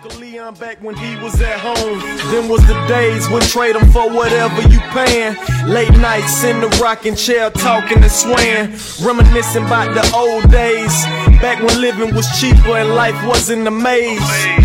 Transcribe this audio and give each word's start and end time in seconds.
Uncle 0.00 0.20
Leon 0.20 0.54
back 0.54 0.78
when 0.80 0.94
he 0.94 1.16
was 1.16 1.40
at 1.40 1.58
home. 1.58 1.98
Them 2.30 2.48
was 2.48 2.64
the 2.68 2.74
days 2.86 3.28
when 3.30 3.42
trade 3.42 3.74
him 3.74 3.90
for 3.90 4.08
whatever 4.08 4.62
you 4.68 4.78
paying. 4.94 5.34
Late 5.66 5.90
nights 5.98 6.44
in 6.44 6.60
the 6.60 6.68
rocking 6.80 7.16
chair, 7.16 7.50
talking 7.50 7.98
and 7.98 8.12
swaying. 8.12 8.78
Reminiscing 9.02 9.66
about 9.66 9.94
the 9.94 10.04
old 10.14 10.48
days. 10.52 10.94
Back 11.42 11.60
when 11.64 11.80
living 11.80 12.14
was 12.14 12.28
cheaper 12.38 12.76
and 12.78 12.94
life 12.94 13.18
wasn't 13.26 13.66
a 13.66 13.72
maze. 13.72 14.20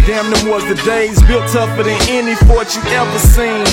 Damn, 0.05 0.29
them 0.29 0.49
was 0.49 0.63
the 0.67 0.75
days 0.85 1.19
built 1.25 1.47
tougher 1.49 1.81
than 1.81 1.99
any 2.09 2.35
fort 2.45 2.69
you 2.75 2.81
ever 2.93 3.19
seen. 3.19 3.65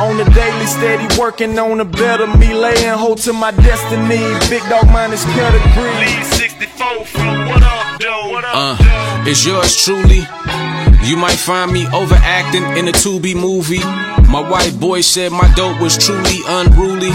On 0.00 0.16
the 0.16 0.24
daily, 0.32 0.66
steady 0.66 1.06
working 1.20 1.58
on 1.58 1.80
a 1.80 1.84
better 1.84 2.26
me, 2.38 2.54
laying 2.54 2.96
hold 2.96 3.18
to 3.18 3.34
my 3.34 3.50
destiny. 3.50 4.22
Big 4.48 4.62
dog 4.70 4.86
minus 4.86 5.24
pedigree. 5.26 5.92
Lead 6.00 6.24
64 6.24 7.04
from 7.04 7.48
what 7.48 7.62
up, 7.62 8.00
though? 8.00 8.30
What 8.30 8.44
up, 8.44 8.54
Uh, 8.80 9.24
it's 9.26 9.44
yours 9.44 9.76
truly. 9.84 10.24
You 11.04 11.16
might 11.16 11.36
find 11.36 11.72
me 11.72 11.88
overacting 11.88 12.62
in 12.76 12.86
a 12.86 12.92
Tubi 12.92 13.34
movie. 13.34 13.80
My 14.30 14.40
white 14.48 14.78
boy 14.78 15.00
said 15.00 15.32
my 15.32 15.52
dope 15.54 15.80
was 15.80 15.98
truly 15.98 16.38
unruly. 16.46 17.10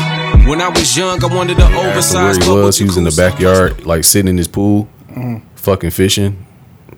When 0.45 0.59
I 0.59 0.67
was 0.67 0.95
young, 0.95 1.23
I 1.23 1.33
wanted 1.33 1.57
to 1.57 1.63
Asked 1.63 2.13
him 2.13 2.23
where 2.23 2.33
he 2.33 2.49
was. 2.49 2.77
He 2.77 2.85
was 2.85 2.97
in 2.97 3.05
the 3.05 3.15
backyard, 3.15 3.85
like 3.85 4.03
sitting 4.03 4.27
in 4.27 4.37
his 4.37 4.49
pool, 4.49 4.89
mm-hmm. 5.09 5.37
fucking 5.55 5.91
fishing. 5.91 6.45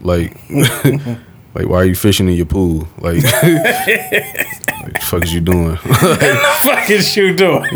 Like, 0.01 0.35
like 0.49 1.67
why 1.67 1.77
are 1.77 1.85
you 1.85 1.95
fishing 1.95 2.27
in 2.27 2.33
your 2.33 2.47
pool? 2.47 2.87
Like, 2.97 3.23
like 3.23 4.93
the 4.93 4.99
fuck 5.03 5.23
is 5.23 5.33
you 5.33 5.41
doing? 5.41 5.75
fuck 5.77 6.89
is 6.89 7.15
you 7.15 7.35
doing? 7.35 7.69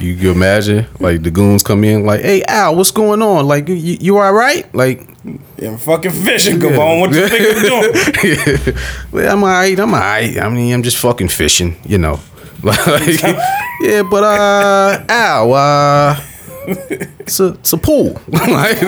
you 0.00 0.16
can 0.16 0.26
imagine, 0.26 0.86
like 0.98 1.22
the 1.22 1.30
goons 1.30 1.62
come 1.62 1.84
in, 1.84 2.04
like, 2.04 2.22
hey 2.22 2.42
Al, 2.48 2.74
what's 2.74 2.90
going 2.90 3.22
on? 3.22 3.46
Like, 3.46 3.68
you, 3.68 3.76
you 3.76 4.18
all 4.18 4.32
right? 4.32 4.72
Like, 4.74 5.11
Yeah, 5.56 5.76
fucking 5.76 6.10
fishing. 6.10 6.58
Come 6.60 6.78
on, 6.78 7.00
what 7.00 7.12
you 7.14 7.28
think 7.28 7.56
I'm 7.56 7.62
doing? 7.62 8.74
yeah, 8.74 8.82
well, 9.12 9.32
I'm 9.32 9.42
alright. 9.44 9.78
I'm 9.78 9.94
alright. 9.94 10.36
I 10.38 10.48
mean, 10.48 10.72
I'm 10.74 10.82
just 10.82 10.98
fucking 10.98 11.28
fishing, 11.28 11.76
you 11.86 11.98
know. 11.98 12.20
Like, 12.64 13.20
yeah, 13.80 14.02
but 14.08 14.22
uh, 14.22 15.04
Al, 15.08 15.52
uh, 15.52 16.20
it's 17.18 17.40
a 17.40 17.54
it's 17.54 17.72
a 17.72 17.76
pool. 17.76 18.20
like, 18.28 18.78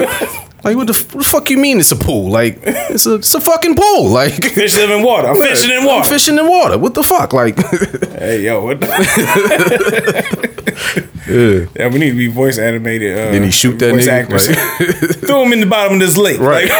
like 0.65 0.77
what 0.77 0.87
the, 0.87 0.95
what 1.12 1.23
the 1.23 1.29
fuck 1.29 1.51
you 1.51 1.59
mean 1.59 1.79
it's 1.79 1.93
a 1.93 1.97
pool? 1.97 2.31
Like, 2.31 2.59
it's 2.65 3.07
a 3.07 3.15
it's 3.17 3.34
a 3.34 3.41
fucking 3.41 3.75
pool. 3.77 4.09
Like, 4.09 4.43
Fish 4.55 4.77
live 4.77 4.91
in 4.91 5.03
water. 5.05 5.29
I'm 5.29 5.41
fishing 5.41 5.71
in 5.71 5.79
I'm 5.81 5.87
water. 5.87 6.09
fishing 6.09 6.39
in 6.39 6.48
water. 6.48 6.79
What 6.79 6.95
the 6.95 7.03
fuck? 7.03 7.33
Like, 7.33 7.59
Hey 8.19 8.43
yo, 8.45 8.65
what? 8.65 8.81
The 8.81 8.87
yeah. 11.29 11.67
yeah, 11.84 11.89
we 11.93 11.98
need 11.98 12.11
to 12.11 12.17
be 12.17 12.27
voice 12.29 12.59
animated. 12.59 13.12
Uh, 13.17 13.31
Then 13.33 13.43
he 13.45 13.51
shoot 13.51 13.79
that 13.79 13.91
voice 13.93 14.06
nigga. 14.06 14.23
actors. 14.23 14.48
Like- 14.48 15.17
Throw 15.27 15.43
him 15.45 15.53
in 15.53 15.61
the 15.61 15.67
bottom 15.67 15.95
of 15.95 16.01
this 16.01 16.17
lake. 16.17 16.41
Right. 16.41 16.71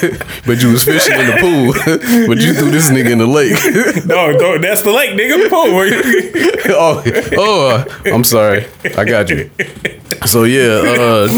but 0.46 0.62
you 0.62 0.70
was 0.72 0.84
fishing 0.84 1.18
in 1.18 1.26
the 1.26 1.36
pool, 1.40 2.26
but 2.28 2.38
you 2.38 2.54
threw 2.54 2.70
this 2.70 2.90
nigga 2.90 3.10
in 3.10 3.18
the 3.18 3.26
lake. 3.26 3.54
No, 4.06 4.30
no, 4.32 4.58
that's 4.58 4.82
the 4.82 4.90
lake, 4.92 5.10
nigga. 5.10 5.42
The 5.44 5.48
Pool. 5.48 6.74
oh, 6.74 7.02
oh, 7.38 7.68
uh, 7.68 7.84
I'm 8.12 8.24
sorry. 8.24 8.66
I 8.96 9.04
got 9.04 9.30
you. 9.30 9.50
So 10.26 10.44
yeah, 10.44 10.82
uh, 10.84 11.28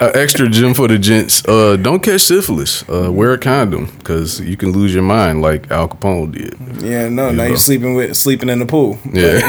uh, 0.00 0.10
extra 0.14 0.48
gym 0.48 0.74
for 0.74 0.88
the 0.88 0.98
gents. 0.98 1.46
Uh, 1.46 1.76
don't 1.76 2.02
catch 2.02 2.22
syphilis. 2.22 2.82
Uh, 2.88 3.10
wear 3.12 3.32
a 3.32 3.38
condom 3.38 3.86
because 3.98 4.40
you 4.40 4.56
can 4.56 4.72
lose 4.72 4.92
your 4.94 5.02
mind 5.02 5.42
like 5.42 5.70
Al 5.70 5.88
Capone 5.88 6.32
did. 6.32 6.82
yeah, 6.82 7.08
no, 7.08 7.30
now 7.30 7.44
you're 7.44 7.56
sleeping 7.56 7.94
with 7.94 8.16
sleeping 8.16 8.48
in 8.48 8.58
the 8.58 8.66
pool. 8.66 8.98
Yeah, 9.12 9.40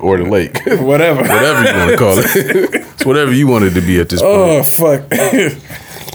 or 0.00 0.18
the 0.18 0.24
lake, 0.28 0.60
Whatever. 0.80 1.20
whatever 1.22 1.64
you 1.70 1.78
want 1.78 1.90
to 1.90 1.96
call 1.96 2.14
it. 2.18 2.26
it's 2.94 3.04
whatever 3.06 3.32
you 3.32 3.46
wanted 3.46 3.74
to 3.74 3.80
be 3.80 3.98
at 4.00 4.08
this 4.08 4.20
point. 4.20 4.32
Oh 4.34 4.62
fuck. 4.64 5.02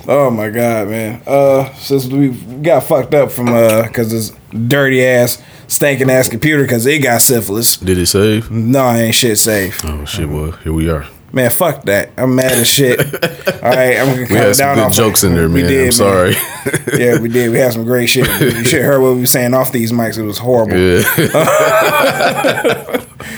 Oh 0.07 0.29
my 0.31 0.49
god, 0.49 0.87
man. 0.89 1.21
Uh 1.27 1.71
since 1.75 2.07
we 2.07 2.29
got 2.61 2.83
fucked 2.83 3.13
up 3.13 3.31
from 3.31 3.49
uh 3.49 3.87
cause 3.93 4.11
this 4.11 4.31
dirty 4.67 5.05
ass, 5.05 5.41
stinking 5.67 6.09
ass 6.09 6.29
computer 6.29 6.65
cause 6.67 6.85
it 6.85 6.99
got 7.03 7.21
syphilis. 7.21 7.77
Did 7.77 7.97
it 7.97 8.07
save? 8.07 8.49
No, 8.51 8.79
I 8.79 8.99
ain't 8.99 9.15
shit 9.15 9.37
safe. 9.37 9.83
Oh 9.85 10.05
shit! 10.05 10.27
Well, 10.29 10.51
here 10.51 10.73
we 10.73 10.89
are. 10.89 11.05
Man, 11.33 11.51
fuck 11.51 11.83
that. 11.83 12.11
I'm 12.17 12.35
mad 12.35 12.53
as 12.53 12.69
shit. 12.69 12.99
All 13.63 13.69
right, 13.69 13.97
I'm 13.97 14.07
gonna 14.15 14.27
We 14.29 14.35
had 14.35 14.47
it 14.49 14.55
some 14.55 14.77
good 14.77 14.93
jokes 14.93 15.23
in 15.25 15.35
there, 15.35 15.49
We 15.49 15.61
man. 15.61 15.69
did, 15.71 15.85
I'm 15.87 15.91
sorry. 15.91 16.31
yeah, 16.97 17.19
we 17.19 17.27
did. 17.27 17.51
We 17.51 17.57
had 17.57 17.73
some 17.73 17.83
great 17.83 18.07
shit. 18.07 18.25
You 18.41 18.63
should 18.63 18.81
have 18.81 18.93
heard 18.93 19.01
what 19.01 19.13
we 19.15 19.19
were 19.19 19.25
saying 19.25 19.53
off 19.53 19.73
these 19.73 19.91
mics. 19.91 20.17
It 20.17 20.23
was 20.23 20.37
horrible. 20.37 20.77
Yeah. 20.77 21.03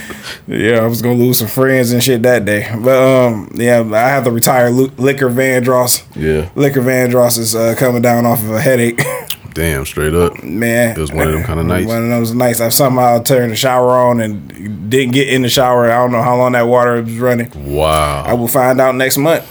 Yeah, 0.46 0.80
I 0.80 0.86
was 0.86 1.02
gonna 1.02 1.14
lose 1.18 1.38
some 1.38 1.48
friends 1.48 1.92
and 1.92 2.02
shit 2.02 2.22
that 2.22 2.44
day. 2.44 2.68
But 2.82 2.96
um, 2.98 3.50
yeah, 3.54 3.80
I 3.82 4.08
have 4.08 4.24
to 4.24 4.30
retire 4.30 4.70
Lu- 4.70 4.92
Liquor 4.98 5.28
Vandross. 5.30 6.04
Yeah. 6.16 6.50
Liquor 6.54 6.80
Vandross 6.80 7.38
is 7.38 7.54
uh, 7.54 7.74
coming 7.78 8.02
down 8.02 8.26
off 8.26 8.42
of 8.42 8.50
a 8.50 8.60
headache. 8.60 9.00
Damn, 9.54 9.84
straight 9.84 10.14
up. 10.14 10.42
Man, 10.44 10.96
It 10.96 11.00
was 11.00 11.12
one 11.12 11.26
of 11.26 11.34
them 11.34 11.44
kinda 11.44 11.64
nights. 11.64 11.86
One 11.88 12.04
of 12.04 12.08
those 12.10 12.32
nights. 12.34 12.60
I 12.60 12.68
somehow 12.68 13.20
turned 13.22 13.50
the 13.50 13.56
shower 13.56 13.90
on 13.90 14.20
and 14.20 14.88
didn't 14.88 15.12
get 15.12 15.28
in 15.28 15.42
the 15.42 15.48
shower. 15.48 15.90
I 15.90 15.96
don't 15.96 16.12
know 16.12 16.22
how 16.22 16.36
long 16.36 16.52
that 16.52 16.62
water 16.68 17.02
was 17.02 17.18
running. 17.18 17.50
Wow. 17.74 18.22
I 18.24 18.34
will 18.34 18.46
find 18.48 18.80
out 18.80 18.94
next 18.94 19.18
month. 19.18 19.44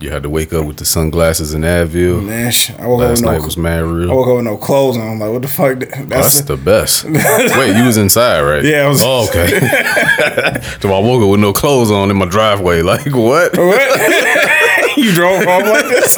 You 0.00 0.10
had 0.10 0.22
to 0.22 0.30
wake 0.30 0.54
up 0.54 0.64
with 0.64 0.78
the 0.78 0.86
sunglasses 0.86 1.52
and 1.52 1.62
Advil. 1.62 2.24
Man, 2.24 2.50
I 2.78 2.86
woke 2.86 3.02
up 3.02 3.08
Last 3.08 3.18
with 3.18 3.24
no, 3.26 3.32
night 3.32 3.42
was 3.44 3.56
mad 3.58 3.84
real. 3.84 4.10
I 4.10 4.14
woke 4.14 4.28
up 4.28 4.36
with 4.36 4.44
no 4.46 4.56
clothes 4.56 4.96
on. 4.96 5.06
I'm 5.06 5.18
like, 5.18 5.30
what 5.30 5.42
the 5.42 5.48
fuck? 5.48 5.78
That's, 5.80 5.94
oh, 6.00 6.04
That's 6.06 6.40
the 6.40 6.56
best. 6.56 7.04
Wait, 7.58 7.76
you 7.76 7.84
was 7.84 7.98
inside, 7.98 8.40
right? 8.40 8.64
Yeah, 8.64 8.86
I 8.86 8.88
was- 8.88 9.02
Oh, 9.04 9.28
okay. 9.28 9.48
so 10.80 10.88
I 10.94 10.98
woke 11.00 11.22
up 11.22 11.28
with 11.30 11.40
no 11.40 11.52
clothes 11.52 11.90
on 11.90 12.10
in 12.10 12.16
my 12.16 12.26
driveway. 12.26 12.80
Like 12.90 13.14
what? 13.14 13.56
what? 13.58 14.96
you 14.96 15.12
drove 15.12 15.44
home 15.44 15.62
like 15.68 15.84
this? 15.84 16.16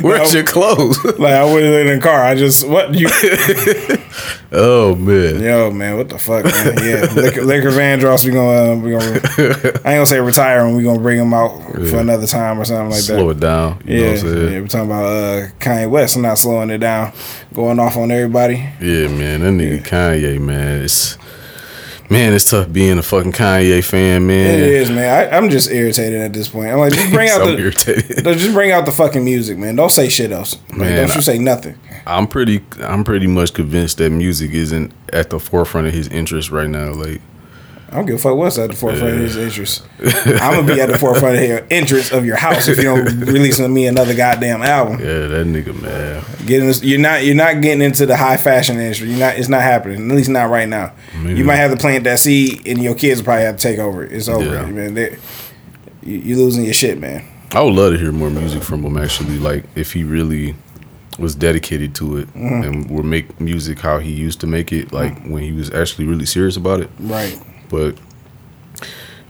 Where's 0.00 0.34
your 0.34 0.44
clothes? 0.44 1.02
like 1.04 1.32
I 1.34 1.44
wasn't 1.44 1.74
in 1.74 1.86
the 1.96 2.00
car. 2.02 2.22
I 2.24 2.34
just 2.34 2.66
what 2.66 2.94
you? 2.94 3.06
oh 4.52 4.94
man. 4.96 5.40
Yo, 5.40 5.70
man, 5.70 5.96
what 5.96 6.08
the 6.08 6.18
fuck, 6.18 6.44
man? 6.44 6.74
Yeah, 6.82 7.12
liquor, 7.14 7.42
liquor 7.42 7.70
Vandross. 7.70 8.24
We 8.24 8.32
gonna 8.32 8.72
uh, 8.72 8.76
we 8.76 8.90
gonna. 8.92 9.20
I 9.84 9.92
ain't 9.92 9.98
gonna 9.98 10.06
say 10.06 10.20
retire 10.20 10.66
him. 10.66 10.76
We 10.76 10.82
gonna 10.82 11.00
bring 11.00 11.18
him 11.20 11.32
out 11.34 11.60
for 11.72 11.98
another 11.98 12.26
time 12.26 12.58
or 12.60 12.64
something 12.64 12.90
like 12.90 13.00
Slow 13.00 13.16
that. 13.16 13.20
Slow 13.22 13.30
it 13.30 13.40
down. 13.40 13.82
You 13.84 13.96
know 13.96 14.02
Yeah, 14.02 14.10
what 14.10 14.12
I'm 14.12 14.18
saying? 14.28 14.52
yeah, 14.52 14.60
we're 14.60 14.68
talking 14.68 14.90
about 14.90 15.04
uh, 15.04 15.46
Kanye 15.60 15.90
West. 15.90 16.16
I'm 16.16 16.22
not 16.22 16.38
slowing 16.38 16.70
it 16.70 16.78
down, 16.78 17.12
going 17.52 17.78
off 17.78 17.96
on 17.96 18.10
everybody. 18.10 18.56
Yeah, 18.80 19.08
man, 19.08 19.40
that 19.40 19.52
nigga 19.52 19.82
Kanye, 19.82 20.40
man, 20.40 20.82
it's 20.82 21.16
man, 22.10 22.32
it's 22.32 22.50
tough 22.50 22.72
being 22.72 22.98
a 22.98 23.02
fucking 23.02 23.32
Kanye 23.32 23.82
fan, 23.84 24.26
man. 24.26 24.58
It 24.58 24.68
is, 24.68 24.90
man. 24.90 25.32
I, 25.32 25.36
I'm 25.36 25.50
just 25.50 25.70
irritated 25.70 26.20
at 26.20 26.32
this 26.32 26.48
point. 26.48 26.68
I'm 26.68 26.78
like, 26.78 26.92
just 26.92 27.12
bring 27.12 27.28
out 27.30 27.38
the, 27.44 27.56
irritated. 27.58 28.24
just 28.24 28.52
bring 28.52 28.72
out 28.72 28.86
the 28.86 28.92
fucking 28.92 29.24
music, 29.24 29.58
man. 29.58 29.76
Don't 29.76 29.90
say 29.90 30.08
shit 30.08 30.32
else. 30.32 30.56
Like, 30.70 30.94
don't 30.96 31.14
you 31.14 31.22
say 31.22 31.38
nothing. 31.38 31.78
I'm 32.06 32.26
pretty, 32.26 32.62
I'm 32.80 33.04
pretty 33.04 33.26
much 33.26 33.54
convinced 33.54 33.98
that 33.98 34.10
music 34.10 34.52
isn't 34.52 34.92
at 35.12 35.30
the 35.30 35.40
forefront 35.40 35.86
of 35.86 35.94
his 35.94 36.08
interest 36.08 36.50
right 36.50 36.68
now. 36.68 36.92
Like, 36.92 37.22
I 37.94 37.98
don't 37.98 38.06
give 38.06 38.16
a 38.16 38.18
fuck 38.18 38.36
what's 38.36 38.58
at 38.58 38.70
the 38.70 38.76
forefront 38.76 39.14
of 39.14 39.20
his 39.20 39.36
interest. 39.36 39.84
I'm 40.02 40.54
gonna 40.64 40.74
be 40.74 40.80
at 40.80 40.88
the 40.88 40.98
forefront 40.98 41.36
of 41.36 41.44
your 41.44 41.64
interest 41.70 42.10
of 42.10 42.24
your 42.26 42.34
house 42.34 42.66
if 42.66 42.78
you 42.78 42.82
don't 42.82 43.04
release 43.20 43.60
me 43.60 43.86
another 43.86 44.14
goddamn 44.16 44.62
album. 44.62 44.98
yeah, 44.98 45.28
that 45.28 45.46
nigga, 45.46 45.80
man. 45.80 46.24
Getting 46.44 46.66
this, 46.66 46.82
you're 46.82 46.98
not 46.98 47.24
you're 47.24 47.36
not 47.36 47.62
getting 47.62 47.82
into 47.82 48.04
the 48.04 48.16
high 48.16 48.36
fashion 48.36 48.80
industry. 48.80 49.10
You're 49.10 49.20
not. 49.20 49.36
It's 49.38 49.48
not 49.48 49.62
happening. 49.62 50.10
At 50.10 50.16
least 50.16 50.28
not 50.28 50.50
right 50.50 50.68
now. 50.68 50.92
Maybe. 51.22 51.38
You 51.38 51.44
might 51.44 51.54
have 51.56 51.70
to 51.70 51.76
plant 51.76 52.02
that 52.04 52.18
seed, 52.18 52.66
and 52.66 52.82
your 52.82 52.96
kids 52.96 53.20
will 53.20 53.26
probably 53.26 53.44
have 53.44 53.58
to 53.58 53.62
take 53.62 53.78
over. 53.78 54.04
It's 54.04 54.28
over, 54.28 54.44
Yeah. 54.44 54.66
man. 54.66 54.94
They, 54.94 55.16
you're 56.02 56.38
losing 56.38 56.64
your 56.64 56.74
shit, 56.74 56.98
man. 56.98 57.24
I 57.52 57.62
would 57.62 57.74
love 57.74 57.92
to 57.92 57.98
hear 58.00 58.10
more 58.10 58.28
music 58.30 58.64
from 58.64 58.82
him. 58.84 58.96
Actually, 58.98 59.38
like 59.38 59.64
if 59.76 59.92
he 59.92 60.02
really 60.02 60.56
was 61.16 61.36
dedicated 61.36 61.94
to 61.94 62.16
it 62.16 62.26
Mm-hmm. 62.34 62.62
and 62.64 62.90
would 62.90 63.04
make 63.04 63.40
music 63.40 63.78
how 63.78 64.00
he 64.00 64.10
used 64.10 64.40
to 64.40 64.48
make 64.48 64.72
it, 64.72 64.92
like 64.92 65.22
when 65.26 65.44
he 65.44 65.52
was 65.52 65.70
actually 65.72 66.06
really 66.06 66.26
serious 66.26 66.56
about 66.56 66.80
it. 66.80 66.90
Right. 66.98 67.40
But 67.74 67.98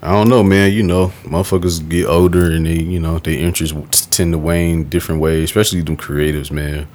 I 0.02 0.12
don't 0.12 0.28
know, 0.28 0.42
man. 0.42 0.72
You 0.72 0.82
know, 0.82 1.12
motherfuckers 1.22 1.88
get 1.88 2.06
older 2.06 2.50
and 2.50 2.66
they, 2.66 2.74
you 2.74 3.00
know, 3.00 3.18
their 3.18 3.38
interests 3.38 4.06
tend 4.06 4.32
to 4.32 4.38
wane 4.38 4.84
different 4.90 5.22
ways, 5.22 5.44
especially 5.44 5.80
them 5.80 5.96
creatives, 5.96 6.50
man. 6.50 6.86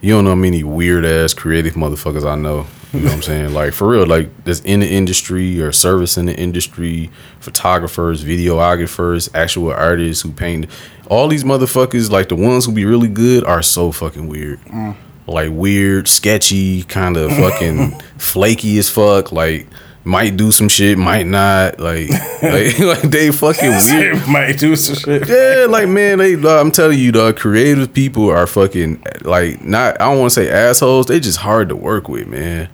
You 0.00 0.14
don't 0.14 0.24
know 0.24 0.30
how 0.30 0.36
many 0.36 0.62
weird 0.62 1.04
ass 1.04 1.34
creative 1.34 1.74
motherfuckers 1.74 2.24
I 2.24 2.36
know. 2.36 2.66
You 2.92 3.00
know 3.00 3.06
what 3.06 3.14
I'm 3.14 3.22
saying? 3.22 3.54
Like 3.54 3.72
for 3.72 3.88
real, 3.88 4.06
like 4.06 4.44
that's 4.44 4.60
in 4.60 4.80
the 4.80 4.88
industry 4.88 5.60
or 5.60 5.72
service 5.72 6.18
in 6.18 6.26
the 6.26 6.36
industry, 6.36 7.10
photographers, 7.40 8.22
videographers, 8.22 9.30
actual 9.34 9.72
artists 9.72 10.22
who 10.22 10.30
paint. 10.30 10.66
All 11.08 11.26
these 11.26 11.42
motherfuckers, 11.42 12.10
like 12.10 12.28
the 12.28 12.36
ones 12.36 12.66
who 12.66 12.72
be 12.72 12.84
really 12.84 13.08
good, 13.08 13.44
are 13.44 13.62
so 13.62 13.92
fucking 13.92 14.28
weird. 14.28 14.60
Mm. 14.66 14.96
Like 15.26 15.50
weird, 15.52 16.06
sketchy, 16.06 16.82
kind 16.82 17.16
of 17.16 17.30
fucking 17.36 17.98
flaky 18.18 18.78
as 18.78 18.90
fuck. 18.90 19.32
Like 19.32 19.66
might 20.04 20.36
do 20.36 20.50
some 20.50 20.68
shit, 20.68 20.98
might 20.98 21.26
not. 21.26 21.78
Like, 21.78 22.10
like, 22.42 22.78
like 22.78 23.02
they 23.02 23.30
fucking 23.30 23.70
weird. 23.86 24.28
Might 24.28 24.58
do 24.58 24.74
some 24.76 24.96
shit. 24.96 25.28
Yeah, 25.28 25.66
like 25.68 25.88
man, 25.88 26.18
they. 26.18 26.34
Uh, 26.34 26.60
I'm 26.60 26.70
telling 26.72 26.98
you, 26.98 27.12
the 27.12 27.32
creative 27.32 27.92
people 27.92 28.28
are 28.30 28.46
fucking 28.46 29.02
like 29.22 29.62
not. 29.64 30.00
I 30.00 30.10
don't 30.10 30.18
want 30.18 30.32
to 30.32 30.34
say 30.34 30.50
assholes. 30.50 31.06
They 31.06 31.20
just 31.20 31.38
hard 31.38 31.68
to 31.68 31.76
work 31.76 32.08
with, 32.08 32.26
man. 32.26 32.68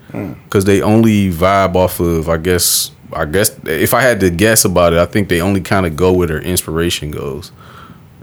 Because 0.44 0.64
they 0.64 0.80
only 0.82 1.30
vibe 1.30 1.74
off 1.76 2.00
of. 2.00 2.28
I 2.28 2.36
guess. 2.38 2.92
I 3.10 3.24
guess 3.24 3.58
if 3.64 3.94
I 3.94 4.02
had 4.02 4.20
to 4.20 4.28
guess 4.28 4.66
about 4.66 4.92
it, 4.92 4.98
I 4.98 5.06
think 5.06 5.30
they 5.30 5.40
only 5.40 5.62
kind 5.62 5.86
of 5.86 5.96
go 5.96 6.12
where 6.12 6.26
their 6.26 6.42
inspiration 6.42 7.10
goes. 7.10 7.52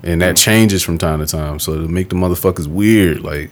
and 0.04 0.22
that 0.22 0.38
changes 0.38 0.84
from 0.84 1.00
time 1.00 1.20
to 1.22 1.26
time. 1.26 1.58
So 1.60 1.74
to 1.82 1.88
make 1.88 2.10
the 2.10 2.16
motherfuckers 2.16 2.68
weird, 2.68 3.22
like 3.22 3.50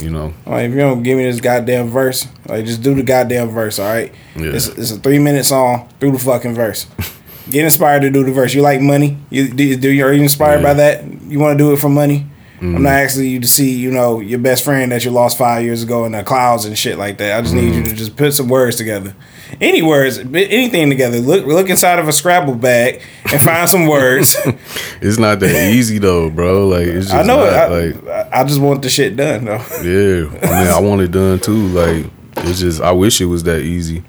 you 0.00 0.10
know, 0.10 0.32
Like, 0.46 0.66
if 0.66 0.72
you 0.72 0.78
don't 0.78 1.02
give 1.02 1.18
me 1.18 1.24
this 1.24 1.40
goddamn 1.40 1.88
verse, 1.88 2.26
like 2.46 2.64
just 2.64 2.82
do 2.82 2.94
the 2.94 3.02
goddamn 3.02 3.48
verse, 3.50 3.78
all 3.78 3.88
right? 3.88 4.12
Yeah. 4.36 4.52
It's, 4.52 4.66
it's 4.68 4.92
a 4.92 4.98
three 4.98 5.18
minute 5.18 5.44
song. 5.44 5.88
Do 6.00 6.10
the 6.12 6.18
fucking 6.18 6.54
verse. 6.54 6.86
Get 7.50 7.64
inspired 7.64 8.02
to 8.02 8.10
do 8.10 8.24
the 8.24 8.32
verse. 8.32 8.54
You 8.54 8.60
like 8.62 8.80
money? 8.80 9.16
You 9.30 9.48
do? 9.48 9.76
do 9.76 9.88
you, 9.88 10.04
are 10.04 10.12
you 10.12 10.22
inspired 10.22 10.62
by 10.62 10.74
that? 10.74 11.04
You 11.22 11.38
want 11.38 11.58
to 11.58 11.64
do 11.64 11.72
it 11.72 11.78
for 11.78 11.88
money? 11.88 12.26
I'm 12.60 12.74
Mm-hmm. 12.74 12.82
not 12.82 12.92
asking 12.92 13.24
you 13.26 13.40
to 13.40 13.46
see, 13.46 13.72
you 13.72 13.90
know, 13.92 14.18
your 14.20 14.40
best 14.40 14.64
friend 14.64 14.90
that 14.90 15.04
you 15.04 15.10
lost 15.12 15.38
five 15.38 15.62
years 15.62 15.82
ago 15.84 16.04
in 16.06 16.12
the 16.12 16.24
clouds 16.24 16.64
and 16.64 16.76
shit 16.76 16.98
like 16.98 17.18
that. 17.18 17.38
I 17.38 17.42
just 17.42 17.54
need 17.54 17.72
you 17.74 17.84
to 17.84 17.94
just 17.94 18.16
put 18.16 18.34
some 18.34 18.48
words 18.48 18.74
together. 18.76 19.14
Any 19.60 19.80
words, 19.80 20.18
anything 20.18 20.90
together. 20.90 21.18
Look, 21.20 21.46
look 21.46 21.68
inside 21.70 21.98
of 22.00 22.08
a 22.08 22.12
Scrabble 22.12 22.56
bag 22.56 23.00
and 23.30 23.40
find 23.40 23.68
some 23.68 23.86
words. 23.86 24.36
it's 25.00 25.18
not 25.18 25.38
that 25.40 25.72
easy 25.72 25.98
though, 25.98 26.30
bro. 26.30 26.66
Like 26.66 26.86
it's 26.88 27.06
just 27.06 27.14
I 27.16 27.22
know 27.22 27.44
it. 27.44 27.50
not, 27.52 27.72
I, 27.72 28.18
like 28.18 28.32
I 28.34 28.44
just 28.44 28.60
want 28.60 28.82
the 28.82 28.90
shit 28.90 29.16
done 29.16 29.44
though. 29.44 29.64
Yeah, 29.82 30.26
I 30.42 30.64
mean, 30.64 30.72
I 30.72 30.80
want 30.80 31.00
it 31.02 31.12
done 31.12 31.38
too. 31.38 31.68
Like, 31.68 32.06
it's 32.38 32.60
just, 32.60 32.80
I 32.80 32.90
wish 32.92 33.20
it 33.20 33.26
was 33.26 33.44
that 33.44 33.60
easy. 33.62 34.02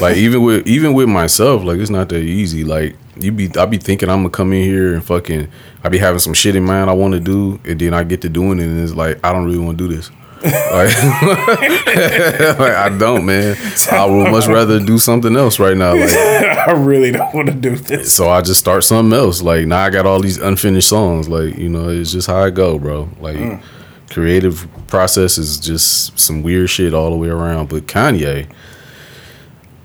Like, 0.00 0.16
even 0.16 0.42
with 0.42 0.66
even 0.66 0.94
with 0.94 1.08
myself, 1.08 1.62
like, 1.64 1.78
it's 1.78 1.90
not 1.90 2.08
that 2.08 2.22
easy. 2.22 2.64
Like, 2.64 2.96
you 3.22 3.32
be, 3.32 3.50
I 3.58 3.66
be 3.66 3.78
thinking 3.78 4.08
I'm 4.08 4.20
gonna 4.20 4.30
come 4.30 4.52
in 4.52 4.62
here 4.64 4.94
and 4.94 5.04
fucking, 5.04 5.48
I 5.84 5.88
be 5.88 5.98
having 5.98 6.20
some 6.20 6.34
shit 6.34 6.56
in 6.56 6.64
mind 6.64 6.88
I 6.90 6.92
want 6.94 7.14
to 7.14 7.20
do, 7.20 7.60
and 7.64 7.80
then 7.80 7.94
I 7.94 8.02
get 8.04 8.22
to 8.22 8.28
doing 8.28 8.58
it, 8.60 8.64
and 8.66 8.80
it's 8.80 8.94
like, 8.94 9.18
I 9.24 9.32
don't 9.32 9.44
really 9.44 9.58
want 9.58 9.78
to 9.78 9.88
do 9.88 9.94
this. 9.94 10.10
Like, 10.42 10.88
like, 12.58 12.72
I 12.74 12.88
don't, 12.98 13.26
man. 13.26 13.56
I 13.90 14.06
would 14.06 14.30
much 14.30 14.46
rather 14.46 14.80
do 14.80 14.98
something 14.98 15.36
else 15.36 15.58
right 15.58 15.76
now. 15.76 15.94
Like, 15.94 16.10
I 16.68 16.72
really 16.72 17.10
don't 17.12 17.34
want 17.34 17.48
to 17.48 17.54
do 17.54 17.76
this. 17.76 18.12
so 18.14 18.30
I 18.30 18.40
just 18.40 18.60
start 18.60 18.84
something 18.84 19.12
else. 19.18 19.42
Like 19.42 19.66
now 19.66 19.80
I 19.84 19.90
got 19.90 20.06
all 20.06 20.20
these 20.20 20.38
unfinished 20.38 20.88
songs. 20.88 21.28
Like 21.28 21.56
you 21.58 21.68
know, 21.68 21.88
it's 21.90 22.12
just 22.12 22.26
how 22.26 22.42
I 22.42 22.48
go, 22.50 22.78
bro. 22.78 23.08
Like 23.20 23.36
Mm. 23.36 23.62
creative 24.10 24.66
process 24.86 25.36
is 25.38 25.58
just 25.60 26.18
some 26.18 26.42
weird 26.42 26.70
shit 26.70 26.94
all 26.94 27.10
the 27.10 27.16
way 27.16 27.28
around. 27.28 27.68
But 27.68 27.86
Kanye, 27.86 28.50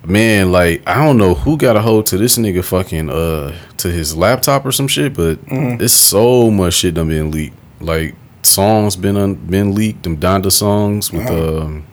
man, 0.08 0.52
like 0.52 0.84
I 0.88 1.04
don't 1.04 1.18
know 1.18 1.34
who 1.34 1.58
got 1.58 1.76
a 1.76 1.82
hold 1.82 2.06
to 2.08 2.18
this 2.18 2.38
nigga 2.38 2.64
fucking 2.64 3.10
uh 3.10 3.56
to 3.78 3.92
his 3.92 4.16
laptop 4.16 4.66
or 4.66 4.72
some 4.72 4.88
shit, 4.88 5.14
but 5.14 5.44
Mm-hmm. 5.46 5.84
it's 5.84 5.94
so 5.94 6.50
much 6.52 6.76
shit 6.76 6.94
done 6.96 7.08
been 7.10 7.32
leaked. 7.32 7.56
Like 7.80 8.16
songs 8.44 8.96
been 8.96 9.18
un- 9.18 9.36
been 9.36 9.74
leaked. 9.76 10.04
Them 10.04 10.18
Donda 10.18 10.52
songs 10.52 11.12
with 11.12 11.26
Uh-huh. 11.28 11.62
um, 11.66 11.88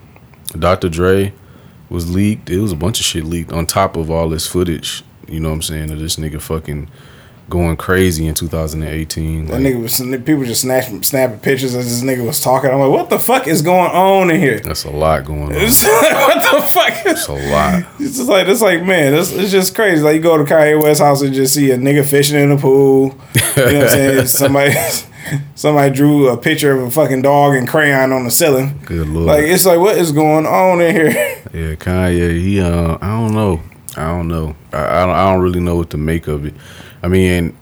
Dr. 0.59 0.89
Dre 0.89 1.33
was 1.89 2.11
leaked. 2.15 2.51
It 2.51 2.59
was 2.61 2.73
a 2.73 2.77
bunch 2.77 3.01
of 3.01 3.07
shit 3.07 3.25
leaked 3.25 3.53
on 3.53 3.67
top 3.67 3.97
of 3.97 4.11
all 4.11 4.29
this 4.29 4.47
footage. 4.47 5.03
You 5.29 5.41
know 5.41 5.49
what 5.49 5.57
I'm 5.57 5.63
saying? 5.63 5.91
Of 5.91 5.99
this 5.99 6.17
nigga 6.17 6.41
fucking 6.41 6.89
going 7.53 7.77
crazy 7.77 8.27
in 8.27 8.35
2018. 8.35 9.45
That 9.45 9.53
Like, 9.53 9.61
nigga 9.63 9.83
was 9.83 10.01
people 10.25 10.45
just 10.45 10.63
snapping 10.63 11.03
snapping 11.03 11.39
pictures 11.41 11.75
as 11.75 11.85
this 11.85 12.03
nigga 12.03 12.27
was 12.27 12.41
talking. 12.41 12.71
I'm 12.71 12.79
like, 12.81 12.91
what 12.91 13.11
the 13.11 13.19
fuck 13.19 13.47
is 13.47 13.61
going 13.61 13.91
on 13.91 14.31
in 14.31 14.41
here? 14.41 14.59
that's 14.61 14.85
a 14.85 14.91
lot 14.91 15.27
going 15.27 15.43
on. 15.43 15.49
What 15.53 16.41
the 16.51 16.63
fuck? 16.67 17.07
It's 17.07 17.29
a 17.29 17.33
lot. 17.35 17.85
It's 18.01 18.17
just 18.17 18.29
like 18.29 18.49
it's 18.49 18.63
like 18.63 18.83
man, 18.85 19.13
it's, 19.13 19.31
it's 19.33 19.51
just 19.51 19.75
crazy. 19.75 20.03
Like 20.03 20.17
you 20.17 20.23
go 20.23 20.39
to 20.39 20.45
Kanye 20.45 20.83
West's 20.83 21.03
house 21.03 21.21
and 21.21 21.35
just 21.35 21.53
see 21.53 21.71
a 21.71 21.77
nigga 21.77 22.05
fishing 22.05 22.39
in 22.41 22.49
the 22.49 22.57
pool. 22.57 23.09
You 23.35 23.41
know 23.43 23.65
what 23.65 23.83
I'm 23.83 23.89
saying? 23.91 24.27
Somebody 24.43 24.75
somebody 25.55 25.95
drew 25.95 26.29
a 26.29 26.37
picture 26.39 26.73
of 26.73 26.83
a 26.85 26.91
fucking 26.91 27.21
dog 27.23 27.55
and 27.55 27.69
crayon 27.69 28.13
on 28.13 28.25
the 28.25 28.31
ceiling. 28.31 28.81
Good 28.87 29.09
lord. 29.09 29.27
Like 29.27 29.45
it's 29.45 29.67
like 29.67 29.79
what 29.79 29.99
is 29.99 30.11
going 30.13 30.47
on 30.47 30.81
in 30.81 30.95
here? 30.95 31.39
Yeah, 31.53 31.75
Kanye. 31.75 32.41
He, 32.41 32.61
uh, 32.61 32.97
I 33.03 33.09
don't 33.09 33.35
know. 33.35 33.61
I 33.95 34.07
don't 34.07 34.27
know. 34.29 34.57
I, 34.73 34.79
I 35.03 35.07
don't. 35.07 35.15
I 35.15 35.31
don't 35.31 35.43
really 35.43 35.61
know 35.61 35.77
what 35.77 35.91
to 35.91 35.99
make 35.99 36.27
of 36.27 36.47
it. 36.47 36.55
I 37.03 37.09
mean, 37.09 37.57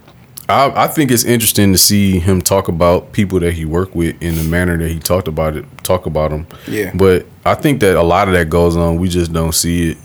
I, 0.48 0.84
I 0.84 0.86
think 0.88 1.10
it's 1.10 1.24
interesting 1.24 1.72
to 1.72 1.78
see 1.78 2.18
him 2.18 2.42
talk 2.42 2.68
about 2.68 3.12
people 3.12 3.40
that 3.40 3.52
he 3.52 3.64
worked 3.64 3.94
with 3.94 4.20
in 4.22 4.34
the 4.36 4.42
manner 4.42 4.76
that 4.76 4.88
he 4.88 4.98
talked 4.98 5.28
about 5.28 5.56
it. 5.56 5.64
Talk 5.82 6.06
about 6.06 6.30
them. 6.30 6.46
Yeah. 6.66 6.92
But 6.94 7.26
I 7.44 7.54
think 7.54 7.80
that 7.80 7.96
a 7.96 8.02
lot 8.02 8.28
of 8.28 8.34
that 8.34 8.50
goes 8.50 8.76
on. 8.76 8.98
We 8.98 9.08
just 9.08 9.32
don't 9.32 9.54
see 9.54 9.92
it. 9.92 9.98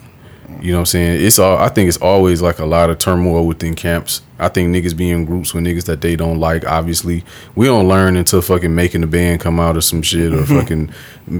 You 0.61 0.71
know 0.71 0.77
what 0.77 0.81
I'm 0.81 0.85
saying? 0.87 1.25
It's 1.25 1.39
all. 1.39 1.57
I 1.57 1.69
think 1.69 1.87
it's 1.89 1.97
always 1.97 2.41
like 2.41 2.59
a 2.59 2.65
lot 2.65 2.89
of 2.89 2.97
turmoil 2.97 3.45
within 3.45 3.75
camps. 3.75 4.21
I 4.37 4.49
think 4.49 4.75
niggas 4.75 4.95
be 4.97 5.09
in 5.09 5.25
groups 5.25 5.53
with 5.53 5.63
niggas 5.63 5.85
that 5.85 6.01
they 6.01 6.15
don't 6.15 6.39
like. 6.39 6.65
Obviously, 6.65 7.23
we 7.55 7.67
don't 7.67 7.87
learn 7.87 8.17
until 8.17 8.41
fucking 8.41 8.73
making 8.75 9.01
the 9.01 9.07
band 9.07 9.39
come 9.39 9.59
out 9.59 9.77
or 9.77 9.81
some 9.81 10.01
shit 10.01 10.33
or 10.33 10.45
fucking 10.47 10.91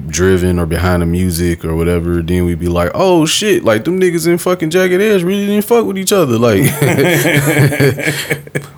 driven 0.08 0.60
or 0.60 0.66
behind 0.66 1.02
the 1.02 1.06
music 1.06 1.66
or 1.66 1.76
whatever. 1.76 2.22
Then 2.22 2.46
we 2.46 2.56
be 2.56 2.70
like, 2.70 2.92
oh 2.94 3.26
shit, 3.26 3.64
like 3.64 3.84
them 3.84 4.00
niggas 4.00 4.28
in 4.28 4.38
fucking 4.38 4.70
Jagged 4.70 5.02
Edge 5.02 5.24
really 5.24 5.46
didn't 5.46 5.66
fuck 5.66 5.86
with 5.86 5.98
each 5.98 6.14
other. 6.14 6.38
Like, 6.38 6.62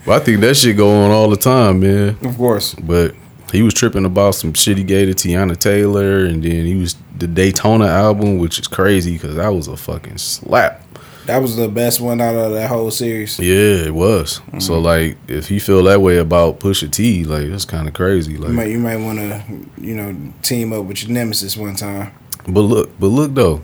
well, 0.06 0.20
I 0.20 0.24
think 0.24 0.42
that 0.42 0.58
shit 0.58 0.78
go 0.78 0.90
on 0.90 1.12
all 1.12 1.30
the 1.30 1.38
time, 1.38 1.82
man. 1.82 2.18
Of 2.22 2.38
course. 2.38 2.74
But 2.74 3.16
he 3.52 3.62
was 3.62 3.74
tripping 3.74 4.06
about 4.06 4.36
some 4.36 4.54
shit 4.54 4.78
he 4.78 4.84
gave 4.84 5.16
to 5.16 5.28
Teyana 5.28 5.58
Taylor, 5.58 6.26
and 6.26 6.44
then 6.44 6.66
he 6.66 6.76
was 6.76 6.96
the 7.18 7.28
Daytona 7.28 7.88
album, 7.88 8.38
which 8.38 8.60
is 8.60 8.68
crazy 8.68 9.14
because 9.14 9.36
that 9.36 9.50
was 9.50 9.68
a 9.68 9.78
fucking 9.78 10.18
slap. 10.18 10.84
That 11.26 11.42
was 11.42 11.58
the 11.58 11.68
best 11.68 12.00
one 12.00 12.22
out 12.22 12.36
of 12.36 12.54
that 12.54 12.70
whole 12.70 12.90
series. 12.90 13.38
Yeah, 13.38 13.86
it 13.88 13.94
was. 13.94 14.40
Mm-hmm. 14.40 14.60
So 14.60 14.80
like, 14.80 15.18
if 15.28 15.50
he 15.50 15.60
feel 15.60 15.84
that 15.84 16.00
way 16.02 16.18
about 16.18 16.60
Pusha 16.62 16.90
T, 16.90 17.26
like 17.26 17.50
that's 17.50 17.66
kind 17.66 17.88
of 17.88 17.94
crazy. 17.94 18.34
You 18.34 18.38
Like, 18.40 18.52
might 18.52 18.70
you 18.70 18.80
might 18.80 18.96
want 18.98 19.20
to 19.20 19.44
you 19.78 19.94
know 19.94 20.16
team 20.42 20.72
up 20.72 20.86
with 20.86 21.04
your 21.04 21.12
nemesis 21.12 21.58
one 21.58 21.76
time. 21.76 22.14
but 22.48 22.62
look, 22.62 22.98
but 22.98 23.08
look 23.08 23.34
though, 23.34 23.62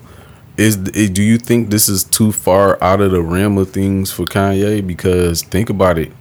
is, 0.58 0.76
is 0.90 1.10
do 1.10 1.24
you 1.24 1.38
think 1.38 1.70
this 1.70 1.88
is 1.88 2.04
too 2.04 2.32
far 2.34 2.78
out 2.84 3.00
of 3.00 3.12
the 3.12 3.22
realm 3.22 3.58
of 3.58 3.72
things 3.72 4.12
for 4.12 4.26
Kanye? 4.26 4.86
Because 4.86 5.42
think 5.42 5.70
about 5.70 5.98
it. 5.98 6.12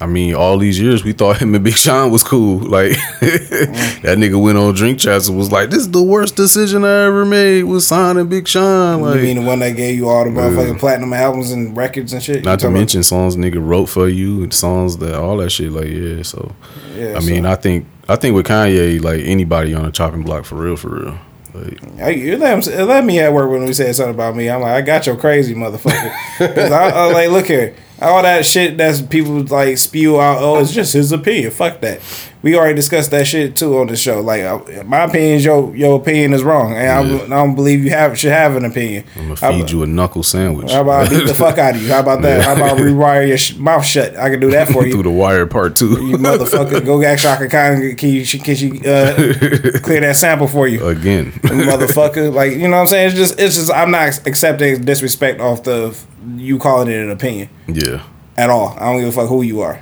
I 0.00 0.06
mean, 0.06 0.34
all 0.34 0.56
these 0.56 0.80
years 0.80 1.04
we 1.04 1.12
thought 1.12 1.38
him 1.42 1.54
and 1.54 1.62
Big 1.62 1.74
Sean 1.74 2.10
was 2.10 2.22
cool. 2.22 2.58
Like 2.58 2.92
that 3.20 4.16
nigga 4.18 4.40
went 4.42 4.56
on 4.56 4.74
Drink 4.74 4.98
Champs 4.98 5.28
and 5.28 5.36
was 5.36 5.52
like, 5.52 5.70
"This 5.70 5.80
is 5.80 5.90
the 5.90 6.02
worst 6.02 6.36
decision 6.36 6.84
I 6.84 7.04
ever 7.04 7.24
made 7.26 7.64
was 7.64 7.86
signing 7.86 8.28
Big 8.28 8.48
Sean." 8.48 9.02
Like, 9.02 9.16
you 9.16 9.22
mean 9.22 9.36
the 9.42 9.46
one 9.46 9.58
that 9.58 9.76
gave 9.76 9.96
you 9.96 10.08
all 10.08 10.24
the 10.24 10.30
motherfucking 10.30 10.78
platinum 10.78 11.12
albums 11.12 11.50
and 11.50 11.76
records 11.76 12.12
and 12.12 12.22
shit? 12.22 12.44
Not 12.44 12.60
to 12.60 12.70
mention 12.70 13.02
songs 13.02 13.36
nigga 13.36 13.64
wrote 13.64 13.86
for 13.86 14.08
you 14.08 14.42
and 14.42 14.52
songs 14.52 14.96
that 14.98 15.14
all 15.14 15.36
that 15.38 15.50
shit. 15.50 15.70
Like 15.72 15.88
yeah, 15.88 16.22
so 16.22 16.52
yeah, 16.94 17.16
I 17.16 17.20
mean, 17.20 17.44
I 17.44 17.56
think 17.56 17.86
I 18.08 18.16
think 18.16 18.34
with 18.34 18.46
Kanye, 18.46 19.02
like 19.02 19.20
anybody 19.24 19.74
on 19.74 19.84
a 19.84 19.92
chopping 19.92 20.22
block 20.22 20.44
for 20.44 20.56
real, 20.56 20.76
for 20.76 20.88
real. 20.88 21.18
Like 21.52 22.16
you 22.18 22.36
let, 22.36 22.68
him, 22.68 22.86
let 22.86 23.04
me 23.04 23.18
at 23.20 23.32
work 23.32 23.50
when 23.50 23.64
we 23.64 23.72
said 23.72 23.94
something 23.94 24.14
about 24.14 24.36
me. 24.36 24.48
I'm 24.48 24.60
like, 24.60 24.72
I 24.72 24.80
got 24.82 25.06
your 25.06 25.16
crazy 25.16 25.54
motherfucker. 25.54 26.12
I, 26.70 26.90
I 26.90 27.12
like, 27.12 27.30
look 27.30 27.46
here, 27.46 27.74
all 28.00 28.22
that 28.22 28.46
shit 28.46 28.76
that's 28.76 29.02
people 29.02 29.42
like 29.42 29.78
spew 29.78 30.20
out. 30.20 30.38
Oh, 30.40 30.60
it's 30.60 30.72
just 30.72 30.92
his 30.92 31.12
opinion. 31.12 31.50
Fuck 31.50 31.80
that. 31.80 32.00
We 32.42 32.56
already 32.56 32.74
discussed 32.74 33.10
that 33.10 33.26
shit 33.26 33.54
too 33.54 33.76
on 33.78 33.88
the 33.88 33.96
show. 33.96 34.20
Like, 34.20 34.42
uh, 34.42 34.82
my 34.84 35.02
opinion 35.04 35.36
is 35.36 35.44
your 35.44 35.76
your 35.76 36.00
opinion 36.00 36.32
is 36.32 36.42
wrong, 36.42 36.72
and 36.74 36.88
I, 36.90 37.02
Yeah. 37.02 37.22
I 37.24 37.28
don't 37.28 37.54
believe 37.54 37.84
you 37.84 37.90
have 37.90 38.18
should 38.18 38.32
have 38.32 38.56
an 38.56 38.64
opinion. 38.64 39.04
I'm 39.14 39.34
gonna 39.34 39.36
feed 39.36 39.70
you 39.70 39.82
a 39.82 39.86
knuckle 39.86 40.22
sandwich. 40.22 40.72
How 40.72 40.80
about 40.80 41.06
I 41.06 41.10
beat 41.10 41.26
the 41.26 41.34
fuck 41.34 41.58
out 41.58 41.74
of 41.76 41.82
you? 41.82 41.88
How 41.92 42.00
about 42.00 42.22
that? 42.22 42.42
How 42.46 42.54
about 42.56 42.78
rewire 42.78 43.28
your 43.28 43.36
sh- 43.36 43.56
mouth 43.56 43.84
shut? 43.84 44.16
I 44.16 44.30
can 44.30 44.40
do 44.40 44.50
that 44.52 44.68
for 44.68 44.86
you. 44.86 44.92
through 44.92 45.02
the 45.02 45.10
wire 45.10 45.44
part 45.44 45.76
two 45.76 45.90
You 46.06 46.16
motherfucker, 46.16 46.82
go 46.82 46.98
get 46.98 47.18
Chaka 47.18 47.46
Khan. 47.48 47.94
Can 47.96 48.08
you, 48.08 48.24
can 48.24 48.54
she 48.56 48.70
uh, 48.88 49.14
clear 49.82 50.00
that 50.00 50.16
sample 50.16 50.48
for 50.48 50.66
you? 50.66 50.86
again. 50.86 51.32
motherfucker. 51.42 52.32
Like 52.32 52.52
you 52.52 52.60
know 52.68 52.70
what 52.70 52.76
I'm 52.76 52.86
saying? 52.86 53.08
It's 53.08 53.16
just 53.16 53.38
it's 53.38 53.56
just 53.56 53.70
I'm 53.70 53.90
not 53.90 54.26
accepting 54.26 54.80
disrespect 54.82 55.40
off 55.40 55.62
the 55.64 55.94
you 56.36 56.58
calling 56.58 56.88
it 56.88 56.96
an 57.00 57.10
opinion 57.10 57.50
yeah, 57.68 58.02
at 58.38 58.48
all. 58.48 58.76
I 58.78 58.90
don't 58.92 59.00
give 59.00 59.08
a 59.08 59.12
fuck 59.12 59.28
who 59.28 59.42
you 59.42 59.60
are. 59.60 59.78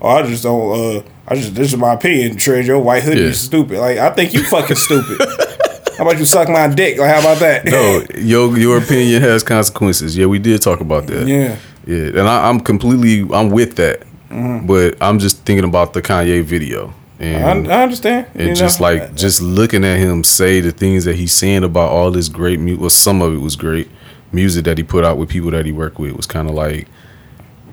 Oh, 0.00 0.08
I 0.08 0.26
just 0.26 0.42
don't. 0.42 0.98
Uh, 0.98 1.02
I 1.26 1.34
just 1.36 1.54
this 1.54 1.72
is 1.72 1.78
my 1.78 1.94
opinion. 1.94 2.36
Tread 2.36 2.66
your 2.66 2.78
white 2.78 3.02
hoodie 3.02 3.20
Yeah. 3.22 3.26
is 3.28 3.40
stupid. 3.40 3.78
Like 3.78 3.98
I 3.98 4.10
think 4.10 4.32
you 4.34 4.42
fucking 4.44 4.76
stupid. 4.76 5.18
How 5.98 6.04
about 6.06 6.18
you 6.18 6.24
suck 6.24 6.48
my 6.48 6.68
dick? 6.68 6.96
Like 6.98 7.10
how 7.12 7.20
about 7.20 7.38
that? 7.40 7.64
no, 7.64 8.04
your 8.20 8.56
your 8.56 8.78
opinion 8.78 9.20
has 9.22 9.42
consequences. 9.42 10.16
Yeah, 10.16 10.26
we 10.26 10.38
did 10.38 10.62
talk 10.62 10.80
about 10.80 11.06
that. 11.08 11.26
Yeah. 11.26 11.56
yeah, 11.86 12.20
and 12.20 12.20
I, 12.20 12.48
I'm 12.48 12.60
completely 12.60 13.22
I'm 13.34 13.50
with 13.50 13.74
that, 13.76 14.04
but 14.66 14.96
I'm 15.02 15.18
just 15.18 15.44
thinking 15.44 15.64
about 15.64 15.94
the 15.94 16.02
Kanye 16.02 16.42
video. 16.44 16.94
And 17.20 17.66
I, 17.68 17.80
I 17.80 17.82
understand. 17.82 18.28
and 18.36 18.54
just 18.56 18.78
know? 18.80 18.86
like 18.86 19.16
just 19.16 19.42
looking 19.42 19.84
at 19.84 19.98
him 19.98 20.22
say 20.22 20.60
the 20.60 20.70
things 20.70 21.04
that 21.04 21.16
he's 21.16 21.32
saying 21.32 21.64
about 21.64 21.88
all 21.90 22.12
this 22.12 22.28
great 22.28 22.60
music 22.60 22.80
well 22.80 22.90
some 22.90 23.20
of 23.20 23.34
it 23.34 23.38
was 23.38 23.56
great 23.56 23.90
music 24.30 24.64
that 24.66 24.78
he 24.78 24.84
put 24.84 25.02
out 25.04 25.18
with 25.18 25.28
people 25.28 25.50
that 25.50 25.66
he 25.66 25.72
worked 25.72 25.98
with 25.98 26.12
was 26.12 26.26
kind 26.26 26.48
of 26.48 26.54
like 26.54 26.86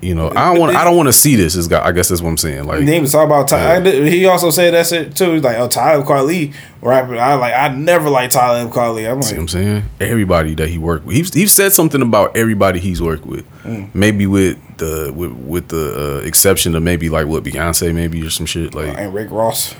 you 0.02 0.14
know 0.14 0.28
i 0.30 0.50
don't 0.52 0.58
want 0.58 0.76
i 0.76 0.84
don't 0.84 0.96
want 0.96 1.08
to 1.08 1.12
see 1.12 1.36
this 1.36 1.54
is 1.56 1.72
i 1.72 1.90
guess 1.92 2.08
that's 2.08 2.20
what 2.20 2.28
i'm 2.30 2.36
saying 2.36 2.64
like 2.66 2.82
he 2.82 3.00
was 3.00 3.12
talking 3.12 3.26
about 3.30 3.48
Ty- 3.48 3.76
I 3.76 3.80
did- 3.80 4.12
He 4.12 4.26
also 4.26 4.50
said 4.50 4.74
that's 4.74 4.92
it 4.92 5.16
too. 5.16 5.32
He's 5.32 5.42
like, 5.42 5.58
oh, 5.58 5.68
Talib 5.68 6.06
Kweli 6.06 6.54
rapper. 6.82 7.16
I 7.16 7.34
like. 7.34 7.54
I 7.54 7.68
never 7.68 8.08
liked 8.10 8.32
Talib 8.34 8.70
Kweli. 8.70 9.10
I'm 9.10 9.22
See 9.22 9.34
what 9.34 9.40
I'm 9.42 9.48
saying? 9.48 9.82
Everybody 10.00 10.54
that 10.56 10.68
he 10.68 10.78
worked 10.78 11.04
with. 11.06 11.16
He's, 11.16 11.32
he's 11.34 11.52
said 11.52 11.72
something 11.72 12.00
about 12.02 12.36
everybody 12.36 12.78
he's 12.78 13.00
worked 13.02 13.24
with. 13.26 13.44
Mm. 13.64 13.94
Maybe 13.94 14.26
with 14.26 14.58
the 14.78 15.12
with, 15.14 15.32
with 15.32 15.68
the 15.68 16.18
uh, 16.22 16.26
exception 16.26 16.74
of 16.76 16.82
maybe 16.82 17.08
like 17.08 17.26
what 17.26 17.42
Beyonce 17.44 17.94
maybe 17.94 18.24
or 18.24 18.30
some 18.30 18.46
shit 18.46 18.74
like 18.74 18.96
and 18.98 19.12
Rick 19.14 19.30
Ross. 19.30 19.74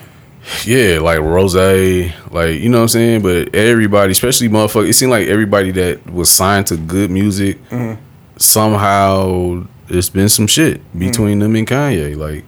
yeah, 0.64 0.98
like 1.00 1.18
Rose, 1.20 1.54
like 1.54 2.60
you 2.60 2.68
know 2.68 2.78
what 2.78 2.82
I'm 2.82 2.88
saying. 2.88 3.22
But 3.22 3.54
everybody, 3.54 4.12
especially 4.12 4.48
motherfucker, 4.48 4.88
it 4.88 4.94
seemed 4.94 5.10
like 5.10 5.28
everybody 5.28 5.70
that 5.72 6.06
was 6.10 6.30
signed 6.30 6.66
to 6.68 6.76
good 6.76 7.10
music 7.10 7.58
Mm-hmm. 7.70 8.00
somehow 8.38 9.64
there's 9.88 10.10
been 10.10 10.28
some 10.28 10.46
shit 10.46 10.80
between 10.98 11.38
them 11.38 11.54
and 11.56 11.66
Kanye. 11.66 12.16
Like 12.16 12.44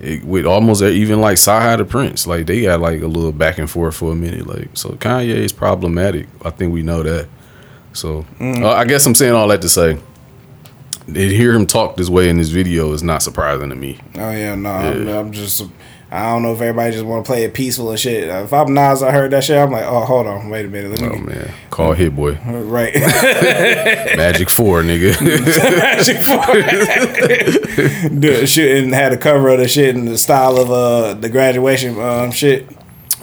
it, 0.00 0.24
with 0.24 0.46
almost 0.46 0.82
even 0.82 1.20
like 1.20 1.36
CyHi 1.36 1.78
the 1.78 1.84
Prynce, 1.84 2.26
like 2.26 2.46
they 2.46 2.62
got 2.62 2.80
like 2.80 3.02
a 3.02 3.06
little 3.06 3.32
back 3.32 3.58
and 3.58 3.68
forth 3.70 3.96
for 3.96 4.12
a 4.12 4.14
minute. 4.14 4.46
Like 4.46 4.68
so, 4.74 4.90
Kanye 4.90 5.26
is 5.34 5.52
problematic. 5.52 6.28
I 6.44 6.50
think 6.50 6.72
we 6.72 6.82
know 6.82 7.02
that. 7.02 7.28
So 7.92 8.24
Mm. 8.38 8.62
uh, 8.62 8.70
I 8.70 8.84
guess 8.84 9.04
I'm 9.06 9.14
saying 9.14 9.32
all 9.34 9.48
that 9.48 9.62
to 9.62 9.68
say, 9.68 9.98
to 11.12 11.28
hear 11.28 11.52
him 11.54 11.66
talk 11.66 11.96
this 11.96 12.08
way 12.10 12.28
in 12.28 12.36
this 12.36 12.50
video 12.50 12.92
is 12.92 13.02
not 13.02 13.22
surprising 13.22 13.70
to 13.70 13.74
me. 13.74 13.98
Oh 14.14 14.30
yeah, 14.30 14.54
no, 14.54 14.70
I'm, 14.70 15.08
I'm 15.08 15.32
just. 15.32 15.62
I 16.10 16.22
don't 16.32 16.42
know 16.42 16.54
if 16.54 16.60
everybody 16.62 16.92
just 16.92 17.04
want 17.04 17.24
to 17.24 17.28
play 17.30 17.44
it 17.44 17.52
peaceful 17.52 17.90
and 17.90 18.00
shit. 18.00 18.28
If 18.28 18.50
I'm 18.52 18.72
Nas, 18.72 19.02
I 19.02 19.10
heard 19.12 19.30
that 19.32 19.44
shit. 19.44 19.58
I'm 19.58 19.70
like, 19.70 19.84
oh, 19.84 20.00
hold 20.06 20.26
on, 20.26 20.48
wait 20.48 20.64
a 20.64 20.68
minute, 20.68 20.98
let 20.98 21.12
Oh 21.12 21.18
man, 21.18 21.52
call 21.68 21.92
Hit 21.92 22.16
Boy, 22.16 22.32
Right, 22.46 22.94
Magic 24.16 24.48
Four, 24.48 24.82
nigga. 24.82 25.20
Magic 25.78 26.22
Four. 26.22 28.18
Do 28.20 28.46
shit 28.46 28.82
and 28.84 28.94
had 28.94 29.12
a 29.12 29.18
cover 29.18 29.48
of 29.50 29.58
the 29.58 29.68
shit 29.68 29.94
in 29.96 30.06
the 30.06 30.16
style 30.16 30.56
of 30.56 30.70
uh 30.70 31.12
the 31.14 31.28
graduation 31.28 32.00
um 32.00 32.30
shit. 32.30 32.66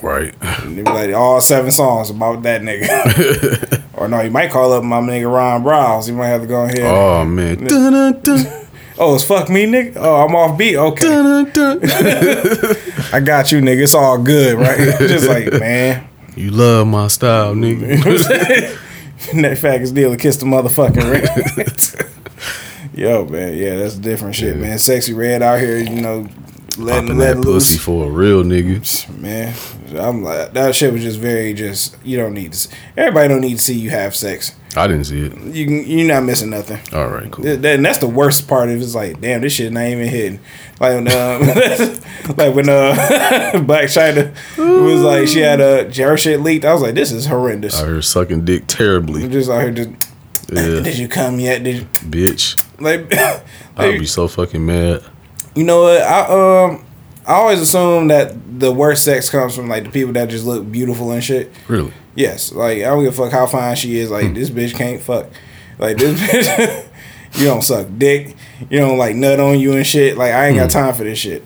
right. 0.04 0.36
Be 0.64 0.84
like 0.84 1.14
all 1.16 1.42
seven 1.42 1.72
songs 1.72 2.12
about 2.12 2.44
that 2.44 2.62
nigga. 2.62 3.84
or 3.94 4.08
no, 4.08 4.22
you 4.22 4.30
might 4.30 4.52
call 4.52 4.74
up 4.74 4.84
my 4.84 5.00
nigga 5.00 5.32
Ron 5.34 5.64
Browz. 5.64 6.08
You 6.08 6.14
might 6.14 6.28
have 6.28 6.42
to 6.42 6.48
go 6.48 6.66
ahead. 6.66 6.82
Oh 6.82 7.26
man. 7.26 7.66
Dun, 8.96 9.08
dun, 9.08 9.16
it's 9.16 9.24
fuck 9.24 9.50
me, 9.50 9.66
nigga. 9.66 9.98
Oh, 9.98 10.26
I'm 10.26 10.36
off 10.36 10.58
beat. 10.58 10.78
Okay, 10.78 11.08
dun, 11.08 11.52
dun. 11.52 11.80
I 13.12 13.20
got 13.24 13.52
you, 13.52 13.60
nigga. 13.60 13.84
It's 13.84 13.94
all 13.94 14.18
good, 14.18 14.58
right? 14.58 14.78
Just 15.00 15.28
like 15.28 15.52
man. 15.54 16.08
You 16.36 16.52
love 16.52 16.88
my 16.88 17.08
style, 17.08 17.56
nigga. 17.56 18.82
That 19.34 19.58
faggots 19.58 19.92
deal 19.94 20.12
to 20.12 20.18
kiss 20.18 20.38
the 20.38 20.46
motherfucking 20.46 21.10
red. 21.10 22.94
Yo, 22.94 23.26
man, 23.26 23.58
yeah, 23.58 23.76
that's 23.78 23.96
different 23.96 24.36
shit, 24.36 24.56
man. 24.56 24.78
Sexyy 24.78 25.16
Red 25.16 25.42
out 25.42 25.60
here, 25.60 25.78
you 25.78 26.00
know, 26.00 26.28
letting 26.78 27.08
Popping 27.08 27.18
letting 27.20 27.42
that 27.42 27.48
pussy 27.48 27.78
for 27.78 28.06
a 28.08 28.10
real 28.10 28.44
nigga. 28.44 29.10
man. 29.20 29.54
I'm 29.98 30.24
like 30.24 30.54
that 30.54 30.76
shit 30.76 30.92
was 30.92 31.02
just 31.04 31.20
very 31.20 31.54
just. 31.54 31.96
You 32.04 32.18
don't 32.18 32.34
need 32.34 32.54
to. 32.54 32.58
See, 32.58 32.76
everybody 32.98 33.28
don't 33.30 33.42
need 33.42 33.58
to 33.58 33.64
see 33.64 33.76
you 33.76 33.90
have 33.92 34.16
sex. 34.16 34.56
I 34.78 34.88
didn't 34.88 35.06
see 35.06 35.22
it. 35.22 35.38
You 35.56 35.66
can, 35.66 35.86
you're 35.86 36.08
not 36.08 36.24
missing 36.24 36.50
nothing. 36.50 36.80
All 36.94 37.08
right, 37.08 37.32
cool. 37.32 37.46
That- 37.46 37.64
and 37.66 37.86
that's 37.86 38.00
the 38.00 38.08
worst 38.10 38.48
part 38.48 38.68
of 38.68 38.76
it. 38.76 38.84
It's 38.84 38.94
like, 38.94 39.22
damn, 39.22 39.40
this 39.42 39.54
shit 39.54 39.72
not 39.72 39.86
even 39.86 40.08
hitting. 40.10 40.40
Like 40.82 40.96
when, 40.96 41.08
um, 41.08 41.48
like 42.36 42.54
when 42.54 42.68
uh, 42.68 42.94
Blac 43.64 43.86
Chyna 43.86 44.34
was 44.58 45.02
like, 45.02 45.28
she 45.30 45.40
had 45.40 45.62
a 45.62 45.90
her 46.04 46.18
shit 46.18 46.42
leaked. 46.42 46.66
I 46.66 46.74
was 46.74 46.82
like, 46.82 46.96
this 46.96 47.12
is 47.14 47.26
horrendous. 47.26 47.80
Out 47.80 47.88
here 47.88 48.02
sucking 48.02 48.44
dick 48.44 48.64
terribly. 48.68 49.24
I'm 49.24 49.32
just 49.32 49.50
out 49.50 49.62
here 49.62 49.72
just. 49.72 49.90
Yeah, 50.52 50.82
Did 50.82 50.98
you 50.98 51.08
come 51.08 51.40
yet? 51.40 51.64
Did 51.64 51.76
you, 51.78 51.86
bitch. 52.08 52.56
like? 52.80 53.12
I'd 53.78 54.00
be 54.00 54.06
so 54.06 54.28
fucking 54.28 54.64
mad. 54.66 55.04
You 55.56 55.64
know 55.64 55.84
what? 55.84 56.02
I 56.02 56.66
um 56.66 56.86
I 57.28 57.34
always 57.36 57.60
assume 57.62 58.10
that 58.10 58.60
the 58.60 58.72
worst 58.72 59.04
sex 59.04 59.30
comes 59.30 59.56
from 59.56 59.68
like 59.70 59.84
the 59.86 59.90
people 59.90 60.14
that 60.14 60.30
just 60.30 60.46
look 60.46 60.70
beautiful 60.72 61.12
and 61.12 61.24
shit. 61.24 61.52
Really? 61.68 61.92
Yes, 62.16 62.52
like 62.52 62.78
I 62.80 62.82
don't 62.86 63.04
give 63.04 63.18
a 63.18 63.24
fuck 63.24 63.32
how 63.32 63.46
fine 63.48 63.76
she 63.76 63.98
is. 63.98 64.10
Hmm. 64.10 64.14
Like 64.16 64.34
this 64.34 64.50
bitch 64.50 64.74
can't 64.76 65.02
fuck. 65.02 65.28
Like 65.80 65.98
this 65.98 66.20
bitch, 66.22 66.86
you 67.40 67.46
don't 67.48 67.62
suck 67.64 67.88
dick. 67.98 68.36
You 68.70 68.80
don't 68.80 68.98
like 68.98 69.16
nut 69.16 69.40
on 69.40 69.60
you 69.60 69.74
and 69.74 69.86
shit. 69.86 70.18
Like 70.18 70.32
I 70.34 70.48
ain't 70.48 70.56
Hmm. 70.58 70.64
got 70.64 70.72
time 70.72 70.94
for 70.94 71.04
this 71.04 71.20
shit. 71.20 71.44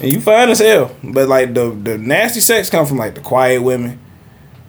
And 0.00 0.10
you 0.12 0.20
fine 0.20 0.48
as 0.48 0.60
hell, 0.60 0.94
but 1.02 1.28
like 1.28 1.52
the 1.54 1.70
the 1.70 1.98
nasty 1.98 2.40
sex 2.40 2.70
come 2.70 2.86
from 2.86 2.98
like 2.98 3.14
the 3.14 3.20
quiet 3.20 3.62
women. 3.62 3.98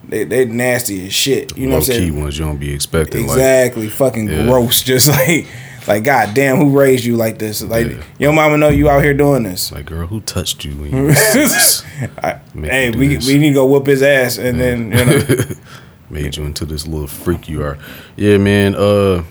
They 0.10 0.24
they 0.24 0.46
nasty 0.46 1.08
as 1.08 1.14
shit. 1.14 1.58
You 1.58 1.68
know 1.68 1.76
what 1.80 1.90
I'm 1.90 1.94
key 1.96 2.00
saying? 2.08 2.20
ones 2.22 2.40
you 2.40 2.46
don't 2.46 2.58
be 2.58 2.74
expecting. 2.74 3.28
Like, 3.28 3.32
Exactly. 3.38 3.90
Fucking 3.90 4.28
Yeah. 4.30 4.44
gross. 4.44 4.82
Just 4.84 5.10
like 5.10 5.48
like 5.88 6.04
god 6.04 6.34
damn, 6.34 6.58
who 6.58 6.78
raised 6.78 7.06
you 7.06 7.16
like 7.16 7.40
this? 7.40 7.62
Like 7.64 7.88
Yeah. 7.88 8.04
your 8.20 8.34
mama 8.34 8.58
know 8.58 8.70
you 8.70 8.90
out 8.90 9.04
here 9.04 9.14
doing 9.14 9.44
this. 9.44 9.72
like, 9.72 9.86
girl, 9.86 10.08
who 10.08 10.22
touched 10.22 10.66
you? 10.66 10.72
When 10.76 10.92
you? 10.92 11.10
I- 12.24 12.40
hey, 12.54 12.92
we, 12.92 13.16
this. 13.16 13.28
we 13.28 13.38
need 13.38 13.50
to 13.50 13.54
go 13.56 13.66
whoop 13.66 13.88
his 13.88 14.02
ass, 14.02 14.38
and 14.38 14.60
then 14.60 14.92
you 14.92 15.06
know, 15.06 15.44
Made 16.10 16.38
you 16.38 16.46
into 16.46 16.66
this 16.66 16.88
little 16.88 17.08
freak 17.08 17.50
you 17.50 17.62
are. 17.64 17.78
Yeah, 18.16 18.38
man. 18.38 18.76
Uh, 18.76 19.24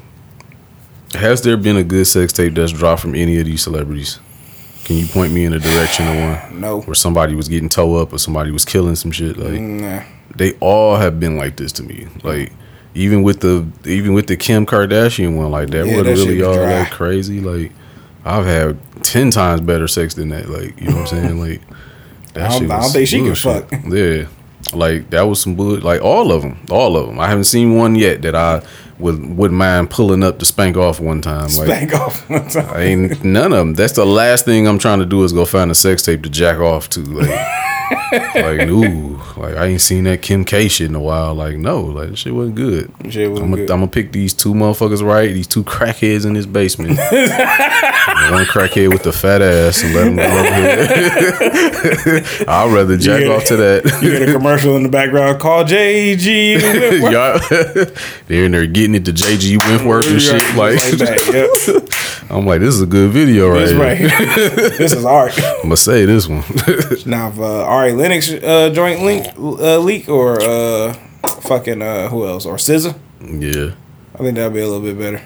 has 1.15 1.41
there 1.41 1.57
been 1.57 1.77
a 1.77 1.85
good 1.85 2.07
sex 2.07 2.33
tape 2.35 2.55
that's 2.55 2.73
dropped 2.73 3.01
from 3.01 3.15
any 3.15 3.39
of 3.39 3.47
these 3.47 3.63
celebrities? 3.63 4.19
Can 4.85 4.97
you 4.97 5.07
point 5.07 5.33
me 5.33 5.45
in 5.47 5.53
a 5.55 5.59
direction 5.59 6.07
of 6.07 6.17
one 6.51 6.61
no, 6.61 6.81
where 6.83 6.95
somebody 6.95 7.35
was 7.35 7.49
getting 7.49 7.69
toe 7.71 7.97
up 7.97 8.13
or 8.13 8.19
somebody 8.19 8.51
was 8.51 8.65
killing 8.67 8.95
some 8.95 9.11
shit? 9.11 9.37
Like, 9.39 9.59
nah. 9.61 10.03
they 10.37 10.53
all 10.61 10.97
have 10.97 11.19
been 11.19 11.37
like 11.39 11.57
this 11.57 11.73
to 11.73 11.83
me. 11.83 12.07
Like 12.23 12.53
even 12.97 13.23
with 13.23 13.41
the 13.41 13.67
even 13.85 14.15
with 14.15 14.27
the 14.27 14.37
Kim 14.37 14.67
Kardashian 14.67 15.37
one, 15.37 15.51
like 15.51 15.71
that 15.71 15.87
Yeah, 15.87 15.97
wasn't 15.99 16.19
really 16.19 16.43
all 16.43 16.55
dry. 16.55 16.67
that 16.67 16.91
crazy. 16.93 17.41
Like 17.41 17.73
I've 18.25 18.45
had 18.47 18.79
ten 19.05 19.31
times 19.31 19.61
better 19.61 19.87
sex 19.87 20.15
than 20.15 20.31
that. 20.31 20.49
Like 20.49 20.81
you 20.81 20.89
know 20.89 20.97
what 21.03 21.13
I'm 21.13 21.23
saying? 21.23 21.39
Like 21.47 21.61
that 22.35 22.51
I 22.51 22.59
don't- 22.59 22.71
I 22.71 22.81
don't 22.81 22.91
think 22.91 23.09
she 23.09 23.19
can 23.21 23.35
fuck. 23.35 23.71
Yeah, 23.89 24.27
like 24.75 25.11
that 25.11 25.23
was 25.23 25.41
some 25.41 25.55
bull. 25.55 25.79
Like 25.79 26.01
all 26.03 26.33
of 26.33 26.43
them, 26.43 26.59
all 26.71 26.97
of 26.97 27.07
them. 27.07 27.21
I 27.21 27.29
haven't 27.29 27.45
seen 27.45 27.77
one 27.77 27.95
yet 27.95 28.23
that 28.23 28.35
I 28.35 28.63
would 28.99 29.37
wouldn't 29.37 29.59
mind 29.59 29.91
pulling 29.91 30.25
up 30.25 30.39
to 30.39 30.47
spank 30.47 30.77
off 30.77 30.99
one 31.01 31.21
time. 31.21 31.43
Like 31.45 31.53
Spank 31.69 31.93
off 31.95 32.29
one 32.31 32.49
time. 32.49 32.69
I 32.71 32.81
ain't 32.83 33.23
none 33.25 33.53
of 33.53 33.59
them. 33.59 33.75
That's 33.75 33.93
the 33.93 34.07
last 34.07 34.45
thing 34.47 34.67
I'm 34.67 34.79
trying 34.79 34.99
to 35.01 35.07
do 35.07 35.23
is 35.23 35.33
go 35.33 35.45
find 35.45 35.71
a 35.71 35.75
sex 35.75 36.03
tape 36.03 36.23
to 36.23 36.31
jack 36.31 36.59
off 36.59 36.89
to. 36.91 37.01
Like, 37.01 37.29
like 38.13 38.69
ooh, 38.69 39.17
like 39.37 39.57
I 39.57 39.67
ain't 39.67 39.81
seen 39.81 40.05
that 40.05 40.23
Kim 40.23 40.45
K 40.45 40.69
shit 40.69 40.89
in 40.89 40.95
a 40.95 41.01
while. 41.01 41.35
Like 41.35 41.57
no, 41.57 41.81
like 41.83 42.17
shit 42.17 42.35
wasn't 42.35 42.57
good. 42.57 42.93
Shit 43.11 43.31
wasn't 43.31 43.51
I'm 43.51 43.55
good. 43.57 43.69
gonna 43.69 43.87
pick 43.87 44.13
these 44.13 44.35
two 44.35 44.55
motherfuckers 44.55 45.03
right. 45.07 45.33
These 45.33 45.47
two 45.47 45.65
crackheads 45.65 46.27
in 46.27 46.35
this 46.35 46.47
basement. 46.47 46.99
One 46.99 48.45
crackhead 48.47 48.93
with 48.93 49.03
the 49.05 49.13
fat 49.13 49.43
ass 49.43 49.83
and 49.83 49.95
let 49.95 50.05
them 50.05 50.17
go 50.17 50.23
ahead. 50.23 52.27
I'd 52.49 52.73
rather 52.75 52.97
jack 52.97 53.23
Yeah. 53.23 53.29
off 53.35 53.45
to 53.45 53.57
that. 53.57 53.85
You 54.03 54.11
get 54.19 54.29
a 54.29 54.33
commercial 54.33 54.77
in 54.77 54.83
the 54.83 54.89
background. 54.89 55.39
Call 55.41 55.65
JG. 55.65 56.61
They're 58.27 58.45
in 58.45 58.53
there 58.53 58.67
getting 58.67 58.95
it 58.95 59.05
to 59.07 59.13
JG 59.13 59.59
Wentworth 59.59 60.11
and 60.11 60.21
shit. 60.21 60.43
Like, 60.57 60.79
that. 60.99 61.71
Yep. 61.71 62.31
I'm 62.31 62.47
like, 62.47 62.61
this 62.61 62.75
is 62.75 62.83
a 62.83 62.87
good 62.87 63.11
video 63.13 63.49
right 63.51 63.69
here. 63.69 63.79
right. 63.79 63.99
this 64.79 64.93
is 64.93 65.05
art. 65.05 65.33
I'm 65.39 65.63
gonna 65.63 65.77
say 65.77 66.05
this 66.07 66.27
one. 66.27 66.43
Now, 67.07 67.33
uh, 67.39 67.65
Ari 67.77 67.93
Lennox 67.93 68.31
uh, 68.33 68.71
joint 68.75 69.03
link 69.03 69.27
uh, 69.39 69.79
leak 69.79 70.09
or 70.09 70.41
uh, 70.41 70.93
fucking 71.43 71.83
uh, 71.83 72.09
who 72.09 72.27
else 72.27 72.47
or 72.47 72.57
SZA, 72.57 72.95
yeah. 73.21 73.75
I 74.15 74.19
think 74.19 74.37
that'd 74.37 74.53
be 74.55 74.61
a 74.61 74.67
little 74.67 74.81
bit 74.81 74.99
better. 74.99 75.23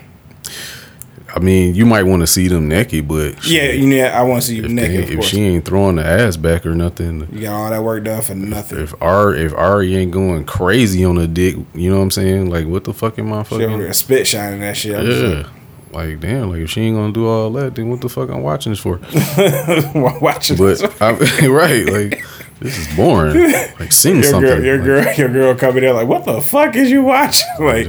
I 1.33 1.39
mean, 1.39 1.77
you 1.77 1.87
might 1.87 2.03
want 2.03 2.23
to 2.23 2.27
see 2.27 2.49
them 2.49 2.67
naked, 2.69 3.07
but 3.07 3.47
Yeah, 3.47 3.71
you 3.71 3.87
know, 3.87 4.05
I 4.05 4.23
want 4.23 4.43
to 4.43 4.49
see 4.49 4.57
you 4.57 4.67
naked. 4.69 5.07
they- 5.11 5.15
if 5.19 5.25
she 5.25 5.41
ain't 5.43 5.65
throwing 5.65 5.95
the 5.97 6.05
ass 6.05 6.37
back 6.37 6.67
or 6.67 6.75
nothing, 6.75 7.29
you 7.33 7.43
got 7.43 7.53
all 7.55 7.71
that 7.71 7.85
work 7.85 8.03
done 8.03 8.21
for 8.21 8.35
nothing. 8.35 8.81
if 8.81 8.93
Ari 9.01 9.43
if 9.45 9.55
Ari 9.55 9.95
ain't 9.97 10.11
going 10.11 10.45
crazy 10.45 11.05
on 11.05 11.15
the 11.15 11.29
dick, 11.29 11.55
you 11.73 11.89
know 11.89 11.99
what 11.99 12.03
I'm 12.03 12.11
saying? 12.11 12.51
Like, 12.51 12.67
what 12.67 12.83
the 12.83 12.93
fucking 12.93 13.25
She 13.27 13.31
over 13.33 13.45
motherfucker? 13.45 13.79
there 13.79 13.93
spit 13.93 14.27
shining 14.27 14.59
that 14.61 14.77
shit. 14.77 15.01
Yeah. 15.05 15.47
Like, 15.93 16.19
damn, 16.21 16.51
like 16.51 16.61
if 16.63 16.71
she 16.71 16.81
ain't 16.83 16.97
gonna 16.97 17.13
do 17.13 17.27
all 17.29 17.51
that, 17.53 17.77
then 17.77 17.89
what 17.91 18.01
the 18.01 18.09
fuck 18.09 18.29
I'm 18.29 18.43
watching 18.43 18.71
this 18.73 18.79
for? 18.81 18.99
watching 20.21 20.57
But 20.57 20.79
this. 20.79 20.83
I, 21.01 21.13
right, 21.49 21.87
like 21.87 22.25
this 22.61 22.79
is 22.79 22.97
boring. 22.97 23.53
Like, 23.81 23.93
sing 23.93 24.17
Your 24.17 24.23
something. 24.25 24.51
girl, 24.51 24.63
your 24.65 24.79
Like, 25.03 25.17
girl, 25.17 25.17
your 25.17 25.29
girl 25.29 25.55
coming 25.55 25.83
there 25.83 25.95
like, 25.95 26.07
what 26.07 26.25
the 26.25 26.41
fuck 26.41 26.77
is 26.77 26.91
you 26.91 27.03
watching? 27.03 27.49
Like, 27.61 27.87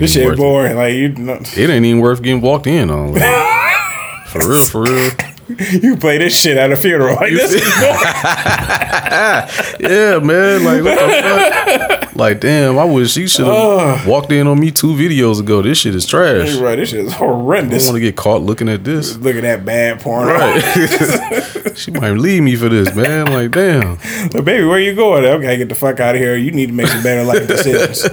this 0.00 0.14
shit 0.14 0.24
worth 0.26 0.34
it. 0.34 0.38
boring. 0.38 0.76
Like, 0.76 0.94
you 0.94 1.08
know, 1.10 1.34
It 1.56 1.70
ain't 1.70 1.84
even 1.84 2.00
worth 2.00 2.22
getting 2.22 2.40
walked 2.40 2.66
in 2.66 2.90
on. 2.90 3.12
Like, 3.14 3.22
for 4.28 4.48
real, 4.48 4.58
for 4.58 4.82
real. 4.82 5.10
You 5.48 5.96
play 5.96 6.18
this 6.18 6.40
shit 6.40 6.56
at 6.56 6.72
a 6.72 6.76
funeral. 6.76 7.16
Like, 7.16 7.32
this 7.32 7.52
is 7.52 7.62
Yeah, 9.80 10.18
man. 10.20 10.64
Like 10.64 10.82
what 10.82 10.98
the 10.98 11.22
fuck? 11.22 12.16
Like 12.16 12.40
damn, 12.40 12.78
I 12.78 12.84
wish 12.84 13.12
she 13.12 13.26
should 13.26 13.46
have 13.46 14.06
walked 14.06 14.30
in 14.30 14.46
on 14.46 14.60
me 14.60 14.70
two 14.70 14.94
videos 14.94 15.40
ago. 15.40 15.62
This 15.62 15.78
shit 15.78 15.94
is 15.94 16.06
trash. 16.06 16.56
I 16.56 16.60
right. 16.60 16.76
This 16.76 16.90
shit 16.90 17.06
is 17.06 17.14
don't 17.14 17.44
want 17.44 17.70
to 17.70 18.00
get 18.00 18.16
caught 18.16 18.42
looking 18.42 18.68
at 18.68 18.84
this. 18.84 19.16
Look 19.16 19.36
at 19.36 19.42
that 19.42 19.64
bad 19.64 20.00
porn. 20.00 20.28
Right. 20.28 21.72
she 21.76 21.90
might 21.90 22.12
leave 22.12 22.42
me 22.42 22.56
for 22.56 22.68
this, 22.68 22.94
man. 22.94 23.26
Like 23.26 23.50
damn. 23.50 23.98
But 24.30 24.44
baby, 24.44 24.64
where 24.64 24.78
you 24.78 24.94
going? 24.94 25.24
I 25.24 25.38
gotta 25.38 25.56
get 25.56 25.68
the 25.68 25.74
fuck 25.74 26.00
out 26.00 26.14
of 26.14 26.20
here. 26.20 26.36
You 26.36 26.52
need 26.52 26.66
to 26.66 26.72
make 26.72 26.86
some 26.86 27.02
better 27.02 27.24
life 27.24 27.46
decisions. 27.46 28.08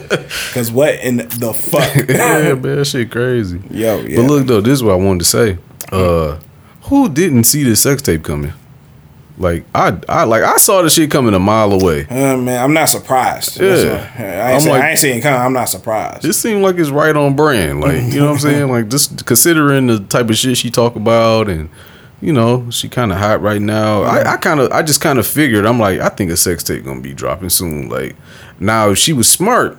Cause 0.54 0.72
what 0.72 0.96
in 0.96 1.18
the 1.18 1.54
fuck? 1.54 2.10
Yeah, 2.10 2.56
man, 2.56 2.84
shit 2.84 3.12
crazy. 3.12 3.62
Yo, 3.70 4.00
yeah. 4.00 4.18
But 4.18 4.24
look 4.24 4.48
though, 4.48 4.62
this 4.62 4.74
is 4.74 4.84
what 4.84 4.94
I 4.94 4.96
wanted 4.96 5.20
to 5.20 5.26
say. 5.26 5.58
Uh 5.92 6.40
who 6.92 7.10
didn't 7.10 7.46
see 7.46 7.64
this 7.64 7.82
sex 7.82 8.02
tape 8.02 8.22
coming? 8.24 8.52
Like 9.38 9.64
I 9.74 9.98
I 10.10 10.26
like 10.26 10.44
I 10.44 10.58
saw 10.58 10.82
the 10.84 10.90
shit 10.90 11.10
coming 11.10 11.34
a 11.34 11.40
mile 11.40 11.72
away. 11.72 12.06
Uh, 12.08 12.38
man, 12.38 12.62
I'm 12.64 12.74
not 12.74 12.90
surprised. 12.90 13.60
Yeah. 13.60 13.66
what- 13.66 14.20
I 14.20 14.52
ain't, 14.52 14.62
saying, 14.62 14.74
like- 14.76 14.84
I 14.84 14.90
ain't 14.92 15.04
it 15.04 15.22
come. 15.22 15.42
I'm 15.42 15.54
not 15.54 15.70
surprised. 15.70 16.22
This 16.22 16.38
seemed 16.40 16.62
like 16.62 16.76
it's 16.78 16.90
right 16.92 17.16
on 17.16 17.36
brand. 17.36 17.80
Like, 17.82 18.04
you 18.04 18.20
know 18.20 18.26
what 18.28 18.32
I'm 18.34 18.40
saying? 18.40 18.70
Like 18.70 18.90
just 18.90 19.26
considering 19.26 19.88
the 19.88 20.00
type 20.02 20.30
of 20.30 20.36
shit 20.36 20.58
she 20.58 20.70
talk 20.70 20.96
about 20.96 21.50
and 21.50 21.70
you 22.20 22.34
know, 22.34 22.70
she 22.70 22.88
kinda 22.90 23.16
hot 23.16 23.42
right 23.42 23.62
now. 23.62 24.04
I, 24.04 24.34
I 24.34 24.38
kinda 24.38 24.70
I 24.72 24.84
just 24.84 25.02
kinda 25.02 25.24
figured, 25.24 25.66
I'm 25.66 25.80
like, 25.80 26.00
I 26.02 26.10
think 26.10 26.30
a 26.30 26.38
sex 26.38 26.62
tape 26.64 26.84
gonna 26.84 27.02
be 27.02 27.14
dropping 27.14 27.50
soon. 27.50 27.88
Like 27.90 28.16
now 28.60 28.90
if 28.92 28.98
she 29.00 29.14
was 29.14 29.28
smart, 29.30 29.78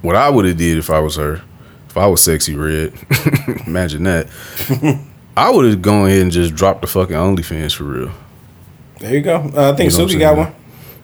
what 0.00 0.14
I 0.16 0.30
would 0.30 0.46
have 0.46 0.56
did 0.56 0.78
if 0.78 0.88
I 0.90 1.00
was 1.00 1.16
her, 1.16 1.42
if 1.88 1.96
I 1.98 2.06
was 2.06 2.20
Sexyy 2.22 2.56
Red, 2.56 3.66
imagine 3.66 4.04
that. 4.04 4.28
I 5.38 5.50
would 5.50 5.66
have 5.66 5.80
gone 5.80 6.06
ahead 6.06 6.22
and 6.22 6.32
just 6.32 6.54
dropped 6.56 6.80
the 6.80 6.88
fucking 6.88 7.14
OnlyFans 7.14 7.72
for 7.76 7.84
real. 7.84 8.10
There 8.98 9.14
you 9.14 9.20
go. 9.20 9.36
Uh, 9.36 9.72
I 9.72 9.76
think 9.76 9.92
You 9.92 9.98
know 9.98 10.06
Suki 10.06 10.18
got 10.18 10.36
one. 10.36 10.54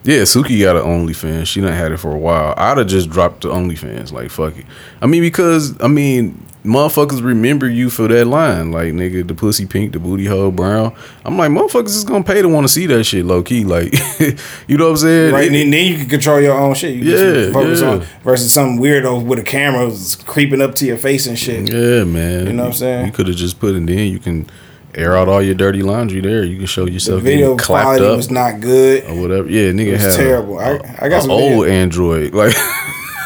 Yeah, 0.02 0.22
Suki 0.22 0.60
got 0.60 0.74
an 0.74 0.82
OnlyFans. 0.82 1.46
She 1.46 1.60
done 1.60 1.72
had 1.72 1.92
it 1.92 1.98
for 1.98 2.12
a 2.12 2.18
while. 2.18 2.52
I'd 2.56 2.78
have 2.78 2.88
just 2.88 3.10
dropped 3.10 3.42
the 3.42 3.50
OnlyFans. 3.50 4.10
Like 4.10 4.30
fuck 4.30 4.56
it. 4.56 4.66
I 5.00 5.06
mean, 5.06 5.22
because 5.22 5.80
I 5.80 5.86
mean, 5.86 6.44
motherfuckers 6.64 7.23
remember 7.23 7.68
you 7.68 7.90
for 7.90 8.09
that 8.09 8.26
line. 8.26 8.73
Like 8.73 8.92
nigga, 8.92 9.26
the 9.26 9.35
pussy 9.35 9.66
pink, 9.66 9.92
the 9.92 9.99
booty 9.99 10.25
hole 10.26 10.50
brown. 10.50 10.94
I'm 11.25 11.37
like, 11.37 11.50
motherfuckers 11.50 11.88
is 11.88 12.04
gonna 12.04 12.25
pay 12.25 12.40
to 12.42 12.49
want 12.49 12.66
to 12.66 12.73
see 12.73 12.87
that 12.87 13.04
shit 13.04 13.25
low 13.25 13.42
key. 13.42 13.64
Like, 13.64 13.92
you 14.66 14.76
know 14.78 14.85
what 14.87 14.90
I'm 14.92 14.97
saying? 14.97 15.33
Right, 15.35 15.52
It- 15.52 15.62
and 15.64 15.73
then, 15.73 15.87
you 15.92 15.99
can 15.99 16.09
control 16.09 16.40
your 16.40 16.59
own 16.59 16.75
shit. 16.75 16.94
You 16.97 17.04
Yeah, 17.04 17.52
focus 17.52 17.80
yeah. 17.83 17.88
on 17.88 18.00
versus 18.23 18.52
some 18.52 18.78
weirdo 18.78 19.25
with 19.25 19.38
a 19.38 19.42
camera 19.44 19.90
creeping 20.26 20.62
up 20.62 20.75
to 20.76 20.87
your 20.87 20.97
face 20.97 21.26
and 21.26 21.38
shit. 21.38 21.71
Yeah, 21.73 22.04
man. 22.04 22.47
You 22.47 22.52
know 22.52 22.62
what 22.64 22.68
I'm 22.71 22.75
saying? 22.75 23.06
You 23.06 23.12
could 23.12 23.28
have 23.28 23.37
just 23.37 23.61
put 23.61 23.75
it 23.75 23.88
in. 23.88 23.88
You 23.88 24.18
can 24.18 24.47
air 24.94 25.16
out 25.16 25.28
all 25.28 25.42
your 25.42 25.56
dirty 25.56 25.83
laundry 25.83 26.21
there. 26.21 26.44
You 26.44 26.56
can 26.56 26.66
show 26.66 26.85
The 26.85 26.92
yourself 26.92 27.23
video 27.23 27.56
quality 27.59 28.04
was 28.04 28.30
not 28.30 28.61
good. 28.61 29.04
or 29.04 29.21
whatever. 29.21 29.49
Yeah, 29.50 29.73
nigga 29.73 29.99
It 30.00 30.04
was 30.04 30.16
terrible. 30.16 30.59
I- 30.61 30.71
a- 30.76 31.04
I 31.04 31.09
got 31.09 31.18
a 31.18 31.23
some 31.23 31.30
old. 31.33 31.66
Android 31.66 32.33
like 32.35 32.54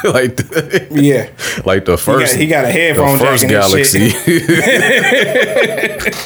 like 0.05 0.37
the, 0.37 0.89
Yeah, 0.91 1.31
like 1.65 1.85
the 1.85 1.97
first. 1.97 2.37
he 2.37 2.47
got 2.47 2.65
a 2.65 2.69
headphone 2.69 3.19
the 3.19 3.25
first 3.25 3.43
jack 3.43 3.51
Galaxy. 3.51 3.99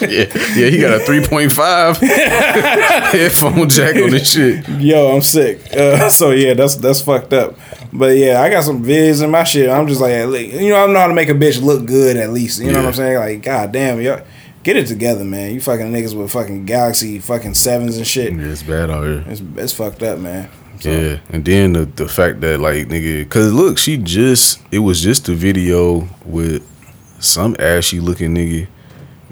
yeah, 0.03 0.27
yeah, 0.57 0.71
he 0.71 0.79
got 0.79 1.01
a 1.01 1.05
three 1.05 1.25
point 1.25 1.53
five 1.53 1.97
headphone 1.99 3.69
jack 3.69 3.97
on 3.97 4.11
this 4.11 4.33
shit. 4.33 4.69
yo, 4.69 5.15
I'm 5.15 5.23
sick. 5.23 5.61
Uh, 5.75 6.09
so 6.11 6.31
yeah, 6.33 6.55
that's 6.55 6.77
that's 6.77 7.01
fucked 7.03 7.33
up. 7.33 7.57
But 7.93 8.17
yeah, 8.17 8.41
I 8.41 8.49
got 8.51 8.65
some 8.65 8.85
vids 8.85 9.23
in 9.23 9.31
my 9.31 9.45
shit. 9.45 9.69
I'm 9.69 9.87
just 9.87 10.01
like, 10.01 10.13
you 10.13 10.71
know, 10.71 10.83
I 10.85 10.87
know 10.93 10.99
how 10.99 11.09
to 11.09 11.15
make 11.15 11.29
a 11.29 11.35
bitch 11.35 11.63
look 11.63 11.85
good 11.87 12.17
at 12.17 12.31
least. 12.31 12.61
You 12.61 12.73
know 12.73 12.79
what 12.79 12.89
I'm 12.89 12.95
saying? 12.95 13.19
Like, 13.19 13.43
god 13.43 13.73
damn, 13.73 14.01
yo, 14.01 14.23
get 14.63 14.77
it 14.77 14.87
together, 14.87 15.25
man. 15.25 15.53
You 15.55 15.61
fucking 15.61 15.93
niggas 15.93 16.15
with 16.19 16.33
fucking 16.33 16.65
Galaxy 16.67 17.19
fucking 17.19 17.55
sevens 17.55 17.97
and 17.97 18.07
shit. 18.07 18.33
Yeah, 18.33 18.47
it's 18.47 18.63
bad 18.63 18.91
out 18.91 19.05
here. 19.05 19.25
It's 19.27 19.43
it's 19.57 19.73
fucked 19.73 20.03
up, 20.03 20.19
man. 20.19 20.49
So, 20.83 20.91
Yeah, 20.91 21.19
and 21.31 21.45
then 21.45 21.73
the 21.75 21.85
the 21.85 22.09
fact 22.09 22.41
that 22.41 22.61
like 22.61 22.89
nigga, 22.89 23.29
cause 23.29 23.53
look, 23.53 23.79
she 23.79 23.97
just 23.97 24.61
it 24.71 24.81
was 24.81 25.01
just 25.01 25.29
a 25.29 25.35
video 25.35 26.09
with 26.25 26.63
some 27.21 27.55
ashy 27.59 28.01
looking 28.01 28.35
nigga 28.35 28.67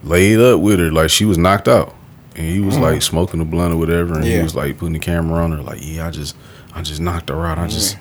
laid 0.05 0.39
up 0.39 0.61
with 0.61 0.79
her, 0.79 0.91
like 0.93 1.11
she 1.11 1.25
was 1.25 1.37
knocked 1.39 1.69
out, 1.69 1.95
and 2.37 2.47
he 2.47 2.61
was 2.61 2.79
like 2.79 3.03
smoking 3.03 3.41
a 3.41 3.45
blunt 3.45 3.75
or 3.75 3.77
whatever, 3.79 4.15
and 4.15 4.25
he 4.25 4.33
Mm. 4.35 4.45
Was 4.45 4.55
like 4.55 4.79
putting 4.79 4.93
the 4.95 4.99
camera 5.01 5.43
on 5.43 5.53
her, 5.53 5.63
like 5.63 5.81
yeah, 5.83 6.07
I 6.07 6.11
just 6.11 6.37
I 6.75 6.83
just 6.83 7.01
knocked 7.01 7.29
her 7.31 7.45
out, 7.47 7.59
I 7.59 7.67
just. 7.67 7.97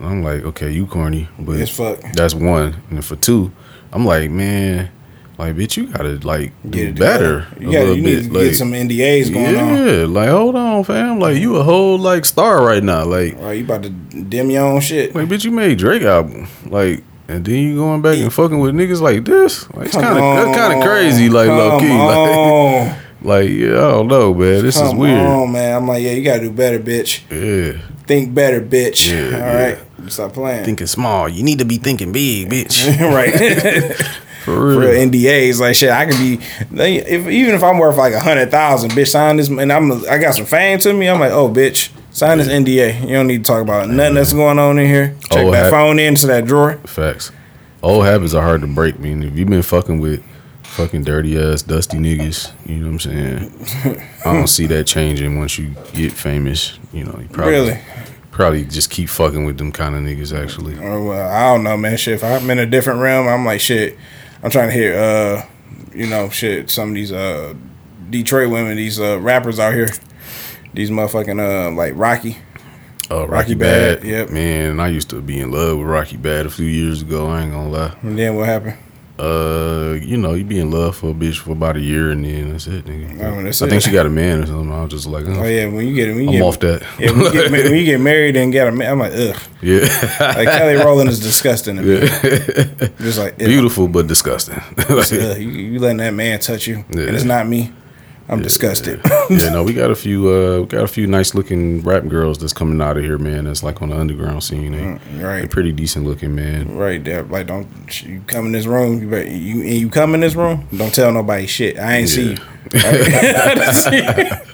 I'm 0.00 0.22
like, 0.22 0.44
okay, 0.44 0.70
you 0.70 0.86
corny, 0.86 1.28
but 1.40 1.56
that's 2.14 2.32
one. 2.34 2.82
And 2.88 3.04
for 3.04 3.16
two, 3.16 3.50
I'm 3.92 4.06
like, 4.06 4.30
man, 4.30 4.90
like, 5.38 5.54
bitch, 5.54 5.76
you 5.76 5.86
gotta 5.86 6.18
like 6.26 6.52
do 6.68 6.92
better 6.92 7.46
You, 7.60 7.70
a 7.70 7.72
gotta, 7.72 7.84
little 7.84 7.96
you 7.96 8.02
bit. 8.02 8.22
need 8.24 8.28
to 8.28 8.34
like, 8.34 8.44
get 8.48 8.56
some 8.56 8.72
NDAs 8.72 9.32
going 9.32 9.54
yeah, 9.54 9.62
on. 9.62 9.86
Yeah, 9.86 10.06
like 10.06 10.28
hold 10.30 10.56
on, 10.56 10.84
fam. 10.84 11.20
Like 11.20 11.38
you 11.38 11.56
a 11.56 11.62
whole 11.62 11.96
like 11.98 12.24
star 12.24 12.62
right 12.64 12.82
now. 12.82 13.04
Like 13.04 13.38
Right, 13.38 13.52
you 13.58 13.64
about 13.64 13.84
to 13.84 13.90
dim 13.90 14.50
your 14.50 14.64
own 14.66 14.80
shit. 14.80 15.14
like 15.14 15.28
bitch, 15.28 15.44
you 15.44 15.52
made 15.52 15.78
Drake 15.78 16.02
album. 16.02 16.48
Like 16.66 17.04
and 17.28 17.44
then 17.44 17.54
you 17.54 17.76
going 17.76 18.02
back 18.02 18.18
and 18.18 18.32
fucking 18.32 18.58
with 18.58 18.74
niggas 18.74 19.00
like 19.00 19.24
this. 19.24 19.68
Like 19.74 19.86
it's 19.86 19.94
Come 19.94 20.02
kind 20.02 20.18
of 20.18 20.46
that's 20.46 20.58
kind 20.58 20.78
of 20.78 20.84
crazy. 20.84 21.28
Like 21.28 21.48
low 21.48 21.78
key. 21.78 21.86
Come 21.86 21.98
Like 21.98 22.96
like 23.22 23.50
yeah, 23.50 23.74
I 23.76 23.90
don't 23.92 24.08
know, 24.08 24.34
man. 24.34 24.62
This 24.64 24.80
is 24.80 24.94
weird. 24.94 25.20
on, 25.20 25.52
man. 25.52 25.76
I'm 25.76 25.86
like, 25.86 26.02
yeah, 26.02 26.12
you 26.12 26.24
gotta 26.24 26.40
do 26.40 26.50
better, 26.50 26.78
bitch. 26.80 27.22
Yeah, 27.30 27.80
Think 28.06 28.34
better, 28.34 28.60
bitch. 28.62 29.08
Yeah, 29.10 29.36
All 29.36 29.40
yeah. 29.54 29.78
right, 30.00 30.10
stop 30.10 30.32
playing. 30.32 30.64
thinking 30.64 30.86
small. 30.86 31.28
You 31.28 31.42
need 31.42 31.58
to 31.58 31.64
be 31.66 31.76
thinking 31.76 32.10
big, 32.12 32.48
bitch. 32.48 32.98
right. 33.14 34.18
For 34.54 34.66
real. 34.68 34.78
Real 34.80 35.08
NDAs, 35.10 35.60
like 35.60 35.74
shit. 35.76 35.90
I 35.90 36.06
could 36.06 36.16
be, 36.18 36.34
if 36.72 37.26
even 37.28 37.54
if 37.54 37.62
I'm 37.62 37.78
worth 37.78 37.96
like 37.96 38.12
a 38.14 38.20
hundred 38.20 38.50
thousand, 38.50 38.90
bitch, 38.92 39.08
sign 39.08 39.36
this, 39.36 39.48
and 39.48 39.72
I'm, 39.72 39.92
I 40.08 40.18
got 40.18 40.34
some 40.34 40.46
fame 40.46 40.78
to 40.80 40.92
me. 40.92 41.08
I'm 41.08 41.20
like, 41.20 41.32
oh, 41.32 41.48
bitch, 41.48 41.90
sign 42.10 42.38
this 42.38 42.48
NDA. 42.48 43.02
You 43.02 43.08
don't 43.14 43.26
need 43.26 43.38
to 43.44 43.44
talk 43.44 43.62
about 43.62 43.88
nothing 43.88 44.14
that's 44.14 44.32
going 44.32 44.58
on 44.58 44.78
in 44.78 44.86
here. 44.86 45.16
Check 45.30 45.44
Oh, 45.46 45.50
that 45.52 45.64
ha- 45.64 45.70
phone 45.70 45.98
into 45.98 46.26
that 46.28 46.44
drawer. 46.46 46.74
Facts. 46.84 47.30
Old 47.82 48.04
habits 48.04 48.34
are 48.34 48.42
hard 48.42 48.60
to 48.62 48.66
break, 48.66 48.98
man. 48.98 49.22
If 49.22 49.36
you've 49.36 49.48
been 49.48 49.62
fucking 49.62 50.00
with 50.00 50.22
fucking 50.62 51.04
dirty 51.04 51.38
ass, 51.38 51.62
dusty 51.62 51.96
niggas, 51.98 52.52
you 52.66 52.76
know 52.76 52.86
what 52.86 52.92
I'm 52.92 53.00
saying? 53.00 54.06
I 54.24 54.32
don't 54.32 54.46
see 54.48 54.66
that 54.66 54.84
changing 54.86 55.38
once 55.38 55.58
you 55.58 55.74
get 55.94 56.12
famous. 56.12 56.78
You 56.92 57.04
know, 57.04 57.18
you 57.20 57.28
probably 57.28 57.52
Really? 57.52 57.78
probably 58.32 58.64
just 58.64 58.90
keep 58.90 59.08
fucking 59.08 59.44
with 59.44 59.58
them 59.58 59.72
kind 59.72 59.94
of 59.94 60.02
niggas 60.02 60.36
actually. 60.36 60.76
Or, 60.78 61.02
well, 61.04 61.28
I 61.28 61.54
don't 61.54 61.64
know, 61.64 61.76
man. 61.76 61.96
Shit, 61.96 62.14
if 62.14 62.24
I'm 62.24 62.48
in 62.50 62.58
a 62.58 62.66
different 62.66 63.00
realm, 63.00 63.26
I'm 63.28 63.44
like, 63.44 63.60
shit. 63.60 63.96
I'm 64.42 64.50
trying 64.50 64.68
to 64.68 64.74
hear, 64.74 64.96
uh, 64.96 65.46
you 65.92 66.06
know, 66.06 66.28
shit. 66.28 66.70
Some 66.70 66.90
of 66.90 66.94
these 66.94 67.12
uh, 67.12 67.54
Detroit 68.10 68.50
women, 68.50 68.76
these 68.76 69.00
uh, 69.00 69.20
rappers 69.20 69.58
out 69.58 69.74
here, 69.74 69.88
these 70.74 70.90
motherfucking 70.90 71.40
uh, 71.40 71.74
like 71.74 71.94
Rocky. 71.96 72.38
Uh, 73.10 73.20
Rocky, 73.20 73.30
Rocky 73.30 73.54
Bad, 73.54 74.00
Bad, 74.00 74.08
yep. 74.08 74.30
Man, 74.30 74.80
I 74.80 74.88
used 74.88 75.08
to 75.10 75.22
be 75.22 75.40
in 75.40 75.50
love 75.50 75.78
with 75.78 75.86
Rocky 75.86 76.18
Bad 76.18 76.44
a 76.46 76.50
few 76.50 76.66
years 76.66 77.00
ago. 77.00 77.28
I 77.28 77.42
ain't 77.42 77.52
gonna 77.52 77.70
lie. 77.70 77.96
And 78.02 78.18
then 78.18 78.36
what 78.36 78.46
happened? 78.46 78.76
Uh, 79.18 79.98
you 80.00 80.16
know, 80.16 80.34
you 80.34 80.44
be 80.44 80.60
in 80.60 80.70
love 80.70 80.96
for 80.96 81.10
a 81.10 81.12
bitch 81.14 81.38
for 81.38 81.50
about 81.52 81.76
a 81.76 81.80
year 81.80 82.10
and 82.12 82.24
then 82.24 82.52
that's 82.52 82.66
it, 82.68 82.84
nigga. 82.84 83.20
Oh, 83.24 83.42
that's 83.42 83.60
I 83.60 83.66
it. 83.66 83.70
think 83.70 83.82
she 83.82 83.90
got 83.90 84.06
a 84.06 84.10
man 84.10 84.42
or 84.42 84.46
something. 84.46 84.72
I 84.72 84.82
was 84.82 84.90
just 84.92 85.06
like, 85.06 85.24
Oh 85.26 85.40
oh, 85.40 85.44
yeah, 85.44 85.66
when 85.66 85.88
you 85.88 85.94
get 85.94 86.08
when 86.14 86.20
you 86.24 86.28
I'm 86.28 86.32
get 86.34 86.42
off 86.42 86.60
that. 86.60 86.82
Yeah, 87.00 87.10
when 87.10 87.20
you, 87.22 87.32
get, 87.32 87.50
when 87.50 87.74
you 87.74 87.84
get 87.84 88.00
married 88.12 88.36
and 88.36 88.52
get 88.52 88.68
a 88.68 88.72
man, 88.72 88.92
I'm 88.92 88.98
like, 89.00 89.12
ugh. 89.14 89.36
yeah, 89.60 89.80
Like 90.20 90.48
Kelly 90.48 90.74
Rowland 90.74 91.10
is 91.10 91.18
disgusting 91.20 91.76
to 91.76 91.82
me. 91.82 92.00
Just 92.98 93.18
like 93.18 93.32
ugh. 93.40 93.46
beautiful 93.46 93.88
but 93.88 94.06
disgusting. 94.06 94.60
Like, 94.88 95.10
you, 95.10 95.48
you 95.48 95.78
letting 95.80 95.96
that 95.98 96.14
man 96.14 96.38
touch 96.38 96.66
you, 96.68 96.84
Yeah. 96.90 97.02
and 97.06 97.16
it's 97.16 97.24
not 97.24 97.48
me. 97.48 97.72
I'm 98.30 98.42
disgusted. 98.42 99.00
yeah, 99.30 99.48
no, 99.48 99.62
we 99.62 99.72
got 99.72 99.90
a 99.90 99.94
few, 99.94 100.28
uh, 100.30 100.60
we 100.60 100.66
got 100.66 100.84
a 100.84 100.88
few 100.88 101.06
nice 101.06 101.34
looking 101.34 101.80
rap 101.82 102.06
girls 102.08 102.38
that's 102.38 102.52
coming 102.52 102.80
out 102.82 102.96
of 102.98 103.02
here, 103.04 103.16
man. 103.18 103.44
That's 103.44 103.62
like 103.62 103.80
on 103.80 103.88
the 103.88 103.96
underground 103.98 104.42
scene. 104.44 104.72
They, 104.72 104.78
Mm, 104.78 105.00
they're 105.18 105.26
right, 105.26 105.50
pretty 105.50 105.72
decent 105.72 106.04
looking, 106.06 106.34
man. 106.34 106.76
right 106.76 107.02
there. 107.02 107.22
Like, 107.22 107.46
don't 107.46 107.66
you 108.02 108.22
come 108.26 108.46
in 108.46 108.52
this 108.52 108.66
room? 108.66 109.00
You 109.00 109.08
better, 109.08 109.30
you 109.30 109.62
and 109.62 109.74
you 109.74 109.88
come 109.88 110.14
in 110.14 110.20
this 110.20 110.34
room. 110.34 110.66
Don't 110.76 110.94
tell 110.94 111.10
nobody 111.12 111.46
shit. 111.46 111.78
I 111.78 111.96
ain't 111.96 112.08
see 112.10 112.30
you. 112.32 112.36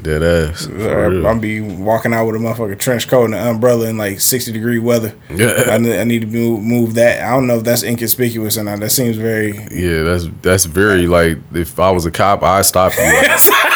Dead 0.00 0.22
ass. 0.22 0.66
For 0.66 1.04
uh, 1.04 1.08
real. 1.08 1.26
I'm 1.26 1.40
be 1.40 1.60
walking 1.60 2.14
out 2.14 2.26
with 2.26 2.36
a 2.36 2.38
motherfucking 2.38 2.78
trench 2.78 3.08
coat 3.08 3.26
and 3.26 3.34
an 3.34 3.46
umbrella 3.46 3.88
in 3.88 3.98
like 3.98 4.20
60 4.20 4.52
degree 4.52 4.78
weather. 4.78 5.14
Yeah. 5.30 5.64
I, 5.68 5.74
I 5.74 6.04
need 6.04 6.20
to 6.22 6.26
move, 6.26 6.62
move 6.62 6.94
that. 6.94 7.22
I 7.22 7.30
don't 7.30 7.46
know 7.46 7.58
if 7.58 7.64
that's 7.64 7.82
inconspicuous 7.82 8.56
or 8.56 8.64
not. 8.64 8.80
That 8.80 8.90
seems 8.90 9.16
very. 9.16 9.52
Yeah, 9.70 10.02
that's 10.02 10.26
that's 10.42 10.64
very 10.64 11.06
like 11.06 11.38
if 11.52 11.78
I 11.78 11.90
was 11.90 12.06
a 12.06 12.10
cop, 12.10 12.42
I'd 12.42 12.64
stop 12.64 12.92
you. 12.96 13.02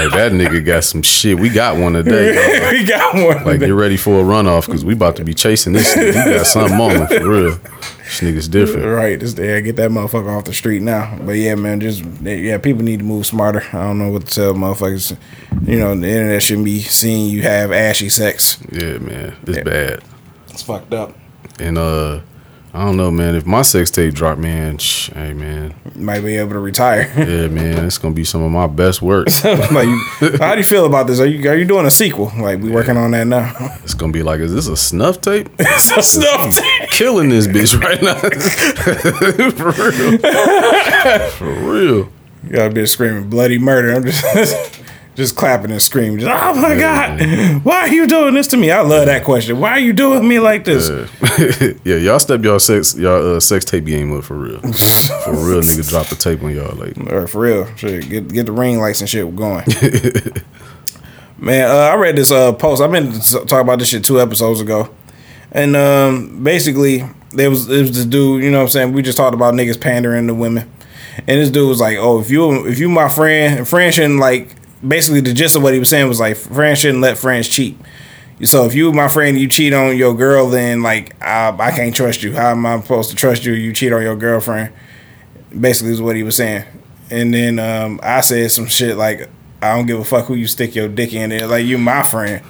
Like, 0.00 0.12
that 0.12 0.32
nigga 0.32 0.64
got 0.64 0.84
some 0.84 1.02
shit. 1.02 1.38
We 1.38 1.50
got 1.50 1.76
one 1.76 1.92
today. 1.92 2.70
we 2.72 2.84
got 2.86 3.14
one. 3.14 3.44
Like 3.44 3.60
get 3.60 3.68
ready 3.68 3.98
for 3.98 4.20
a 4.20 4.22
runoff 4.22 4.64
because 4.64 4.82
we 4.82 4.94
about 4.94 5.16
to 5.16 5.24
be 5.24 5.34
chasing 5.34 5.74
this. 5.74 5.94
Nigga. 5.94 6.24
He 6.24 6.30
got 6.36 6.46
something 6.46 6.80
on 6.80 6.90
him, 6.92 7.06
for 7.06 7.28
real. 7.28 7.60
This 8.10 8.20
nigga's 8.20 8.48
different. 8.48 8.86
Right, 8.86 9.18
this 9.20 9.34
yeah, 9.38 9.60
get 9.60 9.76
that 9.76 9.90
motherfucker 9.90 10.36
off 10.36 10.44
the 10.44 10.52
street 10.52 10.82
now. 10.82 11.16
But 11.22 11.32
yeah, 11.32 11.54
man, 11.54 11.80
just 11.80 12.02
yeah, 12.22 12.58
people 12.58 12.82
need 12.82 12.98
to 12.98 13.04
move 13.04 13.24
smarter. 13.24 13.62
I 13.72 13.84
don't 13.84 13.98
know 13.98 14.08
what 14.10 14.26
to 14.26 14.34
tell 14.34 14.54
motherfuckers. 14.54 15.16
You 15.62 15.78
know, 15.78 15.94
the 15.94 16.08
internet 16.08 16.42
shouldn't 16.42 16.64
be 16.64 16.80
seeing 16.80 17.30
you 17.30 17.42
have 17.42 17.70
ashy 17.70 18.08
sex. 18.08 18.58
Yeah, 18.72 18.98
man, 18.98 19.36
it's 19.46 19.56
Yeah. 19.58 19.62
bad. 19.62 20.00
It's 20.48 20.62
fucked 20.62 20.92
up. 20.92 21.16
And 21.60 21.78
uh, 21.78 22.20
I 22.72 22.84
don't 22.84 22.96
know, 22.96 23.10
man. 23.10 23.34
If 23.34 23.46
my 23.46 23.62
sex 23.62 23.90
tape 23.90 24.14
drop, 24.14 24.38
man, 24.38 24.78
shh, 24.78 25.10
hey, 25.10 25.34
man, 25.34 25.74
Might 25.96 26.20
be 26.20 26.36
able 26.36 26.52
to 26.52 26.60
retire. 26.60 27.12
yeah, 27.16 27.48
man, 27.48 27.84
it's 27.84 27.98
gonna 27.98 28.14
be 28.14 28.22
some 28.22 28.42
of 28.42 28.52
my 28.52 28.68
best 28.68 29.02
work. 29.02 29.26
like, 29.44 29.88
how 30.38 30.54
do 30.54 30.58
you 30.58 30.64
feel 30.64 30.86
about 30.86 31.08
this? 31.08 31.18
Are 31.18 31.26
you 31.26 31.50
are 31.50 31.56
you 31.56 31.64
doing 31.64 31.84
a 31.84 31.90
sequel? 31.90 32.30
Like, 32.38 32.60
we 32.60 32.70
working 32.70 32.96
on 32.96 33.10
that 33.10 33.26
now. 33.26 33.52
It's 33.82 33.94
gonna 33.94 34.12
be 34.12 34.22
like, 34.22 34.38
is 34.40 34.54
this 34.54 34.68
a 34.68 34.76
snuff 34.76 35.20
tape? 35.20 35.48
it's 35.58 35.90
a 35.90 36.02
snuff 36.02 36.54
tape. 36.56 36.90
Killing 36.90 37.28
this 37.28 37.48
bitch 37.48 37.78
right 37.80 38.00
now. 38.00 38.14
For 39.50 39.72
real. 39.72 41.30
For 41.30 41.52
real. 41.68 42.08
You 42.44 42.50
gotta 42.50 42.72
be 42.72 42.86
screaming 42.86 43.28
bloody 43.28 43.58
murder. 43.58 43.92
I'm 43.92 44.04
just 44.04 44.24
just 45.20 45.36
clapping 45.36 45.70
and 45.70 45.80
screaming. 45.80 46.18
Just, 46.18 46.32
oh 46.32 46.60
my 46.60 46.76
god, 46.76 47.62
why 47.64 47.80
are 47.80 47.88
you 47.88 48.06
doing 48.06 48.34
this 48.34 48.46
to 48.48 48.56
me? 48.56 48.70
I 48.70 48.80
love 48.80 49.06
that 49.06 49.22
question. 49.22 49.60
Why 49.60 49.72
are 49.72 49.78
you 49.78 49.92
doing 49.92 50.26
me 50.26 50.40
like 50.40 50.64
this? 50.64 50.88
Yeah. 50.88 51.72
yeah, 51.84 51.96
y'all 51.96 52.18
step 52.18 52.42
y'all 52.42 52.58
sex 52.58 52.96
y'all 52.96 53.36
uh, 53.36 53.40
sex 53.40 53.64
tape 53.64 53.84
game 53.84 54.16
up 54.16 54.24
for 54.24 54.36
real. 54.36 54.60
For 54.60 55.32
real, 55.32 55.60
nigga, 55.60 55.88
drop 55.88 56.06
the 56.06 56.16
tape 56.16 56.42
on 56.42 56.54
y'all 56.54 56.74
like. 56.76 56.96
Or 57.12 57.26
for 57.26 57.42
real, 57.42 57.76
shit, 57.76 58.08
get 58.08 58.28
get 58.28 58.46
the 58.46 58.52
ring 58.52 58.78
lights 58.78 59.00
and 59.00 59.08
shit 59.08 59.36
going. 59.36 59.64
Man, 61.38 61.70
uh, 61.70 61.74
I 61.74 61.94
read 61.96 62.16
this 62.16 62.30
uh, 62.30 62.52
post. 62.52 62.82
I've 62.82 62.90
been 62.90 63.12
talking 63.12 63.60
about 63.60 63.78
this 63.78 63.88
shit 63.88 64.04
two 64.04 64.20
episodes 64.20 64.60
ago, 64.60 64.90
and 65.52 65.76
um, 65.76 66.42
basically 66.42 67.04
there 67.32 67.50
was 67.50 67.68
it 67.68 67.82
was 67.82 67.94
this 67.94 68.06
dude. 68.06 68.42
You 68.42 68.50
know 68.50 68.58
what 68.58 68.64
I'm 68.64 68.70
saying? 68.70 68.92
We 68.92 69.02
just 69.02 69.16
talked 69.16 69.34
about 69.34 69.54
niggas 69.54 69.80
pandering 69.80 70.26
to 70.26 70.34
women, 70.34 70.70
and 71.16 71.40
this 71.40 71.50
dude 71.50 71.68
was 71.68 71.80
like, 71.80 71.98
"Oh, 71.98 72.20
if 72.20 72.30
you 72.30 72.66
if 72.66 72.78
you 72.78 72.88
my 72.88 73.08
friend, 73.08 73.58
and 73.58 73.68
friend 73.68 73.94
shouldn't 73.94 74.20
like." 74.20 74.56
Basically, 74.86 75.20
the 75.20 75.32
gist 75.34 75.56
of 75.56 75.62
what 75.62 75.74
he 75.74 75.78
was 75.78 75.90
saying 75.90 76.08
was 76.08 76.20
like, 76.20 76.36
friends 76.36 76.78
shouldn't 76.80 77.02
let 77.02 77.18
friends 77.18 77.48
cheat. 77.48 77.78
So 78.42 78.64
if 78.64 78.74
you 78.74 78.90
my 78.92 79.08
friend, 79.08 79.38
you 79.38 79.48
cheat 79.48 79.74
on 79.74 79.96
your 79.98 80.14
girl, 80.14 80.48
then 80.48 80.82
like 80.82 81.14
I, 81.22 81.54
I 81.58 81.70
can't 81.72 81.94
trust 81.94 82.22
you. 82.22 82.32
How 82.34 82.52
am 82.52 82.64
I 82.64 82.80
supposed 82.80 83.10
to 83.10 83.16
trust 83.16 83.44
you? 83.44 83.52
You 83.52 83.72
cheat 83.72 83.92
on 83.92 84.00
your 84.00 84.16
girlfriend. 84.16 84.72
Basically, 85.58 85.92
is 85.92 86.00
what 86.00 86.16
he 86.16 86.22
was 86.22 86.36
saying. 86.36 86.64
and 87.10 87.34
then 87.34 87.58
um, 87.58 88.00
I 88.02 88.20
said 88.22 88.50
some 88.50 88.66
shit 88.66 88.96
like, 88.96 89.28
"I 89.60 89.76
don't 89.76 89.84
give 89.86 89.98
a 89.98 90.04
fuck 90.04 90.24
who 90.26 90.34
you 90.34 90.46
stick 90.46 90.74
your 90.74 90.88
dick 90.88 91.12
in." 91.12 91.30
There, 91.30 91.46
like 91.46 91.66
you 91.66 91.76
my 91.76 92.02
friend. 92.02 92.42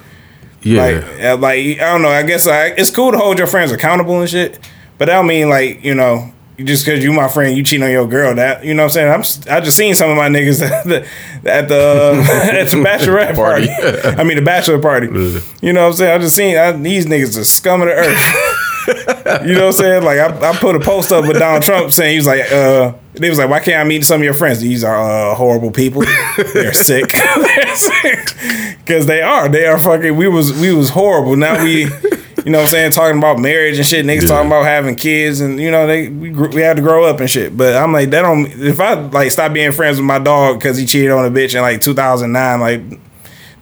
Yeah. 0.62 0.82
Like, 0.84 1.24
uh, 1.24 1.36
like 1.38 1.80
I 1.80 1.92
don't 1.92 2.02
know. 2.02 2.10
I 2.10 2.22
guess 2.22 2.46
I, 2.46 2.66
it's 2.66 2.90
cool 2.90 3.10
to 3.10 3.18
hold 3.18 3.38
your 3.38 3.46
friends 3.48 3.72
accountable 3.72 4.20
and 4.20 4.30
shit, 4.30 4.60
but 4.98 5.08
I 5.10 5.14
don't 5.14 5.26
mean 5.26 5.48
like 5.48 5.82
you 5.84 5.94
know. 5.94 6.32
Just 6.64 6.84
because 6.84 7.02
you 7.02 7.12
my 7.12 7.28
friend, 7.28 7.56
you 7.56 7.62
cheat 7.62 7.82
on 7.82 7.90
your 7.90 8.06
girl. 8.06 8.34
That 8.34 8.64
you 8.64 8.74
know 8.74 8.84
what 8.84 8.96
I'm 8.96 9.24
saying. 9.24 9.48
I'm 9.48 9.56
I 9.56 9.60
just 9.60 9.76
seen 9.76 9.94
some 9.94 10.10
of 10.10 10.16
my 10.16 10.28
niggas 10.28 10.62
at 10.70 10.84
the 10.84 11.06
at 11.50 11.68
the, 11.68 12.26
at 12.52 12.68
the 12.68 12.76
bachelorette 12.84 13.34
party. 13.34 13.68
Party. 13.68 14.20
I 14.20 14.24
mean 14.24 14.36
the 14.36 14.42
bachelor 14.42 14.80
party. 14.80 15.06
You 15.06 15.72
know 15.72 15.82
what 15.82 15.88
I'm 15.88 15.92
saying. 15.94 16.14
I 16.14 16.22
just 16.22 16.36
seen 16.36 16.56
I, 16.56 16.72
these 16.72 17.06
niggas 17.06 17.38
are 17.38 17.44
scum 17.44 17.82
of 17.82 17.88
the 17.88 17.94
earth. 17.94 19.46
you 19.46 19.54
know 19.54 19.66
what 19.66 19.66
I'm 19.66 19.72
saying? 19.72 20.04
Like 20.04 20.18
I, 20.18 20.50
I 20.50 20.56
put 20.56 20.76
a 20.76 20.80
post 20.80 21.12
up 21.12 21.26
with 21.26 21.38
Donald 21.38 21.62
Trump 21.62 21.92
saying 21.92 22.12
he 22.12 22.16
was 22.16 22.26
like, 22.26 22.50
uh, 22.50 22.92
they 23.12 23.28
was 23.28 23.38
like, 23.38 23.50
why 23.50 23.60
can't 23.60 23.76
I 23.76 23.84
meet 23.84 24.04
some 24.04 24.20
of 24.20 24.24
your 24.24 24.34
friends? 24.34 24.60
These 24.60 24.82
are 24.84 25.32
uh, 25.32 25.34
horrible 25.34 25.70
people. 25.70 26.02
They're 26.54 26.72
sick. 26.72 27.10
They're 27.12 27.76
sick 27.76 28.36
because 28.78 29.06
they 29.06 29.22
are. 29.22 29.48
They 29.48 29.66
are 29.66 29.78
fucking. 29.78 30.16
We 30.16 30.28
was 30.28 30.58
we 30.60 30.72
was 30.72 30.90
horrible. 30.90 31.36
Now 31.36 31.62
we. 31.62 31.88
You 32.44 32.52
know 32.52 32.58
what 32.58 32.64
I'm 32.64 32.68
saying? 32.70 32.90
Talking 32.92 33.18
about 33.18 33.38
marriage 33.38 33.76
and 33.78 33.86
shit. 33.86 34.04
Niggas 34.06 34.22
Yeah. 34.22 34.28
talking 34.28 34.46
about 34.48 34.64
having 34.64 34.96
kids 34.96 35.40
and 35.40 35.60
you 35.60 35.70
know 35.70 35.86
they 35.86 36.08
we, 36.08 36.30
grew, 36.30 36.48
we 36.48 36.60
had 36.62 36.76
to 36.76 36.82
grow 36.82 37.04
up 37.04 37.20
and 37.20 37.30
shit. 37.30 37.56
But 37.56 37.76
I'm 37.76 37.92
like 37.92 38.10
that 38.10 38.22
don't. 38.22 38.46
If 38.46 38.80
I 38.80 38.94
like 38.94 39.30
stop 39.30 39.52
being 39.52 39.72
friends 39.72 39.98
with 39.98 40.06
my 40.06 40.18
dog 40.18 40.58
because 40.58 40.76
he 40.76 40.86
cheated 40.86 41.10
on 41.10 41.24
a 41.24 41.30
bitch 41.30 41.54
in 41.54 41.62
like 41.62 41.80
2009, 41.80 42.60
like 42.60 43.00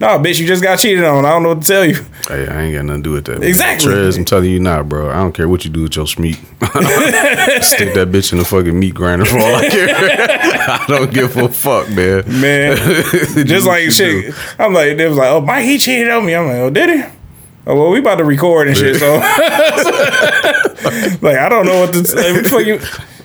no, 0.00 0.06
bitch, 0.18 0.38
you 0.38 0.46
just 0.46 0.62
got 0.62 0.78
cheated 0.78 1.02
on. 1.02 1.24
I 1.26 1.30
don't 1.30 1.42
know 1.42 1.48
what 1.50 1.62
to 1.62 1.66
tell 1.66 1.84
you. 1.84 1.94
Hey, 2.28 2.46
I 2.46 2.62
ain't 2.62 2.74
got 2.76 2.84
nothing 2.84 3.02
to 3.02 3.08
do 3.08 3.12
with 3.14 3.24
that. 3.24 3.42
Exactly. 3.42 3.90
Trez, 3.92 4.16
I'm 4.16 4.24
telling 4.24 4.48
you 4.48 4.60
now, 4.60 4.84
bro. 4.84 5.10
I 5.10 5.14
don't 5.14 5.32
care 5.32 5.48
what 5.48 5.64
you 5.64 5.72
do 5.72 5.82
with 5.82 5.96
your 5.96 6.06
meat. 6.20 6.36
Stick 6.62 7.94
that 7.94 8.08
bitch 8.12 8.30
in 8.30 8.38
the 8.38 8.44
fucking 8.44 8.78
meat 8.78 8.94
grinder 8.94 9.24
for 9.24 9.38
all 9.38 9.56
I 9.56 9.68
care. 9.68 9.88
I 9.90 10.84
don't 10.86 11.12
give 11.12 11.36
a 11.36 11.48
fuck, 11.48 11.90
man. 11.90 12.22
man. 12.40 12.76
Just 13.44 13.66
like 13.66 13.90
shit. 13.90 14.26
do. 14.26 14.34
I'm 14.60 14.72
like, 14.72 14.96
they 14.98 15.08
was 15.08 15.16
like, 15.18 15.30
oh, 15.30 15.40
Mike, 15.40 15.64
he 15.64 15.78
cheated 15.78 16.10
on 16.10 16.24
me. 16.24 16.36
I'm 16.36 16.46
like, 16.46 16.56
oh, 16.58 16.70
did 16.70 16.90
he? 16.90 17.17
Oh, 17.70 17.74
well, 17.76 17.90
we 17.90 17.98
about 17.98 18.16
to 18.16 18.24
record 18.24 18.66
and 18.68 18.76
shit, 18.76 18.96
so 18.96 19.16
like, 21.22 21.36
I 21.38 21.48
don't 21.50 21.66
know 21.66 21.80
what 21.80 21.92
to 21.92 22.00
the 22.02 22.46
fuck 22.48 22.64
you? 22.66 22.76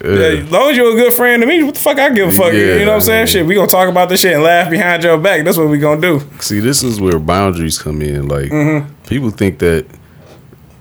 As 0.05 0.51
long 0.51 0.69
as 0.71 0.75
you're 0.75 0.91
a 0.91 0.95
good 0.95 1.13
friend 1.13 1.41
to 1.41 1.47
me, 1.47 1.63
what 1.63 1.75
the 1.75 1.79
fuck 1.79 1.97
I 1.97 2.09
give 2.09 2.27
a 2.27 2.31
fuck? 2.33 2.51
Yeah, 2.51 2.75
you 2.77 2.79
know 2.85 2.87
what 2.91 2.95
I'm 2.95 3.01
saying? 3.01 3.19
Mean- 3.21 3.27
Shit, 3.27 3.45
we 3.45 3.55
gonna 3.55 3.67
talk 3.67 3.87
about 3.87 4.09
this 4.09 4.19
shit 4.19 4.33
and 4.33 4.43
laugh 4.43 4.69
behind 4.69 5.01
your 5.03 5.17
back. 5.17 5.45
That's 5.45 5.57
what 5.57 5.69
we 5.69 5.77
gonna 5.79 6.01
do. 6.01 6.19
See, 6.41 6.59
this 6.59 6.83
is 6.83 6.99
where 6.99 7.19
boundaries 7.19 7.77
come 7.81 8.01
in. 8.01 8.27
Like 8.27 8.49
Mm-hmm. 8.51 8.93
people 9.03 9.29
think 9.31 9.59
that 9.59 9.85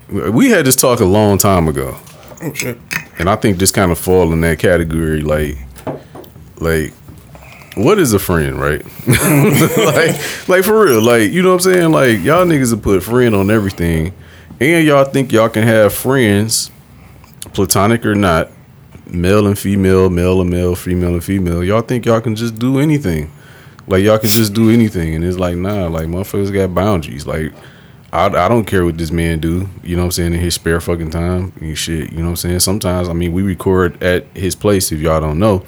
we 0.09 0.49
had 0.49 0.65
this 0.65 0.75
talk 0.75 0.99
a 0.99 1.05
long 1.05 1.37
time 1.37 1.69
ago, 1.69 1.97
Oh 2.41 2.53
shit. 2.53 2.77
and 3.17 3.29
I 3.29 3.37
think 3.37 3.59
this 3.59 3.71
kind 3.71 3.93
of 3.93 3.97
fall 3.97 4.33
in 4.33 4.41
that 4.41 4.59
category. 4.59 5.21
Like, 5.21 5.57
like 6.57 6.91
what 7.75 7.99
is 7.99 8.13
a 8.13 8.19
friend, 8.19 8.59
right? 8.59 8.83
like, 9.07 10.47
like 10.47 10.63
for 10.63 10.85
real, 10.85 11.01
like 11.01 11.31
you 11.31 11.41
know 11.41 11.49
what 11.49 11.65
I'm 11.65 11.71
saying? 11.71 11.91
Like 11.91 12.21
y'all 12.21 12.45
niggas 12.45 12.71
have 12.71 12.81
put 12.81 13.03
friend 13.03 13.35
on 13.35 13.49
everything, 13.49 14.13
and 14.59 14.85
y'all 14.85 15.05
think 15.05 15.31
y'all 15.31 15.49
can 15.49 15.63
have 15.63 15.93
friends, 15.93 16.71
platonic 17.53 18.05
or 18.05 18.15
not, 18.15 18.51
male 19.07 19.47
and 19.47 19.57
female, 19.57 20.09
male 20.09 20.41
and 20.41 20.49
male, 20.49 20.75
female 20.75 21.13
and 21.13 21.23
female. 21.23 21.63
Y'all 21.63 21.81
think 21.81 22.05
y'all 22.05 22.21
can 22.21 22.35
just 22.35 22.59
do 22.59 22.79
anything, 22.79 23.31
like 23.87 24.03
y'all 24.03 24.19
can 24.19 24.29
just 24.29 24.53
do 24.53 24.69
anything, 24.69 25.15
and 25.15 25.23
it's 25.23 25.37
like 25.39 25.55
nah, 25.55 25.87
like 25.87 26.07
motherfuckers 26.07 26.53
got 26.53 26.73
boundaries, 26.73 27.27
like. 27.27 27.53
I, 28.11 28.27
I 28.27 28.47
don't 28.47 28.65
care 28.65 28.85
what 28.85 28.99
this 28.99 29.09
man 29.09 29.39
do, 29.39 29.67
you 29.81 29.95
know 29.95 30.03
what 30.03 30.05
I'm 30.05 30.11
saying, 30.11 30.33
in 30.33 30.39
his 30.39 30.53
spare 30.53 30.79
fucking 30.79 31.09
time 31.09 31.51
and 31.59 31.75
shit, 31.75 32.11
you 32.11 32.19
know 32.19 32.25
what 32.25 32.29
I'm 32.29 32.35
saying? 32.35 32.59
Sometimes, 32.59 33.09
I 33.09 33.13
mean, 33.13 33.33
we 33.33 33.41
record 33.41 34.03
at 34.03 34.27
his 34.37 34.55
place 34.55 34.91
if 34.91 34.99
y'all 34.99 35.19
don't 35.19 35.39
know 35.39 35.65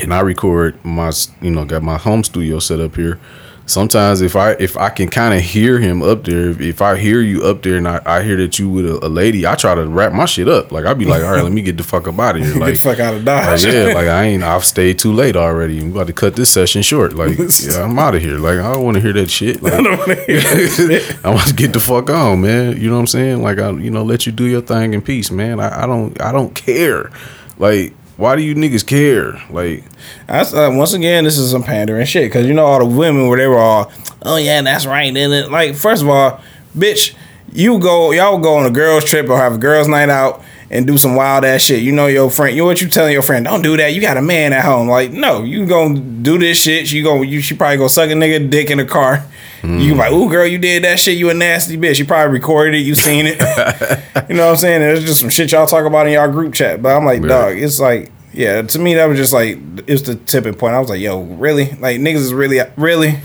and 0.00 0.12
I 0.12 0.20
record 0.20 0.82
my 0.84 1.12
you 1.40 1.50
know 1.50 1.64
got 1.64 1.82
my 1.82 1.98
home 1.98 2.24
studio 2.24 2.58
set 2.58 2.80
up 2.80 2.96
here. 2.96 3.18
Sometimes 3.64 4.22
if 4.22 4.34
I 4.34 4.50
if 4.52 4.76
I 4.76 4.90
can 4.90 5.08
kind 5.08 5.32
of 5.34 5.40
hear 5.40 5.78
him 5.78 6.02
up 6.02 6.24
there, 6.24 6.50
if, 6.50 6.60
if 6.60 6.82
I 6.82 6.98
hear 6.98 7.20
you 7.20 7.44
up 7.44 7.62
there 7.62 7.76
and 7.76 7.86
I, 7.86 8.02
I 8.04 8.22
hear 8.24 8.36
that 8.38 8.58
you 8.58 8.68
with 8.68 8.84
a, 8.84 9.06
a 9.06 9.08
lady, 9.08 9.46
I 9.46 9.54
try 9.54 9.76
to 9.76 9.86
wrap 9.86 10.12
my 10.12 10.24
shit 10.24 10.48
up. 10.48 10.72
Like 10.72 10.84
I'd 10.84 10.98
be 10.98 11.04
like, 11.04 11.22
all 11.22 11.30
right, 11.30 11.44
let 11.44 11.52
me 11.52 11.62
get 11.62 11.76
the 11.76 11.84
fuck 11.84 12.08
up 12.08 12.18
out 12.18 12.36
of 12.36 12.42
here. 12.42 12.52
Get 12.54 12.60
Like, 12.60 12.72
the 12.72 12.78
fuck 12.80 12.98
out 12.98 13.14
of 13.14 13.24
like, 13.24 13.46
Dodge. 13.46 13.64
yeah, 13.64 13.84
like 13.94 14.08
I 14.08 14.24
ain't 14.24 14.42
I've 14.42 14.64
stayed 14.64 14.98
too 14.98 15.12
late 15.12 15.36
already. 15.36 15.78
I'm 15.80 15.92
about 15.92 16.08
to 16.08 16.12
cut 16.12 16.34
this 16.34 16.50
session 16.50 16.82
short. 16.82 17.14
Like 17.14 17.38
yeah, 17.62 17.84
I'm 17.84 17.96
out 18.00 18.16
of 18.16 18.20
here. 18.22 18.38
Like 18.38 18.58
I 18.58 18.72
don't 18.72 18.82
want 18.82 18.96
to 18.96 19.00
hear 19.00 19.12
that 19.12 19.30
shit. 19.30 19.62
Like, 19.62 19.74
I 19.74 19.82
don't 19.82 19.96
wanna 19.96 20.16
hear 20.16 20.40
that. 20.40 21.18
I 21.22 21.30
want 21.30 21.46
to 21.46 21.54
get 21.54 21.72
the 21.72 21.80
fuck 21.80 22.10
on, 22.10 22.40
man. 22.40 22.80
You 22.80 22.88
know 22.88 22.94
what 22.96 23.00
I'm 23.02 23.06
saying? 23.06 23.42
Like 23.42 23.58
I, 23.60 23.70
you 23.70 23.90
know, 23.92 24.02
let 24.02 24.26
you 24.26 24.32
do 24.32 24.44
your 24.44 24.62
thing 24.62 24.92
in 24.92 25.02
peace, 25.02 25.30
man. 25.30 25.60
I, 25.60 25.84
I 25.84 25.86
don't, 25.86 26.20
I 26.20 26.32
don't 26.32 26.52
care. 26.54 27.12
Like, 27.58 27.94
why 28.16 28.36
do 28.36 28.42
you 28.42 28.54
niggas 28.54 28.86
care? 28.86 29.42
Like, 29.50 29.84
That's, 30.26 30.54
uh, 30.54 30.70
once 30.72 30.92
again, 30.92 31.24
this 31.24 31.38
is 31.38 31.50
some 31.50 31.62
pandering 31.62 32.06
shit 32.06 32.30
because 32.30 32.46
you 32.46 32.54
know 32.54 32.66
all 32.66 32.78
the 32.78 32.86
women 32.86 33.28
where 33.28 33.38
they 33.38 33.46
were 33.46 33.58
all, 33.58 33.90
oh 34.22 34.36
yeah, 34.36 34.60
that's 34.62 34.86
right. 34.86 35.12
Then 35.12 35.50
like, 35.50 35.74
first 35.74 36.02
of 36.02 36.08
all, 36.08 36.40
bitch, 36.76 37.14
you 37.52 37.78
go, 37.78 38.12
y'all 38.12 38.38
go 38.38 38.54
on 38.56 38.66
a 38.66 38.70
girls 38.70 39.04
trip 39.04 39.28
or 39.28 39.36
have 39.36 39.54
a 39.54 39.58
girls 39.58 39.88
night 39.88 40.08
out 40.08 40.42
and 40.72 40.86
do 40.86 40.96
some 40.96 41.14
wild 41.14 41.44
ass 41.44 41.60
shit. 41.60 41.82
You 41.82 41.92
know 41.92 42.06
your 42.06 42.30
friend, 42.30 42.56
you 42.56 42.62
know 42.62 42.66
what 42.66 42.80
you 42.80 42.88
telling 42.88 43.12
your 43.12 43.22
friend? 43.22 43.44
Don't 43.44 43.62
do 43.62 43.76
that. 43.76 43.92
You 43.94 44.00
got 44.00 44.16
a 44.16 44.22
man 44.22 44.52
at 44.52 44.64
home. 44.64 44.88
Like, 44.88 45.12
no, 45.12 45.44
you 45.44 45.66
gonna 45.66 46.00
do 46.00 46.38
this 46.38 46.60
shit. 46.60 46.90
You 46.90 47.04
go, 47.04 47.22
you 47.22 47.40
she 47.40 47.54
probably 47.54 47.76
gonna 47.76 47.90
suck 47.90 48.10
a 48.10 48.14
nigga 48.14 48.50
dick 48.50 48.70
in 48.70 48.78
the 48.78 48.84
car. 48.84 49.24
You 49.62 49.94
mm. 49.94 49.96
like, 49.96 50.10
ooh, 50.10 50.28
girl, 50.28 50.44
you 50.44 50.58
did 50.58 50.82
that 50.82 50.98
shit. 50.98 51.16
You 51.16 51.30
a 51.30 51.34
nasty 51.34 51.76
bitch. 51.76 52.00
You 52.00 52.04
probably 52.04 52.32
recorded 52.32 52.74
it. 52.74 52.78
You 52.80 52.96
seen 52.96 53.26
it. 53.28 53.38
you 54.28 54.34
know 54.34 54.46
what 54.46 54.52
I'm 54.52 54.56
saying? 54.56 54.80
There's 54.80 55.04
just 55.04 55.20
some 55.20 55.28
shit 55.28 55.52
y'all 55.52 55.68
talk 55.68 55.84
about 55.84 56.08
in 56.08 56.14
y'all 56.14 56.28
group 56.28 56.52
chat. 56.52 56.82
But 56.82 56.96
I'm 56.96 57.04
like, 57.04 57.22
Yeah. 57.22 57.28
dog, 57.28 57.58
it's 57.58 57.78
like, 57.78 58.10
yeah, 58.32 58.62
to 58.62 58.78
me 58.78 58.94
that 58.94 59.04
was 59.06 59.18
just 59.18 59.32
like 59.32 59.58
it's 59.86 60.02
the 60.02 60.16
tipping 60.16 60.54
point. 60.54 60.74
I 60.74 60.80
was 60.80 60.88
like, 60.88 61.00
yo, 61.00 61.20
really? 61.22 61.66
Like 61.72 62.00
niggas 62.00 62.16
is 62.16 62.34
really 62.34 62.60
really 62.76 63.20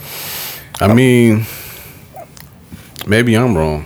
I 0.80 0.94
mean, 0.94 1.46
maybe 3.08 3.36
I'm 3.36 3.58
wrong. 3.58 3.86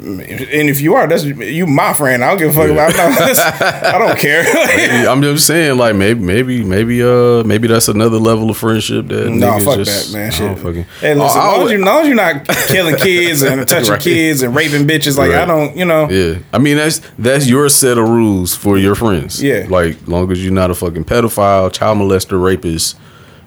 And 0.00 0.68
if 0.70 0.80
you 0.80 0.94
are, 0.94 1.06
that's 1.06 1.24
you 1.24 1.66
my 1.66 1.92
friend. 1.92 2.24
I 2.24 2.30
don't 2.30 2.38
give 2.38 2.50
a 2.50 2.52
fuck 2.54 2.70
about 2.70 2.94
I 3.94 3.98
don't 3.98 4.18
care. 4.18 4.44
I'm 5.08 5.20
just 5.22 5.46
saying, 5.46 5.76
like, 5.76 5.94
maybe, 5.94 6.20
maybe, 6.20 6.64
maybe, 6.64 7.02
uh, 7.02 7.44
maybe 7.44 7.68
that's 7.68 7.88
another 7.88 8.16
level 8.18 8.50
of 8.50 8.56
friendship 8.56 9.08
that. 9.08 9.28
No, 9.28 9.58
fuck 9.60 9.76
just, 9.76 10.12
that, 10.12 10.18
man. 10.18 10.30
Shit. 10.32 10.58
fucking. 10.58 10.84
Hey, 11.00 11.14
listen, 11.14 11.20
I- 11.40 11.52
as, 11.52 11.56
long 11.58 11.66
as, 11.66 11.72
you, 11.72 11.84
long 11.84 12.00
as 12.02 12.06
you're 12.06 12.16
not 12.16 12.48
killing 12.68 12.96
kids 12.98 13.42
and 13.42 13.68
touching 13.68 13.90
Right. 13.90 14.00
kids 14.00 14.42
and 14.42 14.54
raping 14.54 14.86
bitches, 14.86 15.18
like 15.18 15.32
I 15.32 15.44
don't, 15.44 15.76
you 15.76 15.84
know. 15.84 16.08
Yeah, 16.08 16.38
I 16.52 16.58
mean 16.58 16.76
that's 16.76 17.00
that's 17.18 17.46
your 17.48 17.68
set 17.68 17.98
of 17.98 18.08
rules 18.08 18.54
for 18.54 18.78
your 18.78 18.94
friends. 18.94 19.42
Yeah. 19.42 19.66
like 19.68 19.96
long 20.06 20.30
as 20.32 20.42
you're 20.42 20.52
not 20.52 20.70
a 20.70 20.74
fucking 20.74 21.04
pedophile, 21.04 21.72
child 21.72 21.98
molester, 21.98 22.42
rapist, 22.42 22.96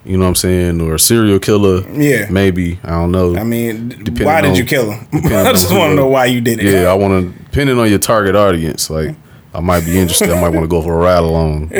you 0.06 0.18
know 0.18 0.24
what 0.26 0.30
I'm 0.30 0.36
saying, 0.36 0.82
or 0.82 0.96
a 0.96 1.00
serial 1.00 1.40
killer. 1.40 1.90
Yeah. 1.92 2.28
maybe 2.30 2.80
I 2.84 2.90
don't 2.90 3.12
know. 3.12 3.36
I 3.38 3.44
mean, 3.44 3.90
Depending 3.90 4.26
why 4.26 4.42
did 4.42 4.52
on- 4.52 4.56
you 4.58 4.66
kill 4.66 4.92
him? 4.92 5.08
I 5.14 5.52
just 5.54 5.72
want 5.72 5.92
to 5.92 5.96
know 5.96 6.08
why 6.08 6.26
you 6.26 6.42
did 6.42 6.60
it. 6.60 6.66
yeah, 6.66 6.92
I 6.92 6.94
want 6.94 7.34
to 7.36 7.44
depending 7.46 7.80
on 7.80 7.90
your 7.90 8.00
target 8.00 8.36
audience. 8.36 8.90
Like 8.90 9.16
I 9.54 9.60
might 9.60 9.86
be 9.86 9.98
interested. 10.00 10.30
I 10.32 10.42
might 10.42 10.50
want 10.50 10.64
to 10.64 10.68
go 10.68 10.82
for 10.82 10.94
a 10.94 10.98
ride 10.98 11.20
along. 11.24 11.68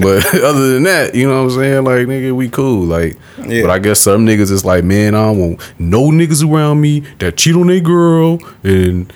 but 0.00 0.24
other 0.42 0.72
than 0.74 0.82
that, 0.84 1.14
you 1.14 1.28
know 1.28 1.44
what 1.44 1.52
I'm 1.52 1.58
saying? 1.58 1.84
Like 1.84 2.06
nigga, 2.06 2.34
we 2.34 2.48
cool. 2.48 2.84
Like, 2.84 3.16
Yeah. 3.46 3.62
but 3.62 3.70
I 3.70 3.78
guess 3.78 4.00
some 4.00 4.26
niggas 4.26 4.50
is 4.50 4.64
like, 4.64 4.84
man, 4.84 5.14
I 5.14 5.24
don't 5.26 5.38
want 5.38 5.74
no 5.78 6.04
niggas 6.10 6.42
around 6.48 6.80
me 6.80 7.00
that 7.18 7.36
cheat 7.36 7.54
on 7.54 7.66
their 7.66 7.80
girl, 7.80 8.38
and 8.62 9.12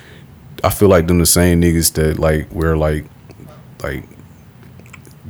I 0.63 0.69
feel 0.69 0.89
like 0.89 1.07
them 1.07 1.19
the 1.19 1.25
same 1.25 1.61
niggas 1.61 1.93
that 1.93 2.19
like 2.19 2.47
wear 2.53 2.77
like 2.77 3.05
like 3.83 4.03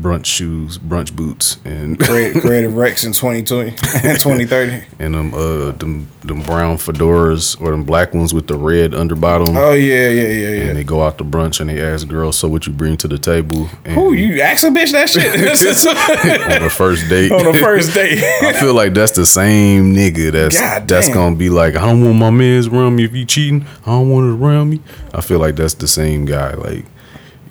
brunch 0.02 0.26
shoes, 0.26 0.78
brunch 0.78 1.16
boots, 1.16 1.58
and 1.66 2.00
Creative, 2.00 2.42
Creative 2.44 2.76
Rex 2.76 3.04
in 3.04 3.14
2020 3.14 3.70
and 4.04 4.20
2030. 4.20 4.84
and 5.00 5.14
them 5.14 5.34
uh 5.34 5.72
them 5.72 6.08
them 6.22 6.42
brown 6.42 6.78
fedoras 6.78 7.60
or 7.62 7.72
them 7.72 7.84
black 7.84 8.14
ones 8.14 8.34
with 8.34 8.48
the 8.48 8.56
red 8.56 8.92
underbottom. 8.92 9.56
Oh 9.56 9.74
yeah, 9.74 10.10
yeah, 10.10 10.22
yeah, 10.28 10.28
yeah. 10.50 10.64
And 10.70 10.78
they 10.78 10.84
go 10.84 11.04
out 11.04 11.18
to 11.20 11.24
brunch 11.24 11.60
and 11.60 11.70
they 11.70 11.82
ask 11.82 12.08
girls, 12.08 12.38
"So 12.38 12.48
what 12.48 12.66
you 12.68 12.74
bring 12.74 12.98
to 12.98 13.08
the 13.08 13.18
table?" 13.18 13.70
And 13.86 13.94
Who 13.96 14.14
you 14.14 14.42
ask 14.42 14.64
a 14.64 14.68
bitch 14.68 14.92
that 14.92 15.10
shit 15.10 15.26
on 16.52 16.62
the 16.62 16.70
first 16.70 17.08
date? 17.10 17.32
on 17.32 17.44
the 17.44 17.60
first 17.60 17.94
date? 17.94 18.24
I 18.44 18.54
feel 18.54 18.74
like 18.74 18.94
that's 18.94 19.12
the 19.14 19.26
same 19.26 19.94
nigga 19.96 20.32
that's 20.32 20.60
God 20.60 20.88
that's 20.88 21.08
damn. 21.08 21.16
gonna 21.16 21.36
be 21.36 21.50
like, 21.50 21.76
I 21.76 21.82
don't 21.86 22.04
want 22.04 22.18
my 22.18 22.30
man's 22.30 22.68
around 22.68 22.96
me 22.96 23.06
if 23.06 23.14
you 23.16 23.26
cheating. 23.26 23.66
I 23.86 23.92
don't 23.92 24.10
want 24.10 24.28
it 24.28 24.44
around 24.44 24.70
me. 24.70 24.82
I 25.14 25.22
feel 25.22 25.40
like 25.40 25.56
that's 25.56 25.74
the 25.76 25.88
same 25.88 26.26
guy. 26.26 26.54
Like, 26.54 26.86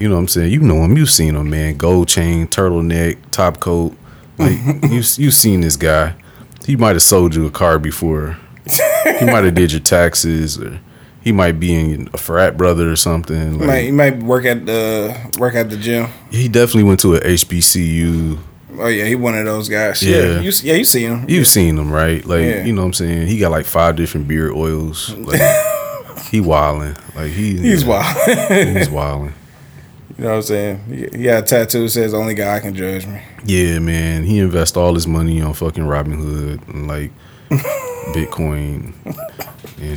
you 0.00 0.08
know 0.08 0.14
what 0.14 0.20
I'm 0.22 0.28
saying? 0.28 0.50
You 0.52 0.60
know 0.60 0.82
him. 0.84 0.96
You've 0.96 1.10
seen 1.10 1.36
him, 1.36 1.50
man. 1.50 1.76
Gold 1.76 2.08
chain, 2.08 2.46
turtleneck, 2.48 3.18
top 3.30 3.60
coat. 3.60 3.96
Like 4.38 4.58
you 4.90 5.02
you 5.16 5.30
seen 5.30 5.60
this 5.60 5.76
guy. 5.76 6.14
He 6.66 6.76
might 6.76 6.96
have 6.96 7.02
sold 7.02 7.34
you 7.34 7.46
a 7.46 7.50
car 7.50 7.78
before. 7.78 8.36
he 8.66 9.26
might 9.26 9.44
have 9.44 9.54
did 9.54 9.72
your 9.72 9.80
taxes 9.80 10.58
or 10.58 10.80
he 11.22 11.32
might 11.32 11.60
be 11.60 11.74
in 11.74 12.08
a 12.14 12.16
frat 12.16 12.56
brother 12.56 12.90
or 12.90 12.96
something. 12.96 13.58
Like, 13.58 13.66
might, 13.66 13.78
you 13.80 13.92
might 13.92 14.22
work 14.22 14.44
at 14.46 14.64
the 14.66 15.14
work 15.38 15.54
at 15.54 15.68
the 15.70 15.76
gym. 15.76 16.08
he 16.30 16.48
definitely 16.48 16.84
went 16.84 17.00
to 17.00 17.14
a 17.16 17.20
HBCU. 17.20 18.38
Oh 18.78 18.86
yeah, 18.86 19.04
he 19.04 19.14
one 19.16 19.36
of 19.36 19.44
those 19.44 19.68
guys. 19.68 20.02
Yeah. 20.02 20.16
Yeah, 20.16 20.40
you 20.40 20.52
yeah 20.62 20.74
you 20.74 20.84
see 20.84 21.02
him. 21.02 21.26
You've 21.28 21.46
seen 21.48 21.76
him, 21.76 21.92
right? 21.92 22.24
Like, 22.24 22.40
Yeah. 22.42 22.64
you 22.64 22.72
know 22.72 22.82
what 22.82 22.86
I'm 22.86 22.92
saying? 22.94 23.26
He 23.26 23.38
got 23.38 23.50
like 23.50 23.66
five 23.66 23.96
different 23.96 24.28
beard 24.28 24.52
oils. 24.52 25.10
Like, 25.14 25.40
he 26.30 26.40
wilding. 26.40 26.96
Like, 27.14 27.32
he 27.32 27.58
He's 27.58 27.82
yeah, 27.82 27.88
wild. 27.88 28.76
He's 28.76 28.88
wilding. 28.88 29.34
You 30.20 30.26
know 30.26 30.32
what 30.32 30.36
I'm 30.36 30.42
saying? 30.42 31.22
Got 31.22 31.44
a 31.44 31.46
tattoo 31.46 31.84
that 31.84 31.88
says 31.88 32.12
"Only 32.12 32.34
God 32.34 32.60
can 32.60 32.74
judge 32.74 33.06
me." 33.06 33.22
Yeah, 33.42 33.78
man. 33.78 34.22
He 34.24 34.38
invests 34.38 34.76
all 34.76 34.92
his 34.92 35.06
money 35.06 35.40
on 35.40 35.54
fucking 35.54 35.84
Robinhood 35.84 36.68
and 36.68 36.86
like 36.86 37.10
Bitcoin. 37.48 38.92
And 39.06 39.16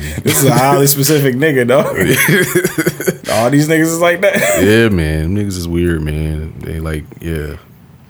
This 0.24 0.38
is 0.38 0.44
a 0.46 0.54
highly 0.54 0.86
specific 0.86 1.34
nigga, 1.34 1.66
though. 1.68 1.84
All 3.34 3.50
these 3.50 3.68
niggas 3.68 3.82
is 3.82 4.00
like 4.00 4.22
that. 4.22 4.62
yeah, 4.64 4.88
man. 4.88 5.36
Niggas 5.36 5.58
is 5.58 5.68
weird, 5.68 6.00
man. 6.00 6.58
They 6.60 6.80
like, 6.80 7.04
yeah. 7.20 7.58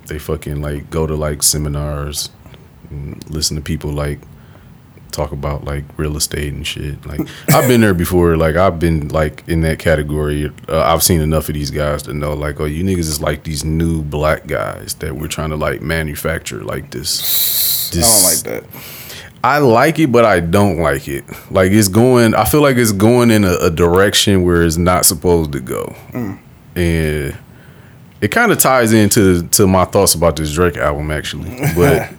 They 0.06 0.20
fucking 0.20 0.62
like 0.62 0.90
go 0.90 1.08
to 1.08 1.16
like 1.16 1.42
seminars 1.42 2.30
and 2.90 3.28
listen 3.28 3.56
to 3.56 3.62
people 3.62 3.90
like 3.90 4.20
talk 5.14 5.32
about 5.32 5.64
like 5.64 5.84
real 5.96 6.16
estate 6.16 6.52
and 6.52 6.66
shit. 6.66 7.04
Like 7.06 7.20
I've 7.48 7.68
been 7.68 7.80
there 7.80 7.94
before. 7.94 8.36
Like 8.36 8.56
I've 8.56 8.78
been 8.78 9.08
like 9.08 9.42
in 9.48 9.60
that 9.62 9.78
category. 9.78 10.50
Uh, 10.68 10.80
I've 10.82 11.02
seen 11.02 11.20
enough 11.20 11.48
of 11.48 11.54
these 11.54 11.70
guys 11.70 12.02
to 12.04 12.14
know 12.14 12.34
like, 12.34 12.60
oh, 12.60 12.64
you 12.64 12.84
niggas 12.84 12.98
is 13.00 13.20
like 13.20 13.44
these 13.44 13.64
new 13.64 14.02
black 14.02 14.46
guys 14.46 14.94
that 14.96 15.16
we're 15.16 15.28
trying 15.28 15.50
to 15.50 15.56
like 15.56 15.80
manufacture 15.80 16.62
like 16.62 16.90
this. 16.90 17.90
I 17.96 18.00
don't 18.00 18.22
like 18.24 18.64
that. 18.70 18.80
I 19.44 19.58
like 19.58 19.98
it, 19.98 20.10
but 20.10 20.24
I 20.24 20.40
don't 20.40 20.78
like 20.78 21.06
it. 21.06 21.24
Like 21.50 21.70
it's 21.70 21.88
going. 21.88 22.34
I 22.34 22.44
feel 22.44 22.62
like 22.62 22.76
it's 22.78 22.92
going 22.92 23.30
in 23.30 23.44
a, 23.44 23.54
a 23.60 23.70
direction 23.70 24.42
where 24.42 24.62
it's 24.64 24.78
not 24.78 25.04
supposed 25.04 25.52
to 25.52 25.60
go, 25.60 25.94
and 26.74 27.36
it 28.22 28.30
kind 28.30 28.50
of 28.52 28.58
ties 28.58 28.94
into 28.94 29.46
to 29.48 29.66
my 29.66 29.84
thoughts 29.84 30.14
about 30.14 30.36
this 30.36 30.52
Drake 30.54 30.78
album 30.78 31.10
actually. 31.10 31.58
But 31.76 32.10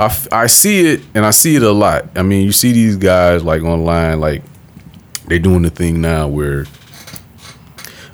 I, 0.00 0.26
I 0.32 0.46
see 0.46 0.80
it 0.92 1.02
and 1.14 1.26
I 1.26 1.30
see 1.30 1.56
it 1.56 1.62
a 1.62 1.70
lot. 1.70 2.06
I 2.16 2.22
mean, 2.22 2.46
you 2.46 2.52
see 2.52 2.72
these 2.72 2.96
guys 2.96 3.44
like 3.44 3.62
online, 3.62 4.18
like 4.18 4.42
they're 5.26 5.38
doing 5.38 5.62
the 5.62 5.70
thing 5.70 6.00
now 6.00 6.26
where, 6.26 6.64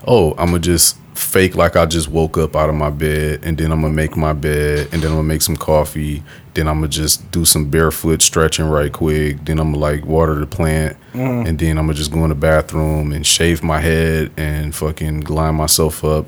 oh, 0.04 0.32
I'm 0.32 0.46
gonna 0.46 0.58
just 0.58 0.98
fake 1.14 1.54
like 1.54 1.76
I 1.76 1.86
just 1.86 2.08
woke 2.08 2.38
up 2.38 2.56
out 2.56 2.68
of 2.68 2.74
my 2.74 2.90
bed, 2.90 3.40
and 3.44 3.56
then 3.56 3.70
I'm 3.70 3.82
gonna 3.82 3.94
make 3.94 4.16
my 4.16 4.32
bed, 4.32 4.88
and 4.92 5.00
then 5.00 5.12
I'm 5.12 5.18
gonna 5.18 5.28
make 5.28 5.42
some 5.42 5.56
coffee. 5.56 6.22
Then 6.54 6.66
I'm 6.66 6.78
gonna 6.78 6.88
just 6.88 7.30
do 7.30 7.44
some 7.44 7.70
barefoot 7.70 8.20
stretching 8.20 8.64
right 8.64 8.92
quick. 8.92 9.44
Then 9.44 9.60
I'm 9.60 9.72
gonna 9.72 9.78
like 9.78 10.04
water 10.04 10.34
the 10.34 10.46
plant, 10.46 10.96
mm. 11.12 11.46
and 11.46 11.58
then 11.58 11.78
I'm 11.78 11.86
gonna 11.86 11.94
just 11.94 12.12
go 12.12 12.24
in 12.24 12.30
the 12.30 12.34
bathroom 12.34 13.12
and 13.12 13.24
shave 13.24 13.62
my 13.62 13.80
head 13.80 14.32
and 14.36 14.74
fucking 14.74 15.20
line 15.24 15.54
myself 15.54 16.02
up. 16.04 16.26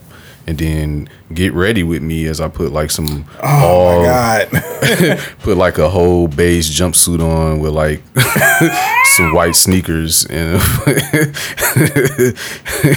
And 0.48 0.56
then 0.56 1.10
get 1.34 1.52
ready 1.52 1.82
with 1.82 2.00
me 2.00 2.24
as 2.24 2.40
I 2.40 2.48
put 2.48 2.72
like 2.72 2.90
some 2.90 3.26
Oh 3.42 3.46
all 3.46 4.00
my 4.00 4.06
god. 4.06 4.48
put 5.40 5.58
like 5.58 5.76
a 5.76 5.90
whole 5.90 6.26
beige 6.26 6.80
jumpsuit 6.80 7.20
on 7.20 7.60
with 7.60 7.74
like 7.74 8.02
some 9.16 9.34
white 9.34 9.54
sneakers 9.54 10.24
and 10.24 10.54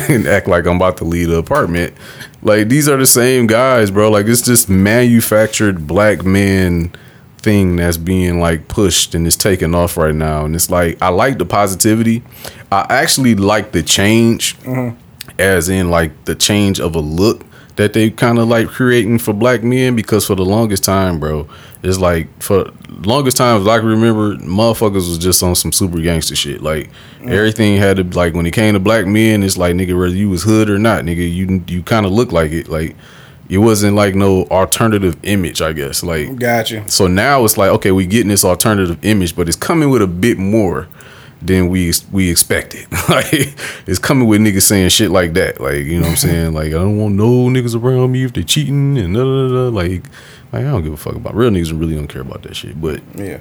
and 0.09 0.27
act 0.27 0.47
like 0.47 0.65
I'm 0.65 0.77
about 0.77 0.95
to 0.97 1.03
leave 1.03 1.27
the 1.27 1.39
apartment. 1.39 1.93
Like 2.41 2.69
these 2.69 2.87
are 2.87 2.95
the 2.95 3.05
same 3.05 3.47
guys, 3.47 3.91
bro. 3.91 4.09
Like 4.09 4.27
it's 4.27 4.43
just 4.43 4.69
manufactured 4.69 5.85
black 5.85 6.23
men 6.23 6.93
thing 7.39 7.75
that's 7.75 7.97
being 7.97 8.39
like 8.39 8.69
pushed 8.69 9.13
and 9.13 9.27
it's 9.27 9.35
taking 9.35 9.75
off 9.75 9.97
right 9.97 10.15
now. 10.15 10.45
And 10.45 10.55
it's 10.55 10.69
like 10.69 11.01
I 11.01 11.09
like 11.09 11.37
the 11.37 11.45
positivity. 11.45 12.23
I 12.71 12.85
actually 12.89 13.35
like 13.35 13.73
the 13.73 13.83
change 13.83 14.57
mm-hmm. 14.59 14.97
As 15.41 15.69
in 15.69 15.89
like 15.89 16.25
the 16.25 16.35
change 16.35 16.79
of 16.79 16.95
a 16.95 16.99
look 16.99 17.43
that 17.77 17.93
they 17.93 18.09
kind 18.09 18.37
of 18.37 18.47
like 18.47 18.67
creating 18.67 19.17
for 19.17 19.33
black 19.33 19.63
men 19.63 19.95
because 19.95 20.25
for 20.25 20.35
the 20.35 20.45
longest 20.45 20.83
time, 20.83 21.19
bro, 21.19 21.47
it's 21.83 21.97
like 21.97 22.27
for 22.41 22.71
longest 22.89 23.37
times 23.37 23.67
I 23.67 23.79
can 23.79 23.87
remember 23.87 24.35
motherfuckers 24.37 25.09
was 25.09 25.17
just 25.17 25.41
on 25.41 25.55
some 25.55 25.71
super 25.71 25.99
gangster 25.99 26.35
shit. 26.35 26.61
Like 26.61 26.89
mm. 27.19 27.31
everything 27.31 27.77
had 27.77 27.97
to 27.97 28.03
like 28.03 28.33
when 28.33 28.45
it 28.45 28.53
came 28.53 28.73
to 28.73 28.79
black 28.79 29.07
men, 29.07 29.43
it's 29.43 29.57
like 29.57 29.75
nigga 29.75 29.97
whether 29.97 30.15
you 30.15 30.29
was 30.29 30.43
hood 30.43 30.69
or 30.69 30.77
not, 30.77 31.05
nigga, 31.05 31.33
you 31.33 31.63
you 31.67 31.81
kind 31.81 32.05
of 32.05 32.11
look 32.11 32.31
like 32.31 32.51
it. 32.51 32.67
Like 32.67 32.95
it 33.49 33.57
wasn't 33.57 33.95
like 33.95 34.15
no 34.15 34.45
alternative 34.45 35.17
image, 35.23 35.61
I 35.61 35.73
guess. 35.73 36.03
Like 36.03 36.37
Gotcha. 36.37 36.89
so 36.89 37.07
now 37.07 37.43
it's 37.43 37.57
like, 37.57 37.69
okay, 37.71 37.91
we 37.91 38.05
getting 38.05 38.29
this 38.29 38.45
alternative 38.45 39.03
image, 39.03 39.35
but 39.35 39.47
it's 39.47 39.57
coming 39.57 39.89
with 39.89 40.01
a 40.01 40.07
bit 40.07 40.37
more 40.37 40.87
than 41.41 41.69
we 41.69 41.91
we 42.11 42.29
expected. 42.29 42.85
like 43.09 43.33
it's 43.87 43.99
coming 43.99 44.27
with 44.27 44.41
niggas 44.41 44.61
saying 44.63 44.89
shit 44.89 45.11
like 45.11 45.33
that. 45.33 45.59
Like, 45.59 45.85
you 45.85 45.95
know 45.95 46.01
what 46.03 46.11
I'm 46.11 46.15
saying? 46.17 46.53
Like, 46.61 46.67
I 46.67 46.71
don't 46.71 46.97
want 46.97 47.15
no 47.15 47.47
niggas 47.49 47.75
around 47.81 48.11
me 48.11 48.23
if 48.23 48.33
they 48.33 48.43
cheating 48.43 48.97
and 48.97 49.13
da 49.13 49.21
da 49.23 49.47
da. 49.47 49.53
da. 49.53 49.69
Like, 49.69 50.03
like 50.53 50.65
I 50.65 50.71
don't 50.71 50.83
give 50.83 50.93
a 50.93 50.97
fuck 50.97 51.15
about 51.15 51.35
real 51.35 51.49
niggas 51.49 51.77
really 51.77 51.95
don't 51.95 52.07
care 52.07 52.21
about 52.21 52.43
that 52.43 52.55
shit. 52.55 52.79
But 52.81 53.01
Yeah. 53.15 53.39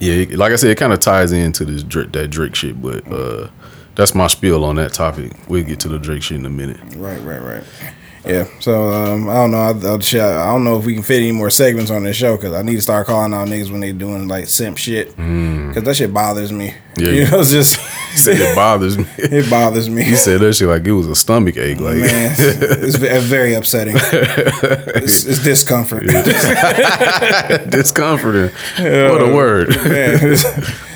yeah, 0.00 0.14
it- 0.14 0.32
like 0.38 0.52
I 0.52 0.56
said, 0.56 0.70
it 0.70 0.76
kind 0.78 0.92
of 0.92 1.00
ties 1.00 1.32
into 1.32 1.64
this 1.64 1.82
Drake, 1.82 2.12
that 2.12 2.28
Drake 2.28 2.54
shit. 2.54 2.80
But 2.82 3.06
uh 3.10 3.48
that's 3.94 4.14
my 4.14 4.28
spiel 4.28 4.64
on 4.64 4.76
that 4.76 4.92
topic. 4.92 5.32
We'll 5.48 5.64
get 5.64 5.80
to 5.80 5.88
the 5.88 5.98
Drake 5.98 6.22
shit 6.22 6.38
in 6.38 6.44
a 6.46 6.50
minute. 6.50 6.78
Right, 6.96 7.20
right, 7.22 7.42
right. 7.42 7.64
Yeah. 8.28 8.46
So 8.60 8.90
um, 8.92 9.28
I 9.28 9.34
don't 9.34 9.50
know. 9.50 9.58
I, 9.58 9.70
I 9.70 10.52
don't 10.52 10.64
know 10.64 10.78
if 10.78 10.84
we 10.84 10.94
can 10.94 11.02
fit 11.02 11.16
any 11.20 11.32
more 11.32 11.50
segments 11.50 11.90
on 11.90 12.04
this 12.04 12.16
show 12.16 12.36
because 12.36 12.52
I 12.52 12.62
need 12.62 12.76
to 12.76 12.82
start 12.82 13.06
calling 13.06 13.32
out 13.34 13.48
niggas 13.48 13.70
when 13.70 13.80
they 13.80 13.92
doing 13.92 14.28
like 14.28 14.46
simp 14.48 14.76
shit 14.78 15.08
because 15.16 15.82
that 15.82 15.96
shit 15.96 16.12
bothers 16.12 16.52
me. 16.52 16.74
Yeah. 16.96 17.08
You 17.18 17.30
know, 17.30 17.40
it's 17.40 17.50
just 17.50 17.76
He 18.10 18.16
said 18.18 18.40
it 18.40 18.54
bothers 18.56 18.98
me. 18.98 19.04
it 19.18 19.48
bothers 19.48 19.88
me. 19.88 20.02
He 20.02 20.16
said 20.16 20.40
that 20.40 20.52
shit 20.54 20.66
like 20.68 20.84
it 20.84 20.92
was 20.92 21.06
a 21.06 21.14
stomach 21.14 21.56
ache. 21.56 21.78
Like 21.80 21.96
Man, 21.98 22.34
it's, 22.38 22.96
ve- 22.96 23.18
very 23.20 23.54
upsetting. 23.54 23.94
It's, 23.96 25.24
it's 25.24 25.42
discomfort. 25.44 26.02
discomforting. 27.70 28.50
What 28.78 29.22
a 29.22 29.32
word. 29.34 29.68
Man, 29.68 30.36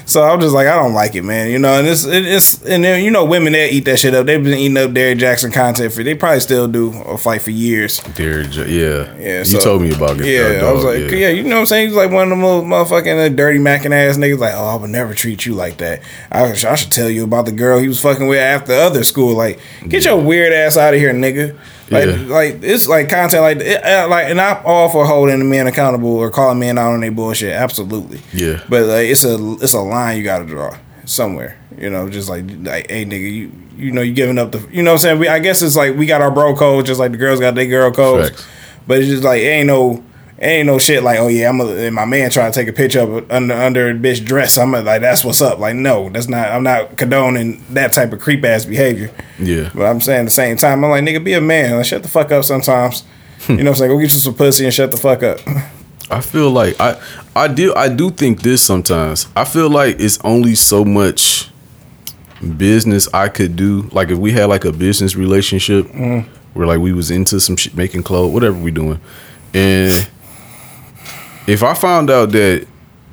so 0.06 0.22
I'm 0.22 0.40
just 0.40 0.54
like, 0.54 0.66
I 0.66 0.74
don't 0.76 0.94
like 0.94 1.14
it, 1.14 1.22
man. 1.22 1.50
You 1.50 1.58
know, 1.58 1.78
and 1.78 1.86
it's 1.86 2.04
it, 2.04 2.24
it's 2.26 2.62
and 2.64 2.84
then 2.84 3.04
you 3.04 3.10
know, 3.10 3.24
women 3.24 3.52
they 3.52 3.70
eat 3.70 3.84
that 3.86 3.98
shit 3.98 4.14
up. 4.14 4.26
They've 4.26 4.42
been 4.42 4.58
eating 4.58 4.76
up 4.76 4.92
Derrick 4.92 5.18
Jaxn 5.18 5.52
content 5.52 5.92
for. 5.92 6.02
They 6.02 6.14
probably 6.14 6.40
still 6.40 6.68
do 6.68 6.92
a 7.02 7.16
fight 7.18 7.42
for 7.42 7.50
years. 7.50 8.00
Derrick 8.14 8.54
yeah. 8.54 9.16
Yeah, 9.18 9.44
you 9.44 9.60
told 9.60 9.82
me 9.82 9.94
about 9.94 10.20
it. 10.20 10.26
Yeah, 10.26 10.66
I 10.66 10.72
was 10.72 10.84
like, 10.84 11.10
yeah. 11.10 11.28
you 11.28 11.42
know 11.42 11.56
what 11.56 11.60
I'm 11.60 11.66
saying? 11.66 11.88
He's 11.88 11.96
like 11.96 12.10
one 12.10 12.24
of 12.24 12.30
them 12.30 12.42
little 12.42 12.62
motherfucking 12.62 13.26
uh, 13.26 13.28
dirty 13.34 13.58
macking 13.58 13.92
ass 13.92 14.16
niggas. 14.16 14.38
Like, 14.38 14.54
oh, 14.54 14.66
I 14.66 14.74
would 14.76 14.90
never 14.90 15.14
treat 15.14 15.46
you 15.46 15.54
like 15.54 15.78
that. 15.78 16.02
I, 16.30 16.50
I 16.50 16.74
should 16.74 16.92
tell 16.92 17.08
you 17.10 17.24
about 17.24 17.46
the 17.46 17.52
girl 17.52 17.78
he 17.78 17.88
was 17.88 18.00
fucking 18.00 18.26
with 18.26 18.38
after 18.38 18.72
other 18.72 19.04
school. 19.04 19.34
Like, 19.36 19.60
get 19.88 20.04
your 20.04 20.20
weird 20.20 20.52
ass 20.52 20.76
out 20.76 20.94
of 20.94 21.00
here, 21.00 21.12
nigga. 21.12 21.58
Like, 21.90 22.06
Yeah. 22.06 22.16
like 22.34 22.62
it's 22.62 22.88
like 22.88 23.08
content 23.10 23.42
like 23.42 23.58
it, 23.58 23.84
uh, 23.84 24.08
like, 24.08 24.26
and 24.30 24.40
I'm 24.40 24.64
all 24.64 24.88
for 24.88 25.04
holding 25.04 25.38
the 25.38 25.44
men 25.44 25.66
accountable 25.66 26.08
or 26.16 26.30
calling 26.30 26.58
men 26.58 26.78
out 26.78 26.92
on 26.92 27.00
their 27.00 27.10
bullshit. 27.10 27.52
Absolutely. 27.52 28.20
Yeah. 28.32 28.62
But 28.68 28.86
like, 28.86 29.08
it's 29.08 29.24
a 29.24 29.34
it's 29.60 29.74
a 29.74 29.80
line 29.92 30.18
you 30.18 30.24
got 30.24 30.38
to 30.38 30.46
draw 30.46 30.76
somewhere. 31.04 31.58
You 31.78 31.90
know, 31.90 32.08
just 32.08 32.28
like 32.28 32.44
like, 32.48 32.90
hey, 32.90 33.04
nigga, 33.04 33.32
you 33.32 33.52
you 33.76 33.90
know 33.92 34.02
you 34.02 34.12
giving 34.12 34.38
up 34.38 34.52
the 34.52 34.66
you 34.70 34.82
know 34.82 34.92
what 34.92 34.94
I'm 34.94 34.98
saying. 34.98 35.18
We, 35.18 35.28
I 35.28 35.38
guess 35.38 35.62
it's 35.62 35.76
like 35.76 35.96
we 35.96 36.06
got 36.06 36.20
our 36.20 36.30
bro 36.30 36.54
code, 36.54 36.86
just 36.86 37.00
like 37.00 37.12
the 37.12 37.18
girls 37.18 37.40
got 37.40 37.54
their 37.54 37.66
girl 37.66 37.90
codes. 37.92 38.30
Facts. 38.30 38.46
But 38.86 38.98
it's 38.98 39.08
just 39.08 39.24
like 39.24 39.40
it 39.40 39.46
ain't 39.46 39.66
no 39.66 40.04
it 40.38 40.46
ain't 40.46 40.66
no 40.66 40.78
shit 40.78 41.02
like 41.02 41.18
oh 41.18 41.28
yeah 41.28 41.48
I'm 41.48 41.60
a, 41.60 41.66
and 41.66 41.94
my 41.94 42.04
man 42.04 42.30
trying 42.30 42.50
to 42.52 42.58
take 42.58 42.68
a 42.68 42.72
picture 42.72 43.00
of 43.00 43.30
under 43.30 43.54
under 43.54 43.90
a 43.90 43.94
bitch 43.94 44.24
dress. 44.24 44.58
I'm 44.58 44.72
like 44.72 45.00
that's 45.00 45.24
what's 45.24 45.40
up. 45.40 45.58
Like 45.58 45.76
no, 45.76 46.08
that's 46.10 46.28
not. 46.28 46.48
I'm 46.48 46.64
not 46.64 46.96
condoning 46.96 47.64
that 47.70 47.92
type 47.92 48.12
of 48.12 48.20
creep 48.20 48.44
ass 48.44 48.64
behavior. 48.64 49.10
Yeah. 49.38 49.70
But 49.74 49.86
I'm 49.86 50.00
saying 50.00 50.20
at 50.20 50.24
the 50.24 50.30
same 50.30 50.56
time 50.56 50.84
I'm 50.84 50.90
like 50.90 51.04
nigga 51.04 51.22
be 51.22 51.34
a 51.34 51.40
man. 51.40 51.76
Like, 51.76 51.86
shut 51.86 52.02
the 52.02 52.08
fuck 52.08 52.32
up 52.32 52.44
sometimes. 52.44 53.04
Hmm. 53.42 53.52
you 53.52 53.58
know 53.58 53.70
what 53.70 53.76
I'm 53.76 53.78
saying? 53.78 53.90
Go 53.90 53.98
get 53.98 54.14
you 54.14 54.20
some 54.20 54.34
pussy 54.34 54.64
and 54.64 54.74
shut 54.74 54.90
the 54.90 54.96
fuck 54.96 55.22
up. 55.22 55.40
I 56.12 56.20
feel 56.20 56.50
like 56.50 56.78
I 56.80 57.00
I 57.34 57.48
do 57.48 57.74
I 57.74 57.88
do 57.88 58.10
think 58.10 58.42
this 58.42 58.62
sometimes. 58.62 59.26
I 59.34 59.44
feel 59.44 59.70
like 59.70 59.98
it's 59.98 60.18
only 60.24 60.54
so 60.54 60.84
much 60.84 61.48
business 62.56 63.08
I 63.14 63.28
could 63.28 63.56
do. 63.56 63.88
Like 63.92 64.10
if 64.10 64.18
we 64.18 64.32
had 64.32 64.46
like 64.46 64.64
a 64.64 64.72
business 64.72 65.16
relationship 65.16 65.86
mm. 65.86 66.24
where 66.54 66.66
like 66.66 66.80
we 66.80 66.92
was 66.92 67.10
into 67.10 67.40
some 67.40 67.56
shit 67.56 67.74
making 67.76 68.02
clothes, 68.02 68.32
whatever 68.32 68.58
we 68.58 68.70
doing. 68.70 69.00
And 69.54 70.08
if 71.46 71.62
I 71.62 71.74
found 71.74 72.10
out 72.10 72.32
that 72.32 72.66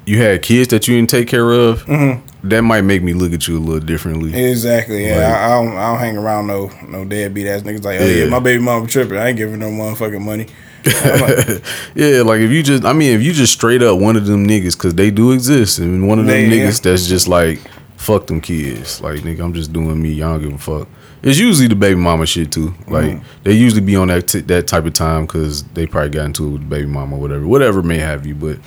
you 0.06 0.18
had 0.18 0.42
kids 0.42 0.70
that 0.70 0.88
you 0.88 0.96
didn't 0.96 1.10
take 1.10 1.28
care 1.28 1.52
of, 1.52 1.84
mm-hmm. 1.86 2.26
that 2.48 2.64
might 2.64 2.82
make 2.82 3.04
me 3.04 3.14
look 3.14 3.32
at 3.32 3.48
you 3.48 3.58
a 3.58 3.60
little 3.60 3.80
differently. 3.80 4.34
Exactly. 4.34 5.06
Yeah, 5.06 5.18
Like- 5.18 5.26
I, 5.26 5.46
I 5.46 5.50
don't. 5.50 5.78
I 5.78 5.90
don't 5.92 6.00
hang 6.00 6.18
around 6.18 6.48
no 6.48 6.72
no 6.88 7.06
deadbeat 7.06 7.48
ass 7.48 7.62
niggas. 7.62 7.84
Like, 7.84 8.02
oh 8.02 8.06
yeah, 8.06 8.24
Yeah. 8.24 8.30
my 8.30 8.40
baby 8.40 8.64
mama 8.64 8.88
tripping. 8.88 9.18
I 9.18 9.30
ain't 9.30 9.38
giving 9.38 9.60
no 9.60 9.70
motherfucking 9.70 10.22
money. 10.22 10.48
Yeah, 11.96 12.22
like 12.24 12.42
if 12.42 12.52
you 12.52 12.64
just, 12.64 12.86
I 12.86 12.94
mean, 12.94 13.14
if 13.16 13.22
you 13.24 13.34
just 13.34 13.54
straight 13.54 13.82
up 13.82 14.00
one 14.00 14.16
of 14.16 14.26
them 14.26 14.48
niggas, 14.48 14.74
because 14.78 14.94
they 14.96 15.12
do 15.12 15.32
exist, 15.32 15.80
and 15.80 16.08
one 16.08 16.20
of 16.20 16.26
them 16.26 16.50
yeah. 16.52 16.58
niggas 16.68 16.82
that's 16.82 17.08
just 17.08 17.28
like, 17.28 17.60
fuck 17.98 18.28
them 18.28 18.42
kids. 18.42 19.02
Like, 19.02 19.22
nigga, 19.22 19.42
I'm 19.44 19.54
just 19.54 19.74
doing 19.74 20.02
me. 20.02 20.12
Y'all 20.14 20.40
don't 20.40 20.50
give 20.50 20.54
a 20.54 20.58
fuck. 20.58 20.88
It's 21.22 21.38
usually 21.38 21.68
the 21.68 21.76
baby 21.76 22.00
mama 22.00 22.26
shit 22.26 22.52
too. 22.52 22.74
Like, 22.88 23.12
Mm-hmm. 23.12 23.24
they 23.44 23.52
usually 23.54 23.82
be 23.82 23.96
on 23.98 24.08
that 24.08 24.28
t- 24.28 24.40
that 24.42 24.68
type 24.68 24.86
of 24.86 24.94
time 24.94 25.26
because 25.26 25.64
they 25.74 25.86
probably 25.86 26.10
got 26.12 26.26
into 26.26 26.48
it 26.48 26.52
with 26.52 26.62
the 26.62 26.68
baby 26.68 26.88
mama 26.88 27.18
or 27.18 27.20
whatever, 27.20 27.46
whatever 27.46 27.84
may 27.84 27.98
have 27.98 28.26
you. 28.26 28.36
But 28.36 28.60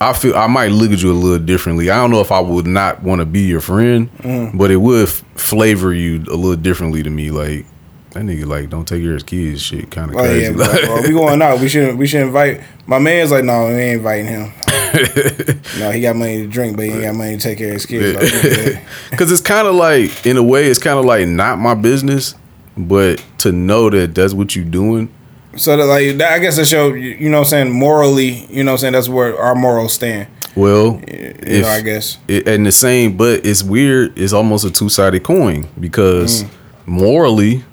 I 0.00 0.12
feel 0.12 0.36
I 0.36 0.46
might 0.46 0.68
look 0.70 0.92
at 0.92 1.02
you 1.02 1.10
a 1.10 1.14
little 1.14 1.44
differently. 1.44 1.90
I 1.90 1.96
don't 1.96 2.10
know 2.12 2.20
if 2.20 2.30
I 2.30 2.38
would 2.40 2.66
not 2.68 3.02
want 3.02 3.18
to 3.20 3.24
be 3.26 3.40
your 3.40 3.60
friend, 3.60 4.10
Mm-hmm. 4.18 4.56
but 4.58 4.70
it 4.70 4.76
would 4.76 5.08
f- 5.08 5.24
flavor 5.34 5.92
you 5.92 6.18
a 6.30 6.36
little 6.36 6.56
differently 6.56 7.02
to 7.02 7.10
me. 7.10 7.30
Like. 7.32 7.66
That 8.14 8.24
nigga 8.24 8.46
like 8.46 8.68
don't 8.70 8.86
take 8.86 9.00
care 9.02 9.10
of 9.10 9.14
his 9.14 9.22
kids. 9.22 9.62
Shit, 9.62 9.90
kind 9.90 10.10
of 10.10 10.16
Oh 10.16 10.20
crazy. 10.20 10.52
yeah, 10.52 10.56
but, 10.56 10.82
well, 10.82 11.02
we 11.02 11.10
going 11.10 11.40
out. 11.42 11.60
We 11.60 11.68
should 11.68 11.96
we 11.96 12.06
should 12.06 12.20
invite. 12.22 12.60
My 12.86 12.98
man's 12.98 13.30
like, 13.30 13.44
no, 13.44 13.66
we 13.66 13.72
ain't 13.74 13.98
inviting 13.98 14.26
him. 14.26 14.52
no, 15.78 15.90
he 15.90 16.00
got 16.02 16.16
money 16.16 16.42
to 16.42 16.46
drink, 16.46 16.76
but 16.76 16.84
he 16.84 16.90
ain't 16.92 17.02
got 17.02 17.14
money 17.14 17.36
to 17.36 17.42
take 17.42 17.58
care 17.58 17.68
of 17.68 17.74
his 17.74 17.86
kids. 17.86 18.14
Like, 18.16 18.74
yeah. 18.74 18.84
Cause 19.16 19.30
it's 19.32 19.40
kind 19.40 19.66
of 19.66 19.74
like, 19.74 20.26
in 20.26 20.36
a 20.36 20.42
way, 20.42 20.66
it's 20.66 20.78
kind 20.78 20.98
of 20.98 21.04
like 21.04 21.26
not 21.26 21.58
my 21.58 21.74
business. 21.74 22.34
but 22.76 23.22
to 23.38 23.52
know 23.52 23.88
that 23.90 24.14
that's 24.14 24.34
what 24.34 24.54
you 24.56 24.64
doing. 24.64 25.12
So 25.56 25.76
that 25.76 25.84
like 25.84 26.16
that, 26.18 26.32
I 26.32 26.38
guess 26.38 26.56
it 26.58 26.66
show 26.66 26.92
you 26.94 27.28
know 27.28 27.38
what 27.40 27.46
I'm 27.46 27.50
saying 27.50 27.70
morally 27.72 28.46
you 28.50 28.64
know 28.64 28.72
what 28.72 28.76
I'm 28.76 28.78
saying 28.78 28.92
that's 28.94 29.08
where 29.08 29.38
our 29.38 29.54
morals 29.54 29.92
stand. 29.94 30.28
Well, 30.56 30.94
You 31.08 31.34
if 31.42 31.62
know 31.62 31.68
I 31.68 31.80
guess 31.82 32.16
it, 32.28 32.46
and 32.48 32.66
the 32.66 32.72
same, 32.72 33.16
but 33.16 33.44
it's 33.46 33.62
weird. 33.62 34.18
It's 34.18 34.32
almost 34.32 34.64
a 34.64 34.70
two 34.70 34.88
sided 34.88 35.22
coin 35.24 35.64
Mm. 35.64 35.80
because 35.80 36.44
morally, 36.86 37.64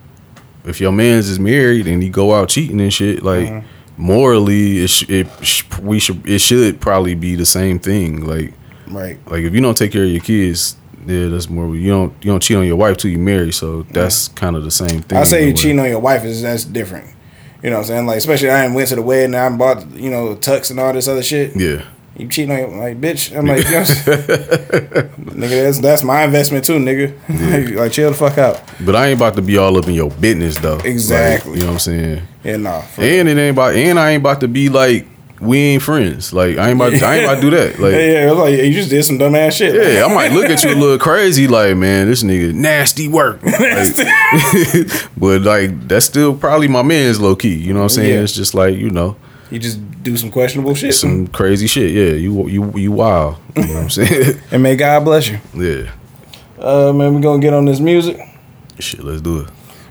if 0.65 0.80
your 0.82 0.91
man's 0.91 1.30
is 1.30 1.39
married 1.39 1.88
and 1.88 2.02
he 2.04 2.10
go 2.10 2.34
out 2.34 2.50
cheating 2.50 2.80
and 2.82 2.93
shit, 2.93 3.24
like 3.24 3.48
Mm-hmm. 3.48 4.02
morally, 4.04 4.80
it, 4.84 4.89
sh- 4.89 5.10
it 5.10 5.28
sh- 5.41 5.63
we 5.82 6.00
should 6.00 6.28
it 6.28 6.39
should 6.39 6.80
probably 6.82 7.15
be 7.15 7.36
the 7.36 7.45
same 7.45 7.80
thing. 7.80 8.26
Like 8.26 8.54
right. 8.88 9.17
like 9.30 9.43
if 9.43 9.54
you 9.54 9.62
don't 9.62 9.76
take 9.78 9.91
care 9.91 10.04
of 10.04 10.10
your 10.10 10.22
kids, 10.22 10.76
yeah, 11.06 11.28
that's 11.28 11.50
more. 11.50 11.76
You 11.76 11.89
don't 11.89 12.13
you 12.24 12.32
don't 12.32 12.41
cheat 12.41 12.58
on 12.58 12.65
your 12.65 12.76
wife 12.76 12.98
till 12.98 13.12
you 13.12 13.19
marry, 13.19 13.52
so 13.52 13.84
that's 13.84 14.28
kind 14.30 14.56
of 14.56 14.63
the 14.63 14.72
same 14.72 15.02
thing. 15.02 15.17
I 15.17 15.24
say 15.24 15.48
you 15.48 15.54
cheating 15.54 15.80
on 15.80 15.89
your 15.89 16.00
wife 16.00 16.24
is 16.24 16.41
that's 16.41 16.65
different. 16.65 17.15
You 17.63 17.69
know 17.72 17.78
what 17.78 17.82
I'm 17.84 17.88
saying? 17.88 18.06
Like 18.06 18.17
especially 18.17 18.50
I 18.52 18.65
ain't 18.65 18.74
went 18.74 18.89
to 18.89 18.95
the 18.95 19.02
wedding, 19.02 19.36
I 19.36 19.50
bought 19.50 19.89
you 19.91 20.10
know 20.10 20.36
tux 20.36 20.72
and 20.72 20.80
all 20.80 20.93
this 20.93 21.08
other 21.08 21.24
shit. 21.24 21.56
Yeah, 21.56 21.84
You 22.19 22.27
cheating 22.27 22.51
on 22.51 22.58
your 22.60 22.67
like 22.69 22.99
bitch? 22.99 23.36
I'm 23.36 23.45
like, 23.45 23.63
you 23.65 23.71
know, 23.71 23.84
nigga, 25.47 25.63
that's 25.63 25.79
that's 25.79 26.03
my 26.03 26.23
investment 26.23 26.65
too, 26.65 26.73
nigga. 26.73 27.13
like, 27.29 27.75
like, 27.75 27.91
chill 27.93 28.10
the 28.12 28.15
fuck 28.17 28.38
out. 28.38 28.62
but 28.86 28.95
I 28.95 29.08
ain't 29.08 29.17
about 29.19 29.36
to 29.36 29.41
be 29.41 29.58
all 29.58 29.77
up 29.77 29.88
in 29.88 29.93
your 29.93 30.12
business 30.12 30.58
though. 30.58 30.75
Like, 30.77 30.86
Exactly. 30.86 31.53
you 31.53 31.60
know 31.62 31.67
what 31.67 31.73
I'm 31.73 31.79
saying? 31.79 32.21
Yeah, 32.43 32.58
nah. 32.58 32.84
And 32.97 33.29
it 33.29 33.38
ain't 33.38 33.55
about 33.55 33.75
and 33.75 33.97
I 33.99 34.12
ain't 34.12 34.21
about 34.21 34.41
to 34.41 34.47
be 34.47 34.67
like 34.69 35.08
we 35.39 35.58
ain't 35.58 35.82
friends. 35.84 36.34
Like 36.34 36.58
I 36.58 36.69
ain't 36.69 36.75
about 36.82 37.01
I 37.01 37.15
ain't 37.15 37.23
about 37.23 37.36
to 37.36 37.41
do 37.41 37.49
that. 37.51 37.79
Like 37.79 37.93
yeah, 37.93 38.25
yeah, 38.25 38.32
like 38.32 38.60
you 38.60 38.73
just 38.73 38.89
did 38.89 39.03
some 39.05 39.17
dumb 39.17 39.36
ass 39.36 39.55
shit. 39.55 39.73
Yeah, 39.73 40.05
I 40.05 40.13
might 40.13 40.34
look 40.34 40.45
at 40.49 40.62
you 40.63 40.71
a 40.71 40.75
little 40.75 40.97
crazy, 40.99 41.47
like, 41.47 41.77
man, 41.77 42.08
this 42.08 42.23
nigga 42.23 42.53
nasty 42.53 43.08
work. 43.08 43.41
Like, 43.43 43.95
but 45.17 45.41
like 45.43 45.88
that's 45.88 46.05
still 46.05 46.36
probably 46.36 46.67
my 46.67 46.82
man's 46.82 47.21
low 47.21 47.36
key. 47.38 47.55
You 47.55 47.71
know 47.73 47.79
what 47.79 47.84
I'm 47.84 47.89
saying? 47.89 48.13
Yeah. 48.13 48.21
It's 48.23 48.34
just 48.34 48.53
like, 48.53 48.75
you 48.75 48.89
know, 48.89 49.15
you 49.51 49.59
just 49.59 49.79
do 50.03 50.15
some 50.17 50.31
questionable 50.31 50.73
shit. 50.75 50.93
some 50.93 51.27
crazy 51.27 51.67
shit. 51.67 51.91
Yeah, 51.91 52.13
you 52.17 52.47
you 52.47 52.71
you 52.77 52.91
wild. 52.91 53.38
You 53.55 53.63
know 53.67 53.73
what 53.75 53.83
I'm 53.83 53.89
saying? 53.89 54.39
and 54.51 54.63
may 54.63 54.75
God 54.75 55.03
bless 55.05 55.27
you. 55.27 55.39
yeah. 55.55 55.91
Uh, 56.57 56.91
man, 56.93 57.15
we 57.15 57.21
gonna 57.21 57.41
get 57.41 57.53
on 57.53 57.65
this 57.65 57.79
music. 57.79 58.19
Shit, 58.79 59.03
let's 59.03 59.21
do 59.21 59.41
it. 59.41 59.49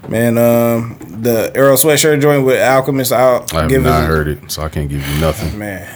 Man, 0.08 0.38
um, 0.38 0.98
the 1.22 1.52
Earl 1.54 1.76
Sweatshirt 1.76 2.20
joint 2.20 2.44
with 2.46 2.60
Alchemist. 2.60 3.12
I'll 3.12 3.44
I 3.52 3.62
have 3.62 3.68
give 3.70 3.82
not 3.82 4.06
heard 4.06 4.28
it, 4.28 4.50
so 4.50 4.62
I 4.62 4.68
can't 4.68 4.88
give 4.88 5.06
you 5.06 5.20
nothing. 5.20 5.58
Man, 5.58 5.86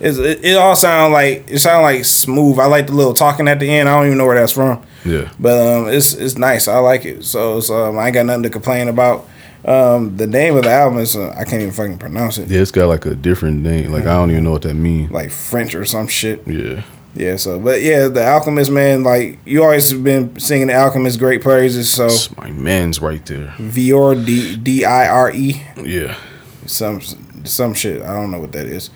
it's, 0.00 0.16
it, 0.18 0.44
it 0.44 0.56
all 0.56 0.76
sound 0.76 1.12
like 1.12 1.44
it 1.50 1.58
sound 1.58 1.82
like 1.82 2.04
smooth. 2.04 2.58
I 2.58 2.66
like 2.66 2.86
the 2.86 2.92
little 2.94 3.12
talking 3.14 3.48
at 3.48 3.58
the 3.60 3.68
end. 3.68 3.88
I 3.88 3.96
don't 3.98 4.06
even 4.06 4.18
know 4.18 4.26
where 4.26 4.38
that's 4.38 4.52
from, 4.52 4.82
Yeah. 5.04 5.30
but 5.38 5.58
um, 5.58 5.88
it's 5.88 6.14
it's 6.14 6.36
nice. 6.38 6.68
I 6.68 6.78
like 6.78 7.04
it. 7.04 7.24
So 7.24 7.58
it's, 7.58 7.70
um, 7.70 7.98
I 7.98 8.06
ain't 8.06 8.14
got 8.14 8.24
nothing 8.26 8.44
to 8.44 8.50
complain 8.50 8.88
about. 8.88 9.28
Um, 9.68 10.16
the 10.16 10.26
name 10.26 10.56
of 10.56 10.62
the 10.64 10.70
album 10.70 10.98
is 10.98 11.14
uh, 11.14 11.28
I 11.36 11.44
can't 11.44 11.60
even 11.60 11.72
fucking 11.72 11.98
pronounce 11.98 12.38
it. 12.38 12.48
Yeah, 12.48 12.60
it's 12.60 12.70
got 12.70 12.86
like 12.88 13.04
a 13.04 13.14
different 13.14 13.62
name. 13.62 13.92
Like 13.92 14.04
I 14.06 14.14
don't 14.14 14.30
even 14.30 14.44
know 14.44 14.52
what 14.52 14.62
that 14.62 14.74
means. 14.74 15.10
Like 15.10 15.30
French 15.30 15.74
or 15.74 15.84
some 15.84 16.06
shit. 16.08 16.46
Yeah. 16.46 16.84
Yeah. 17.14 17.36
So, 17.36 17.58
but 17.58 17.82
yeah, 17.82 18.08
the 18.08 18.26
Alchemist 18.26 18.70
man. 18.70 19.02
Like 19.02 19.38
you 19.44 19.62
always 19.62 19.92
been 19.92 20.38
singing 20.38 20.68
the 20.68 20.74
Alchemist 20.74 21.18
great 21.18 21.42
praises. 21.42 21.90
So 21.90 22.06
It's 22.06 22.34
my 22.36 22.50
man's 22.50 23.02
right 23.02 23.24
there. 23.26 23.54
Viore 23.58 24.14
D 24.24 24.56
D 24.56 24.84
I 24.86 25.06
R 25.06 25.30
E. 25.32 25.62
Yeah. 25.82 26.16
some 26.64 27.02
some 27.44 27.74
shit. 27.74 28.00
I 28.00 28.14
don't 28.14 28.30
know 28.30 28.40
what 28.40 28.52
that 28.52 28.66
is, 28.66 28.88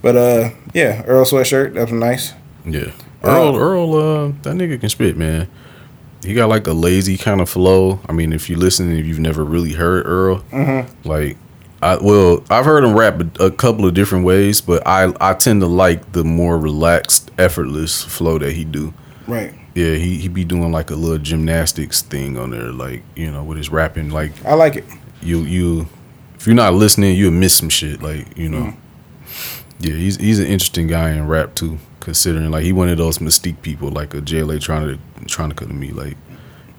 but 0.00 0.16
uh, 0.16 0.50
yeah, 0.74 1.02
Earl 1.06 1.24
sweatshirt. 1.24 1.74
That's 1.74 1.90
nice. 1.90 2.34
Yeah. 2.64 2.92
Earl, 3.24 3.56
Earl, 3.56 3.94
uh, 3.96 4.26
that 4.42 4.54
nigga 4.54 4.78
can 4.80 4.88
spit, 4.88 5.16
man. 5.16 5.48
He 6.22 6.34
got 6.34 6.48
like 6.48 6.66
a 6.66 6.72
lazy 6.72 7.16
kind 7.16 7.40
of 7.40 7.48
flow. 7.48 8.00
I 8.08 8.12
mean, 8.12 8.32
if 8.32 8.50
you 8.50 8.56
listen, 8.56 8.92
if 8.96 9.06
you've 9.06 9.20
never 9.20 9.44
really 9.44 9.72
heard 9.72 10.06
Earl, 10.06 10.40
mm-hmm. 10.50 11.08
like, 11.08 11.36
I 11.82 11.96
well, 11.96 12.44
I've 12.50 12.66
heard 12.66 12.84
him 12.84 12.94
rap 12.94 13.20
a, 13.20 13.46
a 13.46 13.50
couple 13.50 13.86
of 13.86 13.94
different 13.94 14.24
ways, 14.24 14.60
but 14.60 14.86
I 14.86 15.12
I 15.20 15.34
tend 15.34 15.62
to 15.62 15.66
like 15.66 16.12
the 16.12 16.24
more 16.24 16.58
relaxed, 16.58 17.30
effortless 17.38 18.02
flow 18.02 18.38
that 18.38 18.52
he 18.52 18.64
do. 18.64 18.92
Right. 19.26 19.54
Yeah, 19.74 19.94
he 19.94 20.18
he 20.18 20.28
be 20.28 20.44
doing 20.44 20.72
like 20.72 20.90
a 20.90 20.94
little 20.94 21.18
gymnastics 21.18 22.02
thing 22.02 22.36
on 22.36 22.50
there, 22.50 22.72
like 22.72 23.02
you 23.16 23.30
know, 23.30 23.42
with 23.42 23.56
his 23.56 23.70
rapping. 23.70 24.10
Like 24.10 24.32
I 24.44 24.54
like 24.54 24.76
it. 24.76 24.84
you 25.22 25.40
you, 25.40 25.88
if 26.34 26.46
you're 26.46 26.56
not 26.56 26.74
listening, 26.74 27.16
you'll 27.16 27.30
miss 27.30 27.56
some 27.56 27.70
shit. 27.70 28.02
Like 28.02 28.36
you 28.36 28.50
know, 28.50 28.62
mm. 28.62 28.76
yeah, 29.78 29.94
he's 29.94 30.16
he's 30.16 30.38
an 30.38 30.46
interesting 30.46 30.86
guy 30.86 31.10
in 31.10 31.26
rap 31.26 31.54
too. 31.54 31.78
Considering 32.00 32.50
like 32.50 32.64
he 32.64 32.72
one 32.72 32.88
of 32.88 32.98
those 32.98 33.18
mystique 33.18 33.62
people, 33.62 33.90
like 33.90 34.14
a 34.14 34.20
JLA 34.20 34.60
trying 34.60 34.86
to 34.88 35.24
trying 35.26 35.50
to 35.50 35.54
come 35.54 35.68
to 35.68 35.74
me 35.74 35.90
like. 35.90 36.16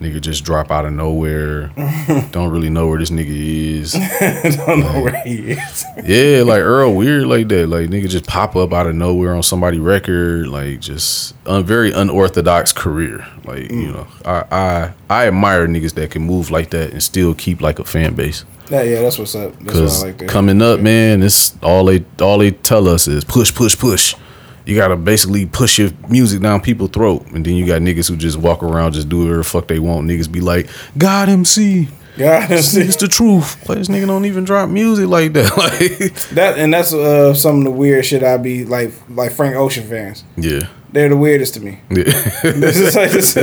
Nigga 0.01 0.19
just 0.19 0.43
drop 0.43 0.71
out 0.71 0.87
of 0.87 0.93
nowhere. 0.93 1.67
Don't 2.31 2.49
really 2.49 2.71
know 2.71 2.87
where 2.87 2.97
this 2.97 3.11
nigga 3.11 3.27
is. 3.27 3.91
Don't 4.65 4.79
know 4.79 5.03
where 5.03 5.21
he 5.21 5.51
is. 5.51 5.85
Yeah, 6.03 6.41
like 6.45 6.61
Earl 6.61 6.95
weird 6.95 7.27
like 7.27 7.49
that. 7.49 7.67
Like 7.67 7.91
nigga 7.91 8.09
just 8.09 8.25
pop 8.25 8.55
up 8.55 8.73
out 8.73 8.87
of 8.87 8.95
nowhere 8.95 9.35
on 9.35 9.43
somebody 9.43 9.77
record. 9.77 10.47
Like 10.47 10.79
just 10.79 11.35
a 11.45 11.61
very 11.61 11.91
unorthodox 11.91 12.73
career. 12.73 13.27
Like 13.45 13.69
you 13.69 13.89
mm. 13.89 13.93
know, 13.93 14.07
I, 14.25 14.45
I 14.51 14.93
I 15.07 15.27
admire 15.27 15.67
niggas 15.67 15.93
that 15.93 16.09
can 16.09 16.23
move 16.23 16.49
like 16.49 16.71
that 16.71 16.93
and 16.93 17.03
still 17.03 17.35
keep 17.35 17.61
like 17.61 17.77
a 17.77 17.83
fan 17.83 18.15
base. 18.15 18.43
Yeah, 18.71 18.83
yeah, 18.83 19.01
that's 19.01 19.19
what's 19.19 19.35
up. 19.35 19.51
That's 19.59 19.65
what 19.65 19.73
Cause 19.73 20.03
I 20.03 20.07
like. 20.07 20.27
Coming 20.27 20.61
up, 20.61 20.79
man, 20.79 21.21
it's 21.21 21.55
all 21.61 21.85
they 21.85 22.03
all 22.21 22.39
they 22.39 22.51
tell 22.51 22.87
us 22.87 23.07
is 23.07 23.23
push, 23.23 23.53
push, 23.53 23.77
push. 23.77 24.15
You 24.65 24.75
gotta 24.75 24.95
basically 24.95 25.45
push 25.45 25.79
your 25.79 25.89
music 26.09 26.41
down 26.41 26.61
people's 26.61 26.91
throat, 26.91 27.25
and 27.31 27.45
then 27.45 27.55
you 27.55 27.65
got 27.65 27.81
niggas 27.81 28.09
who 28.09 28.15
just 28.15 28.37
walk 28.37 28.61
around, 28.63 28.93
just 28.93 29.09
do 29.09 29.19
whatever 29.19 29.37
the 29.37 29.43
fuck 29.43 29.67
they 29.67 29.79
want. 29.79 30.07
Niggas 30.07 30.31
be 30.31 30.39
like, 30.41 30.69
God 30.97 31.29
MC, 31.29 31.87
Yeah, 32.17 32.45
it's, 32.49 32.75
it's 32.75 32.97
the 32.97 33.07
truth. 33.07 33.67
Like 33.67 33.79
this 33.79 33.87
nigga 33.87 34.05
don't 34.07 34.25
even 34.25 34.43
drop 34.43 34.69
music 34.69 35.07
like 35.07 35.33
that. 35.33 35.51
Like, 35.57 36.13
that 36.29 36.57
and 36.59 36.73
that's 36.73 36.93
uh 36.93 37.33
some 37.33 37.59
of 37.59 37.63
the 37.63 37.71
weird 37.71 38.05
shit. 38.05 38.21
I 38.23 38.37
be 38.37 38.65
like 38.65 38.91
like 39.09 39.31
Frank 39.31 39.55
Ocean 39.55 39.87
fans. 39.87 40.23
yeah. 40.37 40.67
They're 40.93 41.07
the 41.07 41.15
weirdest 41.15 41.53
to 41.53 41.61
me. 41.61 41.79
Yeah. 41.89 42.03
This 42.51 42.95
like 42.95 43.11
this. 43.11 43.33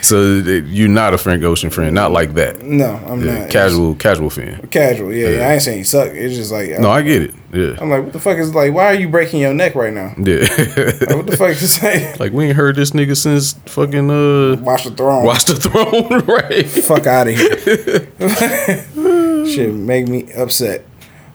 so 0.06 0.20
you're 0.22 0.88
not 0.88 1.14
a 1.14 1.18
Frank 1.18 1.44
Ocean 1.44 1.70
fan, 1.70 1.94
not 1.94 2.10
like 2.10 2.34
that. 2.34 2.60
No, 2.62 2.86
I'm 3.06 3.24
Yeah, 3.24 3.40
not 3.40 3.50
casual, 3.50 3.94
casual 3.94 4.30
fan. 4.30 4.66
Casual, 4.68 5.12
yeah, 5.14 5.28
Yeah. 5.28 5.48
I 5.48 5.52
ain't 5.52 5.62
saying 5.62 5.78
you 5.78 5.84
suck. 5.84 6.08
It's 6.12 6.34
just 6.34 6.50
like 6.50 6.70
No, 6.80 6.90
I 6.90 7.02
get 7.02 7.22
it. 7.22 7.34
Yeah, 7.52 7.76
I'm 7.80 7.88
like, 7.88 8.04
what 8.04 8.12
the 8.12 8.20
fuck 8.20 8.36
is 8.38 8.54
like? 8.54 8.74
Why 8.74 8.86
are 8.86 8.94
you 8.94 9.08
breaking 9.08 9.40
your 9.40 9.54
neck 9.54 9.74
right 9.74 9.92
now? 9.92 10.12
yeah. 10.18 10.40
Like, 10.40 11.16
what 11.16 11.26
the 11.26 11.36
fuck 11.38 11.50
is 11.50 11.78
that? 11.80 12.18
like 12.20 12.32
we 12.32 12.46
ain't 12.46 12.56
heard 12.56 12.76
this 12.76 12.90
nigga 12.90 13.16
since 13.16 13.54
fucking 13.66 14.10
uh, 14.10 14.56
Watch 14.60 14.84
the 14.84 14.90
throne. 14.90 15.24
Watch 15.24 15.44
the 15.44 15.54
Throne, 15.54 16.24
right? 16.26 16.66
fuck 16.66 17.06
out 17.06 17.28
of 17.28 17.34
here. 17.34 18.08
Shit 19.46 19.72
make 19.74 20.08
me 20.08 20.30
upset. 20.34 20.84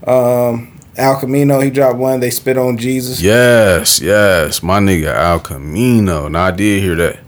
Um, 0.06 0.73
Elcamino, 0.96 1.64
he 1.64 1.70
dropped 1.72 1.98
one. 1.98 2.20
They 2.20 2.30
spit 2.30 2.58
on 2.58 2.78
Jesus. 2.78 3.22
Yes, 3.22 4.00
yes, 4.00 4.62
my 4.62 4.80
nigga 4.80 5.14
Elcamino. 5.16 6.30
Now 6.30 6.44
I 6.46 6.52
did 6.52 6.82
hear 6.84 6.96
that. 6.96 7.20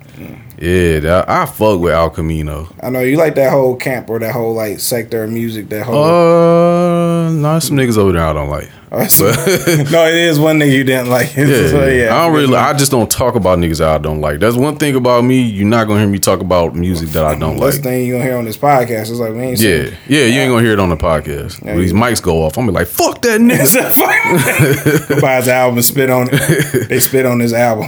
Yeah, 0.58 1.00
that, 1.00 1.30
I 1.30 1.46
fuck 1.46 1.80
with 1.82 1.94
Elcamino. 1.94 2.74
I 2.82 2.90
know 2.90 3.02
you 3.02 3.18
like 3.18 3.36
that 3.36 3.52
whole 3.52 3.76
camp 3.76 4.10
or 4.10 4.20
that 4.20 4.32
whole 4.34 4.54
like 4.54 4.80
sector 4.80 5.24
of 5.24 5.32
music. 5.32 5.68
That 5.70 5.86
whole 5.86 6.04
Uh, 6.04 7.30
nah, 7.32 7.60
some 7.60 7.76
niggas 7.76 7.98
over 7.98 8.14
there 8.14 8.24
I 8.26 8.32
don't 8.34 8.50
like. 8.50 8.70
no, 9.92 10.06
it 10.08 10.16
is 10.16 10.40
one 10.40 10.60
thing 10.60 10.72
you 10.72 10.84
didn't 10.84 11.10
like. 11.10 11.36
Yeah, 11.36 11.68
So, 11.68 11.82
I 11.84 12.26
don't 12.26 12.34
really. 12.34 12.56
I 12.56 12.74
just 12.74 12.92
don't 12.92 13.10
talk 13.12 13.36
about 13.36 13.60
niggas 13.60 13.84
I 13.86 13.98
don't 13.98 14.22
like. 14.22 14.40
That's 14.40 14.56
one 14.56 14.78
thing 14.78 14.96
about 14.96 15.24
me. 15.24 15.42
You're 15.42 15.68
not 15.68 15.86
gonna 15.86 16.00
hear 16.00 16.08
me 16.10 16.18
talk 16.20 16.40
about 16.40 16.76
music 16.76 17.10
that 17.10 17.26
I 17.26 17.38
don't 17.38 17.58
That's 17.58 17.76
like. 17.76 17.84
the 17.84 17.90
thing 17.90 18.06
you 18.06 18.14
gonna 18.14 18.24
hear 18.24 18.38
on 18.38 18.46
this 18.46 18.58
podcast. 18.58 19.12
is 19.12 19.20
like 19.20 19.34
we 19.34 19.42
ain't 19.42 19.60
Yeah, 19.60 19.90
yeah, 20.08 20.26
you 20.26 20.40
ain't 20.40 20.52
gonna 20.52 20.64
hear 20.64 20.74
it 20.74 20.80
on 20.80 20.90
the 20.90 20.96
podcast. 20.98 21.62
When 21.64 21.78
these 21.78 21.94
mics 21.94 22.22
go 22.22 22.44
off, 22.44 22.58
I'm 22.58 22.66
gonna 22.66 22.72
be 22.72 22.80
like, 22.80 22.88
fuck 22.88 23.22
that 23.22 23.42
nigga. 23.42 25.22
buy 25.22 25.36
his 25.38 25.48
album, 25.50 25.78
and 25.78 25.86
spit 25.86 26.10
on 26.10 26.28
it. 26.32 26.88
They 26.90 27.00
spit 27.00 27.26
on 27.26 27.40
his 27.40 27.54
album, 27.54 27.88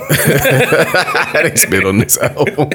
they 1.34 1.56
spit 1.56 1.86
on 1.86 2.00
this 2.00 2.17
album. 2.17 2.67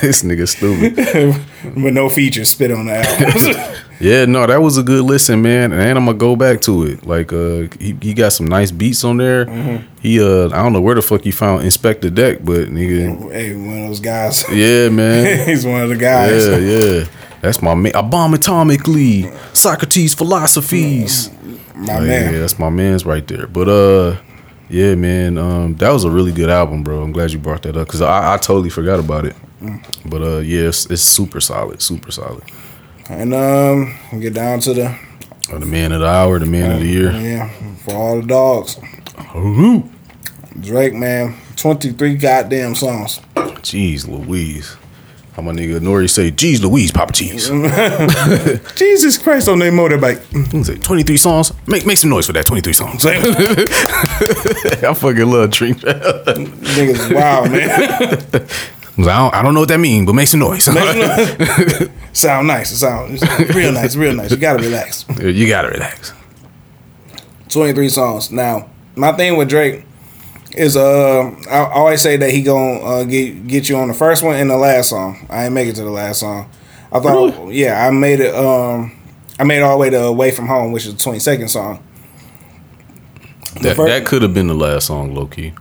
this 0.00 0.22
nigga 0.22 0.48
stupid. 0.48 1.76
with 1.82 1.94
no 1.94 2.08
features. 2.08 2.50
Spit 2.50 2.70
on 2.70 2.86
the 2.86 2.94
album. 2.96 3.82
Yeah, 4.02 4.24
no, 4.24 4.44
that 4.48 4.60
was 4.60 4.78
a 4.78 4.82
good 4.82 5.04
listen, 5.04 5.42
man. 5.42 5.72
And 5.72 5.96
I'm 5.96 6.06
gonna 6.06 6.18
go 6.18 6.34
back 6.34 6.60
to 6.62 6.82
it. 6.82 7.06
Like, 7.06 7.32
uh, 7.32 7.68
he, 7.78 7.96
he 8.02 8.14
got 8.14 8.32
some 8.32 8.46
nice 8.46 8.72
beats 8.72 9.04
on 9.04 9.18
there. 9.18 9.46
Mm-hmm. 9.46 9.86
He, 10.00 10.20
uh, 10.20 10.46
I 10.46 10.60
don't 10.60 10.72
know 10.72 10.80
where 10.80 10.96
the 10.96 11.02
fuck 11.02 11.24
you 11.24 11.30
found 11.32 11.62
Inspectah 11.62 12.12
Deck, 12.12 12.38
but 12.42 12.66
nigga, 12.66 13.30
hey, 13.30 13.54
one 13.54 13.82
of 13.82 13.88
those 13.88 14.00
guys. 14.00 14.44
yeah, 14.52 14.88
man. 14.88 15.46
He's 15.48 15.64
one 15.64 15.82
of 15.82 15.88
the 15.88 15.96
guys. 15.96 16.48
Yeah, 16.48 16.56
yeah. 16.56 17.04
That's 17.42 17.62
my 17.62 17.76
man. 17.76 17.92
I 17.94 18.02
bomb 18.02 18.34
atomically. 18.34 19.32
Socrates 19.54 20.14
philosophies. 20.14 21.30
My 21.76 21.98
Like, 21.98 22.02
man. 22.02 22.32
Yeah, 22.34 22.40
that's 22.40 22.58
my 22.58 22.70
man's 22.70 23.06
right 23.06 23.26
there. 23.28 23.46
But 23.46 23.68
uh, 23.68 24.16
yeah, 24.68 24.96
man. 24.96 25.38
Um, 25.38 25.76
that 25.76 25.90
was 25.90 26.02
a 26.02 26.10
really 26.10 26.32
good 26.32 26.50
album, 26.50 26.82
bro. 26.82 27.02
I'm 27.04 27.12
glad 27.12 27.30
you 27.30 27.38
brought 27.38 27.62
that 27.62 27.76
up 27.76 27.86
because 27.86 28.02
I, 28.02 28.34
I 28.34 28.36
totally 28.38 28.70
forgot 28.70 28.98
about 28.98 29.26
it. 29.26 29.36
Mm. 29.60 30.10
But 30.10 30.22
uh, 30.22 30.38
yeah, 30.38 30.62
it's, 30.62 30.86
it's 30.86 31.02
super 31.02 31.40
solid, 31.40 31.80
super 31.80 32.10
solid. 32.10 32.42
And 33.12 33.34
um, 33.34 33.94
we 34.12 34.20
get 34.20 34.34
down 34.34 34.60
to 34.60 34.74
the 34.74 34.86
Uh, 35.52 35.58
the 35.58 35.66
man 35.66 35.92
of 35.92 36.00
the 36.00 36.06
hour, 36.06 36.38
the 36.38 36.46
man 36.46 36.72
of 36.72 36.80
the 36.80 36.86
year. 36.86 37.12
yeah 37.12 37.50
for 37.84 37.94
all 37.94 38.20
the 38.20 38.26
dogs. 38.26 38.78
Ooh. 39.36 39.82
Drake, 40.60 40.94
man, 40.94 41.34
twenty 41.56 41.92
three 41.92 42.14
goddamn 42.16 42.74
songs. 42.74 43.20
Jeez, 43.62 44.06
Louise. 44.08 44.76
How 45.34 45.40
my 45.42 45.52
nigga 45.52 45.80
Nore 45.80 46.06
say, 46.08 46.30
"Jeez 46.30 46.60
Louise, 46.62 46.90
Papa 46.92 47.12
Cheese." 47.12 47.48
Jesus 48.76 49.16
Christ 49.18 49.48
on 49.48 49.58
their 49.58 49.72
motorbike. 49.72 50.20
Say, 50.64 50.76
"23 50.76 51.16
songs. 51.16 51.52
Make 51.66 51.86
make 51.86 51.96
some 51.98 52.10
noise 52.10 52.26
for 52.26 52.34
that. 52.34 52.44
23 52.46 52.72
songs." 52.74 53.04
I 53.06 54.92
fucking 54.94 55.30
love 55.30 55.50
Tree. 55.52 55.72
Niggas 55.74 57.14
wow, 57.14 57.44
man. 57.44 58.46
I 58.98 59.02
don't, 59.02 59.34
I 59.34 59.42
don't 59.42 59.54
know 59.54 59.60
what 59.60 59.68
that 59.70 59.78
means, 59.80 60.06
but 60.06 60.12
make 60.14 60.28
some 60.28 60.40
noise. 60.40 60.64
sound 62.12 62.46
nice. 62.46 62.72
It 62.72 62.76
sound 62.76 63.54
real 63.54 63.72
nice, 63.72 63.96
real 63.96 64.14
nice. 64.14 64.30
You 64.30 64.36
gotta 64.36 64.62
relax. 64.62 65.06
you 65.20 65.48
gotta 65.48 65.68
relax. 65.68 66.12
23 67.48 67.88
songs. 67.88 68.30
Now, 68.30 68.68
my 68.96 69.12
thing 69.12 69.36
with 69.36 69.48
Drake 69.48 69.84
is 70.56 70.76
uh 70.76 71.30
I 71.50 71.70
always 71.72 72.02
say 72.02 72.16
that 72.18 72.30
he 72.30 72.42
gonna 72.42 72.80
uh, 72.80 73.04
get 73.04 73.46
get 73.46 73.68
you 73.70 73.76
on 73.76 73.88
the 73.88 73.94
first 73.94 74.22
one 74.22 74.36
and 74.36 74.50
the 74.50 74.56
last 74.58 74.90
song. 74.90 75.26
I 75.30 75.44
ain't 75.46 75.54
make 75.54 75.68
it 75.68 75.76
to 75.76 75.82
the 75.84 75.90
last 75.90 76.20
song. 76.20 76.50
I 76.92 77.00
thought 77.00 77.48
yeah, 77.52 77.86
I 77.86 77.90
made 77.90 78.20
it 78.20 78.34
um 78.34 78.92
I 79.38 79.44
made 79.44 79.58
it 79.58 79.62
all 79.62 79.72
the 79.72 79.78
way 79.78 79.88
to 79.90 80.02
Away 80.04 80.30
From 80.30 80.46
Home, 80.46 80.72
which 80.72 80.84
is 80.84 80.94
the 80.94 81.10
22nd 81.10 81.48
song. 81.48 81.82
That, 83.62 83.76
fir- 83.76 83.88
that 83.88 84.04
could 84.06 84.22
have 84.22 84.34
been 84.34 84.46
the 84.48 84.54
last 84.54 84.86
song, 84.86 85.14
low 85.14 85.26
key. 85.26 85.54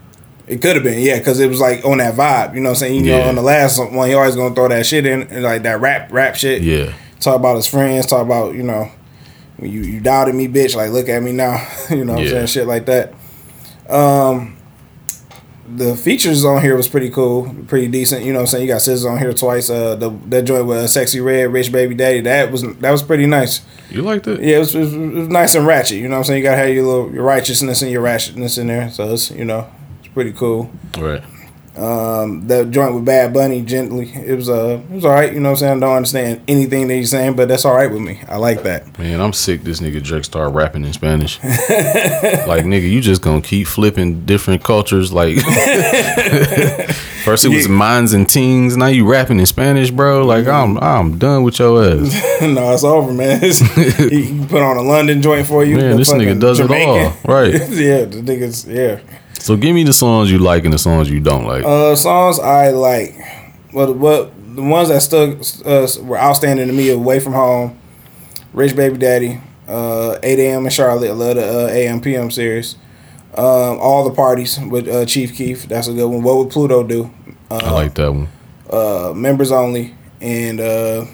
It 0.52 0.62
could 0.62 0.76
have 0.76 0.84
been, 0.84 0.99
yeah, 0.99 1.18
because 1.18 1.39
it 1.39 1.47
was 1.47 1.62
like 1.62 1.86
on 1.86 1.99
that 1.99 2.14
vibe. 2.14 2.56
You 2.56 2.60
know 2.60 2.72
what 2.72 2.72
I'm 2.72 2.80
saying? 2.80 3.06
You 3.06 3.12
know, 3.14 3.22
on 3.22 3.36
the 3.36 3.41
last 3.41 3.80
one, 3.80 4.10
he 4.10 4.14
always 4.14 4.36
gonna 4.36 4.54
throw 4.54 4.68
that 4.68 4.86
shit 4.86 5.06
in, 5.06 5.41
like 5.41 5.64
that 5.64 5.80
rap, 5.80 6.12
rap 6.12 6.36
shit. 6.36 6.62
Yeah. 6.62 6.93
Talk 7.22 7.38
about 7.38 7.56
his 7.56 7.68
friends. 7.68 8.06
Talk 8.06 8.26
about 8.26 8.54
you 8.54 8.64
know, 8.64 8.91
you 9.62 9.80
you 9.80 10.02
doubted 10.02 10.36
me, 10.36 10.49
bitch. 10.49 10.76
Like 10.76 10.91
look 10.91 11.08
at 11.08 11.24
me 11.24 11.32
now. 11.32 11.66
you 11.89 12.04
know 12.04 12.16
what 12.16 12.24
I'm 12.24 12.28
saying? 12.28 12.47
Shit 12.47 12.68
like 12.68 12.86
that. 12.88 13.14
Um, 13.89 14.58
the 15.74 15.95
features 15.95 16.43
on 16.43 16.62
here 16.62 16.76
was 16.76 16.89
pretty 16.89 17.10
cool, 17.10 17.56
pretty 17.70 17.88
decent. 17.88 18.26
You 18.26 18.34
know 18.34 18.39
what 18.39 18.41
I'm 18.41 18.47
saying? 18.47 18.68
You 18.68 18.74
got 18.74 18.82
SZA's 18.82 19.06
on 19.06 19.20
here 19.20 19.32
twice. 19.32 19.70
Uh, 19.70 19.95
the 19.95 20.10
that 20.10 20.41
joint 20.41 20.66
with 20.66 20.80
uh, 20.80 20.84
Sexyy 20.84 21.24
Red, 21.24 21.54
rich 21.54 21.72
baby 21.72 21.95
daddy. 21.95 22.20
That 22.20 22.52
was 22.52 22.64
that 22.80 22.91
was 22.91 23.04
pretty 23.04 23.26
nice. 23.26 23.62
You 23.89 24.02
liked 24.02 24.28
it? 24.28 24.41
Yeah, 24.41 24.58
it 24.58 24.60
was, 24.60 24.76
it 24.76 24.80
was, 24.80 24.93
it 24.93 24.99
was 24.99 25.28
nice 25.30 25.56
and 25.56 25.66
ratchet. 25.66 25.99
You 25.99 26.10
know 26.10 26.16
what 26.16 26.18
I'm 26.18 26.24
saying? 26.26 26.39
You 26.39 26.43
gotta 26.43 26.58
have 26.58 26.70
your 26.76 26.86
little 26.86 27.14
your 27.14 27.24
righteousness 27.24 27.82
and 27.82 27.89
your 27.89 28.04
ratchetness 28.04 28.60
in 28.60 28.68
there. 28.68 28.91
So 28.91 29.14
it's 29.14 29.32
you 29.32 29.45
know 29.45 29.72
pretty 30.14 30.34
cool. 30.34 30.72
Right. 30.97 31.24
Um, 31.78 32.47
that 32.47 32.70
joint 32.72 32.93
with 32.95 33.05
Bad 33.05 33.34
Bunny, 33.34 33.62
gently. 33.62 34.12
It 34.14 34.36
was 34.36 34.49
uh, 34.49 34.82
it 34.84 34.93
was 34.93 35.05
all 35.05 35.12
right. 35.14 35.32
You 35.34 35.39
know 35.39 35.51
what 35.51 35.53
I'm 35.53 35.59
saying? 35.59 35.78
I 35.78 35.80
don't 35.88 35.95
understand 35.95 36.41
anything 36.49 36.89
that 36.89 36.95
he's 36.95 37.09
saying, 37.12 37.38
but 37.38 37.47
that's 37.47 37.64
all 37.64 37.74
right 37.74 37.89
with 37.89 38.01
me. 38.01 38.20
I 38.28 38.36
like 38.36 38.64
that. 38.64 38.99
Man, 38.99 39.22
I'm 39.22 39.32
sick. 39.32 39.62
This 39.64 39.80
nigga 39.80 40.03
Drake 40.03 40.26
start 40.26 40.53
rapping 40.53 40.84
in 40.84 40.91
Spanish. 40.91 41.41
like 41.43 42.66
nigga, 42.66 42.89
you 42.91 42.99
just 42.99 43.22
gonna 43.22 43.41
keep 43.41 43.68
flipping 43.68 44.26
different 44.26 44.66
cultures. 44.66 45.14
Like 45.14 45.38
first 47.24 47.45
it 47.45 47.49
was 47.49 47.68
Yeah. 47.68 47.72
mines 47.72 48.12
and 48.12 48.28
tings. 48.30 48.76
Now 48.76 48.88
you 48.88 49.09
rapping 49.09 49.39
in 49.39 49.45
Spanish, 49.45 49.91
bro. 49.91 50.26
Like 50.26 50.47
I'm 50.47 50.78
I'm 50.80 51.18
done 51.18 51.43
with 51.43 51.57
your 51.59 51.82
ass. 51.84 52.14
no, 52.41 52.74
it's 52.74 52.84
over, 52.84 53.14
man. 53.14 53.39
It's, 53.41 53.59
he 54.09 54.45
put 54.47 54.62
on 54.62 54.76
a 54.76 54.82
London 54.82 55.22
joint 55.22 55.47
for 55.47 55.64
you. 55.64 55.78
Man, 55.78 55.95
this 55.95 56.12
nigga 56.12 56.38
does 56.39 56.59
it 56.59 56.70
all. 56.70 57.14
Right. 57.26 57.53
yeah, 57.53 58.03
the 58.05 58.22
niggas. 58.22 58.68
Yeah. 58.68 58.99
So 59.42 59.56
give 59.58 59.74
me 59.76 59.84
the 59.84 59.94
songs 59.94 60.32
you 60.32 60.38
like 60.38 60.66
and 60.66 60.74
the 60.74 60.78
songs 60.78 61.10
you 61.10 61.20
don't 61.20 61.46
like. 61.46 61.64
Uh, 61.66 61.96
songs 61.96 62.39
I 62.39 62.70
like. 62.70 63.16
What 63.72 63.96
what 63.96 64.32
the 64.56 64.62
ones 64.62 64.89
that 64.89 65.02
stuck 65.02 65.39
uh, 65.66 65.88
were 66.04 66.18
outstanding 66.20 66.68
to 66.68 66.74
me. 66.74 66.89
Away 66.92 67.20
from 67.20 67.34
home, 67.34 67.80
Rich 68.54 68.76
Baby 68.76 68.98
Daddy, 68.98 69.42
uh, 69.68 70.18
8 70.22 70.39
a.m. 70.39 70.66
in 70.66 70.70
Charlotte. 70.72 71.10
I 71.10 71.14
love 71.14 71.36
the 71.36 71.66
uh, 71.66 71.68
AM 71.70 72.02
PM 72.02 72.30
series. 72.32 72.76
Um, 73.34 73.80
all 73.80 74.04
the 74.04 74.14
parties 74.14 74.60
with 74.60 74.88
uh, 74.88 75.06
Chief 75.06 75.34
Keef. 75.36 75.68
That's 75.68 75.88
a 75.88 75.94
good 75.94 76.08
one. 76.08 76.22
What 76.22 76.38
would 76.38 76.50
Pluto 76.50 76.84
do? 76.84 77.10
I 77.50 77.72
like 77.72 77.96
that 77.96 78.12
one. 78.14 78.28
uh, 78.70 79.14
members 79.16 79.52
only, 79.52 79.96
and 80.22 80.60
uh, 80.60 81.06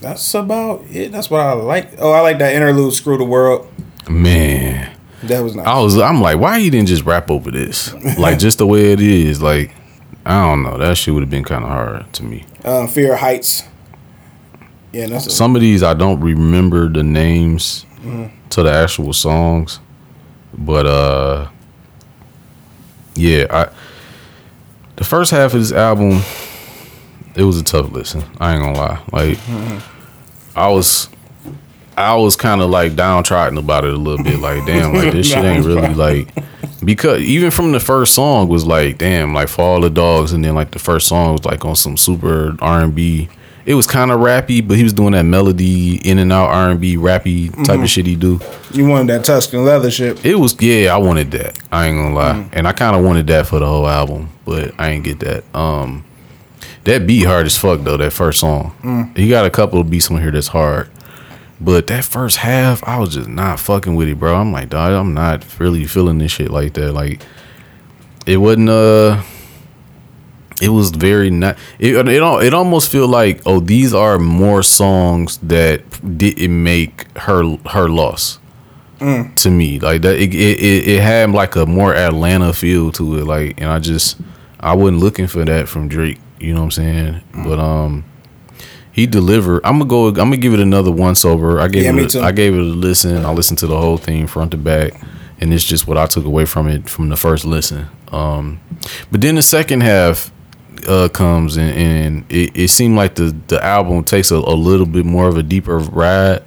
that's 0.00 0.34
about 0.34 0.84
it. 0.90 1.12
That's 1.12 1.30
what 1.30 1.40
I 1.40 1.52
like. 1.54 1.92
Oh, 1.98 2.10
I 2.12 2.20
like 2.20 2.38
that 2.40 2.54
interlude, 2.54 2.92
"Screw 2.92 3.16
the 3.18 3.24
World." 3.24 3.66
Man. 4.08 4.43
That 5.28 5.40
was 5.40 5.54
nice. 5.56 5.66
I 5.66 5.78
was 5.80 5.98
I'm 5.98 6.20
like, 6.20 6.38
why 6.38 6.58
you 6.58 6.70
didn't 6.70 6.88
just 6.88 7.04
rap 7.04 7.30
over 7.30 7.50
this? 7.50 7.92
Like 8.18 8.38
just 8.38 8.58
the 8.58 8.66
way 8.66 8.92
it 8.92 9.00
is. 9.00 9.40
Like, 9.42 9.74
I 10.26 10.42
don't 10.48 10.62
know. 10.62 10.78
That 10.78 10.96
shit 10.96 11.14
would 11.14 11.22
have 11.22 11.30
been 11.30 11.44
kinda 11.44 11.66
hard 11.66 12.12
to 12.14 12.22
me. 12.24 12.44
Um, 12.64 12.88
Fear 12.88 13.16
Heights. 13.16 13.64
Yeah, 14.92 15.06
that's 15.08 15.26
a, 15.26 15.30
Some 15.30 15.56
of 15.56 15.62
these 15.62 15.82
I 15.82 15.94
don't 15.94 16.20
remember 16.20 16.88
the 16.88 17.02
names 17.02 17.84
to 18.50 18.62
the 18.62 18.70
actual 18.72 19.12
songs. 19.12 19.80
But 20.56 20.86
uh 20.86 21.48
yeah, 23.14 23.46
I 23.50 23.68
the 24.96 25.04
first 25.04 25.30
half 25.30 25.54
of 25.54 25.60
this 25.60 25.72
album 25.72 26.20
it 27.34 27.42
was 27.42 27.58
a 27.58 27.64
tough 27.64 27.90
listen. 27.90 28.22
I 28.38 28.54
ain't 28.54 28.62
gonna 28.62 28.78
lie. 28.78 29.02
Like 29.12 29.38
I 30.54 30.68
was 30.68 31.08
I 31.96 32.16
was 32.16 32.36
kind 32.36 32.60
of 32.60 32.70
like 32.70 32.96
downtrodden 32.96 33.58
about 33.58 33.84
it 33.84 33.94
a 33.94 33.96
little 33.96 34.24
bit. 34.24 34.38
Like, 34.38 34.66
damn, 34.66 34.94
like 34.94 35.12
this 35.12 35.28
shit 35.30 35.44
ain't 35.44 35.64
really 35.64 35.94
like 35.94 36.28
because 36.84 37.22
even 37.22 37.50
from 37.50 37.72
the 37.72 37.80
first 37.80 38.14
song 38.14 38.48
was 38.48 38.66
like, 38.66 38.98
damn, 38.98 39.34
like 39.34 39.48
for 39.48 39.62
all 39.62 39.80
the 39.80 39.90
dogs, 39.90 40.32
and 40.32 40.44
then 40.44 40.54
like 40.54 40.70
the 40.70 40.78
first 40.78 41.08
song 41.08 41.32
was 41.32 41.44
like 41.44 41.64
on 41.64 41.76
some 41.76 41.96
super 41.96 42.56
R 42.60 42.82
and 42.82 42.94
B. 42.94 43.28
It 43.66 43.74
was 43.74 43.86
kind 43.86 44.10
of 44.10 44.20
rappy, 44.20 44.66
but 44.66 44.76
he 44.76 44.82
was 44.82 44.92
doing 44.92 45.12
that 45.12 45.22
melody 45.22 45.96
in 46.06 46.18
and 46.18 46.30
out 46.30 46.50
R 46.50 46.70
and 46.70 46.80
B 46.80 46.96
rappy 46.96 47.50
type 47.50 47.58
of 47.58 47.66
mm-hmm. 47.66 47.84
shit 47.86 48.04
he 48.04 48.14
do. 48.14 48.38
you 48.72 48.86
wanted 48.86 49.08
that 49.08 49.24
Tuscan 49.24 49.64
leather 49.64 49.90
shit. 49.90 50.24
It 50.24 50.34
was 50.34 50.60
yeah, 50.60 50.94
I 50.94 50.98
wanted 50.98 51.30
that. 51.30 51.58
I 51.72 51.86
ain't 51.86 51.96
gonna 51.96 52.14
lie, 52.14 52.32
mm. 52.34 52.48
and 52.52 52.68
I 52.68 52.72
kind 52.72 52.94
of 52.94 53.02
wanted 53.02 53.26
that 53.28 53.46
for 53.46 53.58
the 53.58 53.66
whole 53.66 53.88
album, 53.88 54.30
but 54.44 54.74
I 54.78 54.90
ain't 54.90 55.04
get 55.04 55.20
that. 55.20 55.44
Um, 55.54 56.04
that 56.84 57.06
beat 57.06 57.24
hard 57.24 57.46
as 57.46 57.56
fuck 57.56 57.80
though. 57.80 57.96
That 57.96 58.12
first 58.12 58.40
song, 58.40 58.76
mm. 58.82 59.16
he 59.16 59.30
got 59.30 59.46
a 59.46 59.50
couple 59.50 59.80
of 59.80 59.88
beats 59.88 60.10
on 60.10 60.20
here 60.20 60.30
that's 60.30 60.48
hard, 60.48 60.90
but 61.60 61.86
that 61.86 62.04
first 62.04 62.38
half, 62.38 62.82
I 62.84 62.98
was 62.98 63.14
just 63.14 63.28
not 63.28 63.60
fucking 63.60 63.94
with 63.94 64.08
it, 64.08 64.18
bro. 64.18 64.34
I'm 64.34 64.52
like, 64.52 64.70
dog, 64.70 64.92
I'm 64.92 65.14
not 65.14 65.58
really 65.58 65.84
feeling 65.84 66.18
this 66.18 66.32
shit 66.32 66.50
like 66.50 66.74
that. 66.74 66.92
Like, 66.92 67.22
it 68.26 68.38
wasn't 68.38 68.68
uh. 68.68 69.22
It 70.62 70.68
was 70.68 70.90
very 70.92 71.30
not. 71.30 71.58
It 71.80 71.96
it 71.96 72.22
it 72.22 72.54
almost 72.54 72.90
feel 72.90 73.08
like 73.08 73.42
oh 73.44 73.58
these 73.58 73.92
are 73.92 74.20
more 74.20 74.62
songs 74.62 75.38
that 75.38 75.82
didn't 76.16 76.62
make 76.62 77.10
her 77.18 77.56
her 77.66 77.88
loss 77.88 78.38
to 79.36 79.50
me. 79.50 79.80
Like 79.80 80.02
that, 80.02 80.16
it, 80.16 80.34
it 80.34 80.60
it 80.60 80.88
it 80.88 81.02
had 81.02 81.30
like 81.32 81.56
a 81.56 81.66
more 81.66 81.94
Atlanta 81.94 82.52
feel 82.52 82.92
to 82.92 83.18
it. 83.18 83.24
Like, 83.24 83.60
and 83.60 83.68
I 83.68 83.78
just 83.78 84.16
I 84.60 84.74
wasn't 84.74 85.00
looking 85.00 85.26
for 85.26 85.44
that 85.44 85.68
from 85.68 85.88
Drake. 85.88 86.20
You 86.38 86.54
know 86.54 86.60
what 86.60 86.64
I'm 86.66 86.70
saying? 86.70 87.20
But 87.44 87.58
um, 87.58 88.04
he 88.94 89.06
delivered. 89.06 89.60
I'm 89.64 89.78
gonna 89.78 89.90
go. 89.90 90.06
I'm 90.08 90.14
gonna 90.14 90.36
give 90.38 90.54
it 90.54 90.60
another 90.60 90.90
once 90.92 91.24
over. 91.24 91.60
I 91.60 91.68
gave 91.68 91.84
Yeah, 91.84 91.96
it. 92.02 92.14
A, 92.14 92.22
I 92.22 92.32
gave 92.32 92.54
it 92.54 92.60
a 92.60 92.62
listen. 92.62 93.24
I 93.26 93.32
listened 93.32 93.58
to 93.58 93.66
the 93.66 93.78
whole 93.78 93.98
thing 93.98 94.26
front 94.26 94.52
to 94.52 94.56
back, 94.56 94.94
and 95.40 95.52
it's 95.52 95.64
just 95.64 95.86
what 95.86 95.98
I 95.98 96.06
took 96.06 96.24
away 96.24 96.46
from 96.46 96.68
it 96.68 96.88
from 96.88 97.08
the 97.10 97.16
first 97.16 97.44
listen. 97.44 97.86
Um, 98.12 98.60
but 99.10 99.20
then 99.20 99.34
the 99.34 99.42
second 99.42 99.82
half 99.82 100.30
uh 100.88 101.08
comes 101.08 101.56
and, 101.56 101.70
and 101.76 102.24
it, 102.32 102.54
it 102.56 102.68
seemed 102.68 102.94
like 102.96 103.14
the 103.14 103.34
the 103.48 103.62
album 103.64 104.04
takes 104.04 104.30
a, 104.30 104.36
a 104.36 104.54
little 104.54 104.84
bit 104.86 105.04
more 105.06 105.26
of 105.28 105.36
a 105.38 105.42
deeper 105.42 105.78
ride 105.78 106.42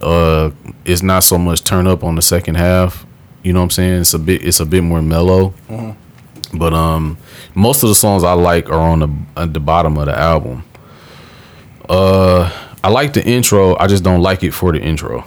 uh 0.00 0.50
it's 0.84 1.02
not 1.02 1.24
so 1.24 1.36
much 1.38 1.64
turn 1.64 1.86
up 1.88 2.04
on 2.04 2.14
the 2.14 2.22
second 2.22 2.54
half 2.54 3.04
you 3.42 3.52
know 3.52 3.58
what 3.58 3.64
i'm 3.64 3.70
saying 3.70 4.00
it's 4.02 4.14
a 4.14 4.18
bit 4.18 4.44
it's 4.44 4.60
a 4.60 4.66
bit 4.66 4.82
more 4.84 5.02
mellow 5.02 5.52
but 6.52 6.72
um 6.72 7.16
most 7.56 7.82
of 7.82 7.88
the 7.88 7.94
songs 7.96 8.22
i 8.22 8.32
like 8.32 8.68
are 8.68 8.78
on 8.78 9.00
the 9.00 9.08
at 9.40 9.52
the 9.54 9.60
bottom 9.60 9.96
of 9.96 10.06
the 10.06 10.16
album 10.16 10.62
uh 11.88 12.50
i 12.82 12.88
like 12.88 13.12
the 13.12 13.24
intro 13.24 13.76
i 13.78 13.86
just 13.86 14.02
don't 14.04 14.20
like 14.20 14.42
it 14.42 14.52
for 14.52 14.72
the 14.72 14.80
intro 14.80 15.24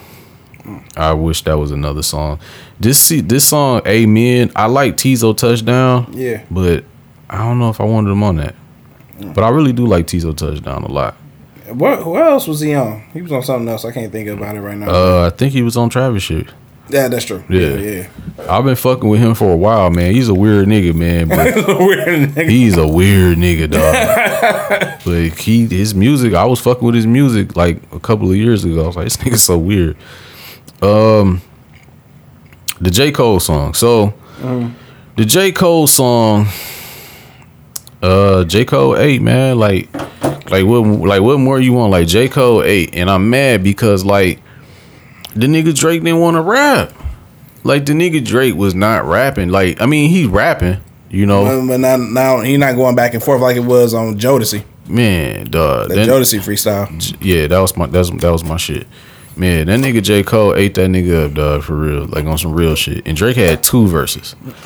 i 0.96 1.14
wish 1.14 1.44
that 1.44 1.58
was 1.58 1.72
another 1.72 2.02
song 2.04 2.40
this 2.80 3.00
see 3.02 3.22
this 3.22 3.48
song 3.48 3.82
amen 3.88 4.52
i 4.56 4.66
like 4.66 4.98
Teezo 4.98 5.36
Touchdown 5.36 6.08
Yeah. 6.12 6.44
but 6.52 6.84
i 7.30 7.38
don't 7.38 7.60
know 7.60 7.70
if 7.70 7.80
i 7.80 7.84
wanted 7.84 8.10
him 8.12 8.24
on 8.24 8.38
that 8.38 8.56
but 9.34 9.44
i 9.44 9.50
really 9.50 9.74
do 9.74 9.86
like 9.86 10.08
Teezo 10.08 10.36
Touchdown 10.36 10.84
a 10.84 10.92
lot 10.92 11.16
What? 11.70 12.00
Who 12.04 12.18
else 12.18 12.48
was 12.48 12.62
he 12.62 12.74
on? 12.76 13.04
He 13.14 13.22
was 13.22 13.32
on 13.32 13.44
something 13.44 13.68
else. 13.68 13.84
I 13.84 13.92
can't 13.92 14.12
think 14.12 14.30
about 14.30 14.56
it 14.56 14.62
right 14.62 14.78
now. 14.78 14.90
uh 14.90 15.30
i 15.32 15.36
think 15.36 15.54
he 15.54 15.62
was 15.62 15.78
on 15.78 15.90
travis 15.90 16.24
shit 16.24 16.48
yeah, 16.90 17.08
that's 17.08 17.26
true. 17.26 17.44
yeah. 17.50 17.60
Yeah, 17.76 17.92
yeah. 17.92 18.08
I've 18.50 18.64
been 18.66 18.76
fucking 18.76 19.10
with 19.10 19.20
him 19.20 19.34
for 19.34 19.52
a 19.52 19.58
while, 19.58 19.90
man. 19.90 20.14
He's 20.14 20.30
a 20.30 20.34
weird 20.34 20.68
nigga, 20.68 20.94
man. 20.94 21.28
But 21.28 21.56
Weird 21.80 22.30
nigga. 22.30 22.50
he's 22.50 22.78
a 22.78 22.88
weird 22.88 23.38
nigga, 23.38 23.70
dog. 23.72 25.02
but 25.04 25.40
he 25.40 25.66
his 25.66 25.96
music, 25.96 26.34
I 26.34 26.46
was 26.46 26.60
fucking 26.62 26.86
with 26.86 26.96
his 26.96 27.08
music 27.08 27.56
like 27.56 27.82
a 27.92 28.00
couple 28.00 28.30
of 28.30 28.36
years 28.38 28.64
ago. 28.64 28.84
I 28.84 28.88
was 28.88 28.96
like, 28.96 29.06
this 29.06 29.18
nigga's 29.24 29.44
so 29.44 29.58
weird. 29.58 29.98
Um 30.82 31.42
the 32.80 32.92
J. 32.92 33.12
Cole 33.12 33.40
song. 33.40 33.74
So 33.74 34.14
the 35.16 35.26
J. 35.26 35.52
Cole 35.52 35.88
song, 35.88 36.46
uh 38.04 38.44
J. 38.44 38.66
Cole 38.66 38.96
8, 38.96 39.22
man. 39.22 39.58
Like 39.58 39.90
like 40.52 40.66
what 40.66 40.82
like 40.86 41.22
what 41.22 41.40
more 41.40 41.60
you 41.60 41.74
want? 41.74 41.92
Like 41.92 42.08
J. 42.08 42.30
Cole 42.30 42.62
8. 42.64 42.92
And 42.94 43.10
I'm 43.10 43.30
mad 43.30 43.64
because 43.64 44.06
like 44.06 44.40
the 45.40 45.48
nigga 45.48 45.74
Drake 45.78 46.04
didn't 46.04 46.20
want 46.20 46.36
to 46.36 46.42
rap. 46.42 46.94
Like 47.64 47.86
the 47.86 47.94
nigga 47.94 48.24
Drake 48.26 48.56
was 48.56 48.74
not 48.76 49.06
rapping. 49.06 49.50
Like 49.50 49.82
I 49.82 49.86
mean, 49.86 50.10
he 50.10 50.26
rapping, 50.26 50.78
you 51.10 51.26
know. 51.26 51.66
But 51.68 51.80
now, 51.80 51.98
now 51.98 52.40
he 52.42 52.58
not 52.58 52.76
going 52.76 52.96
back 52.96 53.14
and 53.14 53.22
forth 53.24 53.42
like 53.42 53.58
it 53.58 53.62
was 53.62 53.94
on 53.94 54.18
Jodeci. 54.18 54.64
man, 54.88 55.46
dog. 55.46 55.90
The 55.90 55.96
that- 55.96 56.08
Jodeci 56.10 56.40
freestyle. 56.40 57.18
yeah, 57.22 57.48
that 57.48 57.60
was 57.60 57.76
my 57.76 57.88
that's 57.88 58.10
that 58.10 58.32
was 58.32 58.44
my 58.44 58.58
shit. 58.58 58.88
Man, 59.38 59.68
that 59.68 59.80
nigga 59.80 60.02
J. 60.02 60.24
Cole 60.24 60.56
ate 60.56 60.74
that 60.76 60.90
nigga 60.90 61.28
up, 61.28 61.34
dog, 61.36 61.64
for 61.64 61.76
real. 61.76 62.06
Like 62.08 62.26
on 62.26 62.38
some 62.38 62.54
real 62.54 62.76
shit. 62.76 63.06
And 63.08 63.16
Drake 63.16 63.38
had 63.38 63.62
two 63.64 63.88
verses. 63.88 64.36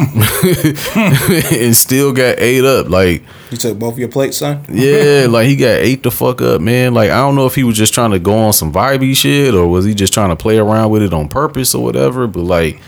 and 1.51 1.75
still 1.75 2.13
got 2.13 2.39
ate 2.39 2.63
up. 2.63 2.89
Like, 2.89 3.23
You 3.49 3.57
took 3.57 3.77
both 3.77 3.93
of 3.93 3.99
your 3.99 4.07
plates, 4.09 4.37
son. 4.37 4.63
yeah, 4.69 5.27
like 5.29 5.47
he 5.47 5.55
got 5.55 5.67
ate 5.79 6.03
the 6.03 6.11
fuck 6.11 6.41
up, 6.41 6.61
man. 6.61 6.93
Like, 6.93 7.09
I 7.11 7.17
don't 7.17 7.35
know 7.35 7.45
if 7.45 7.55
he 7.55 7.63
was 7.63 7.77
just 7.77 7.93
trying 7.93 8.11
to 8.11 8.19
go 8.19 8.33
on 8.37 8.53
some 8.53 8.71
vibey 8.71 9.15
shit 9.15 9.53
or 9.53 9.67
was 9.67 9.85
he 9.85 9.93
just 9.93 10.13
trying 10.13 10.29
to 10.29 10.35
play 10.35 10.57
around 10.57 10.89
with 10.91 11.01
it 11.03 11.13
on 11.13 11.27
purpose 11.27 11.75
or 11.75 11.83
whatever. 11.83 12.27
But 12.27 12.43
like 12.43 12.79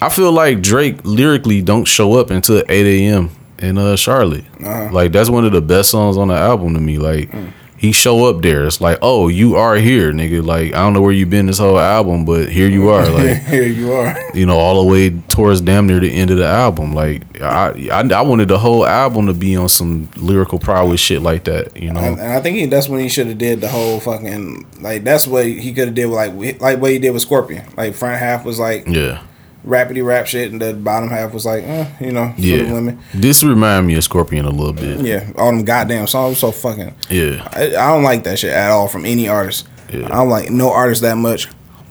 I 0.00 0.08
feel 0.10 0.30
like 0.32 0.60
Drake 0.62 1.00
lyrically 1.04 1.62
don't 1.62 1.84
show 1.86 2.14
up 2.14 2.30
until 2.30 2.62
8 2.68 2.70
a.m. 2.86 3.30
in 3.58 3.76
uh 3.78 3.96
Charlotte. 3.96 4.44
Uh-huh. 4.60 4.90
Like 4.92 5.12
that's 5.12 5.30
one 5.30 5.44
of 5.44 5.52
the 5.52 5.60
best 5.62 5.90
songs 5.90 6.16
on 6.16 6.28
the 6.28 6.34
album 6.34 6.74
to 6.74 6.80
me. 6.80 6.98
Like 6.98 7.30
he 7.78 7.92
show 7.92 8.24
up 8.26 8.42
there. 8.42 8.66
It's 8.66 8.80
like, 8.80 8.98
oh, 9.02 9.28
you 9.28 9.56
are 9.56 9.76
here, 9.76 10.12
nigga. 10.12 10.44
Like 10.44 10.74
I 10.74 10.78
don't 10.78 10.92
know 10.92 11.00
where 11.00 11.12
you've 11.12 11.30
been 11.30 11.46
this 11.46 11.58
whole 11.58 11.78
album, 11.78 12.24
but 12.24 12.48
here 12.50 12.68
you 12.68 12.88
are. 12.90 13.08
Like 13.08 13.38
Here 13.46 13.66
you 13.66 13.92
are. 13.92 14.16
you 14.34 14.44
know, 14.46 14.58
all 14.58 14.84
the 14.84 14.90
way 14.90 15.10
towards 15.10 15.60
damn 15.60 15.86
near 15.86 16.00
the 16.00 16.12
end 16.12 16.30
of 16.30 16.38
the 16.38 16.46
album. 16.46 16.92
Like 16.92 17.40
I, 17.40 17.88
I, 17.92 18.00
I 18.00 18.22
wanted 18.22 18.48
the 18.48 18.58
whole 18.58 18.84
album 18.84 19.26
to 19.28 19.32
be 19.34 19.56
on 19.56 19.68
some 19.68 20.08
lyrical 20.16 20.58
prowess 20.58 21.00
shit 21.00 21.22
like 21.22 21.44
that. 21.44 21.76
You 21.76 21.92
know, 21.92 22.00
And, 22.00 22.18
and 22.18 22.32
I 22.32 22.40
think 22.40 22.56
he, 22.56 22.66
that's 22.66 22.88
when 22.88 23.00
he 23.00 23.08
should 23.08 23.28
have 23.28 23.38
did 23.38 23.60
the 23.60 23.68
whole 23.68 24.00
fucking 24.00 24.66
like 24.80 25.04
that's 25.04 25.26
what 25.26 25.46
he 25.46 25.72
could 25.72 25.86
have 25.86 25.94
did 25.94 26.06
with 26.06 26.16
like 26.16 26.60
like 26.60 26.80
what 26.80 26.90
he 26.90 26.98
did 26.98 27.12
with 27.12 27.22
Scorpion. 27.22 27.64
Like 27.76 27.94
front 27.94 28.18
half 28.18 28.44
was 28.44 28.58
like 28.58 28.86
yeah, 28.88 29.22
rapidy 29.66 30.04
rap 30.04 30.26
shit, 30.26 30.50
and 30.52 30.60
the 30.60 30.72
bottom 30.74 31.08
half 31.08 31.32
was 31.34 31.44
like, 31.46 31.62
eh, 31.64 31.86
you 32.00 32.12
know, 32.12 32.32
for 32.34 32.40
the 32.40 32.46
yeah. 32.48 32.72
women. 32.72 33.00
This 33.14 33.42
remind 33.42 33.86
me 33.86 33.94
of 33.96 34.04
Scorpion 34.04 34.44
a 34.44 34.50
little 34.50 34.72
bit. 34.72 35.00
Yeah, 35.00 35.30
all 35.36 35.50
them 35.50 35.64
goddamn 35.64 36.06
songs 36.06 36.38
so 36.38 36.52
fucking. 36.52 36.94
Yeah, 37.10 37.48
I, 37.52 37.66
I 37.68 37.92
don't 37.92 38.02
like 38.02 38.24
that 38.24 38.38
shit 38.38 38.52
at 38.52 38.70
all 38.70 38.88
from 38.88 39.04
any 39.04 39.28
artist. 39.28 39.68
Yeah. 39.92 40.06
I 40.06 40.16
don't 40.16 40.28
like 40.28 40.50
no 40.50 40.70
artist 40.70 41.02
that 41.02 41.16
much. 41.16 41.48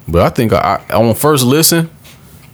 but 0.08 0.22
I 0.22 0.30
think 0.30 0.54
I, 0.54 0.84
I 0.90 0.96
on 0.96 1.14
first 1.16 1.44
listen, 1.46 1.90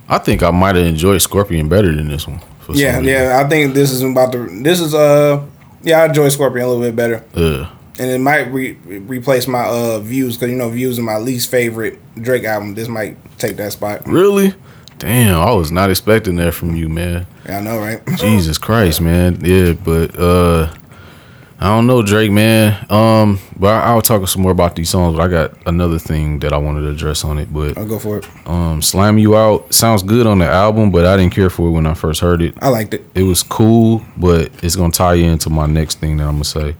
I 0.07 0.17
think 0.17 0.41
I 0.43 0.51
might 0.51 0.75
have 0.75 0.85
enjoyed 0.85 1.21
Scorpion 1.21 1.69
better 1.69 1.93
than 1.93 2.07
this 2.07 2.27
one. 2.27 2.39
for 2.61 2.73
Yeah, 2.73 2.99
yeah. 2.99 3.41
I 3.43 3.49
think 3.49 3.73
this 3.73 3.91
is 3.91 4.01
about 4.01 4.31
to. 4.33 4.47
This 4.61 4.79
is 4.79 4.93
uh. 4.93 5.45
Yeah, 5.83 6.01
I 6.01 6.05
enjoy 6.05 6.29
Scorpion 6.29 6.65
a 6.65 6.67
little 6.69 6.81
bit 6.81 6.95
better, 6.95 7.25
Yeah. 7.35 7.69
and 7.99 8.09
it 8.09 8.19
might 8.19 8.49
re- 8.53 8.77
replace 8.85 9.47
my 9.49 9.65
uh 9.65 9.99
views 9.99 10.37
because 10.37 10.49
you 10.49 10.55
know 10.57 10.69
views 10.69 10.97
are 10.97 11.03
my 11.03 11.17
least 11.17 11.51
favorite 11.51 11.99
Drake 12.15 12.45
album. 12.45 12.73
This 12.73 12.87
might 12.87 13.17
take 13.37 13.57
that 13.57 13.73
spot. 13.73 14.07
Really? 14.07 14.53
Damn, 14.99 15.39
I 15.39 15.51
was 15.51 15.71
not 15.71 15.89
expecting 15.89 16.35
that 16.37 16.53
from 16.53 16.75
you, 16.75 16.87
man. 16.89 17.25
Yeah, 17.45 17.57
I 17.57 17.61
know, 17.61 17.77
right? 17.79 18.01
Jesus 18.17 18.57
Christ, 18.57 19.01
man. 19.01 19.39
Yeah, 19.43 19.73
but 19.73 20.17
uh 20.17 20.73
I 21.59 21.67
don't 21.67 21.87
know, 21.87 22.01
Drake, 22.01 22.29
man. 22.31 22.85
Um, 22.89 23.39
but 23.57 23.67
I, 23.73 23.83
I'll 23.91 24.01
talk 24.01 24.27
some 24.27 24.41
more 24.41 24.51
about 24.51 24.75
these 24.75 24.89
songs. 24.89 25.15
But 25.15 25.23
I 25.23 25.27
got 25.29 25.65
another 25.65 25.97
thing 25.97 26.39
that 26.39 26.51
I 26.51 26.57
wanted 26.57 26.81
to 26.81 26.89
address 26.89 27.23
on 27.23 27.37
it. 27.37 27.53
But 27.53 27.77
I'll 27.77 27.87
go 27.87 27.99
for 27.99 28.17
it. 28.17 28.27
um, 28.45 28.81
"Slime 28.81 29.17
You 29.17 29.37
Out" 29.37 29.73
sounds 29.73 30.03
good 30.03 30.27
on 30.27 30.39
the 30.39 30.45
album, 30.47 30.91
but 30.91 31.05
I 31.05 31.15
didn't 31.15 31.33
care 31.33 31.49
for 31.49 31.67
it 31.69 31.71
when 31.71 31.85
I 31.85 31.93
first 31.93 32.19
heard 32.19 32.41
it. 32.41 32.55
I 32.61 32.67
liked 32.67 32.93
it. 32.93 33.05
It 33.15 33.23
was 33.23 33.43
cool, 33.43 34.01
but 34.17 34.51
it's 34.61 34.75
gonna 34.75 34.91
tie 34.91 35.13
into 35.13 35.49
my 35.49 35.65
next 35.65 35.99
thing 35.99 36.17
that 36.17 36.25
I'm 36.27 36.33
gonna 36.33 36.43
say. 36.43 36.75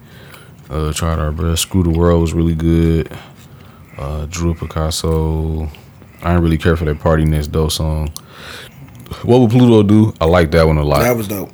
Uh, 0.70 0.92
tried 0.92 1.18
our 1.20 1.32
best. 1.32 1.62
Screw 1.62 1.84
the 1.84 1.90
world 1.90 2.20
was 2.22 2.34
really 2.34 2.56
good. 2.56 3.10
Uh, 3.98 4.26
Drew 4.30 4.54
Picasso. 4.54 5.70
I 6.24 6.30
didn't 6.30 6.44
really 6.44 6.58
care 6.58 6.76
for 6.78 6.86
that 6.86 7.00
PartyNextDoor 7.00 7.72
song. 7.72 8.10
What 9.24 9.40
would 9.42 9.52
Pluto 9.52 9.84
do? 9.84 10.14
I 10.20 10.26
like 10.26 10.52
that 10.52 10.66
one 10.66 10.78
a 10.78 10.84
lot. 10.84 11.02
That 11.04 11.16
was 11.16 11.28
dope. 11.28 11.52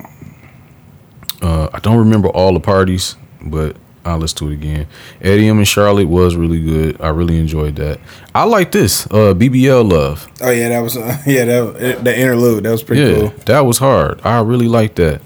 Uh, 1.42 1.68
I 1.72 1.78
don't 1.80 1.98
remember 1.98 2.28
all 2.28 2.52
the 2.52 2.60
parties, 2.60 3.16
but 3.42 3.76
I'll 4.04 4.18
listen 4.18 4.38
to 4.38 4.50
it 4.50 4.54
again. 4.54 4.86
8 5.20 5.40
a.m. 5.40 5.58
in 5.58 5.64
Charlotte 5.64 6.08
was 6.08 6.36
really 6.36 6.60
good. 6.62 7.00
I 7.00 7.08
really 7.08 7.38
enjoyed 7.38 7.76
that. 7.76 7.98
I 8.34 8.44
like 8.44 8.72
this. 8.72 9.06
Uh, 9.06 9.34
BBL 9.34 9.90
Love. 9.90 10.26
Oh 10.40 10.50
yeah, 10.50 10.68
that 10.70 10.80
was 10.80 10.96
uh, 10.96 11.16
yeah 11.26 11.44
that 11.44 12.04
the 12.04 12.18
interlude 12.18 12.64
that 12.64 12.70
was 12.70 12.82
pretty 12.82 13.02
Yeah, 13.02 13.18
cool. 13.28 13.28
that 13.46 13.60
was 13.60 13.78
hard. 13.78 14.20
I 14.24 14.40
really 14.40 14.68
like 14.68 14.94
that. 14.96 15.20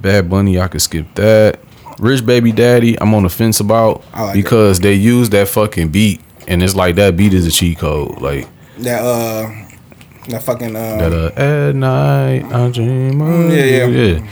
Bad 0.00 0.28
Bunny, 0.28 0.58
I 0.60 0.68
could 0.68 0.82
skip 0.82 1.06
that. 1.14 1.60
Rich 1.98 2.26
Baby 2.26 2.52
Daddy, 2.52 3.00
I'm 3.00 3.14
on 3.14 3.22
the 3.22 3.28
fence 3.30 3.60
about 3.60 4.02
I 4.12 4.24
like 4.24 4.34
because 4.34 4.80
they 4.80 4.94
use 4.94 5.30
that 5.30 5.48
fucking 5.48 5.88
beat, 5.90 6.20
and 6.48 6.62
it's 6.62 6.74
like 6.74 6.96
that 6.96 7.16
beat 7.16 7.32
is 7.32 7.46
a 7.46 7.50
cheat 7.50 7.78
code. 7.78 8.20
Like 8.20 8.48
That 8.78 9.02
uh 9.02 9.50
that 10.28 10.42
fucking 10.42 10.74
uh 10.74 10.96
that. 10.96 11.12
Uh, 11.12 11.40
at 11.68 11.74
night 11.74 12.44
I 12.52 12.70
dream 12.70 13.20
of 13.20 13.50
Yeah, 13.52 13.64
yeah. 13.64 13.86
yeah. 13.86 14.28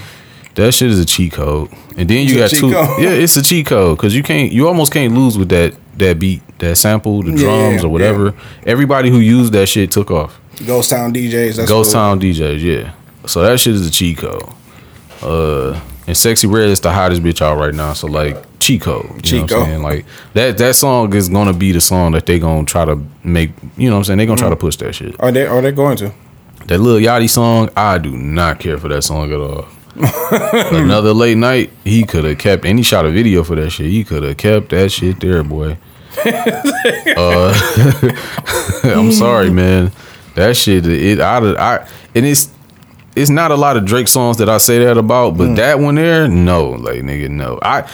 That 0.55 0.73
shit 0.75 0.91
is 0.91 0.99
a 0.99 1.07
cheat 1.07 1.33
code, 1.33 1.71
and 1.97 2.09
then 2.11 2.27
you 2.29 2.43
It's 2.43 2.53
got 2.53 2.61
two. 2.61 2.73
code. 2.73 2.99
Yeah, 3.03 3.11
it's 3.11 3.37
a 3.37 3.43
cheat 3.43 3.67
code 3.67 3.97
because 3.97 4.15
you 4.15 4.23
can't. 4.23 4.53
You 4.53 4.69
almost 4.69 4.93
can't 4.93 5.15
lose 5.15 5.39
with 5.39 5.49
that 5.49 5.75
that 5.97 6.19
beat, 6.19 6.43
that 6.59 6.77
sample, 6.77 7.23
the 7.23 7.31
Yeah, 7.31 7.37
drums 7.39 7.85
or 7.85 7.89
whatever. 7.89 8.35
Everybody 8.67 9.09
who 9.11 9.19
used 9.19 9.53
that 9.55 9.67
shit 9.67 9.91
took 9.91 10.11
off. 10.11 10.39
Ghost 10.67 10.91
Town 10.91 11.13
DJs. 11.15 11.57
That's 11.57 11.69
Ghost 11.69 11.93
cool. 11.93 12.01
Town 12.01 12.21
DJs, 12.21 12.61
yeah. 12.61 12.93
So 13.27 13.43
that 13.43 13.61
shit 13.61 13.75
is 13.75 13.87
a 13.87 13.91
cheat 13.91 14.19
code. 14.19 14.43
Uh, 15.23 15.73
and 16.07 16.17
Sexyy 16.17 16.53
Red 16.53 16.69
is 16.69 16.81
the 16.81 16.93
hottest 16.93 17.23
bitch 17.23 17.41
out 17.41 17.57
right 17.59 17.73
now. 17.75 17.93
So 17.95 18.07
like 18.09 18.37
code, 18.83 19.07
you 19.15 19.21
Cheat 19.23 19.51
know 19.51 19.59
what. 19.59 19.65
I'm 19.65 19.65
saying? 19.71 19.83
Like 19.83 20.05
that 20.35 20.59
that 20.59 20.77
song 20.77 21.15
is 21.15 21.29
gonna 21.29 21.53
be 21.53 21.73
the 21.73 21.81
song 21.81 22.13
that 22.13 22.27
they 22.27 22.39
gonna 22.39 22.65
try 22.65 22.85
to 22.85 22.99
make. 23.25 23.51
You 23.77 23.89
know 23.89 23.97
what 23.97 23.99
I'm 24.01 24.05
saying? 24.05 24.19
They 24.19 24.27
gonna 24.27 24.39
try 24.39 24.49
Mm. 24.49 24.53
to 24.53 24.57
push 24.57 24.77
that 24.77 24.95
shit. 24.95 25.15
Are 25.21 25.31
they 25.33 25.47
are 25.47 25.61
they 25.61 25.73
going 25.73 25.97
to? 25.99 26.13
That 26.67 26.79
little 26.79 27.01
Yachty 27.01 27.29
song, 27.29 27.71
I 27.77 27.99
do 27.99 28.17
not 28.17 28.61
care 28.61 28.79
for 28.79 28.89
that 28.89 29.03
song 29.03 29.33
at 29.33 29.39
all. 29.41 29.67
Another 30.77 31.13
late 31.13 31.37
night, 31.37 31.71
he 31.85 32.05
could 32.05 32.25
have 32.25 32.39
kept, 32.39 32.65
and 32.65 32.79
he 32.79 32.83
shot 32.83 33.05
a 33.05 33.11
video 33.11 33.43
for 33.45 33.57
that 33.57 33.71
shit. 33.71 33.87
He 33.87 34.05
could 34.05 34.23
have 34.23 34.37
kept 34.37 34.71
that 34.71 34.91
shit 34.93 35.21
there, 35.21 35.43
boy. 35.43 35.77
uh, 36.25 37.53
I'm 38.85 39.13
sorry, 39.13 39.51
man. 39.51 39.93
That 40.35 40.57
shit, 40.57 40.87
it 40.87 41.21
of 41.21 41.57
I, 41.57 41.87
and 42.15 42.25
it's 42.25 42.49
it's 43.15 43.29
not 43.31 43.51
a 43.51 43.57
lot 43.57 43.77
of 43.77 43.85
Drake 43.85 44.09
songs 44.09 44.39
that 44.39 44.49
I 44.49 44.59
say 44.59 44.79
that 44.85 44.97
about, 44.97 45.37
but 45.37 45.57
that 45.57 45.79
one 45.79 45.97
there, 45.97 46.27
no, 46.29 46.71
like 46.71 47.01
nigga, 47.03 47.29
no. 47.29 47.59
I 47.63 47.91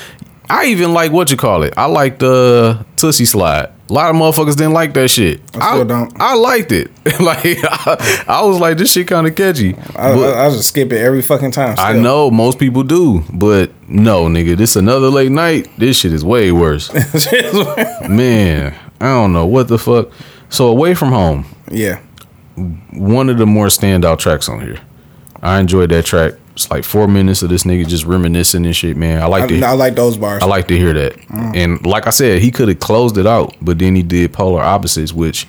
I 0.50 0.66
even 0.66 0.92
like 0.94 1.12
what 1.12 1.30
you 1.30 1.36
call 1.36 1.62
it. 1.62 1.74
I 1.76 1.86
like 1.86 2.18
the 2.18 2.84
Toosie 2.96 3.26
Slide. 3.26 3.70
A 3.90 3.92
lot 3.92 4.10
of 4.10 4.16
motherfuckers 4.16 4.56
didn't 4.56 4.74
like 4.74 4.92
that 4.94 5.08
shit. 5.08 5.40
I 5.54 5.72
still 5.72 5.84
don't. 5.86 6.12
I 6.20 6.34
liked 6.34 6.72
it. 6.72 6.90
like 7.20 7.56
I, 7.62 8.24
I 8.28 8.42
was 8.44 8.58
like, 8.60 8.76
this 8.76 8.92
shit 8.92 9.08
kind 9.08 9.26
of 9.26 9.34
catchy. 9.34 9.74
I, 9.96 10.14
But- 10.14 10.34
I, 10.36 10.46
I 10.46 10.50
just 10.50 10.68
skip 10.68 10.92
it 10.92 10.98
every 10.98 11.22
fucking 11.22 11.52
time. 11.52 11.74
I 11.78 11.94
know 11.94 12.30
most 12.30 12.58
people 12.58 12.82
do, 12.82 13.24
but 13.32 13.70
no, 13.88 14.26
nigga, 14.26 14.56
this 14.56 14.76
another 14.76 15.08
late 15.08 15.32
night. 15.32 15.68
This 15.78 16.00
shit 16.00 16.12
is 16.12 16.24
way 16.24 16.50
worse. 16.52 16.92
Man, 18.08 18.74
I 19.00 19.06
don't 19.06 19.32
know 19.32 19.46
what 19.46 19.68
the 19.68 19.78
fuck. 19.78 20.10
So 20.50 20.68
away 20.68 20.94
from 20.94 21.08
home, 21.10 21.46
yeah. 21.70 22.00
one 22.92 23.28
of 23.28 23.38
the 23.38 23.46
more 23.46 23.66
standout 23.66 24.18
tracks 24.18 24.48
on 24.48 24.60
here. 24.60 24.80
I 25.42 25.60
enjoyed 25.60 25.90
that 25.90 26.04
track. 26.04 26.34
It's 26.58 26.68
like 26.72 26.82
four 26.82 27.06
minutes 27.06 27.42
of 27.42 27.50
this 27.50 27.62
nigga 27.62 27.86
just 27.86 28.04
reminiscing 28.04 28.66
and 28.66 28.74
shit, 28.74 28.96
man. 28.96 29.22
I 29.22 29.26
like 29.26 29.44
I, 29.44 29.46
to 29.46 29.62
I 29.62 29.72
like 29.74 29.94
those 29.94 30.16
bars. 30.16 30.42
I 30.42 30.46
like 30.46 30.66
to 30.66 30.76
hear 30.76 30.92
that. 30.92 31.16
And 31.54 31.86
like 31.86 32.08
I 32.08 32.10
said, 32.10 32.42
he 32.42 32.50
could 32.50 32.66
have 32.66 32.80
closed 32.80 33.16
it 33.16 33.28
out, 33.28 33.54
but 33.62 33.78
then 33.78 33.94
he 33.94 34.02
did 34.02 34.32
Polar 34.32 34.60
Opposites, 34.60 35.12
which 35.12 35.46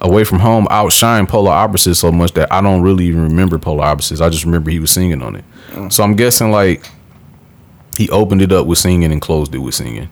away 0.00 0.22
from 0.22 0.38
home 0.38 0.66
outshined 0.66 1.28
Polar 1.28 1.50
Opposites 1.50 1.98
so 1.98 2.12
much 2.12 2.34
that 2.34 2.52
I 2.52 2.60
don't 2.60 2.80
really 2.82 3.06
even 3.06 3.24
remember 3.24 3.58
Polar 3.58 3.82
Opposites. 3.82 4.20
I 4.20 4.28
just 4.28 4.44
remember 4.44 4.70
he 4.70 4.78
was 4.78 4.92
singing 4.92 5.20
on 5.20 5.34
it. 5.34 5.44
So 5.92 6.04
I'm 6.04 6.14
guessing 6.14 6.52
like 6.52 6.88
he 7.96 8.08
opened 8.10 8.40
it 8.40 8.52
up 8.52 8.68
with 8.68 8.78
singing 8.78 9.10
and 9.10 9.20
closed 9.20 9.52
it 9.56 9.58
with 9.58 9.74
singing. 9.74 10.10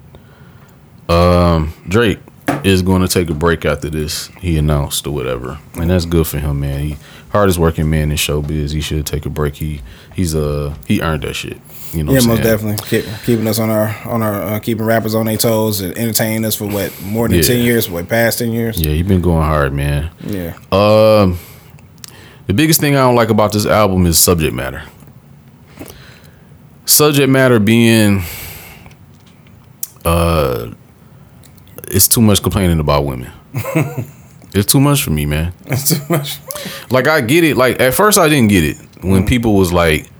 Um, 1.09 1.72
Drake 1.86 2.18
is 2.64 2.82
going 2.82 3.03
to 3.03 3.09
take 3.09 3.30
a 3.30 3.34
break 3.34 3.64
after 3.64 3.88
this. 3.88 4.26
He 4.40 4.59
announced 4.59 5.07
or 5.07 5.14
whatever, 5.14 5.61
and 5.74 5.90
that's 5.90 6.07
good 6.07 6.26
for 6.26 6.40
him, 6.40 6.59
man. 6.59 6.80
He 6.80 6.96
hardest 7.31 7.59
working 7.59 7.89
man 7.91 8.11
in 8.11 8.16
showbiz. 8.16 8.72
He 8.72 8.81
should 8.81 9.07
take 9.07 9.24
a 9.26 9.31
break. 9.31 9.57
He 9.57 9.81
he's 10.14 10.35
uh 10.35 10.74
he 10.87 11.01
earned 11.01 11.22
that 11.22 11.35
shit. 11.35 11.59
You 11.93 12.05
know, 12.05 12.12
yeah, 12.12 12.20
most 12.24 12.43
definitely 12.45 12.85
Keep, 12.87 13.05
keeping 13.24 13.49
us 13.49 13.59
on 13.59 13.68
our 13.68 13.89
on 14.07 14.22
our 14.22 14.35
uh, 14.43 14.59
keeping 14.61 14.85
rappers 14.85 15.14
on 15.16 15.26
their 15.26 15.37
toes 15.37 15.81
and 15.81 15.97
entertaining 15.99 16.45
us 16.45 16.55
for 16.55 16.66
what 16.66 16.93
more 17.03 17.26
than 17.28 17.39
Yeah. 17.39 17.43
ten 17.43 17.64
years, 17.64 17.91
what 17.91 18.09
past 18.09 18.39
ten 18.39 18.53
years. 18.53 18.81
Yeah, 18.81 18.93
he 18.93 19.03
been 19.03 19.20
going 19.20 19.43
hard, 19.45 19.72
man. 19.72 20.11
Yeah, 20.24 20.55
Um, 20.70 21.39
the 22.47 22.55
biggest 22.55 22.78
thing 22.81 22.95
I 22.95 23.01
don't 23.01 23.16
like 23.16 23.31
about 23.31 23.53
this 23.53 23.66
album 23.66 24.07
is 24.07 24.18
subject 24.18 24.55
matter. 24.55 24.83
Subject 26.87 27.28
matter 27.28 27.59
being, 27.61 28.22
uh, 30.05 30.70
it's 31.89 32.09
too 32.09 32.20
much 32.20 32.43
complaining 32.43 32.78
about 32.81 33.05
women. 33.05 33.31
it's 34.55 34.70
too 34.70 34.80
much 34.80 35.03
for 35.03 35.11
me, 35.11 35.26
man. 35.26 35.53
It's 35.66 35.96
too 35.96 36.03
much. 36.09 36.38
Like 36.90 37.07
I 37.07 37.20
get 37.20 37.44
it. 37.44 37.57
Like 37.57 37.80
at 37.80 37.94
first 37.94 38.18
I 38.18 38.28
didn't 38.28 38.48
get 38.48 38.64
it 38.64 38.76
when 39.03 39.24
mm. 39.24 39.28
people 39.28 39.55
was 39.55 39.72
like, 39.72 40.11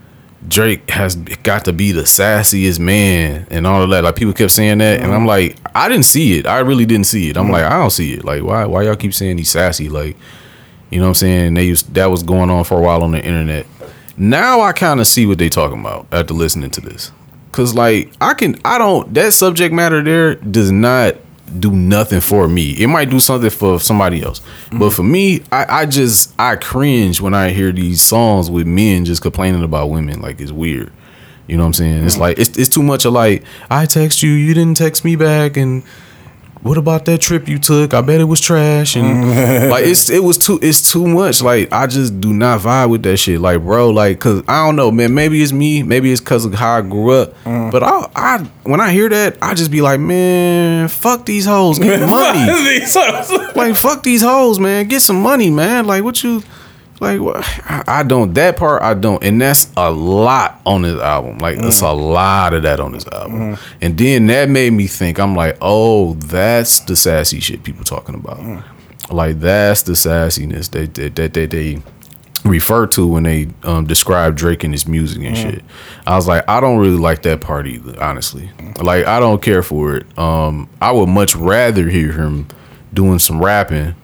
Drake 0.49 0.89
has 0.89 1.17
got 1.17 1.67
to 1.67 1.73
be 1.73 1.93
the 1.93 2.03
sassiest 2.03 2.79
man 2.79 3.47
and 3.51 3.67
all 3.67 3.83
of 3.83 3.91
that. 3.91 4.05
Like 4.05 4.17
people 4.17 4.33
kept 4.33 4.53
saying 4.53 4.79
that, 4.79 5.01
and 5.01 5.13
I'm 5.13 5.25
mm. 5.25 5.27
like, 5.27 5.57
I 5.75 5.89
didn't 5.89 6.07
see 6.07 6.39
it. 6.39 6.47
I 6.47 6.61
really 6.61 6.87
didn't 6.87 7.07
see 7.07 7.29
it. 7.29 7.37
I'm 7.37 7.49
mm. 7.49 7.53
like, 7.53 7.65
I 7.65 7.79
don't 7.79 7.91
see 7.91 8.15
it. 8.15 8.25
Like 8.25 8.43
why? 8.43 8.65
Why 8.65 8.83
y'all 8.83 8.97
keep 8.97 9.15
saying 9.15 9.39
he's 9.39 9.51
sassy? 9.51 9.89
Like, 9.89 10.17
you 10.91 10.99
know 10.99 11.05
what 11.05 11.11
I'm 11.11 11.15
saying? 11.15 11.55
They 11.55 11.67
used 11.67 11.95
that 11.95 12.11
was 12.11 12.23
going 12.23 12.51
on 12.51 12.65
for 12.65 12.79
a 12.79 12.81
while 12.81 13.03
on 13.03 13.13
the 13.13 13.25
internet. 13.25 13.67
Now 14.17 14.61
I 14.61 14.73
kind 14.73 15.01
of 15.01 15.07
see 15.07 15.27
what 15.27 15.39
they 15.39 15.49
talking 15.49 15.81
about 15.81 16.07
after 16.13 16.35
listening 16.35 16.71
to 16.73 16.81
this. 16.81 17.13
Cause 17.53 17.75
like 17.75 18.13
I 18.21 18.35
can 18.35 18.57
I 18.65 18.79
don't 18.79 19.13
that 19.15 19.33
subject 19.33 19.75
matter 19.75 20.03
there 20.03 20.37
does 20.37 20.71
not 20.71 21.17
do 21.59 21.73
nothing 21.73 22.21
for 22.21 22.47
me. 22.49 22.71
It 22.73 22.87
might 22.87 23.11
do 23.11 23.21
something 23.21 23.51
for 23.51 23.81
somebody 23.81 24.23
else. 24.23 24.41
But 24.73 24.91
for 24.91 25.03
me, 25.03 25.43
I, 25.51 25.83
I 25.83 25.87
just 25.87 26.33
I 26.39 26.57
cringe 26.57 27.21
when 27.21 27.35
I 27.35 27.51
hear 27.51 27.73
these 27.73 28.03
songs 28.03 28.51
with 28.51 28.67
men 28.67 29.05
just 29.05 29.23
complaining 29.23 29.63
about 29.63 29.91
women. 29.91 30.21
Like 30.21 30.41
it's 30.41 30.53
weird. 30.53 30.93
You 31.47 31.57
know 31.57 31.65
what 31.65 31.69
I'm 31.69 31.75
saying? 31.75 32.05
It's 32.05 32.17
like 32.17 32.39
it's 32.39 32.57
it's 32.57 32.69
too 32.69 32.83
much 32.83 33.05
of 33.05 33.13
like, 33.13 33.43
I 33.71 33.87
text 33.87 34.23
you, 34.23 34.31
you 34.31 34.55
didn't 34.55 34.77
text 34.77 35.05
me 35.05 35.17
back 35.17 35.57
and 35.57 35.83
what 36.63 36.77
about 36.77 37.07
that 37.07 37.21
trip 37.21 37.49
you 37.49 37.59
took? 37.59 37.95
I 37.95 38.03
bet 38.03 38.21
it 38.21 38.25
was 38.25 38.41
trash 38.41 38.95
and 38.97 39.31
like 39.71 39.85
it's 39.87 40.11
it 40.11 40.23
was 40.23 40.37
too 40.37 40.59
it's 40.61 40.93
too 40.93 41.07
much. 41.07 41.43
Like 41.43 41.73
I 41.73 41.87
just 41.87 42.21
do 42.21 42.33
not 42.33 42.61
vibe 42.61 42.91
with 42.91 43.03
that 43.05 43.17
shit. 43.17 43.41
Like 43.41 43.63
bro, 43.63 43.91
like 43.91 44.21
cause 44.21 44.43
I 44.47 44.67
don't 44.67 44.77
know, 44.77 44.91
man. 44.91 45.15
Maybe 45.15 45.43
it's 45.43 45.53
me. 45.53 45.83
Maybe 45.83 46.13
it's 46.13 46.21
cause 46.21 46.45
of 46.45 46.55
how 46.55 46.79
I 46.79 46.83
grew 46.83 47.13
up. 47.13 47.35
Mm. 47.45 47.71
But 47.71 47.83
I 47.83 48.11
I 48.15 48.39
when 48.65 48.81
I 48.81 48.93
hear 48.93 49.09
that, 49.09 49.39
I 49.41 49.55
just 49.55 49.71
be 49.71 49.81
like, 49.81 50.01
man, 50.01 50.89
fuck 50.89 51.25
these 51.25 51.47
hoes, 51.47 51.79
get 51.79 52.01
money. 52.11 52.47
like 53.57 53.77
fuck 53.77 54.03
these 54.03 54.23
hoes, 54.23 54.59
man. 54.59 54.87
Get 54.89 55.01
some 55.01 55.23
money, 55.23 55.51
man. 55.51 55.87
Like 55.87 56.05
what 56.05 56.23
you 56.23 56.43
like 57.01 57.21
what 57.21 57.43
I, 57.89 58.03
don't 58.03 58.35
that 58.35 58.59
part 58.59 58.83
I 58.83 58.93
don't 58.93 59.25
and 59.25 59.41
that's 59.41 59.73
a 59.77 59.91
lot 59.91 60.61
on 60.67 60.83
this 60.83 61.01
album. 61.01 61.39
Like 61.39 61.57
it's 61.57 61.81
mm. 61.81 61.91
a 61.91 61.93
lot 61.93 62.53
of 62.53 62.63
that 62.65 62.79
on 62.79 62.93
this 62.93 63.07
album. 63.09 63.57
Mm-hmm. 63.57 63.79
And 63.81 63.99
then 63.99 64.27
that 64.27 64.51
made 64.51 64.75
me 64.75 64.87
think 64.87 65.19
I'm 65.19 65.35
like, 65.35 65.57
"Oh, 65.63 66.15
that's 66.15 66.81
the 66.81 66.95
sassy 66.95 67.41
shit 67.41 67.65
people 67.65 67.85
talking 67.85 68.15
about." 68.15 68.39
Mm. 68.39 68.63
Like 69.11 69.41
that's 69.41 69.83
the 69.83 69.93
sassiness 69.93 70.71
that 70.73 70.95
that 70.95 71.17
that, 71.17 71.35
that 71.35 71.51
they 71.51 71.83
refer 72.45 72.87
to 72.87 73.07
when 73.07 73.23
they 73.23 73.49
um, 73.65 73.87
describe 73.87 74.37
Drake 74.37 74.65
and 74.65 74.73
his 74.73 74.87
music 74.87 75.23
and 75.23 75.37
mm. 75.37 75.43
shit. 75.43 75.65
I 76.07 76.17
was 76.17 76.29
like, 76.29 76.47
I 76.49 76.61
don't 76.61 76.79
really 76.79 76.99
like 76.99 77.23
that 77.23 77.41
part 77.41 77.67
either, 77.67 78.03
honestly. 78.03 78.51
Like 78.81 79.07
I 79.07 79.21
don't 79.21 79.43
care 79.43 79.63
for 79.63 79.97
it. 79.97 80.19
Um, 80.19 80.69
I 80.83 80.93
would 80.93 81.09
much 81.09 81.35
rather 81.35 81.89
hear 81.89 82.13
him 82.13 82.47
doing 82.93 83.19
some 83.19 83.43
rapping 83.43 83.95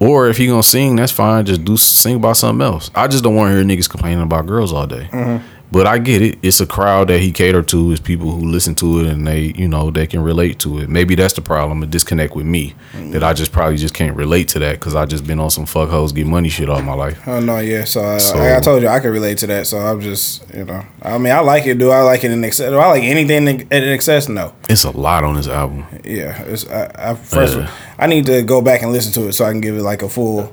or 0.00 0.28
if 0.28 0.38
he 0.38 0.46
gonna 0.46 0.62
sing, 0.62 0.96
that's 0.96 1.12
fine. 1.12 1.44
Just 1.44 1.64
do 1.64 1.76
sing 1.76 2.16
about 2.16 2.36
something 2.36 2.66
else. 2.66 2.90
I 2.94 3.06
just 3.06 3.22
don't 3.22 3.36
want 3.36 3.52
to 3.52 3.56
hear 3.56 3.64
niggas 3.64 3.88
complaining 3.88 4.22
about 4.22 4.46
girls 4.46 4.72
all 4.72 4.86
day. 4.86 5.08
Mm-hmm. 5.12 5.46
But 5.72 5.86
I 5.86 5.98
get 5.98 6.20
it. 6.20 6.38
It's 6.42 6.60
a 6.60 6.66
crowd 6.66 7.06
that 7.08 7.20
he 7.20 7.30
catered 7.30 7.68
to. 7.68 7.92
Is 7.92 8.00
people 8.00 8.32
who 8.32 8.44
listen 8.44 8.74
to 8.76 9.00
it 9.00 9.06
and 9.06 9.24
they, 9.24 9.52
you 9.56 9.68
know, 9.68 9.92
they 9.92 10.04
can 10.08 10.20
relate 10.20 10.58
to 10.60 10.80
it. 10.80 10.88
Maybe 10.88 11.14
that's 11.14 11.34
the 11.34 11.42
problem. 11.42 11.80
A 11.84 11.86
disconnect 11.86 12.34
with 12.34 12.44
me 12.44 12.74
that 13.12 13.22
I 13.22 13.32
just 13.34 13.52
probably 13.52 13.76
just 13.76 13.94
can't 13.94 14.16
relate 14.16 14.48
to 14.48 14.58
that 14.58 14.72
because 14.80 14.96
I 14.96 15.06
just 15.06 15.26
been 15.28 15.38
on 15.38 15.48
some 15.50 15.66
fuck 15.66 15.88
hoes 15.88 16.10
get 16.12 16.26
money 16.26 16.48
shit 16.48 16.68
all 16.68 16.82
my 16.82 16.94
life. 16.94 17.20
Oh 17.28 17.38
no, 17.38 17.58
yeah. 17.58 17.84
So, 17.84 18.02
uh, 18.02 18.18
So- 18.18 18.36
like 18.38 18.54
I 18.54 18.60
told 18.60 18.82
you, 18.82 18.88
I 18.88 18.98
can 18.98 19.12
relate 19.12 19.38
to 19.38 19.46
that. 19.46 19.68
So 19.68 19.78
I'm 19.78 20.00
just, 20.00 20.42
you 20.52 20.64
know, 20.64 20.84
I 21.02 21.18
mean, 21.18 21.32
I 21.32 21.38
like 21.38 21.66
it. 21.66 21.78
Do 21.78 21.90
I 21.90 22.02
like 22.02 22.24
it 22.24 22.32
in 22.32 22.42
excess? 22.42 22.68
Do 22.70 22.76
I 22.78 22.88
like 22.88 23.04
anything 23.04 23.46
in 23.46 23.60
in 23.60 23.84
excess? 23.92 24.28
No. 24.28 24.52
It's 24.68 24.82
a 24.82 24.90
lot 24.90 25.22
on 25.22 25.36
this 25.36 25.46
album. 25.46 25.86
Yeah. 26.04 26.42
It's, 26.42 26.66
I, 26.68 26.90
I 27.12 27.14
first, 27.14 27.56
Yeah. 27.56 27.70
I 27.96 28.08
need 28.08 28.26
to 28.26 28.42
go 28.42 28.60
back 28.60 28.82
and 28.82 28.90
listen 28.90 29.12
to 29.12 29.28
it 29.28 29.34
so 29.34 29.44
I 29.44 29.52
can 29.52 29.60
give 29.60 29.76
it 29.76 29.82
like 29.82 30.02
a 30.02 30.08
full, 30.08 30.52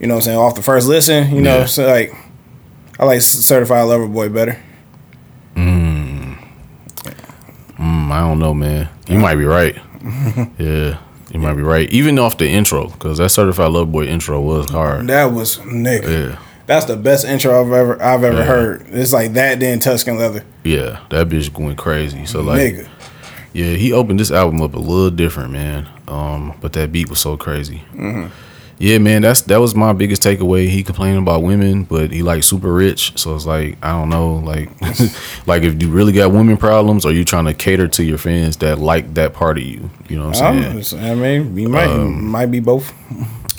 you 0.00 0.06
know, 0.06 0.14
what 0.14 0.20
I'm 0.20 0.22
saying 0.22 0.38
off 0.38 0.54
the 0.54 0.62
first 0.62 0.88
listen. 0.88 1.34
You 1.34 1.42
know, 1.42 1.58
Yeah. 1.58 1.66
so 1.66 1.86
like, 1.86 2.14
I 2.98 3.04
like 3.04 3.20
Certified 3.20 3.86
Lover 3.86 4.06
Boy 4.08 4.28
better. 4.28 4.60
Mm, 5.54 6.36
mm 7.76 8.10
I 8.10 8.20
don't 8.20 8.38
know, 8.38 8.54
man. 8.54 8.88
You 9.08 9.18
might 9.18 9.36
be 9.36 9.44
right. 9.44 9.74
yeah, 10.58 10.98
you 11.30 11.40
might 11.40 11.54
be 11.54 11.62
right. 11.62 11.88
Even 11.90 12.18
off 12.18 12.38
the 12.38 12.48
intro, 12.48 12.88
because 12.88 13.18
that 13.18 13.30
Certified 13.30 13.70
Lover 13.70 13.90
Boy 13.90 14.06
intro 14.06 14.40
was 14.40 14.70
hard. 14.70 15.06
That 15.08 15.26
was 15.26 15.58
nigga. 15.58 16.30
Yeah, 16.30 16.38
That's 16.66 16.86
the 16.86 16.96
best 16.96 17.24
intro 17.26 17.60
I've 17.60 17.72
ever 17.72 18.02
I've 18.02 18.24
ever 18.24 18.38
Yeah. 18.38 18.44
heard. 18.44 18.86
It's 18.90 19.12
like 19.12 19.32
that 19.34 19.60
then 19.60 19.78
Tuscan 19.78 20.16
Leather. 20.18 20.44
yeah, 20.64 21.00
that 21.10 21.28
bitch 21.28 21.52
going 21.52 21.76
crazy. 21.76 22.24
So 22.26 22.40
like, 22.42 22.60
nigga. 22.60 22.88
yeah, 23.52 23.74
he 23.74 23.92
opened 23.92 24.20
this 24.20 24.30
album 24.30 24.62
up 24.62 24.74
a 24.74 24.78
little 24.78 25.10
different, 25.10 25.50
man. 25.52 25.88
Um, 26.08 26.54
but 26.60 26.72
that 26.74 26.92
beat 26.92 27.10
was 27.10 27.20
so 27.20 27.36
crazy. 27.36 27.82
Yeah, 28.78 28.98
man, 28.98 29.22
that's 29.22 29.40
that 29.42 29.58
was 29.58 29.74
my 29.74 29.94
biggest 29.94 30.22
takeaway. 30.22 30.68
He 30.68 30.82
complaining 30.82 31.22
about 31.22 31.42
women, 31.42 31.84
but 31.84 32.10
he 32.10 32.22
like 32.22 32.42
super 32.42 32.72
rich, 32.72 33.18
so 33.18 33.34
it's 33.34 33.46
like 33.46 33.78
I 33.82 33.92
don't 33.92 34.10
know, 34.10 34.34
like, 34.34 34.68
like 35.46 35.62
if 35.62 35.82
you 35.82 35.88
really 35.90 36.12
got 36.12 36.30
women 36.30 36.58
problems, 36.58 37.06
or 37.06 37.12
you 37.12 37.24
trying 37.24 37.46
to 37.46 37.54
cater 37.54 37.88
to 37.88 38.04
your 38.04 38.18
fans 38.18 38.58
that 38.58 38.78
like 38.78 39.14
that 39.14 39.32
part 39.32 39.56
of 39.56 39.64
you, 39.64 39.88
you 40.08 40.18
know 40.18 40.28
what 40.28 40.42
I'm 40.42 40.82
saying? 40.82 41.02
I'm 41.02 41.10
I 41.10 41.38
mean, 41.38 41.56
you 41.56 41.68
might 41.70 41.88
Um, 41.88 42.26
might 42.26 42.46
be 42.50 42.60
both. 42.60 42.92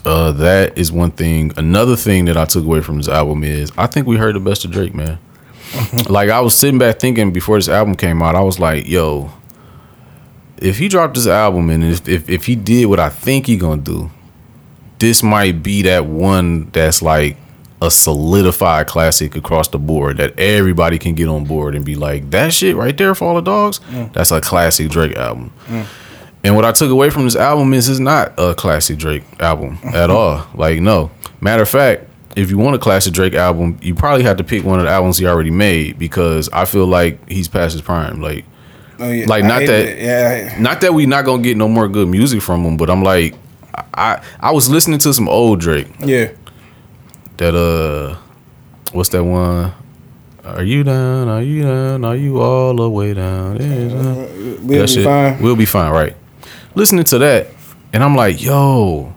Uh, 0.06 0.32
that 0.34 0.78
is 0.78 0.92
one 0.92 1.12
thing. 1.12 1.52
Another 1.58 1.96
thing 1.96 2.26
that 2.26 2.38
I 2.38 2.46
took 2.46 2.64
away 2.64 2.82
from 2.82 2.98
this 2.98 3.10
album 3.10 3.44
is 3.44 3.72
I 3.76 3.88
think 3.88 4.06
we 4.06 4.18
heard 4.18 4.36
the 4.36 4.40
best 4.40 4.66
of 4.66 4.72
Drake, 4.72 4.94
man. 4.94 5.18
like 6.10 6.30
I 6.30 6.40
was 6.42 6.54
sitting 6.54 6.78
back 6.78 7.00
thinking 7.00 7.32
before 7.32 7.58
this 7.58 7.68
album 7.68 7.96
came 7.96 8.22
out, 8.22 8.36
I 8.36 8.42
was 8.42 8.60
like, 8.60 8.88
yo, 8.88 9.32
if 10.58 10.78
he 10.78 10.88
dropped 10.88 11.16
this 11.16 11.28
album 11.28 11.70
and 11.72 11.84
if 11.84 12.08
if, 12.08 12.30
if 12.30 12.46
he 12.46 12.56
did 12.56 12.86
what 12.86 13.00
I 13.00 13.10
think 13.10 13.48
he 13.48 13.58
gonna 13.58 13.82
do, 13.82 14.12
this 15.00 15.22
might 15.24 15.62
be 15.64 15.82
that 15.84 16.06
one 16.06 16.70
that's 16.72 17.02
like 17.02 17.38
a 17.82 17.92
solidified 17.92 18.88
classic 18.88 19.36
across 19.36 19.68
the 19.68 19.78
board 19.78 20.18
that 20.18 20.38
everybody 20.40 20.98
can 20.98 21.14
get 21.14 21.28
on 21.28 21.44
board 21.46 21.76
and 21.76 21.86
be 21.86 21.96
like, 21.96 22.32
that 22.32 22.52
shit 22.52 22.76
right 22.76 22.98
there 22.98 23.14
for 23.14 23.26
all 23.26 23.36
the 23.36 23.42
dogs, 23.42 23.80
that's 24.14 24.32
a 24.32 24.42
classic 24.42 24.90
Drake 24.90 25.16
album. 25.16 25.52
And 26.44 26.56
what 26.56 26.66
I 26.66 26.72
took 26.72 26.90
away 26.90 27.10
from 27.10 27.26
this 27.26 27.36
album 27.36 27.74
is 27.74 27.90
it's 27.90 28.00
not 28.00 28.34
a 28.38 28.56
classic 28.56 28.98
Drake 28.98 29.24
album 29.40 29.78
at 29.84 30.10
all. 30.10 30.48
Like, 30.56 30.80
no. 30.80 31.12
Matter 31.42 31.64
of 31.64 31.70
fact, 31.70 32.06
if 32.36 32.50
you 32.50 32.58
want 32.58 32.76
a 32.76 32.80
classic 32.80 33.14
Drake 33.14 33.34
album, 33.36 33.78
you 33.82 33.94
probably 33.94 34.24
have 34.24 34.38
to 34.38 34.44
pick 34.44 34.64
one 34.64 34.80
of 34.80 34.86
the 34.86 34.92
albums 34.92 35.18
he 35.18 35.28
already 35.28 35.52
made 35.52 36.00
because 36.00 36.50
I 36.54 36.66
feel 36.66 36.86
like 36.88 37.28
he's 37.30 37.48
past 37.48 37.74
his 37.74 37.82
prime. 37.82 38.22
Like, 38.22 38.46
Oh, 39.00 39.12
yeah. 39.12 39.26
like, 39.28 39.44
I 39.44 39.48
not 39.48 39.66
that-. 39.68 39.98
Yeah. 40.00 40.56
not 40.60 40.82
that 40.82 40.92
we 40.96 41.06
not 41.06 41.24
gonna 41.26 41.44
get 41.44 41.56
no 41.58 41.68
more 41.68 41.88
good 41.88 42.08
music 42.08 42.42
from 42.42 42.64
him, 42.64 42.78
but 42.78 42.90
I'm 42.90 43.04
like, 43.04 43.36
I 43.94 44.22
I 44.40 44.52
was 44.52 44.70
listening 44.70 45.00
to 45.00 45.14
some 45.14 45.28
old 45.30 45.60
Drake 45.60 45.88
Yeah. 46.00 46.30
that 47.38 47.56
uh, 47.56 48.18
what's 48.92 49.10
that 49.10 49.24
one? 49.24 49.74
Are 50.44 50.64
you 50.64 50.84
down? 50.84 51.28
Are 51.28 51.42
you 51.42 51.64
down? 51.64 52.06
Are 52.06 52.16
you 52.16 52.42
all 52.42 52.74
the 52.76 52.90
way 52.90 53.14
down? 53.14 53.58
Yeah, 53.58 53.88
We'll 54.62 54.80
that 54.80 54.88
be 54.88 54.88
shit, 54.88 55.04
fine. 55.06 55.42
We'll 55.42 55.56
be 55.58 55.66
fine, 55.66 55.92
right? 55.92 56.16
Listening 56.74 57.04
to 57.06 57.18
that, 57.20 57.48
and 57.92 58.04
I'm 58.04 58.16
like, 58.16 58.42
yo, 58.42 59.14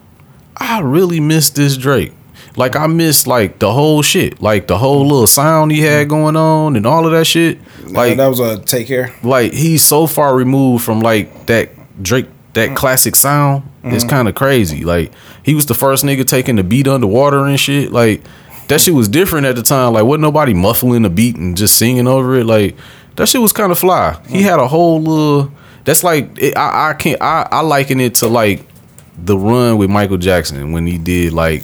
I 0.57 0.81
really 0.81 1.19
miss 1.19 1.49
this 1.51 1.77
Drake. 1.77 2.13
Like 2.57 2.75
I 2.75 2.87
miss 2.87 3.25
like 3.27 3.59
the 3.59 3.71
whole 3.71 4.01
shit, 4.01 4.41
like 4.41 4.67
the 4.67 4.77
whole 4.77 5.03
little 5.03 5.25
sound 5.27 5.71
he 5.71 5.79
had 5.79 6.09
going 6.09 6.35
on 6.35 6.75
and 6.75 6.85
all 6.85 7.05
of 7.05 7.13
that 7.13 7.25
shit. 7.25 7.59
Like 7.85 8.17
that 8.17 8.27
was 8.27 8.41
a 8.41 8.59
take 8.59 8.87
care. 8.87 9.15
like 9.23 9.53
he's 9.53 9.83
so 9.83 10.05
far 10.05 10.35
removed 10.35 10.83
from 10.83 10.99
like 10.99 11.45
that 11.45 11.69
Drake 12.03 12.27
that 12.53 12.69
mm. 12.69 12.75
classic 12.75 13.15
sound. 13.15 13.63
is 13.83 14.03
mm. 14.03 14.09
kind 14.09 14.27
of 14.27 14.35
crazy. 14.35 14.83
Like 14.83 15.11
he 15.43 15.55
was 15.55 15.65
the 15.65 15.73
first 15.73 16.03
nigga 16.03 16.25
taking 16.25 16.55
the 16.55 16.63
beat 16.63 16.87
underwater 16.87 17.45
and 17.45 17.59
shit. 17.59 17.91
Like 17.91 18.23
that 18.67 18.81
shit 18.81 18.93
was 18.93 19.07
different 19.07 19.45
at 19.45 19.55
the 19.55 19.63
time. 19.63 19.93
Like 19.93 20.03
wasn't 20.03 20.21
nobody 20.21 20.53
muffling 20.53 21.01
the 21.01 21.09
beat 21.09 21.35
and 21.35 21.57
just 21.57 21.77
singing 21.77 22.07
over 22.07 22.35
it. 22.35 22.45
Like 22.45 22.75
that 23.15 23.27
shit 23.27 23.41
was 23.41 23.53
kind 23.53 23.71
of 23.71 23.79
fly. 23.79 24.21
He 24.27 24.39
mm. 24.39 24.43
had 24.43 24.59
a 24.59 24.67
whole 24.67 25.01
little. 25.01 25.51
That's 25.83 26.03
like 26.03 26.29
it, 26.37 26.55
I 26.57 26.89
I 26.89 26.93
can't 26.93 27.21
I 27.21 27.47
I 27.51 27.61
liken 27.61 27.99
it 27.99 28.15
to 28.15 28.27
like 28.27 28.65
the 29.17 29.37
run 29.37 29.77
with 29.77 29.89
Michael 29.89 30.17
Jackson 30.17 30.71
when 30.71 30.87
he 30.87 30.97
did 30.97 31.33
like 31.33 31.63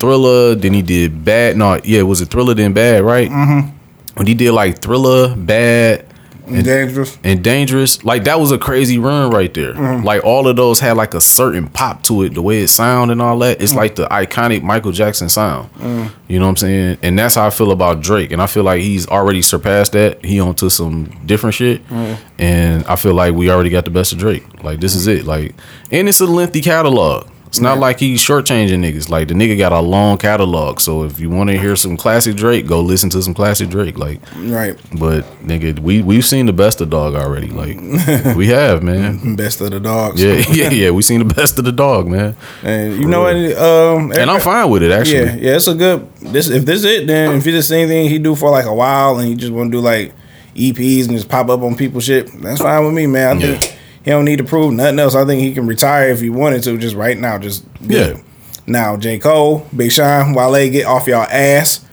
Thriller, 0.00 0.54
then 0.54 0.72
he 0.72 0.82
did 0.82 1.24
Bad. 1.24 1.56
No, 1.56 1.78
yeah, 1.84 2.02
was 2.02 2.20
it 2.20 2.30
Thriller 2.30 2.54
then 2.54 2.72
Bad, 2.72 3.04
right? 3.04 3.28
Mm-hmm. 3.28 3.68
When 4.14 4.26
he 4.26 4.34
did 4.34 4.52
like 4.52 4.80
Thriller, 4.80 5.36
Bad, 5.36 6.06
And 6.54 6.64
dangerous. 6.64 7.18
and 7.24 7.44
Dangerous, 7.44 8.04
like 8.04 8.24
that 8.24 8.40
was 8.40 8.52
a 8.52 8.58
crazy 8.58 8.98
run 8.98 9.30
right 9.30 9.52
there. 9.52 9.74
Mm-hmm. 9.74 10.04
Like 10.04 10.24
all 10.24 10.46
of 10.46 10.56
those 10.56 10.80
had 10.80 10.96
like 10.96 11.14
a 11.14 11.20
certain 11.20 11.68
pop 11.68 12.02
to 12.04 12.22
it, 12.22 12.34
the 12.34 12.42
way 12.42 12.60
it 12.60 12.68
sound 12.68 13.10
and 13.10 13.20
all 13.20 13.38
that. 13.38 13.60
It's 13.60 13.72
mm. 13.72 13.76
like 13.76 13.96
the 13.96 14.06
iconic 14.06 14.62
Michael 14.62 14.92
Jackson 14.92 15.28
sound. 15.28 15.72
Mm. 15.74 16.12
You 16.28 16.38
know 16.38 16.46
what 16.46 16.50
I'm 16.50 16.56
saying? 16.56 16.98
And 17.02 17.18
that's 17.18 17.34
how 17.34 17.46
I 17.46 17.50
feel 17.50 17.72
about 17.72 18.00
Drake. 18.00 18.30
And 18.32 18.40
I 18.40 18.46
feel 18.46 18.62
like 18.62 18.82
he's 18.82 19.06
already 19.08 19.42
surpassed 19.42 19.92
that. 19.92 20.24
He 20.24 20.40
onto 20.40 20.68
some 20.68 21.06
different 21.26 21.54
shit. 21.54 21.86
Mm. 21.88 22.18
And 22.38 22.84
I 22.84 22.96
feel 22.96 23.14
like 23.14 23.34
we 23.34 23.50
already 23.50 23.70
got 23.70 23.84
the 23.84 23.90
best 23.90 24.12
of 24.12 24.18
Drake. 24.18 24.62
Like 24.62 24.80
this 24.80 24.94
is 24.94 25.06
it. 25.06 25.24
Like 25.24 25.54
and 25.90 26.08
it's 26.08 26.20
a 26.20 26.26
lengthy 26.26 26.60
catalog. 26.60 27.28
It's 27.50 27.58
not 27.60 27.78
like 27.78 27.98
he's 27.98 28.20
shortchanging 28.22 28.78
niggas. 28.78 29.08
Like 29.10 29.26
the 29.26 29.34
nigga 29.34 29.58
got 29.58 29.72
a 29.72 29.80
long 29.80 30.18
catalog. 30.18 30.78
So 30.78 31.02
if 31.02 31.18
you 31.18 31.28
want 31.30 31.50
to 31.50 31.58
hear 31.58 31.74
some 31.74 31.96
classic 31.96 32.36
Drake, 32.36 32.64
go 32.64 32.80
listen 32.80 33.10
to 33.10 33.20
some 33.22 33.34
classic 33.34 33.68
Drake. 33.70 33.98
Like 33.98 34.20
Right. 34.36 34.78
but 34.96 35.24
nigga, 35.42 35.76
we 35.80 36.00
we've 36.00 36.24
seen 36.24 36.46
the 36.46 36.52
best 36.52 36.80
of 36.80 36.90
dog 36.90 37.16
already. 37.16 37.48
Like 37.48 37.76
we 38.36 38.46
have, 38.46 38.84
man. 38.84 39.34
Best 39.34 39.60
of 39.60 39.72
the 39.72 39.80
dogs. 39.80 40.22
Yeah, 40.22 40.34
yeah, 40.52 40.70
yeah. 40.70 40.90
We 40.92 41.02
seen 41.02 41.26
the 41.26 41.34
best 41.34 41.58
of 41.58 41.64
the 41.64 41.72
dog, 41.72 42.06
man. 42.06 42.36
And 42.62 42.96
you 43.00 43.08
know 43.08 43.22
what? 43.22 43.34
Um, 43.58 44.12
And 44.12 44.30
I'm 44.30 44.40
fine 44.40 44.70
with 44.70 44.84
it 44.84 44.92
actually. 44.92 45.24
yeah, 45.24 45.34
yeah. 45.50 45.56
it's 45.56 45.66
a 45.66 45.74
good. 45.74 46.08
This 46.20 46.48
if 46.50 46.64
this 46.64 46.84
it, 46.84 47.08
then 47.08 47.38
if 47.38 47.46
it's 47.48 47.72
anything 47.72 48.08
he 48.08 48.20
do 48.20 48.36
for 48.36 48.50
like 48.50 48.66
a 48.66 48.74
while 48.74 49.18
and 49.18 49.26
he 49.28 49.34
just 49.34 49.50
want 49.52 49.72
to 49.72 49.76
do 49.78 49.82
like 49.82 50.14
EPs 50.54 51.08
and 51.08 51.16
just 51.16 51.28
pop 51.28 51.48
up 51.48 51.62
on 51.62 51.74
people 51.76 52.00
shit, 52.00 52.30
that's 52.40 52.60
fine 52.60 52.84
with 52.84 52.94
me, 52.94 53.06
man. 53.08 53.38
I 53.38 53.40
Yeah. 53.40 53.56
think 53.58 53.76
he 54.04 54.10
don't 54.10 54.24
need 54.24 54.38
to 54.38 54.44
prove 54.44 54.72
nothing 54.72 54.98
else. 54.98 55.14
I 55.14 55.24
think 55.24 55.42
he 55.42 55.52
can 55.54 55.66
retire 55.66 56.08
if 56.10 56.20
he 56.20 56.30
wanted 56.30 56.62
to, 56.64 56.78
just 56.78 56.94
right 56.96 57.18
now. 57.18 57.38
Just 57.38 57.64
Yeah. 57.80 58.20
Now 58.66 58.96
J 58.96 59.18
Cole, 59.18 59.66
Big 59.74 59.90
Sean, 59.92 60.32
Wale, 60.34 60.70
get 60.70 60.86
off 60.86 61.06
y'all 61.06 61.26
ass. 61.30 61.84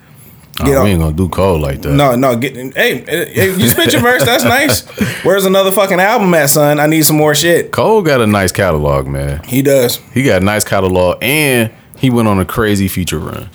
Oh, 0.60 0.66
Get 0.66 0.84
we 0.84 0.90
ain't 0.90 1.00
gonna 1.00 1.16
do 1.16 1.30
Cole 1.30 1.60
like 1.60 1.82
that. 1.84 1.94
No, 1.94 2.16
no. 2.16 2.36
Get 2.36 2.56
hey, 2.76 3.04
hey, 3.08 3.56
you 3.56 3.68
spit 3.68 3.94
your 3.94 4.02
verse. 4.02 4.24
That's 4.24 4.44
nice. 4.58 4.82
Where's 5.24 5.46
another 5.46 5.72
fucking 5.72 6.00
album 6.00 6.34
at, 6.34 6.50
son? 6.50 6.80
I 6.80 6.88
need 6.88 7.04
some 7.04 7.16
more 7.18 7.36
shit. 7.36 7.72
Cole 7.72 8.02
got 8.02 8.22
a 8.22 8.28
nice 8.28 8.52
catalog, 8.52 9.06
man. 9.08 9.44
He 9.44 9.62
does. 9.62 9.98
He 10.14 10.24
got 10.24 10.42
a 10.42 10.46
nice 10.46 10.64
catalog, 10.64 11.20
and 11.22 11.72
he 11.98 12.10
went 12.10 12.28
on 12.28 12.40
a 12.40 12.46
crazy 12.46 12.88
feature 12.88 13.20
run. 13.20 13.50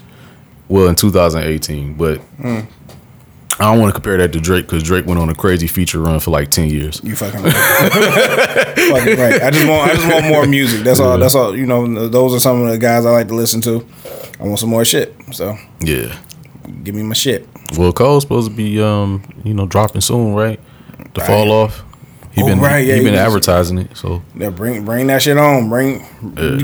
Well, 0.69 0.87
in 0.89 0.95
2018, 0.95 1.95
but 1.95 2.19
Hmm. 2.41 2.61
I 3.63 3.71
don't 3.73 3.81
want 3.81 3.91
to 3.91 3.95
compare 3.95 4.17
that 4.19 4.33
to 4.33 4.41
Drake 4.41 4.67
because 4.67 4.83
Drake 4.83 5.07
went 5.07 5.21
on 5.21 5.29
a 5.29 5.35
crazy 5.35 5.67
feature 5.67 6.01
run 6.01 6.19
for 6.21 6.31
like 6.33 6.51
10 6.51 6.69
years. 6.71 7.01
You 7.05 7.15
fucking 7.17 7.43
right. 7.43 7.55
fucking 7.55 9.19
right. 9.19 9.43
I 9.43 9.51
just 9.51 9.69
want 9.69 9.91
I 9.91 9.95
just 9.95 10.13
want 10.13 10.27
more 10.27 10.47
music. 10.47 10.83
That's 10.85 11.01
all. 11.01 11.19
That's 11.19 11.35
all. 11.35 11.57
You 11.57 11.67
know, 11.67 12.09
those 12.09 12.35
are 12.35 12.41
some 12.41 12.63
of 12.63 12.71
the 12.71 12.79
guys 12.79 13.07
I 13.07 13.11
like 13.11 13.29
to 13.29 13.35
listen 13.35 13.61
to. 13.63 13.87
I 14.41 14.45
want 14.45 14.59
some 14.59 14.71
more 14.71 14.85
shit. 14.85 15.15
So 15.33 15.57
Yeah. 15.81 16.17
give 16.83 16.95
me 16.95 17.03
my 17.03 17.15
shit. 17.15 17.49
Well, 17.79 17.93
Cole's 17.93 18.23
supposed 18.25 18.51
to 18.51 18.57
be, 18.57 18.83
um, 18.83 19.23
you 19.45 19.55
know, 19.55 19.67
dropping 19.67 20.01
soon, 20.03 20.35
right? 20.35 20.61
To 21.15 21.21
fall 21.25 21.51
off. 21.53 21.85
He 22.33 22.43
Oh, 22.43 22.47
been 22.47 22.61
right, 22.61 22.85
yeah, 22.87 22.95
he 22.95 23.01
he 23.01 23.05
been 23.05 23.15
advertising 23.15 23.77
it, 23.79 23.95
so 23.97 24.23
Yeah, 24.35 24.49
bring 24.51 24.85
bring 24.85 25.07
that 25.09 25.21
shit 25.23 25.37
on. 25.37 25.69
Bring 25.69 25.99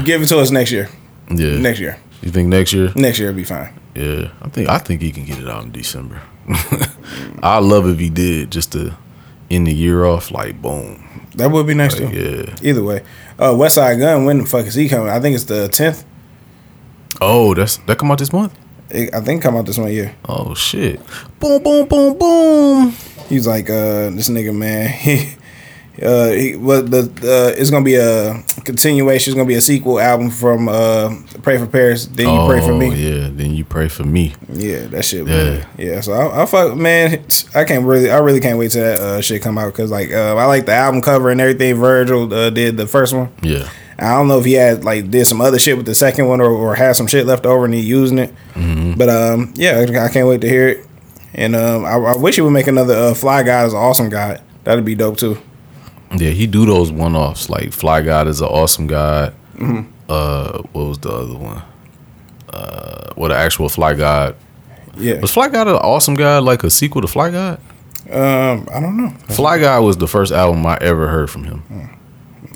give 0.05 0.23
it 0.23 0.27
to 0.29 0.39
us 0.39 0.51
next 0.51 0.73
year. 0.73 0.89
yeah. 1.31 1.59
Next 1.59 1.79
year. 1.79 1.99
You 2.23 2.31
think 2.31 2.49
next 2.49 2.73
year? 2.73 2.91
Next 2.97 3.19
year 3.19 3.29
will 3.29 3.37
be 3.37 3.45
fine. 3.45 3.69
Yeah, 3.95 4.29
I 4.43 4.49
think 4.49 4.69
I 4.69 4.79
think 4.79 5.03
he 5.03 5.13
can 5.13 5.25
get 5.25 5.39
it 5.39 5.47
out 5.49 5.65
in 5.65 5.71
December. 5.73 6.23
I 7.43 7.59
love 7.59 7.87
if 7.87 7.99
he 7.99 8.11
did 8.11 8.51
just 8.51 8.73
to 8.73 8.97
end 9.51 9.67
the 9.67 9.75
year 9.75 10.05
off 10.05 10.31
like 10.31 10.61
boom. 10.61 11.05
That 11.37 11.51
would 11.51 11.67
be 11.67 11.75
nice 11.75 11.95
too. 11.95 12.09
Yeah. 12.09 12.55
Either 12.63 12.83
way, 12.83 13.05
uh, 13.39 13.53
Westside 13.53 13.99
Gunn. 13.99 14.25
When 14.25 14.39
the 14.39 14.47
fuck 14.47 14.67
is 14.67 14.75
he 14.75 14.89
coming? 14.89 15.09
I 15.09 15.21
think 15.21 15.35
it's 15.35 15.45
the 15.45 15.69
tenth. 15.69 16.05
Oh, 17.21 17.55
that's 17.55 17.77
that 17.79 17.99
come 17.99 18.11
out 18.11 18.19
this 18.19 18.33
month. 18.33 18.57
I 18.91 19.21
think 19.21 19.43
come 19.43 19.57
out 19.57 19.67
this 19.67 19.79
one 19.79 19.93
year. 19.93 20.15
Oh 20.29 20.55
shit! 20.55 21.01
Boom, 21.39 21.63
boom, 21.63 21.87
boom, 21.87 22.19
boom. 22.19 22.95
He's 23.29 23.47
like, 23.47 23.69
uh, 23.69 24.11
this 24.11 24.29
nigga, 24.31 24.55
man. 24.57 24.89
He, 24.99 25.35
uh, 26.03 26.31
he, 26.31 26.57
well, 26.57 26.83
the 26.83 27.03
uh, 27.23 27.59
it's 27.61 27.71
gonna 27.71 27.85
be 27.85 27.97
a 27.97 28.43
continuation. 28.65 29.31
It's 29.33 29.37
gonna 29.37 29.49
be 29.49 29.55
a 29.55 29.61
sequel 29.61 29.99
album 30.01 30.31
from 30.31 30.69
uh, 30.69 31.15
Pray 31.43 31.59
for 31.59 31.67
Paris. 31.67 32.07
Then 32.07 32.29
you 32.29 32.47
pray 32.49 32.61
for 32.61 32.73
Oh, 32.73 32.79
me. 32.79 32.95
Yeah, 32.95 33.29
then 33.33 33.55
you 33.55 33.65
pray 33.65 33.89
for 33.89 34.05
me. 34.05 34.35
Yeah, 34.53 34.87
that 34.87 35.05
shit. 35.05 35.27
Yeah. 35.27 35.43
Yeah, 35.43 35.67
yeah. 35.79 36.01
So 36.01 36.13
I, 36.13 36.43
I 36.43 36.47
fuck, 36.47 36.77
man. 36.77 37.25
I 37.55 37.65
can't 37.65 37.85
really, 37.85 38.11
I 38.11 38.19
really 38.19 38.41
can't 38.41 38.59
wait 38.59 38.71
till 38.73 38.83
that 38.83 39.01
uh, 39.01 39.21
shit 39.21 39.43
come 39.43 39.59
out 39.59 39.73
because 39.73 39.91
like 39.91 40.13
uh, 40.13 40.37
I 40.37 40.45
like 40.47 40.67
the 40.67 40.73
album 40.75 41.01
cover 41.01 41.31
and 41.31 41.41
everything. 41.41 41.75
Virgil 41.77 42.33
uh, 42.33 42.51
did 42.51 42.77
the 42.77 42.87
first 42.87 43.15
one. 43.15 43.33
Yeah, 43.43 43.69
I 43.99 44.15
don't 44.15 44.29
know 44.29 44.39
if 44.39 44.45
he 44.45 44.53
had 44.53 44.85
like 44.85 45.11
did 45.11 45.27
some 45.27 45.41
other 45.41 45.59
shit 45.59 45.77
with 45.77 45.87
the 45.87 45.95
second 45.95 46.29
one 46.29 46.41
or, 46.41 46.51
or 46.51 46.75
had 46.75 46.95
some 46.97 47.07
shit 47.07 47.27
left 47.27 47.47
over 47.47 47.65
and 47.65 47.75
he 47.75 47.81
using 47.81 48.19
it. 48.19 48.35
Mm-hmm. 48.55 48.95
But 48.99 49.09
um, 49.09 49.53
yeah, 49.57 49.81
I 49.81 50.09
can't 50.09 50.29
wait 50.29 50.41
to 50.43 50.49
hear 50.49 50.69
it. 50.69 50.87
And 51.35 51.55
um, 51.55 51.85
I, 51.85 51.93
I 51.95 52.17
wish 52.17 52.37
he 52.37 52.41
would 52.41 52.51
make 52.51 52.67
another 52.67 52.95
uh, 52.95 53.15
Fly 53.15 53.43
God 53.43 53.67
is 53.67 53.73
an 53.73 53.79
awesome 53.79 54.09
guy. 54.09 54.41
That'd 54.65 54.85
be 54.85 54.95
dope 54.95 55.19
too. 55.19 55.39
Yeah. 56.17 56.31
He 56.31 56.47
do 56.47 56.65
those 56.67 56.91
one 56.91 57.15
offs 57.17 57.49
like 57.51 57.73
Fly 57.73 58.01
God 58.03 58.27
is 58.29 58.41
an 58.41 58.49
awesome 58.49 58.87
guy. 58.87 59.33
Mm-hmm. 59.57 59.91
Uh, 60.09 60.63
what 60.73 60.85
was 60.87 60.99
the 60.99 61.11
other 61.11 61.35
one? 61.37 61.63
Uh, 62.49 63.13
what 63.15 63.31
an 63.31 63.37
actual 63.37 63.69
Fly 63.69 63.95
God 63.95 64.37
Yeah. 64.97 65.21
was 65.21 65.33
Fly 65.33 65.49
God 65.49 65.69
an 65.69 65.75
awesome 65.75 66.15
guy 66.17 66.39
like 66.39 66.65
a 66.65 66.71
sequel 66.71 67.03
to 67.03 67.09
Fly 67.09 67.31
God? 67.31 67.61
Um, 68.11 68.67
I 68.73 68.81
don't 68.81 68.97
know. 68.97 69.11
Fly 69.29 69.59
God 69.59 69.83
was 69.85 69.99
the 69.99 70.07
first 70.09 70.33
album 70.33 70.65
I 70.65 70.79
ever 70.81 71.09
heard 71.09 71.29
from 71.31 71.45
him. 71.45 71.63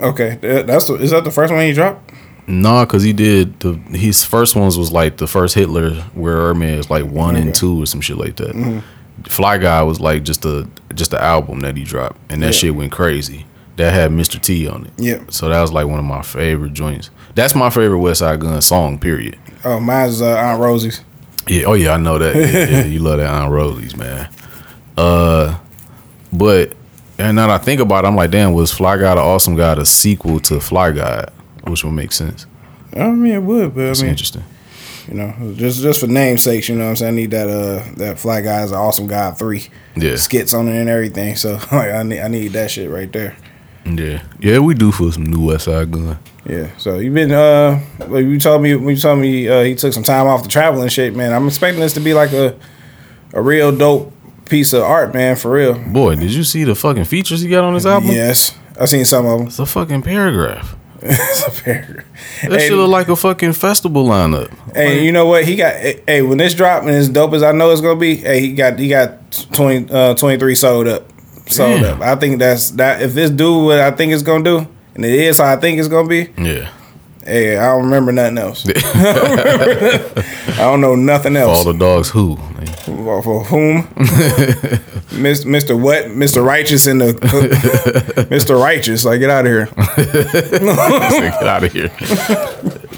Okay, 0.00 0.38
that- 0.40 0.66
that's 0.66 0.88
is 0.88 1.11
that 1.11 1.24
the 1.24 1.30
first 1.30 1.53
one 1.53 1.62
he 1.66 1.72
dropped? 1.74 2.11
Nah, 2.46 2.84
cause 2.86 3.03
he 3.05 3.12
did 3.12 3.61
the 3.61 3.74
his 3.96 4.24
first 4.24 4.57
ones 4.57 4.76
was 4.76 4.90
like 4.90 5.18
the 5.18 5.28
first 5.28 5.55
Hitler 5.55 6.05
Wears 6.14 6.38
Hermes 6.57 6.78
is 6.86 6.90
like 6.90 7.05
one 7.05 7.36
and 7.36 7.55
two 7.55 7.82
or 7.82 7.86
some 7.86 8.00
shit 8.00 8.16
like 8.16 8.34
that. 8.36 8.82
Fly 9.28 9.58
Guy 9.58 9.82
was 9.82 10.00
like 10.00 10.22
just 10.24 10.44
a 10.44 10.68
just 10.94 11.12
an 11.12 11.20
album 11.20 11.60
that 11.60 11.76
he 11.76 11.84
dropped, 11.84 12.18
and 12.30 12.42
that 12.42 12.46
Yeah. 12.48 12.52
shit 12.52 12.74
went 12.74 12.92
crazy. 12.92 13.46
That 13.76 13.92
had 13.94 14.10
Mr. 14.10 14.40
T 14.40 14.68
on 14.68 14.84
it. 14.86 14.92
Yeah. 14.98 15.20
So 15.30 15.48
that 15.48 15.60
was 15.60 15.72
like 15.72 15.86
one 15.86 15.98
of 15.98 16.04
my 16.04 16.20
favorite 16.22 16.74
joints. 16.74 17.10
That's 17.34 17.54
my 17.54 17.70
favorite 17.70 17.98
Westside 18.00 18.38
Gunn 18.40 18.60
song. 18.60 18.98
Period. 18.98 19.38
Oh, 19.64 19.80
mine's 19.80 20.20
uh, 20.20 20.36
Aunt 20.36 20.60
Rosie's. 20.60 21.00
Yeah. 21.48 21.64
Oh 21.64 21.72
yeah, 21.74 21.92
I 21.94 21.96
know 21.96 22.18
that. 22.18 22.36
Yeah, 22.36 22.68
yeah, 22.80 22.84
you 22.84 22.98
love 22.98 23.18
that 23.18 23.30
Aunt 23.30 23.50
Rosie's, 23.50 23.96
man. 23.96 24.28
Uh, 24.96 25.58
but 26.32 26.74
and 27.18 27.36
now 27.36 27.46
that 27.46 27.60
I 27.60 27.64
think 27.64 27.80
about 27.80 28.04
it, 28.04 28.08
I'm 28.08 28.16
like, 28.16 28.30
damn, 28.30 28.52
was 28.52 28.72
Fly 28.72 28.96
Guy 28.98 29.14
the 29.14 29.20
Awesome 29.20 29.56
Guy 29.56 29.74
the 29.74 29.86
sequel 29.86 30.38
to 30.40 30.60
Fly 30.60 30.92
Guy, 30.92 31.26
which 31.66 31.84
would 31.84 31.92
make 31.92 32.12
sense. 32.12 32.46
I 32.94 33.08
mean, 33.10 33.32
it 33.32 33.42
would, 33.42 33.74
but 33.74 33.80
It's 33.84 34.00
I 34.00 34.02
mean, 34.04 34.10
interesting. 34.10 34.44
You 35.12 35.18
know, 35.18 35.52
just 35.56 35.82
just 35.82 36.00
for 36.00 36.06
namesakes, 36.06 36.70
you 36.70 36.74
know 36.74 36.84
what 36.84 36.90
I'm 36.90 36.96
saying? 36.96 37.12
I 37.12 37.16
need 37.16 37.30
that 37.32 37.48
uh 37.48 37.84
that 37.98 38.18
Fly 38.18 38.40
Guys 38.40 38.70
an 38.70 38.78
Awesome 38.78 39.06
guy 39.06 39.30
three 39.32 39.68
Yeah. 39.94 40.16
skits 40.16 40.54
on 40.54 40.68
it 40.68 40.80
and 40.80 40.88
everything. 40.88 41.36
So 41.36 41.52
like, 41.72 41.90
I 41.92 42.02
need 42.02 42.20
I 42.20 42.28
need 42.28 42.48
that 42.52 42.70
shit 42.70 42.88
right 42.90 43.12
there. 43.12 43.36
Yeah, 43.84 44.22
yeah, 44.40 44.58
we 44.60 44.72
do 44.74 44.90
for 44.90 45.12
some 45.12 45.24
new 45.26 45.40
Westside 45.40 45.90
Gunn. 45.90 46.18
Yeah. 46.48 46.70
So 46.78 46.98
you've 46.98 47.12
been 47.12 47.30
uh 47.30 47.80
you 48.10 48.38
told 48.38 48.62
me 48.62 48.70
you 48.70 48.96
told 48.96 49.18
me 49.18 49.48
uh, 49.48 49.62
he 49.64 49.74
took 49.74 49.92
some 49.92 50.02
time 50.02 50.26
off 50.28 50.44
the 50.44 50.48
traveling 50.48 50.84
and 50.84 50.92
shit, 50.92 51.14
man. 51.14 51.34
I'm 51.34 51.46
expecting 51.46 51.80
this 51.80 51.92
to 51.94 52.00
be 52.00 52.14
like 52.14 52.32
a 52.32 52.56
a 53.34 53.42
real 53.42 53.70
dope 53.76 54.14
piece 54.46 54.72
of 54.72 54.82
art, 54.82 55.12
man, 55.12 55.36
for 55.36 55.50
real. 55.50 55.74
Boy, 55.74 56.16
did 56.16 56.32
you 56.32 56.42
see 56.42 56.64
the 56.64 56.74
fucking 56.74 57.04
features 57.04 57.42
he 57.42 57.50
got 57.50 57.64
on 57.64 57.74
this 57.74 57.84
album? 57.84 58.12
Yes. 58.12 58.56
I 58.80 58.86
seen 58.86 59.04
some 59.04 59.26
of 59.26 59.38
them. 59.40 59.48
It's 59.48 59.58
a 59.58 59.66
fucking 59.66 60.00
paragraph. 60.02 60.74
It's 61.03 61.46
a 61.46 61.62
paragraph. 61.62 62.05
That 62.42 62.53
Hey, 62.61 62.68
shit 62.68 62.76
look 62.76 62.88
like 62.90 63.09
a 63.09 63.16
fucking 63.16 63.53
festival 63.55 64.05
lineup. 64.07 64.50
Hey, 64.74 65.05
you 65.05 65.12
know 65.12 65.26
what? 65.26 65.44
He 65.44 65.57
got 65.57 65.74
hey, 65.74 66.22
when 66.22 66.38
this 66.38 66.55
drop 66.55 66.82
and 66.82 66.90
as 66.92 67.09
dope 67.09 67.32
as 67.34 67.42
I 67.42 67.53
know 67.53 67.70
it's 67.70 67.80
gonna 67.80 67.98
be, 67.98 68.16
hey, 68.16 68.40
he 68.40 68.53
got 68.55 68.78
he 68.78 68.88
got 68.88 69.18
20 69.53 69.92
uh 69.92 70.14
23 70.14 70.55
sold 70.55 70.88
up. 70.88 71.09
Sold 71.48 71.80
Damn. 71.82 72.00
up. 72.00 72.07
I 72.07 72.14
think 72.16 72.38
that's 72.38 72.70
that 72.72 73.03
if 73.03 73.14
this 73.14 73.30
do 73.30 73.64
what 73.64 73.78
I 73.80 73.90
think 73.90 74.12
it's 74.12 74.22
gonna 74.22 74.44
do, 74.44 74.66
and 74.94 75.05
it 75.05 75.12
is 75.12 75.38
how 75.38 75.53
I 75.53 75.57
think 75.57 75.78
it's 75.78 75.88
gonna 75.88 76.09
be, 76.09 76.28
Yeah. 76.38 76.70
hey, 77.24 77.57
I 77.59 77.66
don't 77.74 77.84
remember 77.84 78.12
nothing 78.12 78.38
else. 78.38 78.64
I 78.84 80.57
don't 80.59 80.80
know 80.80 80.94
nothing 80.94 81.36
else. 81.36 81.59
all 81.59 81.72
the 81.72 81.78
dogs 81.78 82.09
who? 82.11 82.38
For, 82.84 83.44
whom? 83.44 83.82
Mr. 85.12 85.80
What? 85.80 86.06
Mr. 86.06 86.44
Righteous 86.44 86.86
and 86.86 87.00
the 87.00 87.12
Mr. 88.30 88.60
Righteous. 88.60 89.04
Like 89.04 89.20
get 89.20 89.30
out 89.30 89.46
of 89.46 89.52
here. 89.52 89.66
Get 91.16 91.42
out 91.46 91.64
of 91.64 91.72
here. 91.72 91.90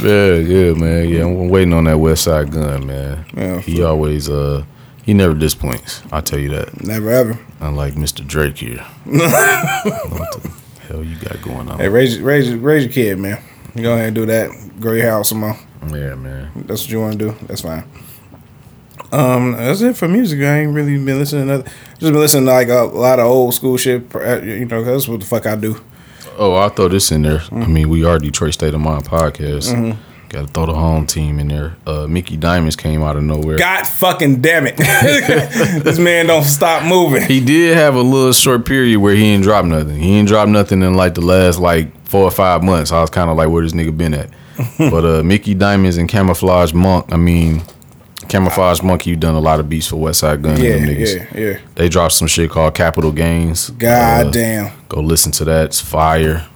yeah, 0.01 0.37
yeah, 0.37 0.73
man. 0.73 1.09
Yeah, 1.09 1.25
I'm 1.25 1.49
waiting 1.49 1.75
on 1.75 1.85
that 1.85 1.97
Westside 1.97 2.51
Gunn, 2.51 2.87
man. 2.87 3.27
Yeah, 3.37 3.61
he 3.61 3.83
always 3.83 4.31
uh 4.31 4.65
he 5.05 5.13
never 5.13 5.35
disappoints. 5.35 6.03
I'll 6.13 6.23
tell 6.23 6.39
you 6.39 6.49
that. 6.51 6.83
Never 6.83 7.11
ever. 7.11 7.39
Unlike 7.61 7.95
Mr. 7.95 8.27
Drake 8.27 8.57
here. 8.57 8.79
what 9.05 9.23
the 10.43 10.51
hell 10.89 11.05
you 11.05 11.17
got 11.17 11.43
going 11.43 11.69
on? 11.69 11.79
Hey, 11.79 11.89
raise 11.89 12.19
raise 12.21 12.55
raise 12.55 12.85
your 12.85 12.93
kid, 12.93 13.19
man. 13.19 13.43
You 13.75 13.83
Go 13.83 13.93
ahead 13.93 14.07
and 14.07 14.15
do 14.15 14.25
that. 14.27 14.51
Grow 14.81 14.93
your 14.95 15.11
house 15.11 15.29
some 15.29 15.41
more. 15.41 15.59
Yeah, 15.89 16.15
man. 16.15 16.65
That's 16.67 16.83
what 16.85 16.91
you 16.91 17.01
want 17.01 17.19
to 17.19 17.19
do. 17.19 17.37
That's 17.47 17.61
fine. 17.61 17.85
Um, 19.15 19.53
that's 19.53 19.81
it 19.81 19.97
for 19.97 20.09
music. 20.09 20.41
I 20.41 20.61
ain't 20.61 20.75
really 20.75 20.97
been 21.03 21.19
listening 21.19 21.47
to. 21.49 21.63
Just 21.65 22.01
been 22.01 22.15
listening 22.15 22.47
to 22.47 22.53
like 22.53 22.69
a 22.69 22.83
lot 22.85 23.19
of 23.19 23.27
old 23.27 23.55
school 23.55 23.77
shit. 23.77 24.15
uh, 24.15 24.41
You 24.43 24.65
know, 24.67 24.83
that's 24.83 25.07
what 25.09 25.21
the 25.21 25.27
fuck 25.27 25.47
I 25.47 25.57
do. 25.57 25.81
Oh, 26.37 26.55
I'll 26.55 26.69
throw 26.71 26.89
this 26.89 27.13
in 27.13 27.23
there. 27.23 27.39
Mm-hmm. 27.39 27.63
I 27.63 27.67
mean, 27.67 27.89
we 27.89 28.05
are 28.05 28.19
Detroit 28.19 28.55
State 28.55 28.75
of 28.75 28.81
Mind 28.81 29.05
podcast. 29.09 29.97
Got 30.31 30.47
to 30.49 30.53
throw 30.53 30.67
the 30.67 30.75
home 30.75 31.07
team 31.07 31.39
in 31.39 31.47
there. 31.47 31.77
Uh, 31.87 32.09
Mickey 32.09 32.37
Diamonds 32.37 32.75
came 32.75 33.05
out 33.05 33.15
of 33.15 33.23
nowhere. 33.23 33.57
God 33.57 33.87
fucking 33.87 34.41
damn 34.43 34.67
it! 34.67 34.77
this 35.85 35.99
man 36.01 36.27
don't 36.27 36.43
stop 36.43 36.85
moving. 36.85 37.23
he 37.23 37.39
did 37.39 37.77
have 37.77 37.95
a 37.95 38.01
little 38.03 38.33
short 38.33 38.67
period 38.67 38.99
where 38.99 39.15
he 39.15 39.27
ain't 39.27 39.45
dropped 39.45 39.69
nothing. 39.69 39.97
He 39.97 40.15
ain't 40.17 40.27
dropped 40.27 40.51
nothing 40.51 40.83
in 40.83 40.95
like 40.95 41.15
the 41.15 41.21
last 41.21 41.61
like 41.61 41.95
four 42.09 42.25
or 42.25 42.33
five 42.33 42.65
months. 42.65 42.91
I 42.91 43.01
was 43.01 43.11
kind 43.11 43.31
of 43.31 43.37
like, 43.37 43.49
where 43.49 43.63
this 43.63 43.75
nigga 43.75 43.97
been 43.97 44.13
at? 44.15 44.31
but 44.79 45.05
uh, 45.05 45.23
Mickey 45.23 45.55
Diamonds 45.55 45.99
and 45.99 46.09
Camoflauge 46.09 46.75
Monk. 46.75 47.13
I 47.13 47.17
mean, 47.17 47.63
Camouflage 48.29 48.83
Monkey, 48.83 49.11
you 49.11 49.17
done 49.17 49.35
a 49.35 49.41
lot 49.41 49.61
of 49.61 49.69
beats 49.69 49.87
for 49.89 49.97
Westside 49.97 50.43
Gunn. 50.43 50.61
Yeah, 50.61 50.73
and 50.75 50.89
them 50.89 50.97
niggas. 50.97 51.35
yeah, 51.35 51.41
yeah. 51.41 51.59
They 51.75 51.89
dropped 51.89 52.15
some 52.15 52.29
shit 52.29 52.51
called 52.51 52.75
Capital 52.75 53.13
Gains. 53.13 53.71
God 53.71 54.27
Uh, 54.27 54.31
damn. 54.31 54.73
Go 54.89 55.01
listen 55.01 55.33
to 55.33 55.45
that. 55.47 55.67
It's 55.67 55.81
fire. 55.81 56.47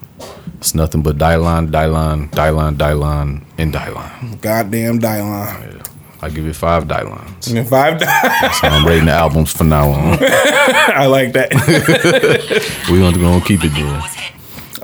It's 0.59 0.75
nothing 0.75 1.03
but 1.03 1.19
Dylon, 1.19 1.71
Dylon, 1.71 2.31
Dylon, 2.31 2.77
Dylon, 2.77 3.43
and 3.59 3.73
Dylon. 3.73 4.41
Goddamn 4.41 4.99
Dylon. 4.99 5.73
Yeah. 5.77 5.83
I 6.21 6.31
give 6.31 6.47
it 6.49 6.57
five 6.57 6.85
Dylons. 6.89 7.55
And 7.57 7.69
Five. 7.69 8.01
So 8.01 8.67
I'm 8.67 8.85
rating 8.85 9.05
the 9.05 9.13
albums 9.13 9.53
from 9.53 9.69
now 9.69 9.89
on. 9.91 10.19
I 10.21 11.07
like 11.07 11.33
that. 11.35 11.53
we 12.91 12.99
gonna, 12.99 13.17
gonna 13.19 13.45
keep 13.45 13.61
it 13.63 13.69
there. 13.69 14.03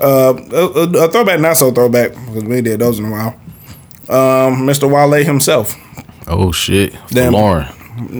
uh, 0.01 0.33
a, 0.53 1.05
a 1.05 1.11
throwback, 1.11 1.41
not 1.41 1.57
so 1.57 1.71
throwback, 1.71 2.11
because 2.11 2.45
we 2.45 2.61
did 2.61 2.79
those 2.79 2.99
in 2.99 3.05
a 3.05 3.11
while. 3.11 3.35
Um, 4.07 4.65
Mr. 4.65 4.89
Wale 4.89 5.25
himself, 5.25 5.75
Oh 6.27 6.51
shit, 6.51 6.95
Damn. 7.09 7.33
Lauren. 7.33 7.65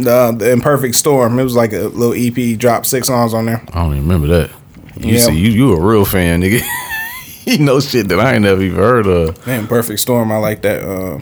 uh, 0.07 0.31
the 0.31 0.51
Imperfect 0.51 0.95
Storm. 0.95 1.39
It 1.39 1.43
was 1.43 1.55
like 1.55 1.73
a 1.73 1.87
little 1.89 2.13
EP. 2.13 2.57
Dropped 2.57 2.85
six 2.85 3.07
songs 3.07 3.33
on 3.33 3.45
there. 3.45 3.61
I 3.73 3.81
don't 3.83 3.91
even 3.95 4.03
remember 4.07 4.27
that. 4.27 4.51
You 4.99 5.13
Yeah. 5.13 5.19
see, 5.19 5.37
you 5.37 5.49
you 5.49 5.73
a 5.73 5.79
real 5.81 6.05
fan, 6.05 6.41
nigga. 6.41 6.61
you 7.45 7.59
know 7.59 7.79
shit 7.79 8.07
that 8.09 8.19
I 8.19 8.33
ain't 8.33 8.43
never 8.43 8.61
even 8.61 8.77
heard 8.77 9.07
of. 9.07 9.45
Man, 9.47 9.67
Perfect 9.67 9.99
Storm. 9.99 10.31
I 10.31 10.37
like 10.37 10.61
that. 10.61 10.83
Uh, 10.83 11.19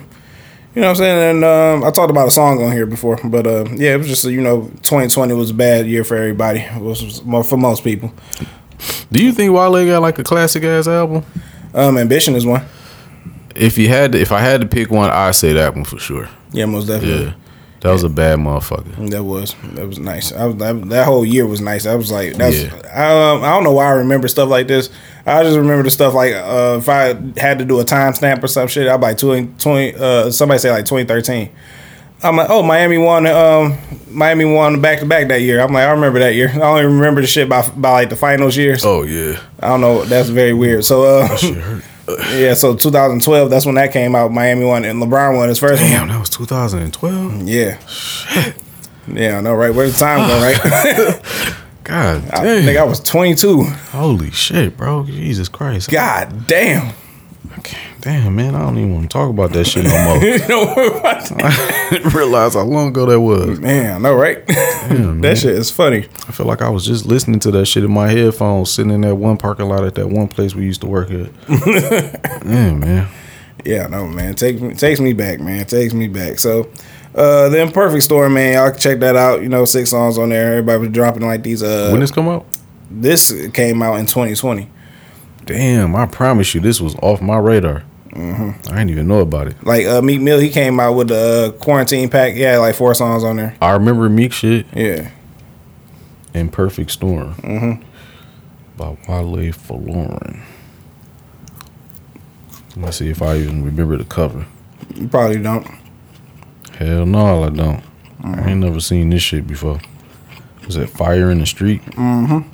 You 0.76 0.82
know 0.82 0.88
what 0.88 0.92
I'm 0.92 0.96
saying? 0.96 1.36
And 1.38 1.46
um, 1.46 1.84
I 1.88 1.92
talked 1.92 2.10
about 2.10 2.28
a 2.28 2.32
song 2.32 2.62
on 2.64 2.72
here 2.72 2.88
before, 2.88 3.20
but 3.24 3.46
uh, 3.46 3.66
yeah, 3.76 3.94
it 3.94 3.98
was 3.98 4.08
just 4.08 4.26
you 4.26 4.42
know, 4.42 4.62
2020 4.82 5.34
was 5.36 5.52
a 5.52 5.54
bad 5.54 5.86
year 5.86 6.04
for 6.04 6.18
everybody. 6.18 6.62
It 6.62 6.82
was 6.82 7.22
for 7.48 7.58
most 7.58 7.84
people. 7.84 8.12
Do 9.12 9.24
you 9.24 9.32
think 9.34 9.54
Wale 9.54 9.86
got 9.86 10.02
like 10.02 10.18
a 10.20 10.24
classic 10.24 10.64
ass 10.64 10.88
album? 10.88 11.24
Um, 11.76 11.98
Ambition 11.98 12.36
is 12.36 12.46
one. 12.46 12.66
If 13.56 13.78
you 13.78 13.88
had 13.88 14.12
to, 14.14 14.20
if 14.22 14.32
I 14.32 14.40
had 14.40 14.62
to 14.62 14.68
pick 14.68 14.90
one, 14.90 15.10
I'd 15.10 15.36
say 15.36 15.54
that 15.54 15.76
one 15.76 15.86
for 15.86 16.00
sure. 16.00 16.30
Yeah, 16.52 16.66
most 16.66 16.88
definitely. 16.88 17.26
Yeah, 17.26 17.34
that 17.82 17.92
was 17.92 18.04
a 18.04 18.10
bad 18.10 18.40
motherfucker. 18.40 19.10
That 19.10 19.24
was 19.24 19.56
that 19.74 19.88
was 19.88 20.00
nice. 20.00 20.32
I 20.32 20.46
was, 20.46 20.56
that, 20.58 20.90
that 20.90 21.06
whole 21.06 21.26
year 21.26 21.46
was 21.46 21.62
nice. 21.62 21.86
I 21.86 21.96
was 21.96 22.12
like, 22.12 22.34
that's 22.36 22.64
Yeah. 22.64 22.82
I, 22.94 23.32
um, 23.32 23.44
I 23.44 23.50
don't 23.50 23.64
know 23.64 23.72
why 23.74 23.86
I 23.86 23.92
remember 23.92 24.28
stuff 24.28 24.50
like 24.50 24.68
this. 24.68 24.90
I 25.26 25.44
just 25.44 25.58
remember 25.58 25.84
the 25.84 25.92
stuff 25.92 26.14
like 26.14 26.34
uh, 26.34 26.78
if 26.80 26.90
I 26.90 27.16
had 27.40 27.60
to 27.60 27.66
do 27.66 27.80
a 27.80 27.86
timestamp 27.86 28.44
or 28.44 28.48
some 28.48 28.68
shit, 28.68 28.88
I'd 28.88 29.02
like 29.02 29.18
20, 29.18 29.54
20 29.58 29.96
uh, 29.96 30.32
somebody 30.32 30.60
say 30.60 30.72
like 30.72 30.86
twenty 30.86 31.06
thirteen. 31.06 31.50
I'm 32.24 32.38
like, 32.38 32.50
oh, 32.50 32.64
Miami 32.64 32.98
won. 32.98 33.28
Um, 33.28 33.78
Miami 34.08 34.46
won 34.46 34.80
back 34.80 35.00
to 35.00 35.06
back 35.06 35.28
that 35.28 35.42
year. 35.42 35.60
I'm 35.60 35.74
like, 35.74 35.84
I 35.84 35.92
remember 35.92 36.20
that 36.20 36.36
year. 36.36 36.50
I 36.54 36.62
only 36.62 36.86
remember 36.86 37.20
the 37.20 37.28
shit 37.28 37.50
by 37.50 37.70
by 37.72 37.92
like 37.92 38.10
the 38.10 38.16
finals 38.16 38.56
years. 38.56 38.86
Oh 38.86 39.04
yeah, 39.04 39.40
I 39.60 39.68
don't 39.68 39.82
know. 39.82 40.06
That's 40.06 40.30
very 40.30 40.54
weird. 40.54 40.86
So, 40.86 41.04
uh, 41.04 41.36
shit 41.36 41.58
hurt. 41.58 41.84
Yeah. 42.08 42.54
So 42.54 42.76
2012, 42.76 43.50
that's 43.50 43.66
when 43.66 43.76
that 43.76 43.92
came 43.94 44.16
out. 44.16 44.32
Miami 44.32 44.66
won 44.66 44.86
and 44.86 45.02
LeBron 45.02 45.36
won 45.38 45.50
his 45.50 45.60
first 45.60 45.82
one. 45.82 45.92
Damn, 45.92 46.08
that 46.10 46.20
was 46.20 46.30
2012. 46.30 47.44
Yeah. 47.48 47.78
Yeah, 49.08 49.38
I 49.38 49.42
know, 49.42 49.54
right? 49.54 49.74
Where's 49.74 49.94
the 49.94 50.00
time 50.00 50.28
go, 50.28 50.42
right? 50.42 51.56
God 51.84 52.24
I 52.32 52.44
damn. 52.44 52.64
think 52.64 52.78
I 52.80 52.84
was 52.84 53.02
22. 53.02 53.64
Holy 53.64 54.32
shit, 54.32 54.78
bro. 54.78 55.04
Jesus 55.06 55.50
Christ. 55.50 55.90
God 55.92 56.48
damn. 56.48 56.94
Okay. 57.60 57.78
Damn, 58.04 58.36
man. 58.36 58.54
I 58.54 58.60
don't 58.60 58.78
even 58.78 58.94
want 58.96 59.10
to 59.10 59.14
talk 59.14 59.30
about 59.30 59.54
that 59.54 59.64
shit 59.64 59.86
no 59.86 60.04
more. 60.04 60.18
You 60.24 60.46
know 60.50 60.66
what? 60.66 61.32
I 61.42 61.88
didn't 61.90 62.14
realize 62.14 62.54
how 62.54 62.64
long 62.64 62.90
ago 62.90 63.06
that 63.06 63.22
was. 63.22 63.62
Man, 63.62 63.96
I 63.96 63.98
know, 63.98 64.14
right? 64.14 64.46
that 64.48 65.38
shit 65.38 65.56
is 65.56 65.72
funny. 65.72 66.10
I 66.28 66.34
feel 66.34 66.46
like 66.46 66.62
I 66.62 66.68
was 66.68 66.86
just 66.86 67.06
listening 67.06 67.40
to 67.40 67.52
that 67.52 67.66
shit 67.66 67.86
in 67.86 67.94
my 67.94 68.10
headphones, 68.10 68.72
sitting 68.72 68.92
in 68.92 69.02
that 69.02 69.16
one 69.16 69.38
parking 69.38 69.70
lot 69.70 69.86
at 69.86 69.96
that 69.96 70.10
one 70.10 70.28
place 70.28 70.54
we 70.54 70.66
used 70.66 70.82
to 70.82 70.88
work 70.88 71.12
at. 71.12 71.30
yeah, 72.46 72.74
man. 72.74 73.08
Yeah, 73.64 73.88
no, 73.88 74.06
man. 74.06 74.36
Take 74.36 74.60
me, 74.60 74.74
takes 74.74 75.00
me 75.00 75.14
back, 75.14 75.40
man. 75.40 75.66
Takes 75.66 75.94
me 75.94 76.10
back. 76.10 76.40
So, 76.40 76.70
uh, 77.16 77.48
the 77.48 77.62
Imperfect 77.62 78.04
Storm, 78.04 78.34
man. 78.34 78.56
Y'all 78.56 78.72
can 78.72 78.82
check 78.82 79.00
that 79.00 79.16
out. 79.16 79.42
You 79.42 79.48
know, 79.48 79.64
six 79.64 79.92
songs 79.92 80.18
on 80.18 80.28
there. 80.28 80.52
Everybody 80.52 80.80
was 80.80 80.90
dropping 80.90 81.26
like 81.26 81.44
these. 81.44 81.64
Uh, 81.64 81.88
when 81.92 82.02
this 82.02 82.12
come 82.12 82.28
out? 82.28 82.46
this 82.92 83.32
came 83.54 83.82
out 83.82 83.96
in 83.96 84.08
2020. 84.08 84.70
Damn, 85.46 85.96
I 85.96 86.06
promise 86.06 86.54
you, 86.54 86.60
this 86.60 86.82
was 86.82 86.96
off 86.96 87.22
my 87.22 87.38
radar. 87.38 87.84
I 88.16 88.56
didn't 88.68 88.90
even 88.92 89.08
know 89.08 89.20
about 89.22 89.48
it. 89.48 89.56
Like 89.66 89.86
uh, 89.86 90.02
Meek 90.02 90.22
Mill, 90.22 90.40
he 90.40 90.50
came 90.50 90.80
out 90.80 90.94
with 90.94 91.08
the 91.08 91.54
uh, 91.56 91.60
quarantine 91.64 92.10
pack. 92.10 92.36
Yeah, 92.36 92.58
like 92.60 92.76
four 92.76 92.94
songs 92.94 93.24
on 93.24 93.38
there. 93.38 93.56
I 93.62 93.72
remember 93.72 94.08
Meek 94.10 94.34
shit 94.34 94.66
Yeah. 94.74 95.10
and 96.34 96.52
Perfect 96.52 96.92
Storm 96.92 97.34
mm-hmm. 97.36 97.84
by 98.78 98.90
Wale 99.08 99.52
Folarin. 99.54 100.42
Let's 102.76 102.98
see 102.98 103.10
if 103.10 103.22
I 103.22 103.38
even 103.38 103.64
remember 103.64 103.98
the 103.98 104.06
cover. 104.06 104.46
You 104.96 105.08
probably 105.08 105.42
don't. 105.42 105.68
Hell 106.78 107.06
no, 107.06 107.44
I 107.44 107.50
don't. 107.50 107.84
I 108.24 108.50
ain't 108.52 108.62
never 108.62 108.80
seen 108.80 109.10
this 109.10 109.22
shit 109.22 109.46
before. 109.48 109.80
Was 110.66 110.76
that 110.76 110.90
Fire 110.90 111.30
in 111.30 111.40
the 111.40 111.46
Street? 111.46 111.82
Mm-hmm. 111.84 112.50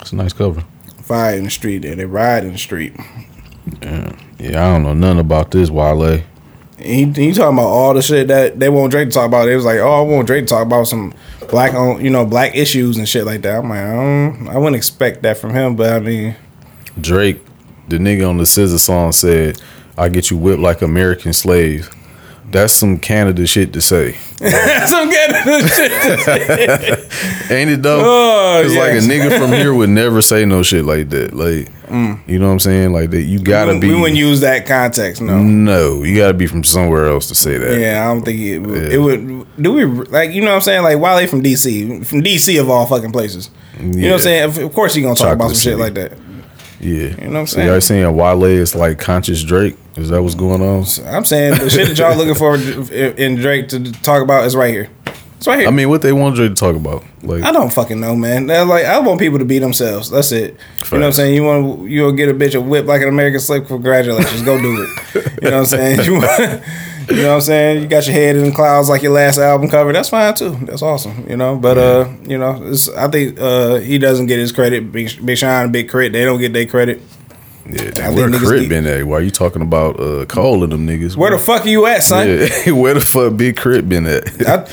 It's 0.00 0.12
a 0.12 0.16
nice 0.16 0.32
cover. 0.32 0.64
Fire 1.02 1.36
in 1.36 1.44
the 1.44 1.50
street 1.50 1.78
there. 1.82 1.94
They 1.94 2.06
ride 2.06 2.44
in 2.44 2.52
the 2.52 2.58
street. 2.58 2.94
Yeah, 3.82 4.16
yeah. 4.38 4.66
I 4.66 4.72
don't 4.72 4.82
know 4.82 4.94
nothing 4.94 5.20
about 5.20 5.50
this 5.50 5.70
Wale. 5.70 6.22
He, 6.78 7.04
he 7.04 7.32
talking 7.32 7.56
about 7.56 7.68
all 7.68 7.94
the 7.94 8.02
shit 8.02 8.28
that 8.28 8.58
they 8.58 8.68
want 8.68 8.90
Drake 8.90 9.08
to 9.08 9.14
talk 9.14 9.26
about. 9.26 9.48
It 9.48 9.56
was 9.56 9.64
like, 9.64 9.78
oh, 9.78 9.92
I 9.92 10.00
want 10.00 10.26
Drake 10.26 10.44
to 10.44 10.48
talk 10.48 10.66
about 10.66 10.84
some 10.84 11.14
black 11.48 11.72
on, 11.72 12.04
you 12.04 12.10
know, 12.10 12.26
black 12.26 12.54
issues 12.56 12.98
and 12.98 13.08
shit 13.08 13.24
like 13.24 13.42
that. 13.42 13.60
I'm 13.60 13.68
like, 13.68 14.54
I, 14.54 14.58
wouldn't 14.58 14.76
expect 14.76 15.22
that 15.22 15.38
from 15.38 15.54
him, 15.54 15.76
but 15.76 15.92
I 15.92 16.00
mean, 16.00 16.36
Drake, 17.00 17.40
the 17.88 17.98
nigga 17.98 18.28
on 18.28 18.38
the 18.38 18.44
SZA 18.44 18.78
song 18.78 19.12
said, 19.12 19.60
"I 19.96 20.08
get 20.08 20.30
you 20.30 20.36
whipped 20.36 20.60
like 20.60 20.82
American 20.82 21.32
slave." 21.32 21.93
That's 22.54 22.72
some 22.72 23.00
Canada 23.00 23.48
shit 23.48 23.72
to 23.72 23.80
say, 23.80 24.12
some 24.36 25.10
good 25.10 25.68
shit. 25.70 25.90
ain't 27.50 27.70
it 27.70 27.82
though? 27.82 28.00
Oh, 28.00 28.62
Cause 28.62 28.76
like 28.76 28.92
a 28.92 28.98
nigga 28.98 29.36
from 29.36 29.50
here 29.50 29.74
would 29.74 29.90
never 29.90 30.22
say 30.22 30.44
no 30.44 30.62
shit 30.62 30.84
like 30.84 31.10
that. 31.10 31.34
Like, 31.34 31.68
mm. 31.88 32.20
you 32.28 32.38
know 32.38 32.46
what 32.46 32.52
I'm 32.52 32.60
saying? 32.60 32.92
Like 32.92 33.10
that, 33.10 33.22
you 33.22 33.40
gotta 33.40 33.72
we, 33.72 33.80
be. 33.80 33.88
we 33.88 33.96
wouldn't 33.96 34.16
use 34.16 34.42
that 34.42 34.66
context, 34.66 35.20
no. 35.20 35.42
no, 35.42 36.04
you 36.04 36.16
gotta 36.16 36.32
be 36.32 36.46
from 36.46 36.62
somewhere 36.62 37.06
else 37.06 37.26
to 37.26 37.34
say 37.34 37.58
that. 37.58 37.80
Yeah, 37.80 38.04
I 38.04 38.14
don't 38.14 38.22
think 38.24 38.38
it 38.38 38.60
would, 38.60 38.92
it 38.92 38.98
would. 38.98 39.56
Do 39.60 39.72
we 39.72 39.84
like 39.84 40.30
you 40.30 40.40
know 40.40 40.50
what 40.50 40.54
I'm 40.54 40.62
saying? 40.62 40.84
Like 40.84 41.00
Wale 41.00 41.26
from 41.26 41.42
DC, 41.42 42.06
from 42.06 42.22
DC 42.22 42.60
of 42.60 42.70
all 42.70 42.86
fucking 42.86 43.10
places. 43.10 43.50
You 43.80 43.88
know 43.88 44.06
what 44.10 44.14
I'm 44.14 44.20
saying? 44.20 44.64
Of- 44.64 44.72
course, 44.72 44.94
he 44.94 45.02
gonna 45.02 45.16
talk 45.16 45.34
about 45.34 45.50
some 45.50 45.56
Chocolate 45.56 45.58
shit 45.58 45.76
like 45.76 45.94
that. 45.94 46.12
Yeah. 46.78 47.20
You 47.20 47.28
know 47.28 47.32
what 47.32 47.36
I'm 47.40 47.46
So 47.48 47.56
saying? 47.56 47.66
y'all 47.66 47.80
saying 47.80 48.16
Wale 48.16 48.44
is 48.44 48.76
like 48.76 49.00
conscious 49.00 49.42
Drake? 49.42 49.76
Is 49.96 50.08
that 50.10 50.22
what's 50.22 50.34
going 50.34 50.60
on? 50.60 50.84
I'm 51.06 51.24
saying 51.24 51.58
the 51.58 51.70
shit 51.70 51.88
that 51.88 51.98
y'all 51.98 52.16
looking 52.16 52.34
for 52.34 52.56
in 52.56 53.36
Drake 53.36 53.68
to 53.68 53.92
talk 54.02 54.22
about 54.22 54.44
is 54.44 54.56
right 54.56 54.72
here. 54.72 54.90
It's 55.36 55.46
right 55.46 55.58
here. 55.60 55.68
I 55.68 55.70
mean, 55.70 55.88
what 55.88 56.02
they 56.02 56.12
want 56.12 56.34
Drake 56.36 56.50
to 56.50 56.54
talk 56.54 56.74
about? 56.74 57.04
Like, 57.22 57.44
I 57.44 57.52
don't 57.52 57.72
fucking 57.72 58.00
know, 58.00 58.16
man. 58.16 58.46
They're 58.46 58.64
like 58.64 58.84
I 58.86 58.98
want 59.00 59.20
people 59.20 59.38
to 59.38 59.44
be 59.44 59.58
themselves. 59.58 60.10
That's 60.10 60.32
it. 60.32 60.56
You 60.90 60.98
know 60.98 61.00
what 61.00 61.06
I'm 61.06 61.12
saying? 61.12 61.34
You 61.34 61.44
want 61.44 61.88
you 61.90 62.02
want 62.04 62.16
to 62.16 62.26
get 62.26 62.28
a 62.28 62.34
bitch 62.34 62.54
a 62.56 62.60
whip 62.60 62.86
like 62.86 63.02
an 63.02 63.08
American 63.08 63.40
slave? 63.40 63.66
Congratulations, 63.66 64.42
go 64.42 64.60
do 64.60 64.82
it. 64.82 65.24
You 65.42 65.50
know 65.50 65.56
what 65.58 65.60
I'm 65.60 65.66
saying? 65.66 66.00
You, 66.04 66.14
want- 66.14 66.62
you 67.10 67.16
know 67.16 67.28
what 67.28 67.34
I'm 67.34 67.40
saying? 67.42 67.82
You 67.82 67.86
got 67.88 68.06
your 68.06 68.14
head 68.14 68.34
in 68.34 68.44
the 68.44 68.50
clouds 68.50 68.88
like 68.88 69.02
your 69.02 69.12
last 69.12 69.36
album 69.36 69.68
cover. 69.68 69.92
That's 69.92 70.08
fine 70.08 70.34
too. 70.34 70.56
That's 70.62 70.80
awesome. 70.80 71.26
You 71.28 71.36
know, 71.36 71.54
but 71.54 71.76
uh, 71.76 72.08
you 72.22 72.38
know, 72.38 72.58
it's, 72.64 72.88
I 72.88 73.08
think 73.08 73.38
uh 73.38 73.74
he 73.76 73.98
doesn't 73.98 74.24
get 74.26 74.38
his 74.38 74.52
credit. 74.52 74.90
Big, 74.90 75.24
Big 75.24 75.36
Sean, 75.36 75.70
Big 75.70 75.90
K.R.I.T., 75.90 76.12
they 76.12 76.24
don't 76.24 76.40
get 76.40 76.54
their 76.54 76.64
credit. 76.66 77.02
Yeah, 77.66 77.90
damn, 77.90 78.14
where 78.14 78.28
niggas 78.28 78.40
K.R.I.T. 78.40 78.68
been 78.68 78.86
at? 78.86 79.04
Why 79.04 79.20
you 79.20 79.30
talking 79.30 79.62
about 79.62 79.98
uh, 79.98 80.26
and 80.26 80.72
them 80.72 80.86
niggas? 80.86 81.16
Where 81.16 81.30
the 81.30 81.38
fuck 81.38 81.64
are 81.64 81.68
you 81.68 81.86
at, 81.86 82.02
son? 82.02 82.28
Yeah, 82.28 82.70
where 82.72 82.94
the 82.94 83.00
fuck 83.00 83.36
Big 83.36 83.56
K.R.I.T. 83.56 83.86
been 83.86 84.06
at? 84.06 84.46
I, 84.46 84.66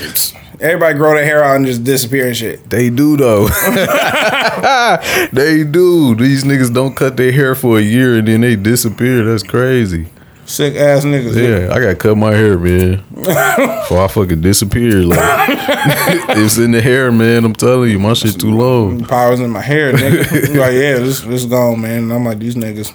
everybody 0.62 0.98
grow 0.98 1.16
their 1.16 1.26
hair 1.26 1.44
out 1.44 1.56
and 1.58 1.66
just 1.66 1.84
disappear 1.84 2.28
and 2.28 2.38
shit. 2.38 2.70
They 2.70 2.89
do 2.89 3.18
though. 3.18 3.48
they 5.34 5.64
do. 5.64 6.16
These 6.16 6.44
niggas 6.44 6.74
don't 6.74 6.96
cut 6.96 7.18
their 7.18 7.32
hair 7.32 7.56
for 7.56 7.78
a 7.78 7.82
year 7.82 8.18
and 8.18 8.28
then 8.28 8.42
they 8.42 8.56
disappear. 8.56 9.24
That's 9.24 9.44
crazy. 9.44 10.08
Sick 10.52 10.76
ass 10.76 11.06
niggas. 11.06 11.34
Yeah, 11.34 11.74
I 11.74 11.80
gotta 11.80 11.95
cut 11.95 12.18
my 12.18 12.34
hair, 12.34 12.58
man. 12.60 13.04
Before 13.14 14.04
I 14.04 14.08
fucking 14.10 14.41
disappear. 14.41 14.95
Like 15.04 15.18
it's 16.38 16.58
in 16.58 16.72
the 16.72 16.82
hair, 16.82 17.10
man. 17.10 17.45
I'm 17.45 17.54
telling 17.54 17.89
you, 17.89 17.99
my 17.99 18.12
shit 18.14 18.38
too 18.38 18.52
long. 18.52 19.06
Powers 19.06 19.39
in 19.39 19.49
my 19.49 19.62
hair, 19.62 19.93
nigga. 19.93 20.32
Like, 20.58 20.74
yeah, 20.74 20.99
this 20.99 21.22
this 21.22 21.45
gone, 21.45 21.80
man. 21.80 22.04
And 22.04 22.14
I'm 22.14 22.26
like, 22.26 22.39
these 22.39 22.56
niggas. 22.56 22.93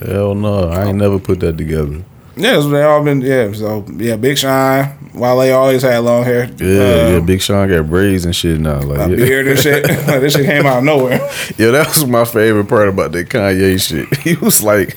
Hell 0.00 0.34
no, 0.34 0.70
I 0.70 0.86
ain't 0.86 0.98
never 0.98 1.20
put 1.20 1.38
that 1.40 1.56
together. 1.56 2.02
Yeah, 2.34 2.60
so 2.60 2.68
they 2.68 2.82
all 2.82 3.02
been 3.04 3.20
yeah. 3.20 3.52
So 3.52 3.84
yeah, 3.96 4.16
Big 4.16 4.36
Shine. 4.36 4.96
Wale 5.14 5.52
always 5.54 5.82
had 5.82 5.98
long 5.98 6.22
hair. 6.24 6.44
Yeah, 6.58 6.66
Uh, 6.66 7.08
yeah. 7.10 7.20
Big 7.20 7.40
Sean 7.40 7.68
got 7.68 7.88
braids 7.88 8.24
and 8.24 8.34
shit 8.34 8.60
now. 8.60 8.80
Like, 8.80 9.10
yeah. 9.10 9.16
beard 9.16 9.48
and 9.48 9.58
shit. 9.58 9.82
like, 9.88 10.20
this 10.20 10.34
shit 10.34 10.46
came 10.46 10.66
out 10.66 10.78
of 10.78 10.84
nowhere. 10.84 11.18
Yeah, 11.56 11.70
that 11.72 11.88
was 11.88 12.06
my 12.06 12.24
favorite 12.24 12.68
part 12.68 12.88
about 12.88 13.12
that 13.12 13.28
Kanye 13.28 13.80
shit. 13.80 14.16
He 14.28 14.34
was 14.36 14.62
like, 14.62 14.96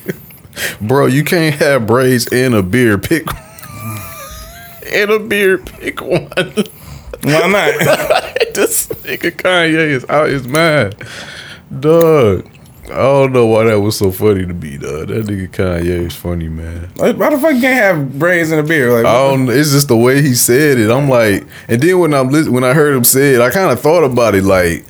"Bro, 0.80 1.06
you 1.06 1.24
can't 1.24 1.54
have 1.56 1.86
braids 1.86 2.26
and 2.32 2.54
a 2.54 2.62
beard. 2.62 3.02
Pick 3.02 3.26
and 4.92 5.10
a 5.10 5.18
beard. 5.18 5.66
Pick 5.66 6.00
one." 6.00 6.30
Why 7.22 7.46
not? 7.46 8.34
this 8.54 8.88
nigga 8.88 9.30
Kanye 9.30 9.90
is 9.90 10.04
out 10.08 10.28
his 10.28 10.46
mind, 10.46 10.96
dog. 11.80 12.48
I 12.86 12.96
don't 12.96 13.32
know 13.32 13.46
why 13.46 13.64
that 13.64 13.80
was 13.80 13.96
so 13.96 14.10
funny 14.10 14.44
to 14.44 14.52
me, 14.52 14.76
dog. 14.76 15.08
That 15.08 15.26
nigga 15.26 15.48
Kanye 15.48 16.06
is 16.06 16.16
funny, 16.16 16.48
man. 16.48 16.90
Like, 16.96 17.16
Why 17.16 17.30
the 17.30 17.38
fuck 17.38 17.52
can't 17.52 17.62
have 17.62 18.18
braids 18.18 18.50
and 18.50 18.60
a 18.60 18.64
beard? 18.64 18.92
Like, 18.92 19.06
I 19.06 19.28
don't. 19.28 19.48
It's 19.48 19.70
just 19.70 19.88
the 19.88 19.96
way 19.96 20.20
he 20.20 20.34
said 20.34 20.78
it. 20.78 20.90
I'm 20.90 21.08
like, 21.08 21.46
and 21.68 21.80
then 21.80 21.98
when 22.00 22.12
I'm 22.12 22.30
when 22.52 22.64
I 22.64 22.74
heard 22.74 22.94
him 22.96 23.04
say 23.04 23.34
it, 23.34 23.40
I 23.40 23.50
kind 23.50 23.70
of 23.70 23.80
thought 23.80 24.02
about 24.04 24.34
it. 24.34 24.42
Like, 24.42 24.84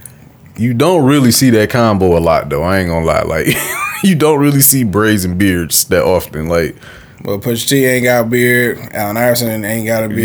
you 0.57 0.75
don't 0.75 1.05
really 1.05 1.31
see 1.31 1.51
that 1.51 1.71
combo 1.71 2.17
a 2.17 2.21
lot, 2.21 2.49
though. 2.49 2.63
I 2.63 2.79
ain't 2.79 2.89
gonna 2.89 3.05
lie. 3.07 3.23
Like, 3.23 3.49
you 4.05 4.15
don't 4.15 4.39
really 4.41 4.61
see 4.61 4.85
braids 4.85 5.25
and 5.25 5.39
beards 5.39 5.85
that 5.87 6.03
often. 6.05 6.49
Like, 6.49 6.77
well, 7.25 7.39
Pusha 7.39 7.69
T 7.69 7.85
ain't 7.87 8.05
got 8.05 8.25
a 8.27 8.29
beard. 8.29 8.79
Allen 8.93 9.17
Iverson 9.17 9.65
ain't 9.65 9.87
got 9.87 10.03
a 10.05 10.09
beard. 10.09 10.19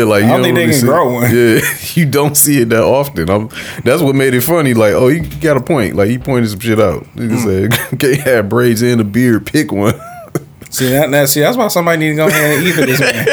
yeah, 0.00 0.04
like 0.04 0.22
I 0.22 0.26
you 0.26 0.32
don't 0.32 0.42
think 0.44 0.54
they 0.56 0.66
really 0.66 0.78
can 0.78 0.86
grow 0.88 1.12
one. 1.14 1.34
Yeah, 1.34 1.60
you 1.94 2.06
don't 2.06 2.36
see 2.36 2.60
it 2.60 2.68
that 2.68 2.82
often. 2.84 3.28
I'm, 3.28 3.48
that's 3.82 4.02
what 4.02 4.14
made 4.14 4.34
it 4.34 4.42
funny. 4.42 4.72
Like, 4.72 4.92
oh, 4.94 5.08
he 5.08 5.20
got 5.20 5.56
a 5.56 5.60
point. 5.60 5.96
Like, 5.96 6.08
he 6.10 6.18
pointed 6.18 6.50
some 6.50 6.60
shit 6.60 6.78
out. 6.80 7.02
Nigga 7.16 7.40
Hmm. 7.40 7.70
said, 7.90 7.98
"Can't 8.00 8.20
have 8.20 8.48
braids 8.48 8.82
and 8.82 9.00
a 9.00 9.04
beard. 9.04 9.46
Pick 9.46 9.72
one." 9.72 9.94
See 10.70 10.88
that? 10.90 11.10
that 11.12 11.28
see, 11.28 11.40
that's 11.40 11.56
why 11.56 11.68
somebody 11.68 11.98
need 11.98 12.10
to 12.10 12.16
go 12.16 12.26
ahead 12.26 12.58
and 12.58 12.66
eat 12.66 12.72
for 12.72 12.86
this 12.86 12.98
man. 13.00 13.26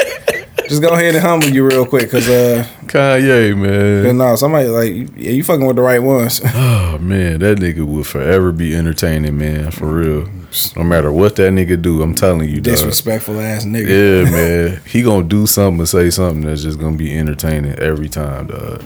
Just 0.71 0.81
go 0.81 0.93
ahead 0.93 1.15
and 1.15 1.21
humble 1.21 1.49
you 1.49 1.67
real 1.67 1.85
quick, 1.85 2.09
cause 2.09 2.29
uh, 2.29 2.65
Kanye, 2.85 3.57
man. 3.57 4.17
no, 4.17 4.37
somebody 4.37 4.69
like 4.69 4.93
yeah, 5.17 5.31
you 5.31 5.43
fucking 5.43 5.65
with 5.65 5.75
the 5.75 5.81
right 5.81 5.99
ones. 5.99 6.39
Oh 6.93 6.97
man, 6.97 7.39
that 7.39 7.57
nigga 7.57 7.85
will 7.85 8.03
forever 8.05 8.51
be 8.53 8.73
entertaining, 8.75 9.37
man. 9.37 9.71
For 9.71 9.87
real. 9.87 10.29
No 10.77 10.83
matter 10.83 11.11
what 11.11 11.35
that 11.37 11.51
nigga 11.51 11.81
do, 11.81 12.01
I'm 12.01 12.15
telling 12.15 12.47
you, 12.49 12.55
dog. 12.55 12.75
Disrespectful 12.75 13.39
ass 13.39 13.65
nigga. 13.65 13.87
Yeah, 14.25 14.31
man. 14.31 14.81
He 14.85 15.01
gonna 15.01 15.27
do 15.27 15.45
something 15.45 15.81
or 15.81 15.85
say 15.85 16.09
something 16.09 16.45
that's 16.45 16.63
just 16.63 16.79
gonna 16.79 16.97
be 16.97 17.17
entertaining 17.17 17.77
every 17.79 18.07
time, 18.07 18.47
dog. 18.47 18.81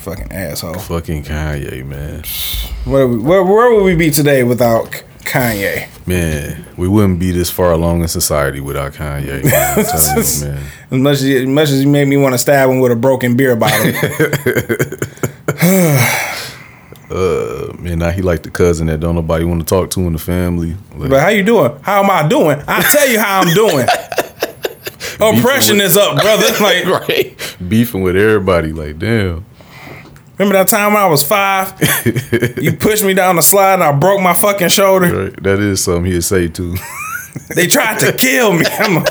Fucking 0.00 0.32
asshole. 0.32 0.78
Fucking 0.78 1.24
Kanye, 1.24 1.84
man. 1.84 2.22
Where, 2.90 3.06
where 3.06 3.44
where 3.44 3.74
would 3.74 3.84
we 3.84 3.96
be 3.96 4.10
today 4.10 4.44
without 4.44 5.02
Kanye? 5.28 5.88
Man, 6.06 6.64
we 6.76 6.88
wouldn't 6.88 7.18
be 7.18 7.30
this 7.30 7.50
far 7.50 7.72
along 7.72 8.02
in 8.02 8.08
society 8.08 8.60
without 8.60 8.92
Kanye. 8.94 9.42
Man. 9.44 9.44
You, 9.44 9.44
man. 9.50 9.78
As 9.78 10.44
much 10.98 11.14
as 11.14 11.22
as 11.22 11.46
much 11.46 11.70
as 11.70 11.82
you 11.84 11.88
made 11.88 12.08
me 12.08 12.16
want 12.16 12.34
to 12.34 12.38
stab 12.38 12.70
him 12.70 12.80
with 12.80 12.92
a 12.92 12.96
broken 12.96 13.36
beer 13.36 13.56
bottle. 13.56 13.92
Uh, 17.10 17.72
man, 17.78 18.00
now 18.00 18.10
he 18.10 18.20
like 18.20 18.42
the 18.42 18.50
cousin 18.50 18.86
that 18.86 19.00
don't 19.00 19.14
nobody 19.14 19.42
want 19.42 19.58
to 19.60 19.66
talk 19.66 19.88
to 19.90 20.00
in 20.00 20.12
the 20.12 20.18
family. 20.18 20.76
Like, 20.94 21.08
but 21.08 21.20
how 21.20 21.28
you 21.28 21.42
doing? 21.42 21.74
How 21.80 22.02
am 22.02 22.10
I 22.10 22.28
doing? 22.28 22.62
I 22.68 22.82
tell 22.82 23.08
you 23.08 23.18
how 23.18 23.40
I'm 23.40 23.54
doing. 23.54 23.86
Oppression 25.38 25.80
is 25.80 25.96
up, 25.96 26.20
brother. 26.20 26.44
Like 26.62 26.84
right, 26.84 27.56
beefing 27.66 28.02
with 28.02 28.14
everybody. 28.14 28.72
Like, 28.72 28.98
damn. 28.98 29.46
Remember 30.38 30.58
that 30.58 30.68
time 30.68 30.94
when 30.94 31.02
I 31.02 31.06
was 31.06 31.22
five? 31.22 31.74
you 32.62 32.72
pushed 32.72 33.04
me 33.04 33.14
down 33.14 33.36
the 33.36 33.42
slide 33.42 33.74
and 33.74 33.84
I 33.84 33.92
broke 33.92 34.20
my 34.20 34.34
fucking 34.34 34.68
shoulder. 34.68 35.24
Right, 35.24 35.42
that 35.42 35.58
is 35.58 35.82
something 35.82 36.04
he'd 36.10 36.22
say 36.22 36.48
too. 36.48 36.76
They 37.54 37.66
tried 37.66 37.98
to 38.00 38.12
kill 38.12 38.52
me. 38.52 38.64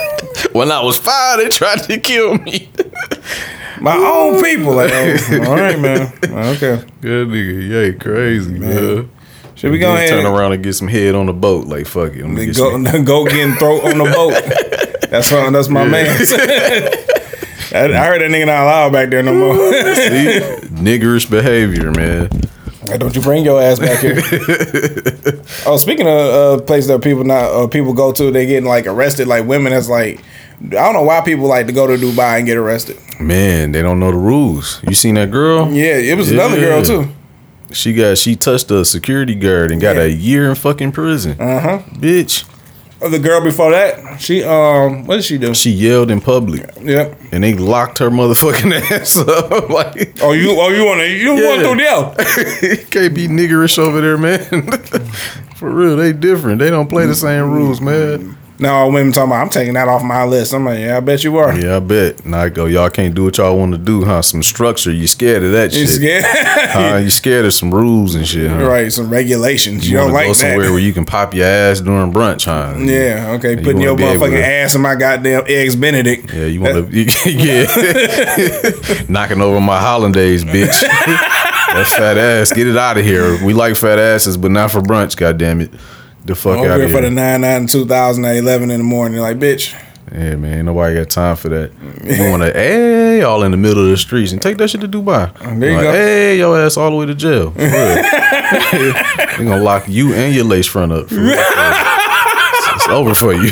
When 0.51 0.71
I 0.71 0.82
was 0.84 0.97
five, 0.97 1.39
they 1.39 1.49
tried 1.49 1.84
to 1.84 1.97
kill 1.99 2.38
me. 2.39 2.69
my 3.80 3.95
own 3.95 4.43
people. 4.43 4.73
Like, 4.75 4.91
oh, 4.93 5.45
all 5.47 5.55
right, 5.55 5.80
man. 5.80 6.13
Okay. 6.23 6.84
Good 7.01 7.28
nigga, 7.30 7.93
yeah, 7.93 7.97
crazy, 7.97 8.51
man. 8.59 9.09
Should 9.55 9.71
we 9.71 9.80
go 9.80 9.93
ahead? 9.93 10.09
turn 10.09 10.25
around 10.25 10.53
and 10.53 10.63
get 10.63 10.73
some 10.73 10.88
head 10.88 11.15
on 11.15 11.25
the 11.28 11.34
boat? 11.34 11.67
Like, 11.67 11.88
fuck 11.88 12.13
it. 12.13 12.23
I'm 12.23 12.34
gonna 12.36 12.47
get 12.47 12.55
go, 12.57 12.71
some- 12.71 13.05
go 13.05 13.25
getting 13.25 13.55
throat 13.55 13.84
on 13.86 13.97
the 13.97 14.03
boat. 14.05 14.34
That's 15.09 15.32
what, 15.32 15.51
that's 15.51 15.69
my 15.69 15.86
man. 15.86 16.07
I, 17.74 17.86
I 17.86 18.05
heard 18.07 18.22
that 18.22 18.30
nigga 18.32 18.45
not 18.45 18.63
allowed 18.63 18.91
back 18.93 19.09
there 19.09 19.24
no 19.24 19.34
more. 19.34 19.55
See? 19.95 20.39
niggerish 20.76 21.30
behavior, 21.30 21.91
man. 21.91 22.30
Hey, 22.88 22.97
don't 22.97 23.13
you 23.15 23.22
bring 23.22 23.43
your 23.43 23.61
ass 23.61 23.80
back 23.80 23.99
here? 23.99 24.15
oh, 25.65 25.78
speaking 25.78 26.07
of 26.07 26.13
uh, 26.59 26.61
places 26.63 26.88
that 26.88 27.01
people 27.03 27.24
not 27.26 27.43
uh, 27.51 27.68
people 27.68 27.93
go 27.93 28.11
to, 28.13 28.32
they 28.32 28.45
getting 28.45 28.68
like 28.70 28.88
arrested. 28.88 29.28
Like 29.28 29.45
women, 29.45 29.74
that's 29.74 29.89
like 29.89 30.22
I 30.61 30.65
don't 30.70 30.93
know 30.93 31.03
why 31.03 31.22
people 31.22 31.47
like 31.47 31.68
to 31.68 31.74
go 31.74 31.86
to 31.88 31.97
Dubai 31.97 32.38
and 32.38 32.45
get 32.45 32.57
arrested. 32.57 32.97
Man, 33.20 33.72
they 33.74 33.82
don't 33.82 33.99
know 33.99 34.11
the 34.11 34.18
rules. 34.18 34.82
You 34.88 34.93
seen 34.95 35.15
that 35.15 35.32
girl? 35.32 35.70
Yeah, 35.72 35.95
it 35.97 36.15
was 36.18 36.32
another 36.32 36.57
girl 36.59 36.82
too. 36.84 37.09
She 37.74 37.93
got 37.93 38.18
she 38.18 38.38
touched 38.38 38.72
a 38.72 38.86
security 38.86 39.36
guard 39.36 39.72
and 39.72 39.82
got 39.82 39.97
Yeah. 39.97 40.03
a 40.03 40.07
year 40.07 40.49
in 40.49 40.55
fucking 40.55 40.93
prison. 40.93 41.39
Uh 41.41 41.59
huh. 41.59 41.80
Bitch. 41.95 42.45
The 43.00 43.20
girl 43.20 43.41
before 43.43 43.72
that, 43.72 44.20
she 44.20 44.43
um, 44.43 45.06
what 45.06 45.18
did 45.18 45.24
she 45.26 45.38
do? 45.38 45.54
She 45.54 45.70
yelled 45.70 46.10
in 46.10 46.20
public 46.20 46.68
Yep. 46.82 47.20
and 47.32 47.43
they 47.43 47.54
locked 47.54 48.00
her 48.00 48.10
motherfucking 48.10 48.74
ass 48.91 49.18
up. 49.18 49.70
like 49.70 50.20
Oh, 50.24 50.32
you 50.34 50.52
oh 50.60 50.70
you 50.70 50.84
want 50.84 51.02
to 51.02 51.08
you 51.10 51.36
Yeah. 51.36 51.64
want 51.64 51.80
jail? 51.80 52.16
you 52.72 52.78
can't 52.89 53.14
be 53.14 53.28
niggerish 53.28 53.78
over 53.78 54.02
there, 54.02 54.18
man. 54.18 54.39
For 55.58 55.70
real, 55.70 55.95
they 55.95 56.12
different. 56.14 56.58
They 56.60 56.70
don't 56.72 56.88
play 56.89 57.06
the 57.06 57.16
same 57.16 57.52
rules, 57.52 57.80
man. 57.82 58.36
No, 58.60 58.88
women 58.89 59.12
talking 59.12 59.30
about 59.32 59.41
I'm 59.43 59.49
taking 59.49 59.76
that 59.76 59.88
off 59.88 60.01
my 60.03 60.24
list. 60.24 60.51
I'm 60.53 60.66
like, 60.66 60.80
yeah, 60.80 60.97
I 60.97 60.99
bet 60.99 61.24
you 61.24 61.38
are. 61.38 61.55
Yeah, 61.58 61.78
I 61.78 61.80
bet. 61.80 62.26
And 62.26 62.36
I 62.36 62.49
go, 62.49 62.66
y'all 62.66 62.89
can't 62.89 63.14
do 63.14 63.26
what 63.26 63.38
y'all 63.38 63.55
want 63.55 63.74
to 63.74 63.78
do, 63.78 64.03
huh? 64.03 64.24
Some 64.24 64.41
structure. 64.41 64.91
You 64.91 65.05
scared 65.05 65.43
of 65.43 65.51
that 65.51 65.74
You 65.74 65.82
shit. 65.86 65.89
scared? 65.89 66.26
Huh? 66.26 66.97
You 66.97 67.10
scared 67.12 67.45
of 67.45 67.53
some 67.53 67.72
rules 67.72 68.16
and 68.16 68.26
shit, 68.28 68.49
huh? 68.49 68.66
right, 68.66 68.91
some 68.91 69.10
regulations. 69.12 69.86
You, 69.88 69.91
You, 69.99 70.03
don't 70.05 70.12
like 70.14 70.28
go 70.28 70.34
somewhere 70.34 70.66
that. 70.66 70.72
where 70.72 70.80
you 70.80 70.91
can 70.91 71.05
pop 71.05 71.36
your 71.36 71.45
ass 71.45 71.82
during 71.82 72.12
brunch, 72.12 72.45
huh? 72.45 72.74
Yeah, 72.80 73.34
okay. 73.38 73.51
You 73.51 73.58
Putting 73.64 73.82
your 73.82 73.95
motherfucking 73.95 74.32
to- 74.32 74.45
ass 74.45 74.74
in 74.74 74.82
my 74.82 74.95
goddamn 74.95 75.43
eggs 75.47 75.76
Benedict. 75.76 76.34
Yeah, 76.34 76.45
you 76.45 76.60
want 76.62 76.91
to, 76.91 77.03
yeah, 77.32 79.03
knocking 79.10 79.41
over 79.41 79.62
my 79.62 79.80
hollandaise, 79.80 80.43
bitch. 80.43 80.82
that 80.82 81.88
fat 81.95 82.18
ass, 82.18 82.51
get 82.53 82.68
it 82.68 82.76
out 82.78 82.97
of 82.97 83.05
here. 83.05 83.43
We 83.45 83.53
like 83.53 83.76
fat 83.78 83.99
asses, 83.99 84.36
but 84.36 84.49
not 84.51 84.72
for 84.72 84.80
brunch. 84.82 85.16
God 85.16 85.38
damn 85.38 85.62
it, 85.62 85.72
the 86.28 86.36
fuck 86.36 86.59
I'm 86.59 86.65
out 86.65 86.78
here 86.78 86.86
of 86.86 86.91
for 86.91 87.01
the 87.01 87.07
here. 87.07 87.39
9 87.39 87.41
9 87.41 87.67
2000 87.67 88.25
at 88.25 88.36
11 88.38 88.71
in 88.71 88.80
the 88.80 88.84
morning. 88.84 89.19
Like, 89.19 89.38
bitch. 89.38 89.73
Yeah, 90.11 90.36
man, 90.36 90.65
nobody 90.65 90.95
got 90.95 91.09
time 91.09 91.36
for 91.36 91.49
that. 91.49 91.71
You 92.07 92.30
want 92.32 92.41
to, 92.43 92.53
hey, 92.53 93.21
all 93.23 93.43
in 93.43 93.51
the 93.51 93.57
middle 93.57 93.84
of 93.84 93.89
the 93.89 93.97
streets 93.97 94.32
and 94.32 94.41
take 94.41 94.57
that 94.59 94.69
shit 94.69 94.80
to 94.80 94.88
Dubai. 94.88 95.34
There 95.59 95.69
you 95.69 95.75
like, 95.75 95.84
go. 95.84 95.91
Hey, 95.91 96.38
your 96.38 96.57
ass 96.57 96.78
all 96.78 96.91
the 96.91 96.95
way 96.95 97.05
to 97.05 97.15
jail. 97.15 97.51
For 97.51 97.59
real. 97.59 97.67
they 99.38 99.43
gonna 99.43 99.61
lock 99.61 99.89
you 99.89 100.13
and 100.13 100.34
your 100.34 100.45
lace 100.45 100.67
front 100.67 100.93
up. 100.93 101.07
It's 102.75 102.88
over 102.89 103.13
for 103.15 103.34
you. 103.34 103.51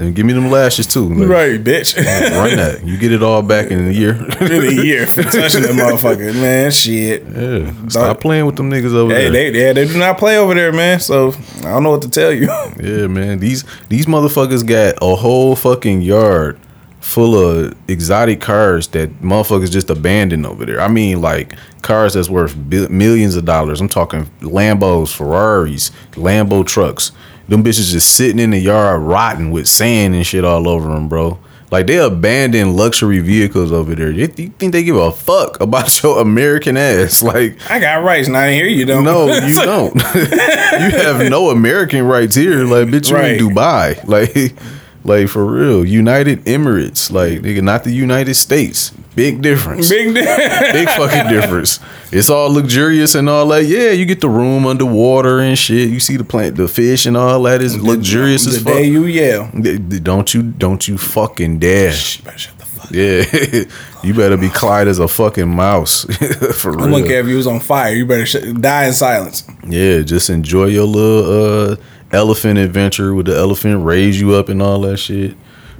And 0.00 0.14
give 0.14 0.24
me 0.26 0.32
them 0.32 0.50
lashes 0.50 0.86
too. 0.86 1.08
Like, 1.08 1.28
Right, 1.28 1.62
bitch. 1.62 1.96
Run 2.36 2.56
that. 2.56 2.84
You 2.84 2.96
get 2.98 3.12
it 3.12 3.22
all 3.22 3.42
back 3.42 3.70
in 3.70 3.88
a 3.88 3.90
year. 3.92 4.14
in 4.40 4.50
a 4.78 4.82
year 4.82 5.06
for 5.06 5.22
touching 5.24 5.62
that 5.62 5.72
motherfucker. 5.72 6.34
Man, 6.34 6.70
shit. 6.70 7.24
Yeah. 7.26 7.88
Stop 7.88 8.20
playing 8.20 8.46
with 8.46 8.56
them 8.56 8.70
niggas 8.70 8.94
over 8.94 9.14
Hey, 9.14 9.28
there. 9.28 9.52
they, 9.52 9.66
yeah, 9.66 9.72
they 9.72 9.86
do 9.86 9.98
not 9.98 10.18
play 10.18 10.38
over 10.38 10.54
there, 10.54 10.72
man. 10.72 10.98
So 11.00 11.32
I 11.58 11.62
don't 11.62 11.82
know 11.82 11.90
what 11.90 12.02
to 12.02 12.10
tell 12.10 12.32
you. 12.32 12.46
yeah, 12.80 13.06
man. 13.06 13.38
These 13.38 13.64
these 13.88 14.06
motherfuckers 14.06 14.66
got 14.66 14.94
a 15.02 15.14
whole 15.16 15.54
fucking 15.54 16.02
yard 16.02 16.58
full 17.00 17.34
of 17.34 17.74
exotic 17.88 18.40
cars 18.42 18.88
that 18.88 19.10
motherfuckers 19.22 19.70
just 19.70 19.88
abandoned 19.88 20.44
over 20.46 20.66
there. 20.66 20.80
I 20.80 20.88
mean, 20.88 21.20
like 21.22 21.54
cars 21.82 22.12
that's 22.14 22.28
worth 22.28 22.54
millions 22.56 23.36
of 23.36 23.44
dollars. 23.46 23.80
I'm 23.80 23.88
talking 23.88 24.26
Lambos, 24.40 25.14
Ferraris, 25.14 25.90
Lambo 26.12 26.64
trucks. 26.66 27.12
Them 27.50 27.64
bitches 27.64 27.90
just 27.92 28.14
sitting 28.14 28.38
in 28.38 28.50
the 28.50 28.58
yard 28.60 29.02
rotting 29.02 29.50
with 29.50 29.66
sand 29.66 30.14
and 30.14 30.24
shit 30.24 30.44
all 30.44 30.68
over 30.68 30.88
them, 30.88 31.08
bro. 31.08 31.38
Like 31.72 31.86
they 31.88 31.98
abandon 31.98 32.74
luxury 32.76 33.18
vehicles 33.18 33.70
over 33.72 33.94
there. 33.94 34.10
You 34.10 34.32
you 34.36 34.48
think 34.50 34.72
they 34.72 34.82
give 34.84 34.94
a 34.96 35.10
fuck 35.12 35.60
about 35.60 36.00
your 36.02 36.20
American 36.20 36.76
ass? 36.76 37.20
Like 37.30 37.58
I 37.70 37.78
got 37.80 38.02
rights, 38.04 38.28
and 38.28 38.36
I 38.36 38.52
hear 38.52 38.66
you 38.66 38.84
though. 38.86 39.00
No, 39.02 39.26
you 39.34 39.54
don't. 39.54 39.94
you 40.14 40.90
have 41.02 41.28
no 41.28 41.50
American 41.50 42.04
rights 42.06 42.36
here. 42.36 42.64
Like, 42.64 42.86
bitch, 42.88 43.10
you 43.10 43.16
Right. 43.16 43.40
in 43.40 43.48
Dubai. 43.48 44.04
Like, 44.06 44.54
like 45.04 45.28
for 45.28 45.44
real. 45.44 45.84
United 45.84 46.44
Emirates. 46.44 47.10
Like, 47.10 47.40
nigga, 47.40 47.62
not 47.62 47.82
the 47.84 47.92
United 47.92 48.34
States. 48.34 48.92
Big 49.16 49.42
difference. 49.42 49.88
Big, 49.88 50.14
difference 50.14 50.72
Big 50.72 50.88
fucking 50.88 51.28
difference. 51.32 51.80
It's 52.12 52.30
all 52.30 52.52
luxurious 52.52 53.14
and 53.14 53.28
all 53.28 53.46
that. 53.48 53.64
Yeah, 53.64 53.90
you 53.90 54.04
get 54.06 54.20
the 54.20 54.28
room 54.28 54.66
underwater 54.66 55.40
and 55.40 55.58
shit. 55.58 55.90
You 55.90 55.98
see 56.00 56.16
the 56.16 56.24
plant, 56.24 56.56
the 56.56 56.68
fish 56.68 57.06
and 57.06 57.16
all 57.16 57.42
that 57.42 57.60
is 57.60 57.80
luxurious 57.80 58.44
the 58.44 58.50
as 58.50 58.62
fuck. 58.62 58.72
day 58.74 58.84
you 58.84 59.04
yell. 59.06 59.50
Don't 60.02 60.32
you, 60.32 60.42
don't 60.42 60.86
you 60.86 60.96
fucking 60.96 61.58
dare. 61.58 61.92
You 61.92 62.22
better 62.24 62.38
shut 62.38 62.58
the 62.58 62.66
fuck. 62.66 62.90
Yeah, 62.92 63.64
you 64.04 64.14
better 64.14 64.36
be 64.36 64.48
Clyde 64.48 64.86
as 64.88 64.98
a 64.98 65.08
fucking 65.08 65.48
mouse. 65.48 66.04
for 66.60 66.72
real. 66.72 66.84
I 66.84 66.90
wouldn't 66.90 67.06
care 67.08 67.20
if 67.20 67.26
you 67.26 67.36
was 67.36 67.46
on 67.48 67.60
fire. 67.60 67.92
You 67.92 68.06
better 68.06 68.26
sh- 68.26 68.52
die 68.60 68.86
in 68.86 68.92
silence. 68.92 69.44
Yeah, 69.66 70.02
just 70.02 70.30
enjoy 70.30 70.66
your 70.66 70.86
little 70.86 71.72
uh 71.72 71.76
elephant 72.12 72.58
adventure 72.58 73.14
with 73.14 73.26
the 73.26 73.36
elephant 73.36 73.84
raise 73.84 74.20
you 74.20 74.34
up 74.34 74.48
and 74.48 74.62
all 74.62 74.80
that 74.82 74.96
shit. 74.98 75.36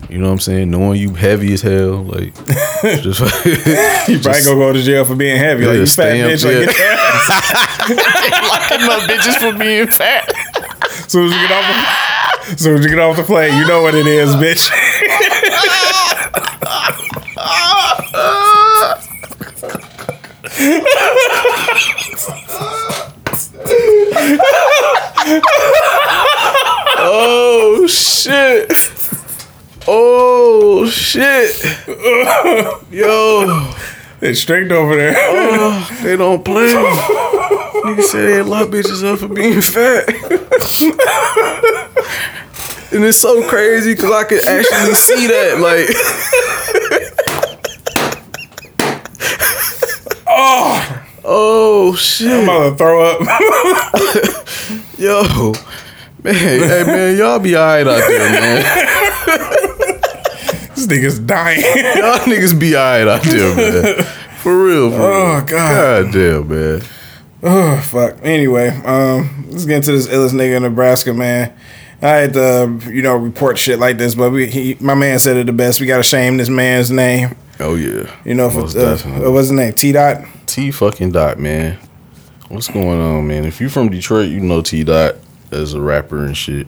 You 0.09 0.19
know 0.19 0.27
what 0.27 0.33
I'm 0.33 0.39
saying? 0.41 0.71
Knowing 0.71 1.01
you 1.01 1.15
heavy 1.15 1.53
as 1.53 1.63
hell, 1.63 2.03
like 2.05 2.35
just 2.83 3.21
You 4.09 4.19
probably 4.19 4.43
gonna 4.43 4.59
go 4.59 4.73
to 4.73 4.83
jail 4.83 5.05
for 5.05 5.15
being 5.15 5.37
heavy. 5.37 5.65
like 5.67 5.77
you 5.77 5.87
fat 5.87 6.15
bitch. 6.15 6.45
Like, 6.45 6.67
get 6.67 6.77
that. 6.77 7.81
locking 8.71 8.89
up 8.91 9.03
bitches 9.09 9.37
for 9.53 9.59
being 9.59 9.87
fat. 9.87 10.33
As 10.85 11.13
soon 11.13 11.27
as 11.27 11.33
you 11.33 11.49
get 11.49 11.53
off, 11.53 11.67
the, 12.47 12.53
as 12.53 12.61
soon 12.61 12.79
as 12.79 12.85
you 12.85 12.91
get 12.91 12.99
off 12.99 13.17
the 13.17 13.23
plane, 13.23 13.57
you 13.59 13.67
know 13.67 13.83
what 13.83 13.95
it 13.95 14.07
is, 14.07 14.31
bitch. 14.37 14.71
Oh 27.03 27.87
shit. 27.89 28.71
Oh 29.89 30.87
shit. 30.89 31.57
Yo, 32.91 33.73
It's 34.21 34.41
straight 34.41 34.71
over 34.71 34.95
there. 34.97 35.15
Oh, 35.17 35.99
they 36.03 36.17
don't 36.17 36.45
play. 36.45 36.69
Nigga 36.69 38.03
say 38.03 38.27
they 38.27 38.43
lock 38.43 38.69
bitches 38.69 39.03
up 39.05 39.19
for 39.21 39.29
being 39.29 39.63
fat. 39.63 40.07
and 42.93 43.05
it's 43.05 43.19
so 43.19 43.43
crazy 43.49 43.95
because 43.95 44.11
I 44.13 44.25
could 44.25 44.47
actually 44.47 44.95
see 44.95 45.27
that. 45.29 45.59
Like, 45.61 45.89
Oh, 50.33 51.03
oh 51.25 51.95
shit. 51.97 52.31
I'm 52.31 52.45
about 52.45 52.71
to 52.71 52.77
throw 52.77 53.03
up. 53.03 53.21
Yo, 54.99 55.23
man, 56.23 56.35
hey 56.35 56.85
man, 56.87 57.17
y'all 57.17 57.39
be 57.39 57.57
alright 57.57 57.87
out 57.87 57.99
there, 58.07 58.31
man. 58.41 58.63
This 60.75 60.87
nigga's 60.87 61.19
dying. 61.19 61.61
Y'all 61.61 62.19
niggas 62.21 62.59
be 62.59 62.75
alright 62.77 63.07
out 63.07 63.23
there, 63.23 63.55
man. 63.57 64.05
For 64.39 64.65
real, 64.65 64.91
for 64.91 64.97
real. 64.97 65.07
Oh, 65.07 65.45
God. 65.47 66.05
God 66.05 66.13
damn, 66.13 66.49
man. 66.49 66.83
oh 67.43 67.81
fuck. 67.83 68.19
Anyway, 68.23 68.69
um, 68.69 69.47
let's 69.51 69.67
get 69.67 69.77
into 69.77 69.93
this 69.93 70.07
illest 70.09 70.33
nigga 70.33 70.57
in 70.57 70.63
Nebraska, 70.63 71.13
man. 71.13 71.53
I 72.01 72.09
had 72.09 72.33
to, 72.33 72.81
you 72.91 73.03
know, 73.03 73.15
report 73.17 73.59
shit 73.59 73.79
like 73.79 73.99
this, 73.99 74.15
but 74.15 74.31
we, 74.31 74.47
he, 74.47 74.77
my 74.81 74.95
man 74.95 75.19
said 75.19 75.37
it 75.37 75.47
the 75.47 75.53
best. 75.53 75.81
We 75.81 75.87
gotta 75.87 76.03
shame 76.03 76.39
this 76.39 76.49
man's 76.49 76.91
name. 76.91 77.37
Oh 77.59 77.75
yeah. 77.75 78.11
You 78.25 78.33
know, 78.35 78.49
for, 78.49 78.61
Most 78.61 78.77
uh, 78.77 78.93
definitely. 78.95 79.23
what 79.23 79.33
was 79.33 79.49
his 79.49 79.57
name? 79.57 79.75
T 79.75 79.93
Dot. 79.93 80.25
T 80.47 80.71
fucking 80.71 81.13
Dot, 81.13 81.39
man. 81.39 81.79
What's 82.49 82.69
going 82.69 83.01
on, 83.01 83.27
man? 83.29 83.45
If 83.45 83.61
you 83.61 83.69
from 83.69 83.91
Detroit, 83.91 84.31
you 84.31 84.41
know 84.41 84.63
T 84.63 84.83
Dot 84.83 85.17
as 85.51 85.75
a 85.75 85.81
rapper 85.81 86.25
and 86.25 86.35
shit. 86.35 86.67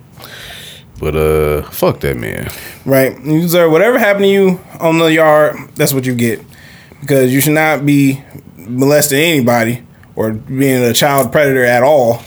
But 1.03 1.17
uh, 1.17 1.63
fuck 1.63 1.99
that 2.01 2.17
man. 2.17 2.49
Right. 2.85 3.19
You 3.25 3.41
deserve 3.41 3.73
whatever 3.73 3.99
happened 3.99 4.23
to 4.27 4.29
you 4.29 4.61
on 4.79 4.99
the 4.99 5.07
yard. 5.07 5.57
That's 5.75 5.93
what 5.93 6.07
you 6.07 6.15
get, 6.15 6.41
because 7.01 7.35
you 7.35 7.41
should 7.41 7.55
not 7.55 7.85
be 7.85 8.23
molesting 8.57 9.19
anybody 9.19 9.83
or 10.15 10.31
being 10.33 10.81
a 10.85 10.93
child 10.93 11.33
predator 11.33 11.65
at 11.65 11.83
all. 11.83 12.23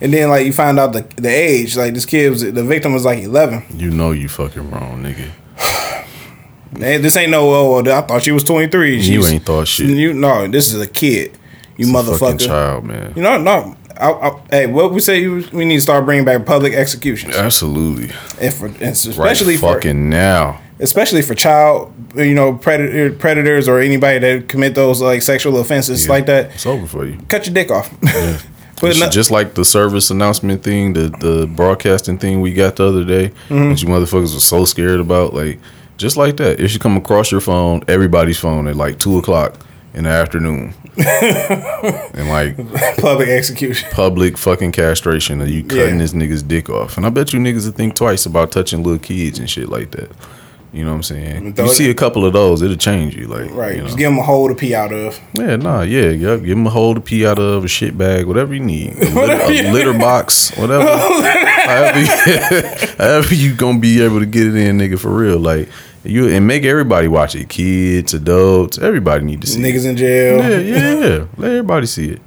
And 0.00 0.14
then 0.14 0.28
like 0.30 0.46
you 0.46 0.52
find 0.52 0.78
out 0.78 0.92
the 0.92 1.02
the 1.20 1.28
age. 1.28 1.76
Like 1.76 1.92
this 1.92 2.06
kid 2.06 2.30
was 2.30 2.42
the 2.42 2.62
victim 2.62 2.92
was 2.92 3.04
like 3.04 3.18
eleven. 3.18 3.64
You 3.74 3.90
know 3.90 4.12
you 4.12 4.28
fucking 4.28 4.70
wrong, 4.70 5.02
nigga. 5.02 5.28
Man, 6.78 7.02
this 7.02 7.16
ain't 7.16 7.32
no. 7.32 7.52
Oh, 7.52 7.82
well, 7.82 7.98
I 7.98 8.06
thought 8.06 8.22
she 8.22 8.30
was 8.30 8.44
twenty 8.44 8.68
three. 8.68 9.00
You 9.00 9.26
ain't 9.26 9.44
thought 9.44 9.66
shit. 9.66 9.88
You 9.88 10.12
no. 10.14 10.46
This 10.46 10.72
is 10.72 10.80
a 10.80 10.86
kid. 10.86 11.36
You 11.76 11.88
It's 11.88 11.90
motherfucker. 11.90 12.46
child, 12.46 12.84
man. 12.84 13.12
You 13.16 13.22
know 13.22 13.38
no. 13.38 13.76
I, 14.00 14.10
I, 14.28 14.40
hey, 14.50 14.66
what 14.66 14.92
we 14.92 15.00
say? 15.00 15.26
We 15.28 15.64
need 15.64 15.76
to 15.76 15.80
start 15.80 16.04
bringing 16.04 16.24
back 16.24 16.46
public 16.46 16.72
executions, 16.74 17.36
Absolutely. 17.36 18.10
and 18.40 18.52
for 18.54 18.66
and 18.66 18.82
especially 18.82 19.54
Right 19.54 19.60
for 19.60 19.74
fucking 19.74 20.08
now. 20.08 20.60
especially 20.78 21.22
for 21.22 21.34
child, 21.34 21.92
you 22.16 22.34
know, 22.34 22.54
predator, 22.54 23.12
predators 23.12 23.68
or 23.68 23.78
anybody 23.80 24.18
that 24.18 24.48
commit 24.48 24.74
those 24.74 25.00
like 25.02 25.22
sexual 25.22 25.58
offenses 25.58 26.06
Yeah. 26.06 26.12
like 26.12 26.26
that. 26.26 26.54
It's 26.54 26.66
over 26.66 26.86
for 26.86 27.04
you. 27.04 27.18
Cut 27.28 27.46
your 27.46 27.54
dick 27.54 27.70
off. 27.70 27.90
Ano- 28.82 29.10
just 29.10 29.30
like 29.30 29.52
the 29.54 29.64
service 29.64 30.10
announcement 30.10 30.62
thing, 30.62 30.94
the 30.94 31.10
the 31.20 31.46
broadcasting 31.54 32.16
thing 32.16 32.40
we 32.40 32.54
got 32.54 32.76
the 32.76 32.84
other 32.86 33.04
day, 33.04 33.28
Mm-hmm. 33.50 33.68
that 33.70 33.82
you 33.82 33.88
motherfuckers 33.88 34.32
were 34.32 34.40
so 34.40 34.64
scared 34.64 35.00
about. 35.00 35.34
Like, 35.34 35.60
just 35.98 36.16
like 36.16 36.38
that. 36.38 36.58
It 36.58 36.68
should 36.68 36.80
come 36.80 36.96
across 36.96 37.30
your 37.30 37.42
phone, 37.42 37.82
everybody's 37.88 38.38
phone, 38.38 38.66
at 38.68 38.76
like 38.76 38.98
two 38.98 39.18
o'clock 39.18 39.58
in 39.94 40.04
the 40.04 40.10
afternoon, 40.10 40.72
and 40.96 42.28
like 42.28 42.56
public 42.98 43.28
execution. 43.28 43.88
public 43.92 44.38
fucking 44.38 44.72
castration 44.72 45.40
Are 45.42 45.46
you 45.46 45.62
cutting 45.64 45.94
Yeah. 45.94 45.98
this 45.98 46.12
nigga's 46.12 46.42
dick 46.42 46.68
off. 46.70 46.96
And 46.96 47.04
I 47.06 47.10
bet 47.10 47.32
you 47.32 47.40
niggas 47.40 47.66
would 47.66 47.74
think 47.76 47.94
twice 47.94 48.26
about 48.26 48.52
touching 48.52 48.82
little 48.82 48.98
kids 49.00 49.38
and 49.38 49.48
shit 49.50 49.68
like 49.68 49.90
that. 49.92 50.10
You 50.72 50.84
know 50.84 50.90
what 50.90 50.96
I'm 50.98 51.02
saying? 51.02 51.54
You 51.58 51.68
see 51.70 51.90
a 51.90 51.94
couple 51.94 52.24
of 52.24 52.32
those, 52.32 52.62
it'll 52.62 52.76
change 52.76 53.16
you. 53.16 53.26
Like, 53.26 53.50
Right. 53.50 53.72
You 53.72 53.78
know? 53.78 53.86
Just 53.86 53.98
give 53.98 54.08
them 54.10 54.20
a 54.20 54.22
hole 54.22 54.46
to 54.46 54.54
pee 54.54 54.72
out 54.72 54.92
of. 54.92 55.18
Yeah, 55.36 55.56
nah, 55.56 55.82
yeah, 55.82 56.10
yeah. 56.10 56.36
Give 56.36 56.50
them 56.56 56.64
a 56.68 56.70
hole 56.70 56.94
to 56.94 57.00
pee 57.00 57.26
out 57.26 57.40
of, 57.40 57.64
a 57.64 57.68
shit 57.68 57.98
bag, 57.98 58.26
whatever 58.26 58.54
you 58.54 58.60
need, 58.60 58.92
a 59.02 59.10
litter, 59.10 59.68
a 59.68 59.72
litter 59.72 59.92
box, 59.98 60.56
whatever. 60.56 60.84
however, 60.86 62.00
you, 62.00 62.06
however 62.98 63.34
you 63.34 63.54
gonna 63.56 63.80
be 63.80 64.00
able 64.00 64.20
to 64.20 64.26
get 64.26 64.46
it 64.46 64.54
in, 64.54 64.78
nigga, 64.78 64.96
for 64.96 65.10
real. 65.10 65.40
Like 65.40 65.68
you 66.04 66.28
and 66.28 66.46
make 66.46 66.64
everybody 66.64 67.08
watch 67.08 67.34
it. 67.34 67.48
Kids, 67.48 68.14
adults, 68.14 68.78
everybody 68.78 69.24
need 69.24 69.40
to 69.42 69.46
see. 69.46 69.60
It. 69.60 69.74
Niggas 69.74 69.84
it. 69.84 69.88
in 69.90 69.96
jail. 69.96 70.36
Yeah, 70.38 70.58
yeah. 71.18 71.26
Let 71.36 71.50
everybody 71.50 71.86
see 71.86 72.10
it. 72.10 72.22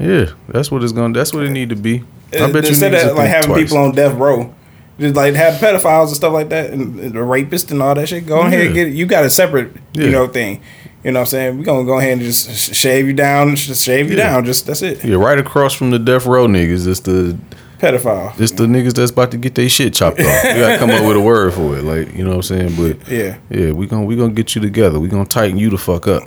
Yeah, 0.00 0.26
that's 0.48 0.70
what 0.70 0.82
it's 0.82 0.92
gonna. 0.92 1.14
That's 1.14 1.32
what 1.32 1.44
it 1.44 1.50
need 1.50 1.68
to 1.70 1.76
be. 1.76 2.04
I 2.32 2.50
bet 2.50 2.64
you 2.64 2.70
Instead 2.70 2.94
of 2.94 3.16
like 3.16 3.28
having 3.28 3.50
twice. 3.50 3.62
people 3.64 3.78
on 3.78 3.92
death 3.92 4.16
row, 4.16 4.52
just 4.98 5.14
like 5.14 5.34
have 5.34 5.54
pedophiles 5.60 6.08
and 6.08 6.16
stuff 6.16 6.32
like 6.32 6.48
that, 6.48 6.70
and, 6.72 6.98
and 6.98 7.12
the 7.12 7.20
rapists 7.20 7.70
and 7.70 7.80
all 7.80 7.94
that 7.94 8.08
shit. 8.08 8.26
Go 8.26 8.40
ahead 8.40 8.66
and 8.66 8.74
get 8.74 8.88
it. 8.88 8.94
You 8.94 9.06
got 9.06 9.24
a 9.24 9.30
separate, 9.30 9.72
Yeah. 9.94 10.04
you 10.06 10.10
know, 10.10 10.26
thing. 10.26 10.60
You 11.04 11.12
know 11.12 11.20
what 11.20 11.26
I'm 11.26 11.30
saying? 11.30 11.58
We're 11.58 11.64
gonna 11.64 11.84
go 11.84 11.98
ahead 11.98 12.14
and 12.14 12.22
just 12.22 12.74
shave 12.74 13.06
you 13.06 13.12
down, 13.12 13.54
just 13.54 13.84
shave 13.84 14.10
you 14.10 14.16
Yeah. 14.16 14.30
down. 14.32 14.44
Just 14.44 14.66
that's 14.66 14.82
it. 14.82 15.04
Yeah, 15.04 15.16
right 15.16 15.38
across 15.38 15.72
from 15.72 15.90
the 15.92 16.00
death 16.00 16.26
row 16.26 16.48
niggas. 16.48 16.86
It's 16.88 17.00
the 17.00 17.38
Pedophile. 17.78 18.38
it's 18.40 18.52
the 18.52 18.64
niggas 18.64 18.94
that's 18.94 19.10
about 19.10 19.30
to 19.32 19.36
get 19.36 19.54
their 19.54 19.68
shit 19.68 19.94
chopped 19.94 20.18
off. 20.20 20.44
You 20.44 20.60
gotta 20.60 20.78
come 20.78 20.90
up 20.90 21.04
with 21.04 21.16
a 21.16 21.20
word 21.20 21.52
for 21.52 21.76
it. 21.76 21.82
Like 21.82 22.14
you 22.14 22.24
know 22.24 22.30
what 22.30 22.36
I'm 22.36 22.42
saying. 22.42 22.76
But 22.76 23.08
Yeah. 23.08 23.38
Yeah, 23.50 23.72
we 23.72 23.86
gonna 23.86 24.04
we 24.04 24.16
gonna 24.16 24.32
get 24.32 24.54
you 24.54 24.60
together. 24.60 24.98
We 24.98 25.08
gonna 25.08 25.26
tighten 25.26 25.58
you 25.58 25.70
the 25.70 25.78
fuck 25.78 26.08
up. 26.08 26.22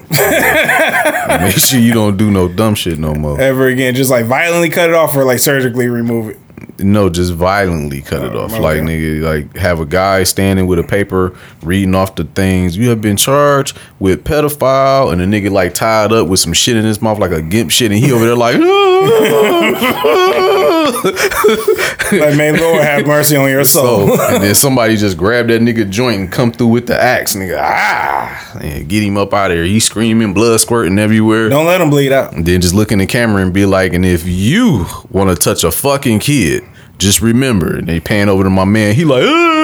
Make 1.42 1.56
sure 1.56 1.80
you 1.80 1.94
don't 1.94 2.18
do 2.18 2.32
no 2.32 2.48
dumb 2.48 2.76
shit 2.76 3.00
no 3.00 3.14
more. 3.14 3.40
Ever 3.40 3.68
again, 3.68 3.96
just 3.96 4.12
like 4.12 4.26
violently 4.26 4.70
cut 4.70 4.90
it 4.90 4.96
off 4.96 5.16
or 5.16 5.24
like 5.24 5.40
surgically 5.40 5.88
remove 5.88 6.30
it. 6.30 6.40
No, 6.80 7.10
just 7.10 7.34
violently 7.34 8.02
cut 8.02 8.24
it 8.24 8.34
oh, 8.34 8.44
off. 8.44 8.54
okay. 8.54 8.62
Like 8.62 8.78
nigga, 8.80 9.22
like 9.22 9.56
have 9.58 9.80
a 9.80 9.86
guy 9.86 10.24
standing 10.24 10.68
with 10.68 10.80
a 10.80 10.84
paper 10.84 11.38
reading 11.62 11.96
off 11.96 12.16
the 12.16 12.24
things. 12.24 12.78
You 12.78 12.90
have 12.90 13.02
been 13.02 13.18
charged 13.18 13.78
with 14.00 14.24
pedophile, 14.24 15.12
and 15.12 15.22
a 15.22 15.26
nigga 15.26 15.52
like 15.52 15.74
tied 15.74 16.12
up 16.12 16.28
with 16.28 16.40
some 16.40 16.54
shit 16.54 16.78
in 16.78 16.86
his 16.86 17.02
mouth 17.02 17.20
like 17.20 17.32
a 17.32 17.42
gimp 17.42 17.72
shit, 17.72 17.92
and 17.92 18.00
he 18.00 18.12
over 18.12 18.26
there 18.26 18.36
like. 18.36 18.56
Like, 22.12 22.36
may 22.38 22.52
Lord 22.52 22.82
have 22.82 23.06
mercy 23.06 23.36
on 23.36 23.50
your 23.50 23.66
soul. 23.66 24.18
So, 24.18 24.34
and 24.34 24.44
then 24.44 24.56
somebody 24.56 24.98
just 24.98 25.16
grab 25.16 25.48
that 25.50 25.62
nigga 25.62 25.88
joint 25.88 26.20
and 26.20 26.32
come 26.32 26.52
through 26.52 26.70
with 26.70 26.88
the 26.88 27.00
axe, 27.00 27.36
nigga. 27.36 27.60
Ah, 27.62 28.60
and 28.60 28.90
get 28.90 29.04
him 29.04 29.16
up 29.16 29.32
out 29.32 29.52
of 29.52 29.58
there. 29.58 29.66
He 29.66 29.80
screaming, 29.80 30.34
blood 30.34 30.60
squirting 30.60 30.98
everywhere. 30.98 31.50
Don't 31.50 31.68
let 31.68 31.82
him 31.82 31.92
bleed 31.92 32.12
out. 32.12 32.34
And 32.34 32.46
then 32.46 32.62
just 32.62 32.74
look 32.74 32.92
in 32.92 32.98
the 32.98 33.06
camera 33.06 33.44
and 33.44 33.54
be 33.54 33.68
like, 33.68 33.94
and 33.94 34.04
if 34.04 34.26
you 34.26 34.88
want 35.12 35.30
to 35.30 35.36
touch 35.36 35.64
a 35.64 35.72
fucking 35.72 36.20
kid, 36.20 36.64
just 36.98 37.22
remember. 37.22 37.78
And 37.78 37.88
they 37.88 38.00
pan 38.00 38.28
over 38.28 38.44
to 38.44 38.50
my 38.50 38.66
man. 38.66 38.96
He 38.96 39.06
like, 39.06 39.24
ah. 39.24 39.59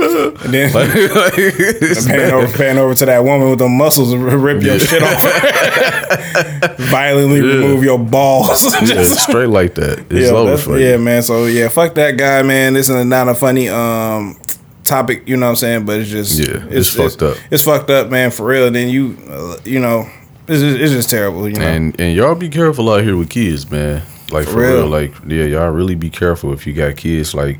And 0.00 0.54
then 0.54 0.72
like, 0.72 0.88
like, 1.14 1.34
pan 2.06 2.32
over, 2.32 2.56
pan 2.56 2.78
over 2.78 2.94
to 2.94 3.06
that 3.06 3.22
woman 3.24 3.50
with 3.50 3.58
the 3.58 3.68
muscles 3.68 4.12
and 4.12 4.22
rip 4.24 4.62
your 4.62 4.74
Yeah. 4.74 4.78
shit 4.78 5.02
off. 5.02 6.76
Violently 6.90 7.40
remove 7.40 7.84
your 7.84 7.98
balls. 7.98 8.64
Yeah, 8.88 9.04
straight 9.04 9.48
like 9.48 9.74
that. 9.74 10.00
It's 10.10 10.30
yeah, 10.30 10.36
over 10.36 10.56
for 10.56 10.78
yeah, 10.78 10.92
you. 10.92 10.98
man. 10.98 11.22
So 11.22 11.44
yeah, 11.46 11.68
fuck 11.68 11.94
that 11.94 12.16
guy, 12.16 12.42
man. 12.42 12.74
This 12.74 12.88
is 12.88 13.04
not 13.04 13.28
a 13.28 13.34
funny 13.34 13.68
um 13.68 14.38
topic, 14.84 15.28
you 15.28 15.36
know 15.36 15.46
what 15.46 15.50
I'm 15.50 15.56
saying? 15.56 15.84
But 15.86 16.00
it's 16.00 16.10
just 16.10 16.38
Yeah, 16.38 16.64
it's 16.70 16.90
fucked 16.94 17.22
up. 17.22 17.36
It's 17.50 17.62
fucked 17.62 17.90
up, 17.90 18.10
man, 18.10 18.30
for 18.30 18.46
real. 18.46 18.70
Then 18.70 18.88
you, 18.88 19.16
uh, 19.28 19.56
you 19.64 19.78
know, 19.80 20.08
it's 20.48 20.60
just, 20.60 20.80
it's 20.80 20.92
just 20.92 21.10
terrible, 21.10 21.48
you 21.48 21.54
know. 21.56 21.66
And 21.66 22.00
and 22.00 22.16
y'all 22.16 22.34
be 22.34 22.48
careful 22.48 22.90
out 22.90 23.02
here 23.04 23.16
with 23.16 23.30
kids, 23.30 23.70
man. 23.70 24.02
Like 24.30 24.46
for, 24.46 24.60
real. 24.60 24.76
real. 24.78 24.86
like 24.88 25.12
yeah, 25.26 25.44
y'all 25.44 25.70
really 25.70 25.94
be 25.94 26.10
careful 26.10 26.52
if 26.52 26.66
you 26.66 26.72
got 26.72 26.96
kids. 26.96 27.34
Like 27.34 27.58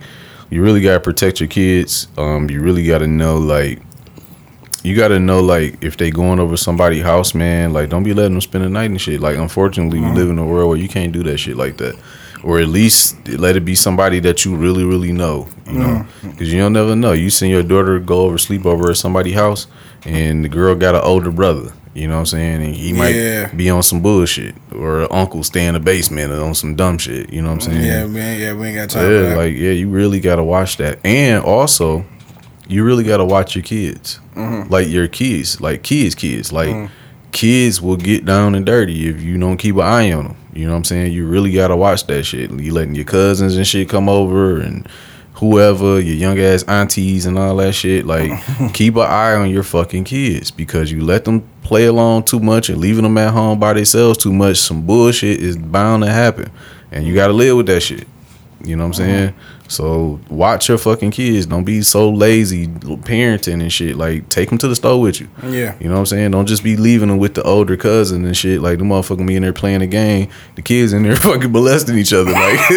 you 0.50 0.62
really 0.62 0.80
gotta 0.80 1.00
protect 1.00 1.40
your 1.40 1.48
kids. 1.48 2.08
Um, 2.18 2.50
you 2.50 2.60
really 2.60 2.84
gotta 2.86 3.06
know 3.06 3.38
like 3.38 3.80
you 4.82 4.96
gotta 4.96 5.18
know 5.20 5.40
like 5.40 5.82
if 5.84 5.96
they 5.96 6.10
going 6.10 6.40
over 6.40 6.56
somebody's 6.56 7.02
house, 7.02 7.34
man. 7.34 7.72
Like 7.72 7.88
don't 7.90 8.02
be 8.02 8.14
letting 8.14 8.32
them 8.32 8.40
spend 8.40 8.64
the 8.64 8.68
night 8.68 8.90
and 8.90 9.00
shit. 9.00 9.20
Like 9.20 9.36
unfortunately, 9.36 9.98
Mm-hmm. 10.00 10.14
we 10.14 10.20
live 10.20 10.30
in 10.30 10.38
a 10.38 10.46
world 10.46 10.68
where 10.70 10.78
you 10.78 10.88
can't 10.88 11.12
do 11.12 11.22
that 11.24 11.38
shit 11.38 11.56
like 11.56 11.76
that. 11.78 11.96
Or 12.42 12.58
at 12.58 12.68
least 12.68 13.28
let 13.28 13.54
it 13.56 13.66
be 13.66 13.74
somebody 13.74 14.18
that 14.20 14.46
you 14.46 14.56
really, 14.56 14.82
really 14.82 15.12
know, 15.12 15.46
you 15.66 15.72
know, 15.74 15.86
Mm-hmm. 16.22 16.30
because 16.30 16.50
you 16.52 16.58
don't 16.58 16.72
never 16.72 16.96
know. 16.96 17.12
You 17.12 17.28
seen 17.28 17.50
your 17.50 17.62
daughter 17.62 17.98
go 17.98 18.22
over 18.22 18.38
sleep 18.38 18.64
over 18.64 18.90
at 18.90 18.96
somebody's 18.96 19.34
house, 19.34 19.66
and 20.06 20.42
the 20.42 20.48
girl 20.48 20.74
got 20.74 20.94
an 20.94 21.02
older 21.04 21.30
brother. 21.30 21.70
You 21.94 22.06
know 22.06 22.14
what 22.14 22.20
I'm 22.20 22.26
saying? 22.26 22.62
And 22.62 22.74
he 22.74 22.92
might 22.92 23.14
Yeah. 23.16 23.48
be 23.52 23.68
on 23.68 23.82
some 23.82 24.00
bullshit, 24.00 24.54
or 24.72 25.02
an 25.02 25.08
uncle 25.10 25.42
stay 25.42 25.66
in 25.66 25.74
the 25.74 25.80
basement 25.80 26.32
or 26.32 26.40
on 26.42 26.54
some 26.54 26.76
dumb 26.76 26.98
shit. 26.98 27.32
You 27.32 27.42
know 27.42 27.48
what 27.48 27.66
I'm 27.66 27.72
saying? 27.72 27.82
yeah, 27.84 28.06
man. 28.06 28.40
Yeah, 28.40 28.52
we 28.52 28.68
ain't 28.68 28.76
got 28.76 28.90
time 28.90 29.04
for 29.06 29.12
Yeah, 29.12 29.20
that. 29.30 29.36
like 29.36 29.54
yeah, 29.56 29.72
you 29.72 29.88
really 29.88 30.20
gotta 30.20 30.44
watch 30.44 30.76
that, 30.76 31.00
and 31.04 31.42
also, 31.42 32.04
you 32.68 32.84
really 32.84 33.02
gotta 33.02 33.24
watch 33.24 33.56
your 33.56 33.64
kids, 33.64 34.20
Mm-hmm. 34.36 34.72
like 34.72 34.88
your 34.88 35.08
kids, 35.08 35.60
like 35.60 35.82
kids, 35.82 36.14
kids, 36.14 36.52
like 36.52 36.88
kids 37.32 37.80
will 37.82 37.96
get 37.96 38.24
down 38.24 38.54
and 38.54 38.64
dirty 38.66 39.08
if 39.08 39.20
you 39.20 39.36
don't 39.38 39.56
keep 39.56 39.74
an 39.76 39.82
eye 39.82 40.12
on 40.12 40.24
them. 40.24 40.36
You 40.52 40.66
know 40.66 40.72
what 40.72 40.78
I'm 40.78 40.84
saying? 40.84 41.12
You 41.12 41.26
really 41.26 41.52
gotta 41.52 41.76
watch 41.76 42.06
that 42.06 42.24
shit. 42.24 42.50
You 42.52 42.72
letting 42.72 42.94
your 42.94 43.04
cousins 43.04 43.56
and 43.56 43.66
shit 43.66 43.88
come 43.88 44.08
over 44.08 44.58
and 44.60 44.86
whoever 45.40 45.98
your 45.98 46.14
young 46.14 46.38
ass 46.38 46.62
aunties 46.64 47.24
and 47.24 47.38
all 47.38 47.56
that 47.56 47.74
shit. 47.74 48.06
Like, 48.06 48.30
keep 48.74 48.94
an 48.96 49.02
eye 49.02 49.34
on 49.34 49.48
your 49.50 49.62
fucking 49.62 50.04
kids 50.04 50.50
because 50.50 50.92
you 50.92 51.02
let 51.02 51.24
them 51.24 51.48
play 51.62 51.86
along 51.86 52.24
too 52.24 52.40
much 52.40 52.68
and 52.68 52.78
leaving 52.78 53.04
them 53.04 53.16
at 53.16 53.32
home 53.32 53.58
by 53.58 53.72
themselves 53.72 54.18
too 54.18 54.32
much. 54.32 54.58
Some 54.58 54.82
bullshit 54.82 55.40
is 55.40 55.56
bound 55.56 56.02
to 56.02 56.10
happen, 56.10 56.52
and 56.92 57.06
you 57.06 57.14
gotta 57.14 57.32
live 57.32 57.56
with 57.56 57.66
that 57.66 57.80
shit. 57.80 58.06
You 58.62 58.76
know 58.76 58.82
what 58.84 58.88
I'm 58.88 58.94
saying? 59.06 59.34
So 59.68 60.18
watch 60.28 60.68
your 60.68 60.78
fucking 60.78 61.12
kids. 61.12 61.46
Don't 61.46 61.64
be 61.64 61.80
so 61.82 62.10
lazy 62.10 62.66
parenting 62.66 63.62
and 63.62 63.72
shit. 63.72 63.96
Like 63.96 64.28
take 64.28 64.48
them 64.48 64.58
to 64.58 64.68
the 64.68 64.74
store 64.74 65.00
with 65.00 65.20
you. 65.20 65.28
Yeah. 65.44 65.76
You 65.78 65.86
know 65.88 65.94
what 65.94 66.00
I'm 66.00 66.06
saying? 66.06 66.32
Don't 66.32 66.46
just 66.46 66.64
be 66.64 66.76
leaving 66.76 67.08
them 67.08 67.18
with 67.18 67.34
the 67.34 67.42
older 67.44 67.76
cousin 67.76 68.24
and 68.24 68.36
shit. 68.36 68.60
Like 68.60 68.78
the 68.78 68.84
motherfucker 68.84 69.24
be 69.26 69.36
in 69.36 69.42
there 69.42 69.52
playing 69.52 69.80
a 69.80 69.86
game. 69.86 70.28
The 70.56 70.62
kids 70.62 70.92
in 70.92 71.04
there 71.04 71.14
fucking 71.28 71.52
molesting 71.52 71.96
each 71.96 72.12
other. 72.12 72.32
Like 72.32 72.58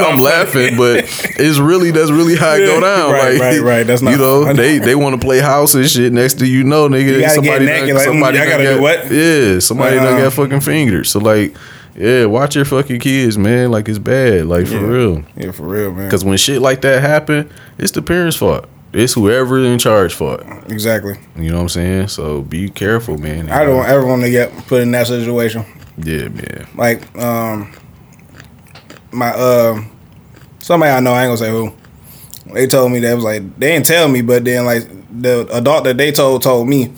I'm 0.00 0.22
laughing, 0.22 0.76
but 0.76 1.04
it's 1.38 1.58
really 1.58 1.90
that's 1.90 2.10
really 2.10 2.34
how 2.36 2.54
it 2.54 2.66
go 2.66 2.80
down. 2.80 3.12
Right, 3.12 3.32
like 3.32 3.40
right, 3.40 3.60
right. 3.60 3.86
That's 3.86 4.00
not 4.02 4.12
you 4.12 4.16
know 4.18 4.44
funny. 4.46 4.56
they 4.56 4.78
they 4.78 4.94
want 4.94 5.20
to 5.20 5.24
play 5.24 5.38
house 5.40 5.74
and 5.74 5.88
shit. 5.88 6.12
Next 6.12 6.38
to 6.38 6.46
you 6.46 6.64
know, 6.64 6.88
nigga, 6.88 7.20
You 7.20 7.28
somebody 7.28 7.66
get 7.66 7.82
naked, 7.82 7.88
done, 7.88 7.96
like, 7.96 8.06
mm, 8.06 8.10
somebody 8.10 8.38
y'all 8.38 8.48
gotta 8.48 8.64
got, 8.64 8.74
do 8.76 8.82
what? 8.82 9.12
Yeah, 9.12 9.58
somebody 9.58 9.96
Like, 9.96 10.04
done 10.08 10.20
got 10.22 10.32
fucking 10.32 10.60
fingers. 10.60 11.10
So 11.10 11.20
like. 11.20 11.54
Yeah, 11.94 12.24
watch 12.26 12.56
your 12.56 12.64
fucking 12.64 13.00
kids, 13.00 13.36
man. 13.36 13.70
Like 13.70 13.88
it's 13.88 13.98
bad, 13.98 14.46
like 14.46 14.66
for 14.66 14.74
Yeah. 14.74 14.86
real. 14.86 15.22
Yeah, 15.36 15.50
for 15.52 15.64
real, 15.64 15.92
man. 15.92 16.06
Because 16.06 16.24
when 16.24 16.36
shit 16.38 16.62
like 16.62 16.80
that 16.82 17.02
happen, 17.02 17.50
it's 17.78 17.92
the 17.92 18.02
parents' 18.02 18.36
fault. 18.36 18.66
It's 18.92 19.14
whoever 19.14 19.58
in 19.64 19.78
charge 19.78 20.12
for 20.12 20.40
it. 20.40 20.46
Exactly. 20.70 21.16
You 21.36 21.50
know 21.50 21.56
what 21.56 21.62
I'm 21.62 21.68
saying? 21.70 22.08
So 22.08 22.42
be 22.42 22.68
careful, 22.68 23.16
man. 23.18 23.48
I 23.50 23.64
don't 23.64 23.86
ever 23.86 24.04
want 24.06 24.22
to 24.22 24.30
get 24.30 24.50
put 24.66 24.82
in 24.82 24.90
that 24.92 25.06
situation. 25.06 25.64
Yeah, 25.98 26.28
man. 26.28 26.66
Like, 26.76 27.18
um, 27.18 27.72
my 29.10 29.28
uh, 29.30 29.82
somebody 30.60 30.92
I 30.92 31.00
know, 31.00 31.12
I 31.12 31.24
ain't 31.24 31.28
gonna 31.28 31.36
say 31.36 31.50
who. 31.50 31.72
They 32.52 32.66
told 32.66 32.90
me 32.92 33.00
that 33.00 33.14
was 33.14 33.24
like 33.24 33.42
they 33.58 33.68
didn't 33.72 33.86
tell 33.86 34.08
me, 34.08 34.20
but 34.22 34.44
then 34.44 34.64
like 34.64 34.86
the 35.22 35.46
adult 35.52 35.84
that 35.84 35.96
they 35.96 36.10
told 36.12 36.42
told 36.42 36.68
me. 36.68 36.92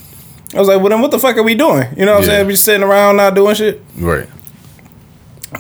I 0.55 0.59
was 0.59 0.69
like, 0.69 0.79
well 0.81 0.89
then 0.91 1.01
what 1.01 1.11
the 1.11 1.19
fuck 1.19 1.37
are 1.37 1.43
we 1.43 1.55
doing? 1.55 1.87
You 1.97 2.07
know 2.07 2.13
what 2.15 2.21
I'm 2.21 2.27
saying? 2.27 2.47
We 2.47 2.53
just 2.53 2.65
sitting 2.65 2.83
around 2.85 3.17
not 3.17 3.35
doing 3.35 3.55
shit. 3.57 3.83
Right. 3.99 4.29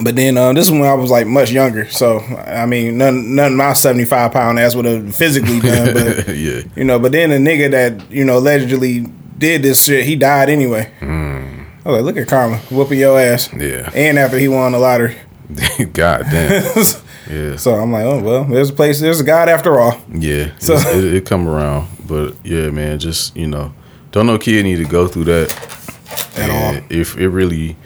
But 0.03 0.17
then 0.17 0.37
um, 0.37 0.55
this 0.55 0.67
is 0.67 0.73
when 0.73 0.83
I 0.83 0.95
was 0.95 1.11
like 1.11 1.27
much 1.27 1.51
younger. 1.51 1.89
So 1.91 2.19
I 2.21 2.67
mean, 2.67 2.99
none 2.99 3.35
none 3.35 3.53
of 3.53 3.59
my 3.59 3.73
seventy 3.75 4.05
five 4.05 4.33
pound 4.33 4.59
ass 4.59 4.75
would 4.75 4.85
have 4.85 5.15
physically 5.15 5.61
done. 5.61 5.95
But 5.95 6.37
yeah. 6.37 6.63
you 6.77 6.85
know, 6.85 6.99
but 6.99 7.13
then 7.13 7.31
the 7.31 7.37
nigga 7.51 7.71
that 7.71 8.11
you 8.11 8.25
know 8.25 8.39
allegedly 8.39 9.07
did 9.39 9.63
this 9.63 9.85
shit, 9.85 10.05
he 10.05 10.17
died 10.17 10.49
anyway. 10.49 10.91
I 11.03 11.91
was 11.91 11.97
like, 11.97 12.03
look 12.05 12.17
at 12.17 12.29
karma 12.29 12.57
whooping 12.71 12.99
your 12.99 13.21
ass. 13.21 13.53
Yeah. 13.53 13.91
And 13.95 14.19
after 14.19 14.39
he 14.39 14.49
won 14.49 14.73
the 14.73 14.79
lottery. 14.79 15.17
God 15.93 16.25
damn. 16.31 16.75
Yeah. 17.31 17.57
So 17.57 17.75
I'm 17.75 17.91
like, 17.91 18.05
oh 18.05 18.21
well, 18.23 18.45
there's 18.45 18.69
a 18.69 18.75
place, 18.75 19.01
there's 19.01 19.19
a 19.19 19.25
God 19.25 19.49
after 19.49 19.81
all. 19.81 19.99
Yeah, 20.13 20.51
So- 20.59 20.75
it, 20.77 21.05
it 21.15 21.25
come 21.27 21.49
around, 21.49 21.89
but 22.07 22.35
yeah, 22.45 22.69
man, 22.69 22.99
just 22.99 23.35
you 23.35 23.47
know, 23.47 23.73
don't 24.13 24.27
no 24.27 24.37
kid 24.37 24.63
need 24.65 24.77
to 24.77 24.85
go 24.85 25.09
through 25.09 25.25
that 25.25 25.51
At 26.37 26.39
And 26.39 26.53
all. 26.53 26.85
If 26.91 27.17
it 27.17 27.31
really, 27.31 27.77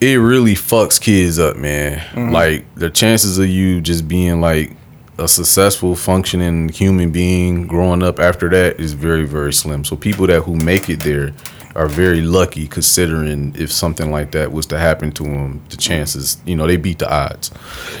it 0.00 0.16
really 0.16 0.54
fucks 0.54 1.00
kids 1.00 1.38
up, 1.38 1.56
man. 1.56 1.98
Mm-hmm. 1.98 2.32
Like 2.32 2.74
the 2.74 2.90
chances 2.90 3.38
of 3.38 3.48
you 3.48 3.80
just 3.80 4.08
being 4.08 4.40
like 4.40 4.76
a 5.18 5.28
successful, 5.28 5.94
functioning 5.94 6.68
human 6.68 7.10
being 7.10 7.66
growing 7.66 8.02
up 8.02 8.18
after 8.18 8.48
that 8.50 8.80
is 8.80 8.92
very, 8.92 9.26
very 9.26 9.52
slim. 9.52 9.84
So 9.84 9.96
people 9.96 10.26
that 10.26 10.42
who 10.42 10.56
make 10.56 10.90
it 10.90 11.00
there 11.00 11.32
are 11.76 11.88
very 11.88 12.22
lucky, 12.22 12.68
considering 12.68 13.54
if 13.56 13.72
something 13.72 14.10
like 14.10 14.32
that 14.32 14.52
was 14.52 14.66
to 14.66 14.78
happen 14.78 15.10
to 15.12 15.22
them, 15.24 15.62
the 15.70 15.76
chances, 15.76 16.40
you 16.44 16.54
know, 16.54 16.66
they 16.66 16.76
beat 16.76 17.00
the 17.00 17.12
odds. 17.12 17.50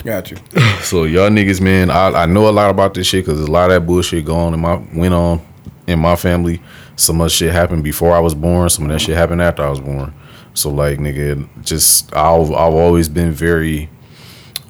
Got 0.04 0.30
you. 0.30 0.36
So 0.84 1.04
y'all 1.04 1.30
niggas, 1.30 1.60
man, 1.60 1.90
I, 1.90 2.08
I 2.08 2.26
know 2.26 2.48
a 2.48 2.50
lot 2.50 2.70
about 2.70 2.94
this 2.94 3.06
shit 3.06 3.24
because 3.24 3.40
a 3.40 3.50
lot 3.50 3.70
of 3.70 3.74
that 3.74 3.86
bullshit 3.86 4.26
going 4.26 4.52
in 4.52 4.60
my 4.60 4.76
went 4.94 5.14
on 5.14 5.40
in 5.86 5.98
my 5.98 6.14
family. 6.14 6.60
So 6.96 7.12
much 7.12 7.32
shit 7.32 7.52
happened 7.52 7.82
before 7.82 8.12
I 8.12 8.20
was 8.20 8.34
born. 8.34 8.68
Some 8.68 8.84
of 8.84 8.90
that 8.90 9.00
shit 9.00 9.16
happened 9.16 9.40
after 9.40 9.64
I 9.64 9.70
was 9.70 9.80
born. 9.80 10.12
So 10.54 10.70
like, 10.70 10.98
nigga, 10.98 11.46
just 11.64 12.14
I've 12.14 12.50
I've 12.52 12.74
always 12.74 13.08
been 13.08 13.32
very 13.32 13.90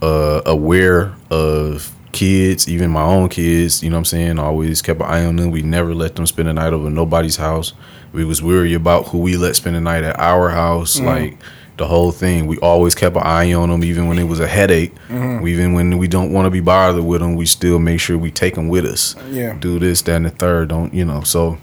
uh, 0.02 0.42
aware 0.46 1.14
of 1.30 1.94
kids, 2.12 2.68
even 2.68 2.90
my 2.90 3.02
own 3.02 3.28
kids. 3.28 3.82
You 3.82 3.90
know 3.90 3.96
what 3.96 4.00
I'm 4.00 4.04
saying? 4.06 4.38
I 4.38 4.44
always 4.44 4.80
kept 4.82 5.00
an 5.00 5.06
eye 5.06 5.24
on 5.26 5.36
them. 5.36 5.50
We 5.50 5.62
never 5.62 5.94
let 5.94 6.16
them 6.16 6.26
spend 6.26 6.48
the 6.48 6.54
night 6.54 6.72
over 6.72 6.88
nobody's 6.90 7.36
house. 7.36 7.72
We 8.12 8.24
was 8.24 8.42
worried 8.42 8.74
about 8.74 9.08
who 9.08 9.18
we 9.18 9.36
let 9.36 9.56
spend 9.56 9.76
the 9.76 9.80
night 9.80 10.04
at 10.04 10.18
our 10.18 10.50
house. 10.50 10.98
Like 11.00 11.38
the 11.76 11.86
whole 11.86 12.12
thing. 12.12 12.46
We 12.46 12.56
always 12.58 12.94
kept 12.94 13.16
an 13.16 13.22
eye 13.24 13.52
on 13.52 13.68
them, 13.68 13.82
even 13.84 14.06
when 14.06 14.18
it 14.18 14.24
was 14.24 14.40
a 14.40 14.46
headache. 14.46 14.92
Even 15.10 15.72
when 15.74 15.98
we 15.98 16.06
don't 16.08 16.32
want 16.32 16.46
to 16.46 16.50
be 16.50 16.60
bothered 16.60 17.04
with 17.04 17.20
them, 17.20 17.34
we 17.34 17.46
still 17.46 17.78
make 17.78 18.00
sure 18.00 18.16
we 18.16 18.30
take 18.30 18.54
them 18.54 18.68
with 18.68 18.86
us. 18.86 19.16
Yeah. 19.30 19.54
Do 19.58 19.78
this, 19.78 20.00
that, 20.02 20.16
and 20.16 20.26
the 20.26 20.30
third. 20.30 20.68
Don't 20.68 20.94
you 20.94 21.04
know? 21.04 21.22
So. 21.22 21.58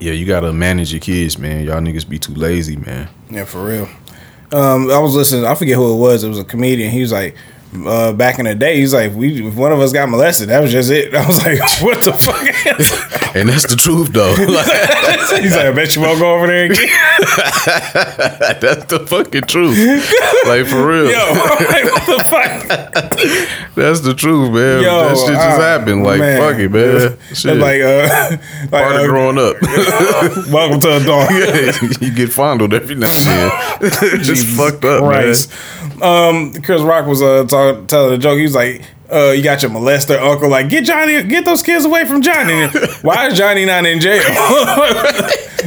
Yeah, 0.00 0.12
you 0.12 0.26
gotta 0.26 0.52
manage 0.52 0.92
your 0.92 1.00
kids, 1.00 1.38
man. 1.38 1.64
Y'all 1.64 1.80
niggas 1.80 2.08
be 2.08 2.18
too 2.18 2.34
lazy, 2.34 2.76
man. 2.76 3.08
Yeah, 3.30 3.44
for 3.44 3.64
real. 3.64 3.88
Um, 4.52 4.90
I 4.90 4.98
was 4.98 5.14
listening. 5.14 5.44
I 5.44 5.54
forget 5.54 5.76
who 5.76 5.94
it 5.94 5.98
was. 5.98 6.22
It 6.22 6.28
was 6.28 6.38
a 6.38 6.44
comedian. 6.44 6.90
He 6.90 7.00
was 7.00 7.12
like, 7.12 7.36
uh, 7.84 8.12
back 8.12 8.38
in 8.38 8.44
the 8.44 8.54
day, 8.54 8.76
he's 8.76 8.94
like, 8.94 9.12
we 9.14 9.46
if 9.46 9.54
one 9.56 9.72
of 9.72 9.80
us 9.80 9.92
got 9.92 10.08
molested, 10.08 10.48
that 10.48 10.60
was 10.60 10.72
just 10.72 10.90
it. 10.90 11.14
I 11.14 11.26
was 11.26 11.38
like, 11.44 11.58
what 11.82 12.02
the 12.04 12.12
fuck? 12.12 13.16
And 13.36 13.50
that's 13.50 13.66
the 13.66 13.76
truth, 13.76 14.12
though. 14.12 14.34
Like, 14.56 15.42
he's 15.42 15.54
like, 15.54 15.66
I 15.66 15.72
bet 15.72 15.94
you 15.94 16.00
won't 16.00 16.18
go 16.18 16.36
over 16.36 16.46
there 16.46 16.64
again. 16.64 16.88
that's 18.60 18.86
the 18.86 19.04
fucking 19.06 19.42
truth. 19.42 19.76
Like 20.46 20.66
for 20.66 20.86
real. 20.86 21.10
Yo, 21.10 21.18
like, 21.68 21.84
what 21.84 22.06
the 22.06 22.24
fuck? 22.24 23.74
That's 23.74 24.00
the 24.00 24.14
truth, 24.14 24.52
man. 24.52 24.82
Yo, 24.82 25.08
that 25.08 25.16
shit 25.18 25.34
just 25.34 25.60
ah, 25.60 25.60
happened. 25.60 26.04
Like 26.04 26.20
man. 26.20 26.40
fuck 26.40 26.58
it, 26.58 26.70
man. 26.70 27.18
Shit. 27.34 27.58
like, 27.58 27.82
uh, 27.82 28.38
like, 28.70 28.70
Part 28.70 28.96
of 28.96 29.02
uh, 29.02 29.06
growing 29.06 29.38
up. 29.38 29.56
welcome 30.50 30.80
to 30.80 30.96
a 30.96 31.04
dog. 31.04 31.30
Yeah, 31.30 31.72
you 32.00 32.14
get 32.14 32.32
fondled 32.32 32.72
every 32.72 32.94
now 32.94 33.08
and 33.08 33.26
then. 33.82 34.22
just 34.22 34.46
fucked 34.56 34.84
up, 34.84 35.02
Christ. 35.02 35.52
Um, 36.02 36.52
Chris 36.62 36.82
Rock 36.82 37.06
was 37.06 37.22
uh 37.22 37.44
talk, 37.44 37.65
telling 37.86 38.10
the 38.10 38.18
joke. 38.18 38.36
He 38.38 38.42
was 38.44 38.54
like, 38.54 38.82
uh, 39.12 39.30
"You 39.36 39.42
got 39.42 39.62
your 39.62 39.70
molester 39.70 40.20
uncle. 40.20 40.48
Like, 40.48 40.68
get 40.68 40.84
Johnny, 40.84 41.22
get 41.22 41.44
those 41.44 41.62
kids 41.62 41.84
away 41.84 42.04
from 42.04 42.22
Johnny. 42.22 42.66
Why 43.02 43.28
is 43.28 43.36
Johnny 43.38 43.64
not 43.64 43.86
in 43.86 44.00
jail? 44.00 44.22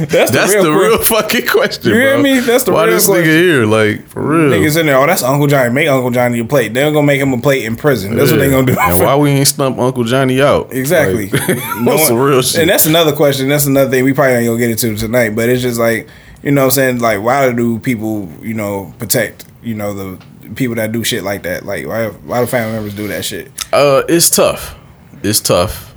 That's 0.00 0.30
the 0.30 0.38
That's 0.38 0.54
real, 0.54 0.62
the 0.64 0.72
real 0.72 0.98
fucking 1.04 1.46
question, 1.46 1.90
You 1.90 1.94
hear 1.98 2.14
bro. 2.14 2.22
me? 2.22 2.40
That's 2.40 2.64
the 2.64 2.72
Why 2.72 2.84
real 2.84 2.94
this 2.94 3.06
question. 3.06 3.24
nigga 3.26 3.42
here? 3.42 3.66
Like 3.66 4.06
for 4.08 4.22
real. 4.22 4.50
Niggas 4.50 4.78
in 4.80 4.86
there. 4.86 4.96
Oh, 4.96 5.06
that's 5.06 5.22
Uncle 5.22 5.46
Johnny. 5.46 5.74
Make 5.74 5.88
Uncle 5.88 6.10
Johnny 6.10 6.38
a 6.40 6.44
plate. 6.44 6.72
They're 6.72 6.90
gonna 6.90 7.06
make 7.06 7.20
him 7.20 7.34
a 7.34 7.40
plate 7.40 7.64
in 7.64 7.76
prison. 7.76 8.16
That's 8.16 8.30
what 8.30 8.38
they 8.38 8.48
gonna 8.48 8.66
do. 8.72 8.78
And 8.80 8.98
why 9.04 9.14
we 9.16 9.28
ain't 9.30 9.46
stump 9.46 9.78
Uncle 9.78 10.04
Johnny 10.04 10.40
out? 10.40 10.72
Exactly. 10.72 11.28
Like, 11.28 11.84
one- 11.84 12.14
real 12.18 12.40
shit? 12.40 12.62
And 12.62 12.70
that's 12.70 12.86
another 12.86 13.12
question. 13.14 13.48
That's 13.50 13.66
another 13.66 13.90
thing 13.90 14.04
we 14.04 14.14
probably 14.14 14.36
ain't 14.36 14.46
gonna 14.46 14.58
get 14.58 14.70
into 14.70 14.96
tonight. 14.96 15.36
But 15.36 15.50
it's 15.50 15.60
just 15.60 15.78
like, 15.78 16.08
you 16.42 16.50
know 16.52 16.62
what 16.62 16.66
I'm 16.66 16.70
saying? 16.70 16.98
Like, 17.00 17.20
why 17.22 17.52
do 17.52 17.78
people, 17.80 18.26
you 18.40 18.54
know, 18.54 18.94
protect, 18.98 19.44
you 19.62 19.74
know, 19.74 19.94
the 19.94 20.54
people 20.54 20.74
that 20.76 20.92
do 20.92 21.04
shit 21.04 21.22
like 21.22 21.42
that? 21.44 21.64
Like, 21.64 21.86
why, 21.86 22.08
why 22.08 22.40
do 22.40 22.46
family 22.46 22.72
members 22.74 22.94
do 22.94 23.08
that 23.08 23.24
shit? 23.24 23.48
Uh, 23.72 24.02
it's 24.08 24.30
tough. 24.30 24.76
It's 25.22 25.40
tough. 25.40 25.94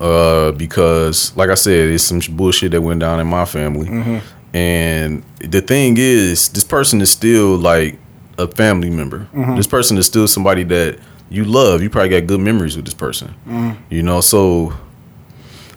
Uh, 0.00 0.50
because 0.52 1.34
like 1.36 1.50
I 1.50 1.54
said, 1.54 1.88
it's 1.90 2.02
some 2.04 2.20
bullshit 2.36 2.72
that 2.72 2.82
went 2.82 3.00
down 3.00 3.20
in 3.20 3.26
my 3.28 3.44
family, 3.44 3.86
Mm-hmm. 3.86 4.56
and 4.56 5.22
the 5.38 5.60
thing 5.60 5.94
is, 5.98 6.48
this 6.48 6.64
person 6.64 7.00
is 7.00 7.10
still 7.10 7.56
like 7.56 7.98
a 8.36 8.48
family 8.48 8.90
member. 8.90 9.28
Mm-hmm. 9.32 9.56
This 9.56 9.68
person 9.68 9.96
is 9.96 10.06
still 10.06 10.26
somebody 10.26 10.64
that 10.64 10.98
you 11.30 11.44
love. 11.44 11.80
You 11.82 11.88
probably 11.90 12.08
got 12.10 12.26
good 12.26 12.40
memories 12.40 12.74
with 12.76 12.84
this 12.84 12.94
person. 12.94 13.28
Mm-hmm. 13.46 13.80
You 13.94 14.02
know, 14.02 14.20
so 14.20 14.72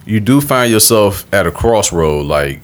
you 0.05 0.19
do 0.19 0.41
find 0.41 0.72
yourself 0.72 1.31
at 1.34 1.45
a 1.45 1.51
crossroad, 1.51 2.26
like. 2.26 2.61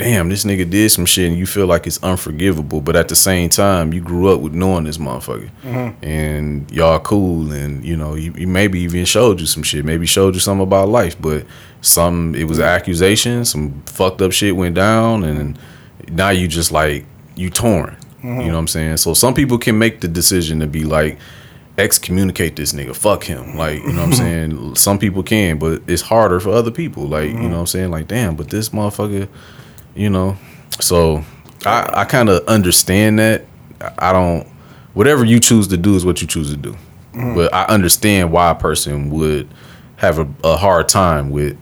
Damn, 0.00 0.30
this 0.30 0.46
nigga 0.46 0.68
did 0.68 0.90
some 0.90 1.04
shit 1.04 1.28
and 1.28 1.38
you 1.38 1.44
feel 1.44 1.66
like 1.66 1.86
it's 1.86 2.02
unforgivable, 2.02 2.80
but 2.80 2.96
at 2.96 3.08
the 3.08 3.14
same 3.14 3.50
time, 3.50 3.92
you 3.92 4.00
grew 4.00 4.32
up 4.32 4.40
with 4.40 4.54
knowing 4.54 4.84
this 4.84 4.96
motherfucker, 4.96 5.50
mm-hmm. 5.62 6.02
and 6.02 6.70
y'all 6.70 6.98
cool, 7.00 7.52
and 7.52 7.84
you 7.84 7.98
know, 7.98 8.14
you, 8.14 8.32
he 8.32 8.46
maybe 8.46 8.80
even 8.80 9.04
showed 9.04 9.40
you 9.40 9.46
some 9.46 9.62
shit, 9.62 9.84
maybe 9.84 10.06
showed 10.06 10.32
you 10.32 10.40
something 10.40 10.62
about 10.62 10.88
life, 10.88 11.20
but 11.20 11.44
some 11.82 12.34
it 12.34 12.44
was 12.44 12.56
mm-hmm. 12.56 12.68
an 12.68 12.74
accusation, 12.74 13.44
some 13.44 13.82
fucked 13.82 14.22
up 14.22 14.32
shit 14.32 14.56
went 14.56 14.74
down, 14.74 15.22
and 15.22 15.58
now 16.08 16.30
you 16.30 16.48
just 16.48 16.72
like 16.72 17.04
you 17.34 17.50
torn. 17.50 17.94
You 18.22 18.28
mm-hmm. 18.28 18.38
know 18.38 18.52
what 18.54 18.58
I'm 18.58 18.68
saying? 18.68 18.96
So 18.96 19.12
some 19.12 19.34
people 19.34 19.58
can 19.58 19.78
make 19.78 20.00
the 20.00 20.08
decision 20.08 20.60
to 20.60 20.66
be 20.66 20.84
like 20.84 21.18
excommunicate 21.76 22.56
this 22.56 22.72
nigga, 22.72 22.96
fuck 22.96 23.24
him. 23.24 23.54
Like, 23.54 23.82
you 23.82 23.92
know 23.92 24.00
what 24.00 24.06
I'm 24.06 24.12
saying? 24.14 24.74
Some 24.76 24.98
people 24.98 25.22
can, 25.22 25.58
but 25.58 25.82
it's 25.86 26.00
harder 26.02 26.40
for 26.40 26.50
other 26.50 26.70
people. 26.70 27.06
Like, 27.06 27.28
you 27.28 27.34
know 27.34 27.50
what 27.50 27.60
I'm 27.60 27.66
saying? 27.66 27.90
Like, 27.90 28.08
damn, 28.08 28.34
but 28.34 28.48
this 28.48 28.70
motherfucker, 28.70 29.28
you 29.94 30.10
know. 30.10 30.36
So 30.80 31.24
I, 31.66 31.90
I 31.92 32.04
kind 32.04 32.28
of 32.28 32.44
understand 32.46 33.18
that. 33.18 33.44
I- 33.98 34.12
don't 34.12 34.46
whatever 34.92 35.24
you 35.24 35.38
choose 35.40 35.68
to 35.68 35.76
do 35.76 35.94
is 35.94 36.04
what 36.04 36.20
you 36.20 36.26
choose 36.26 36.50
to 36.50 36.56
do. 36.56 36.76
But 37.12 37.52
I 37.54 37.64
understand 37.64 38.30
why 38.32 38.50
a 38.50 38.54
person 38.54 39.10
would 39.10 39.48
have 39.96 40.18
a, 40.18 40.28
a 40.44 40.56
hard 40.56 40.88
time 40.88 41.30
with 41.30 41.56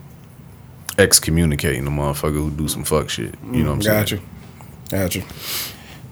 excommunicating 0.99 1.87
a 1.87 1.91
motherfucker 1.91 2.35
who 2.35 2.51
do 2.51 2.69
some 2.69 2.85
fuck 2.85 3.09
shit. 3.09 3.35
You 3.53 3.63
know 3.65 3.71
what 3.71 3.77
I'm 3.77 3.83
saying? 3.83 3.99
Got 4.01 4.11
you. 4.11 4.21
Got 4.91 5.15
you. 5.15 5.23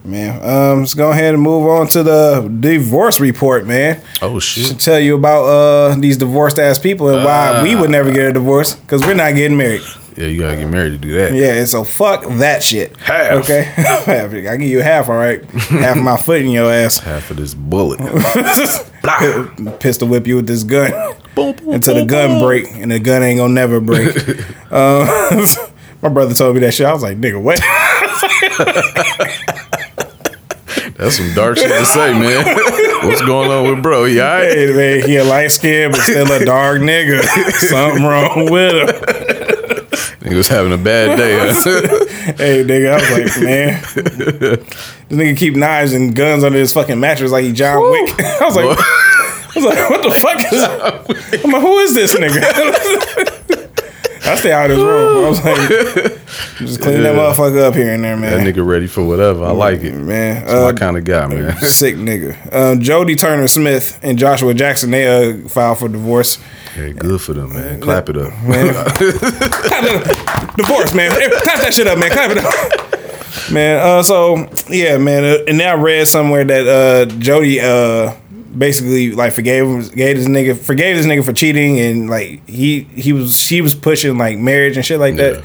Man, 0.04 0.40
um, 0.44 0.80
let's 0.80 0.94
go 0.94 1.10
ahead 1.10 1.34
and 1.34 1.42
move 1.42 1.66
on 1.66 1.88
to 1.88 2.02
the 2.04 2.48
divorce 2.60 3.18
report, 3.18 3.66
man. 3.66 4.00
Oh 4.22 4.38
shit. 4.38 4.78
tell 4.78 5.00
you 5.00 5.16
about 5.16 5.44
uh 5.44 5.96
these 5.96 6.16
divorced 6.16 6.60
ass 6.60 6.78
people 6.78 7.08
and 7.08 7.24
why 7.24 7.62
we 7.64 7.74
would 7.74 7.90
never 7.90 8.12
get 8.12 8.26
a 8.26 8.32
divorce 8.32 8.74
because 8.76 9.02
we're 9.02 9.14
not 9.14 9.34
getting 9.34 9.56
married. 9.56 9.82
Yeah, 10.16 10.28
you 10.28 10.40
gotta 10.40 10.56
get 10.56 10.70
married 10.70 10.92
to 10.92 10.98
do 10.98 11.12
that. 11.12 11.34
Yeah, 11.34 11.54
and 11.54 11.68
so 11.68 11.84
fuck 11.84 12.24
that 12.38 12.62
shit. 12.62 12.96
Half. 12.96 13.42
Okay, 13.42 13.62
half. 13.64 14.08
I 14.32 14.56
give 14.56 14.62
you 14.62 14.80
half, 14.80 15.10
all 15.10 15.16
right. 15.16 15.44
half 15.44 15.98
of 15.98 16.02
my 16.02 16.16
foot 16.16 16.40
in 16.40 16.50
your 16.50 16.72
ass. 16.72 16.98
Half 17.06 17.30
of 17.30 17.36
this 17.36 17.52
bullet. 17.54 17.98
Pistol 19.80 20.08
whip 20.08 20.26
you 20.26 20.36
with 20.36 20.46
this 20.46 20.64
gun 20.64 20.90
Boom, 21.34 21.54
boom, 21.54 21.74
until 21.74 21.94
the 21.94 22.06
gun 22.06 22.38
boom. 22.38 22.40
break, 22.40 22.66
and 22.72 22.90
the 22.90 22.98
gun 22.98 23.22
ain't 23.22 23.38
gonna 23.38 23.52
never 23.52 23.78
break. 23.80 24.16
uh, 24.70 25.46
my 26.00 26.08
brother 26.08 26.34
told 26.34 26.54
me 26.54 26.60
that 26.62 26.72
shit. 26.72 26.86
I 26.86 26.92
was 26.94 27.02
like, 27.02 27.18
nigga, 27.18 27.40
what? 27.40 27.60
That's 30.96 31.16
some 31.16 31.34
dark 31.34 31.58
shit 31.58 31.68
to 31.68 31.84
say, 31.84 32.12
man. 32.18 32.56
What's 33.06 33.20
going 33.20 33.50
on 33.50 33.68
with 33.70 33.82
bro? 33.82 34.06
He 34.06 34.14
hey 34.14 34.72
man, 34.74 35.06
he 35.06 35.16
a 35.16 35.24
light 35.24 35.48
skin, 35.48 35.90
but 35.90 36.00
still 36.00 36.30
a 36.32 36.42
dark 36.44 36.80
nigga. 36.80 37.22
Something 37.52 38.02
wrong 38.04 38.50
with 38.50 38.72
him. 38.88 39.25
He 40.28 40.34
was 40.34 40.48
having 40.48 40.72
a 40.72 40.78
bad 40.78 41.16
day. 41.16 41.38
Huh? 41.38 42.02
Hey 42.36 42.64
nigga, 42.64 42.90
I 42.90 42.94
was 42.96 43.36
like, 43.36 43.44
man, 43.44 43.80
this 45.08 45.18
nigga 45.18 45.36
keep 45.36 45.54
knives 45.54 45.92
and 45.92 46.14
guns 46.14 46.42
under 46.42 46.58
his 46.58 46.72
fucking 46.72 46.98
mattress 46.98 47.30
like 47.30 47.44
he 47.44 47.52
John 47.52 47.80
Wick. 47.80 48.20
I 48.20 48.44
was 48.44 48.56
like, 48.56 48.64
I 48.66 49.52
was 49.54 49.64
like, 49.64 49.90
what 49.90 50.02
the 50.02 50.14
fuck 50.14 51.32
is? 51.32 51.44
I'm 51.44 51.50
like, 51.52 51.62
who 51.62 51.78
is 51.78 51.94
this 51.94 52.14
nigga? 52.16 53.32
I 54.26 54.34
stay 54.36 54.52
out 54.52 54.70
of 54.70 54.76
his 54.76 54.84
room. 54.84 55.24
I 55.24 55.28
was 55.28 55.44
like, 55.44 55.58
just 56.58 56.80
clean 56.82 57.02
that 57.02 57.14
motherfucker 57.14 57.62
up 57.62 57.74
here 57.74 57.92
and 57.94 58.02
there, 58.04 58.16
man. 58.16 58.44
That 58.44 58.54
nigga 58.54 58.66
ready 58.66 58.86
for 58.86 59.04
whatever. 59.06 59.44
I 59.44 59.52
like 59.52 59.82
it. 59.82 59.94
man. 59.94 60.44
That's 60.44 60.52
my 60.52 60.58
Uh, 60.68 60.72
kind 60.72 60.96
of 60.96 61.04
guy, 61.04 61.26
man. 61.28 61.56
Sick 61.62 61.96
nigga. 61.96 62.32
Um, 62.52 62.80
Jodie 62.80 63.18
Turner 63.18 63.46
Smith 63.48 63.98
and 64.02 64.18
Joshua 64.18 64.52
Jackson 64.54 64.90
they 64.90 65.06
uh, 65.06 65.48
filed 65.48 65.78
for 65.78 65.88
divorce. 65.88 66.38
Hey, 66.74 66.92
good 66.92 67.20
for 67.20 67.32
them, 67.32 67.52
man. 67.54 67.80
Clap 67.80 68.08
it 68.10 68.16
up. 68.18 68.32
Man. 68.42 68.66
divorce, 70.56 70.94
man. 70.94 71.10
Clap 71.42 71.60
that 71.62 71.70
shit 71.72 71.86
up, 71.86 71.98
man. 71.98 72.10
Clap 72.10 72.30
it 72.32 72.38
up. 72.38 73.52
Man, 73.52 73.78
uh, 73.80 74.02
so 74.02 74.48
yeah, 74.68 74.96
man, 74.98 75.22
uh, 75.24 75.38
and 75.46 75.60
then 75.60 75.68
I 75.68 75.80
read 75.80 76.08
somewhere 76.08 76.44
that 76.44 76.66
uh, 76.66 77.06
Jodie 77.14 77.60
uh, 77.62 78.16
basically 78.56 79.12
like 79.12 79.32
forgave 79.32 79.64
him, 79.64 79.80
gave 79.94 80.16
this 80.16 80.26
nigga, 80.26 80.56
forgave 80.56 80.96
this 80.96 81.06
nigga 81.06 81.24
for 81.24 81.32
cheating, 81.32 81.78
and 81.78 82.08
like 82.10 82.46
he 82.48 82.82
he 82.94 83.12
was 83.12 83.36
she 83.38 83.60
was 83.60 83.74
pushing 83.74 84.16
like 84.18 84.38
marriage 84.38 84.76
and 84.76 84.84
shit 84.86 84.98
like 85.00 85.14
Yeah. 85.16 85.30
that. 85.30 85.44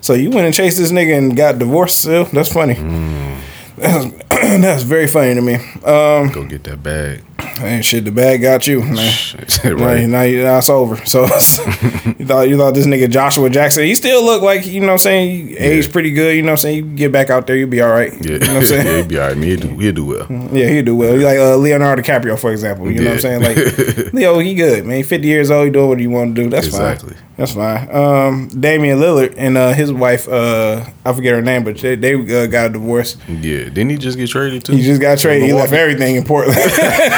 So 0.00 0.14
you 0.14 0.30
went 0.30 0.46
and 0.46 0.54
chased 0.54 0.78
this 0.78 0.92
nigga 0.92 1.18
and 1.18 1.36
got 1.36 1.58
divorced. 1.58 2.00
Still, 2.00 2.24
that's 2.26 2.52
funny. 2.52 2.74
Mm. 2.74 3.40
That's, 3.76 4.04
that's 4.30 4.82
very 4.84 5.06
funny 5.08 5.34
to 5.34 5.42
me. 5.42 5.54
Um, 5.84 6.30
Go 6.32 6.44
get 6.44 6.64
that 6.64 6.82
bag. 6.82 7.22
And 7.38 7.84
shit, 7.84 8.04
the 8.04 8.10
bag 8.12 8.42
got 8.42 8.66
you, 8.66 8.80
man. 8.82 8.94
Right. 8.94 9.64
right. 9.64 10.00
Now, 10.08 10.22
now 10.24 10.58
it's 10.58 10.68
over. 10.70 10.96
So 11.06 11.22
you 11.24 12.26
thought 12.26 12.48
you 12.48 12.56
thought 12.56 12.74
this 12.74 12.86
nigga 12.86 13.10
Joshua 13.10 13.50
Jackson, 13.50 13.84
he 13.84 13.94
still 13.94 14.24
look 14.24 14.42
like, 14.42 14.66
you 14.66 14.80
know 14.80 14.86
what 14.88 14.92
I'm 14.94 14.98
saying, 14.98 15.48
he 15.48 15.56
aged 15.56 15.92
pretty 15.92 16.12
good, 16.12 16.36
you 16.36 16.42
know 16.42 16.48
what 16.48 16.52
I'm 16.52 16.58
saying? 16.58 16.76
You 16.76 16.82
get 16.96 17.12
back 17.12 17.30
out 17.30 17.46
there, 17.46 17.56
you'll 17.56 17.68
be 17.68 17.80
all 17.80 17.90
right. 17.90 18.12
Yeah. 18.24 18.32
You 18.32 18.38
know 18.38 18.46
what 18.46 18.48
I'm 18.48 18.54
yeah, 18.62 18.62
saying? 18.68 18.96
he'd 19.02 19.08
be 19.08 19.18
all 19.18 19.28
right. 19.28 19.36
He'll 19.36 19.60
do, 19.60 19.78
he'll 19.78 19.92
do 19.94 20.04
well. 20.06 20.26
yeah, 20.52 20.68
he'll 20.68 20.84
do 20.84 20.96
well. 20.96 21.16
Like 21.16 21.38
uh, 21.38 21.56
Leonardo 21.56 22.02
DiCaprio, 22.02 22.38
for 22.38 22.52
example. 22.52 22.90
You 22.90 23.00
know 23.00 23.10
what 23.14 23.24
I'm 23.24 23.40
saying? 23.40 23.42
Like 23.42 24.12
Leo, 24.14 24.38
he 24.38 24.54
good, 24.54 24.84
man. 24.86 24.96
He 24.98 25.02
50 25.02 25.26
years 25.26 25.50
old, 25.50 25.66
he 25.66 25.72
doing 25.72 25.88
what 25.88 26.00
he 26.00 26.06
want 26.06 26.34
to 26.36 26.42
do. 26.42 26.50
That's 26.50 26.66
Exactly. 26.66 27.14
fine. 27.14 27.22
That's 27.36 27.52
fine. 27.52 27.94
Um, 27.94 28.48
Damian 28.48 28.98
Lillard 28.98 29.34
and 29.36 29.58
uh, 29.58 29.74
his 29.74 29.92
wife, 29.92 30.26
uh, 30.26 30.86
I 31.04 31.12
forget 31.12 31.34
her 31.34 31.42
name, 31.42 31.64
but 31.64 31.76
they, 31.76 31.94
they 31.94 32.14
uh, 32.14 32.46
got 32.46 32.70
a 32.70 32.72
divorce. 32.72 33.18
Yeah. 33.28 33.64
Didn't 33.64 33.90
he 33.90 33.98
just 33.98 34.16
get 34.16 34.30
traded 34.30 34.64
too? 34.64 34.72
He 34.72 34.82
just 34.82 35.02
got 35.02 35.18
traded. 35.18 35.46
He 35.46 35.52
left 35.52 35.72
everything 35.74 36.16
in 36.16 36.24
Portland. 36.24 36.56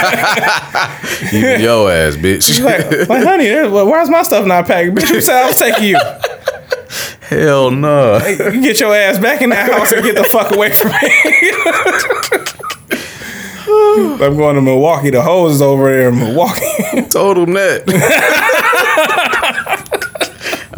He- 1.29 1.63
Yo 1.63 1.87
ass, 1.87 2.15
bitch. 2.15 2.61
like, 2.63 3.07
like, 3.09 3.23
honey, 3.23 3.51
why's 3.69 4.09
my 4.09 4.23
stuff 4.23 4.45
not 4.45 4.65
packed? 4.67 4.95
Bitch, 4.95 5.09
who 5.09 5.21
said 5.21 5.43
I 5.43 5.47
was 5.47 5.57
taking 5.59 5.83
you? 5.89 5.97
Hell 7.21 7.69
no. 7.71 8.17
You 8.25 8.61
get 8.61 8.79
your 8.79 8.95
ass 8.95 9.19
back 9.19 9.41
in 9.41 9.49
that 9.51 9.71
house 9.71 9.91
and 9.91 10.03
get 10.03 10.15
the 10.15 10.23
fuck 10.23 10.51
away 10.55 10.71
from 10.73 10.87
me. 10.89 10.95
I'm 14.25 14.35
going 14.35 14.55
to 14.55 14.61
Milwaukee. 14.61 15.11
The 15.11 15.21
hose 15.21 15.55
is 15.55 15.61
over 15.61 15.85
there 15.85 16.09
in 16.09 16.17
Milwaukee. 16.17 17.03
Told 17.09 17.37
him 17.37 17.53
that. 17.53 17.83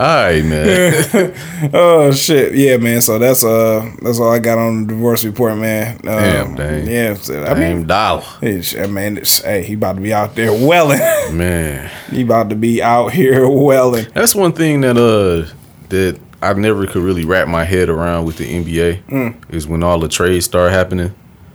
right, 0.02 0.44
man. 0.44 1.34
oh 1.74 2.12
shit, 2.12 2.54
yeah, 2.56 2.78
man. 2.78 3.02
So 3.02 3.20
that's 3.20 3.44
uh, 3.44 3.90
that's 4.02 4.20
all 4.20 4.32
I 4.32 4.40
got 4.40 4.58
on 4.58 4.88
the 4.88 4.94
divorce 4.94 5.24
report, 5.24 5.58
man. 5.58 5.96
Um, 5.98 6.02
Damn, 6.04 6.56
dang. 6.56 6.88
Yeah, 6.88 7.14
so, 7.16 7.42
I 7.44 7.54
Damn 7.54 7.60
mean, 7.78 7.88
dollar. 7.88 8.24
it's, 8.42 8.76
I 8.76 8.88
mean, 8.88 9.18
it's, 9.18 9.42
hey, 9.42 9.64
he 9.64 9.74
about 9.74 9.96
to 9.96 10.02
be 10.02 10.14
out 10.14 10.36
there 10.36 10.52
welling. 10.68 11.00
Man. 11.38 11.90
he 12.10 12.22
about 12.24 12.50
to 12.50 12.56
be 12.56 12.82
out 12.82 13.10
here 13.14 13.48
welling. 13.50 14.06
That's 14.14 14.34
one 14.36 14.54
thing 14.54 14.82
that 14.82 14.98
uh 14.98 15.52
that 15.90 16.20
I 16.42 16.54
never 16.54 16.88
could 16.88 17.04
really 17.04 17.26
wrap 17.26 17.48
my 17.48 17.64
head 17.66 17.90
around 17.90 18.26
with 18.26 18.38
the 18.38 18.46
NBA 18.46 19.04
Mm. 19.04 19.54
is 19.54 19.68
when 19.68 19.84
all 19.84 20.00
the 20.00 20.08
trades 20.08 20.46
start 20.46 20.72
happening. 20.72 21.14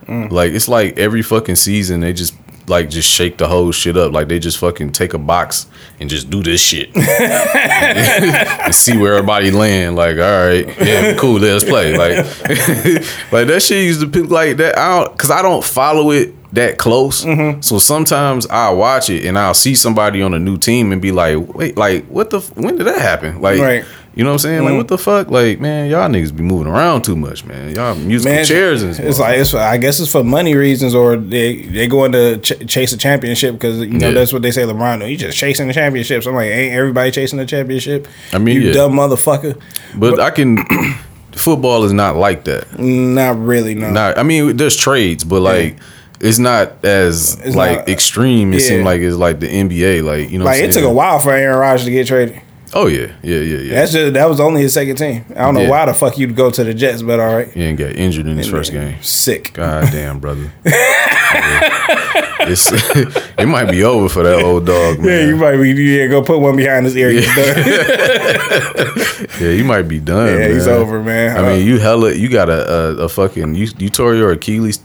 Like 0.09 0.53
it's 0.53 0.69
like 0.69 0.97
every 0.99 1.23
fucking 1.23 1.57
season 1.57 1.99
they 1.99 2.13
just 2.13 2.35
like 2.69 2.91
just 2.91 3.09
shake 3.09 3.39
the 3.39 3.47
whole 3.47 3.71
shit 3.73 3.97
up. 3.97 4.13
Like 4.13 4.29
they 4.29 4.39
just 4.39 4.59
fucking 4.59 4.93
take 4.93 5.15
a 5.15 5.19
box 5.19 5.67
and 6.01 6.11
just 6.11 6.31
do 6.31 6.43
this 6.43 6.61
shit 6.61 6.91
and 6.97 8.75
see 8.75 8.97
where 8.97 9.15
everybody 9.15 9.51
land. 9.51 9.97
Like, 9.97 10.17
all 10.17 10.47
right, 10.47 10.67
yeah, 10.81 11.15
cool, 11.17 11.39
let's 11.39 11.65
play. 11.65 11.97
Like, 11.97 12.19
like 13.33 13.47
that 13.49 13.63
shit 13.63 13.85
used 13.85 14.01
to 14.01 14.07
be 14.07 14.23
like 14.23 14.57
that. 14.59 14.79
I 14.79 14.99
don't, 15.05 15.19
cause 15.19 15.31
I 15.31 15.43
don't 15.43 15.65
follow 15.65 16.11
it 16.11 16.35
that 16.55 16.79
close. 16.79 17.25
Mm-hmm. 17.25 17.61
So 17.61 17.79
sometimes 17.79 18.47
I 18.47 18.71
watch 18.71 19.11
it 19.11 19.25
and 19.27 19.39
I'll 19.39 19.55
see 19.55 19.75
somebody 19.75 20.23
on 20.23 20.33
a 20.35 20.39
new 20.39 20.57
team 20.57 20.93
and 20.93 21.03
be 21.03 21.13
like, 21.13 21.37
wait, 21.55 21.77
like 21.77 22.07
what 22.07 22.31
the? 22.31 22.39
f- 22.39 22.57
When 22.57 22.77
did 22.77 22.87
that 22.87 23.01
happen? 23.01 23.41
Like, 23.41 23.61
Right. 23.61 23.85
You 24.17 24.25
know 24.25 24.31
what 24.31 24.37
I'm 24.37 24.39
saying? 24.39 24.65
Like, 24.65 24.75
what 24.77 24.87
mm. 24.87 24.89
the 24.89 24.97
fuck? 24.97 25.31
Like, 25.31 25.61
man, 25.61 25.91
y'all 25.91 26.09
niggas 26.09 26.35
be 26.35 26.43
moving 26.43 26.73
around 26.73 27.03
too 27.03 27.17
much, 27.17 27.45
man. 27.45 27.75
Y'all 27.75 27.95
musical 27.95 28.35
Man, 28.35 28.47
chairs 28.47 28.83
and 28.83 28.99
it's 28.99 29.19
like 29.19 29.39
it's. 29.39 29.53
I 29.53 29.77
guess 29.77 30.01
it's 30.01 30.11
for 30.11 30.25
money 30.25 30.55
reasons, 30.55 30.95
or 30.95 31.19
they 31.19 31.65
they 31.65 31.87
going 31.87 32.13
to 32.13 32.39
ch- 32.39 32.67
chase 32.67 32.95
a 32.95 32.97
championship 32.97 33.53
because 33.53 33.79
you 33.81 33.89
know 33.89 34.09
Yeah. 34.09 34.15
that's 34.15 34.33
what 34.33 34.41
they 34.41 34.53
say. 34.53 34.63
LeBron, 34.63 35.07
he 35.07 35.17
just 35.17 35.37
chasing 35.37 35.69
the 35.69 35.75
championships. 35.75 36.25
I'm 36.25 36.35
like, 36.35 36.47
ain't 36.47 36.75
everybody 36.75 37.11
chasing 37.11 37.39
the 37.39 37.45
championship? 37.45 38.09
I 38.33 38.39
mean, 38.39 38.57
you 38.57 38.69
yeah. 38.69 38.73
dumb 38.73 38.93
motherfucker. 38.93 39.61
but 39.95 40.19
I 40.19 40.31
can. 40.31 40.65
football 41.33 41.85
is 41.85 41.93
not 41.93 42.17
like 42.17 42.45
that. 42.45 42.79
Not 42.79 43.39
really, 43.39 43.75
no. 43.75 43.91
Not, 43.91 44.17
I 44.17 44.23
mean, 44.23 44.57
there's 44.57 44.77
trades, 44.77 45.25
but 45.25 45.41
like. 45.41 45.77
It's 46.19 46.39
not 46.39 46.83
as 46.83 47.39
It's 47.45 47.55
like 47.55 47.81
not- 47.81 47.89
extreme. 47.91 48.55
It 48.55 48.63
yeah. 48.63 48.69
seemed 48.69 48.85
like 48.87 49.03
it's 49.03 49.17
like 49.17 49.39
the 49.39 49.49
NBA. 49.49 50.03
Like 50.03 50.31
you 50.31 50.39
know, 50.39 50.47
what 50.47 50.53
like 50.53 50.65
it 50.65 50.73
took 50.73 50.85
a 50.85 50.91
while 50.91 51.19
for 51.19 51.31
Aaron 51.31 51.59
Rodgers 51.59 51.85
to 51.85 51.91
get 51.91 52.07
traded. 52.07 52.41
Oh 52.75 52.87
yeah, 52.89 53.13
yeah, 53.23 53.39
yeah, 53.39 53.59
yeah. 53.59 53.75
That's 53.75 53.93
just 53.93 54.13
that 54.15 54.29
was 54.29 54.41
only 54.41 54.63
his 54.63 54.75
second 54.75 54.97
team. 54.97 55.25
I 55.31 55.43
don't 55.43 55.55
know 55.55 55.61
Yeah. 55.63 55.71
why 55.71 55.87
the 55.87 55.95
fuck 55.95 56.19
you'd 56.19 56.35
go 56.35 56.51
to 56.51 56.65
the 56.65 56.75
Jets, 56.75 57.01
but 57.03 57.21
all 57.21 57.35
right. 57.37 57.49
He 57.53 57.63
ain't 57.63 57.79
got 57.79 57.93
injured 57.95 58.27
in 58.27 58.37
his 58.37 58.49
first 58.49 58.73
game. 58.73 59.01
Sick. 59.03 59.53
God 59.55 59.91
damn, 59.93 60.19
brother. 60.19 60.53
Yeah. 61.37 62.49
It's 62.49 62.71
it 63.39 63.47
might 63.47 63.69
be 63.71 63.83
over 63.83 64.09
for 64.09 64.23
that 64.23 64.43
old 64.43 64.67
dog, 64.67 64.99
Yeah, 64.99 65.05
man. 65.05 65.29
you 65.29 65.37
might 65.37 65.57
be. 65.57 65.73
Yeah, 65.73 66.07
go 66.07 66.23
put 66.23 66.39
one 66.39 66.57
behind 66.57 66.87
his 66.87 66.97
ear. 66.97 67.13
Done. 67.13 68.93
Yeah, 69.41 69.51
you 69.51 69.65
might 69.65 69.83
be 69.83 69.99
done. 69.99 70.39
Yeah, 70.39 70.49
he's 70.49 70.67
over, 70.69 71.03
man. 71.03 71.37
I 71.37 71.41
Uh, 71.41 71.57
mean, 71.57 71.67
you 71.67 71.79
hella, 71.79 72.13
you 72.15 72.29
got 72.31 72.49
a, 72.49 72.73
a, 72.73 72.97
a 73.05 73.09
fucking, 73.09 73.55
you, 73.55 73.69
you 73.79 73.91
tore 73.91 74.15
your 74.15 74.31
Achilles, 74.33 74.81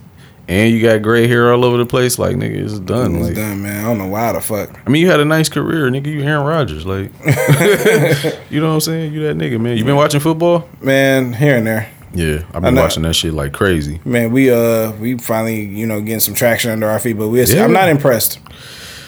and 0.52 0.72
you 0.74 0.82
got 0.82 1.02
gray 1.02 1.26
hair 1.26 1.52
all 1.52 1.64
over 1.64 1.76
the 1.78 1.86
place. 1.86 2.18
Like, 2.18 2.36
nigga, 2.36 2.56
it's 2.64 2.78
done. 2.78 3.14
He's 3.14 3.26
Like, 3.28 3.34
done, 3.36 3.62
man. 3.62 3.84
I 3.84 3.88
don't 3.88 3.98
know 3.98 4.06
why 4.06 4.32
the 4.32 4.40
fuck. 4.40 4.78
I 4.86 4.90
mean, 4.90 5.02
you 5.02 5.10
had 5.10 5.20
a 5.20 5.24
nice 5.24 5.48
career, 5.48 5.90
nigga. 5.90 6.06
You 6.06 6.22
Aaron 6.22 6.44
Rodgers, 6.46 6.84
like, 6.84 7.10
you 8.50 8.60
know 8.60 8.68
what 8.68 8.74
I'm 8.74 8.80
saying? 8.80 9.12
You 9.12 9.22
that 9.24 9.36
nigga, 9.36 9.60
man. 9.60 9.76
You 9.76 9.84
been 9.84 9.96
watching 9.96 10.20
football? 10.20 10.68
Man, 10.80 11.32
here 11.32 11.56
and 11.56 11.66
there. 11.66 11.90
Yeah, 12.14 12.42
I've 12.52 12.62
been 12.62 12.74
watching 12.74 13.04
that 13.04 13.14
shit 13.14 13.32
like 13.32 13.52
crazy. 13.52 13.98
Man, 14.04 14.32
we 14.32 14.50
uh 14.50 14.92
we 14.92 15.16
finally 15.16 15.62
you 15.64 15.86
know 15.86 16.00
getting 16.02 16.20
some 16.20 16.34
traction 16.34 16.70
under 16.70 16.86
our 16.86 16.98
feet, 16.98 17.16
but 17.16 17.28
we 17.28 17.42
Yeah. 17.42 17.64
I'm 17.64 17.72
not 17.72 17.88
impressed. 17.88 18.38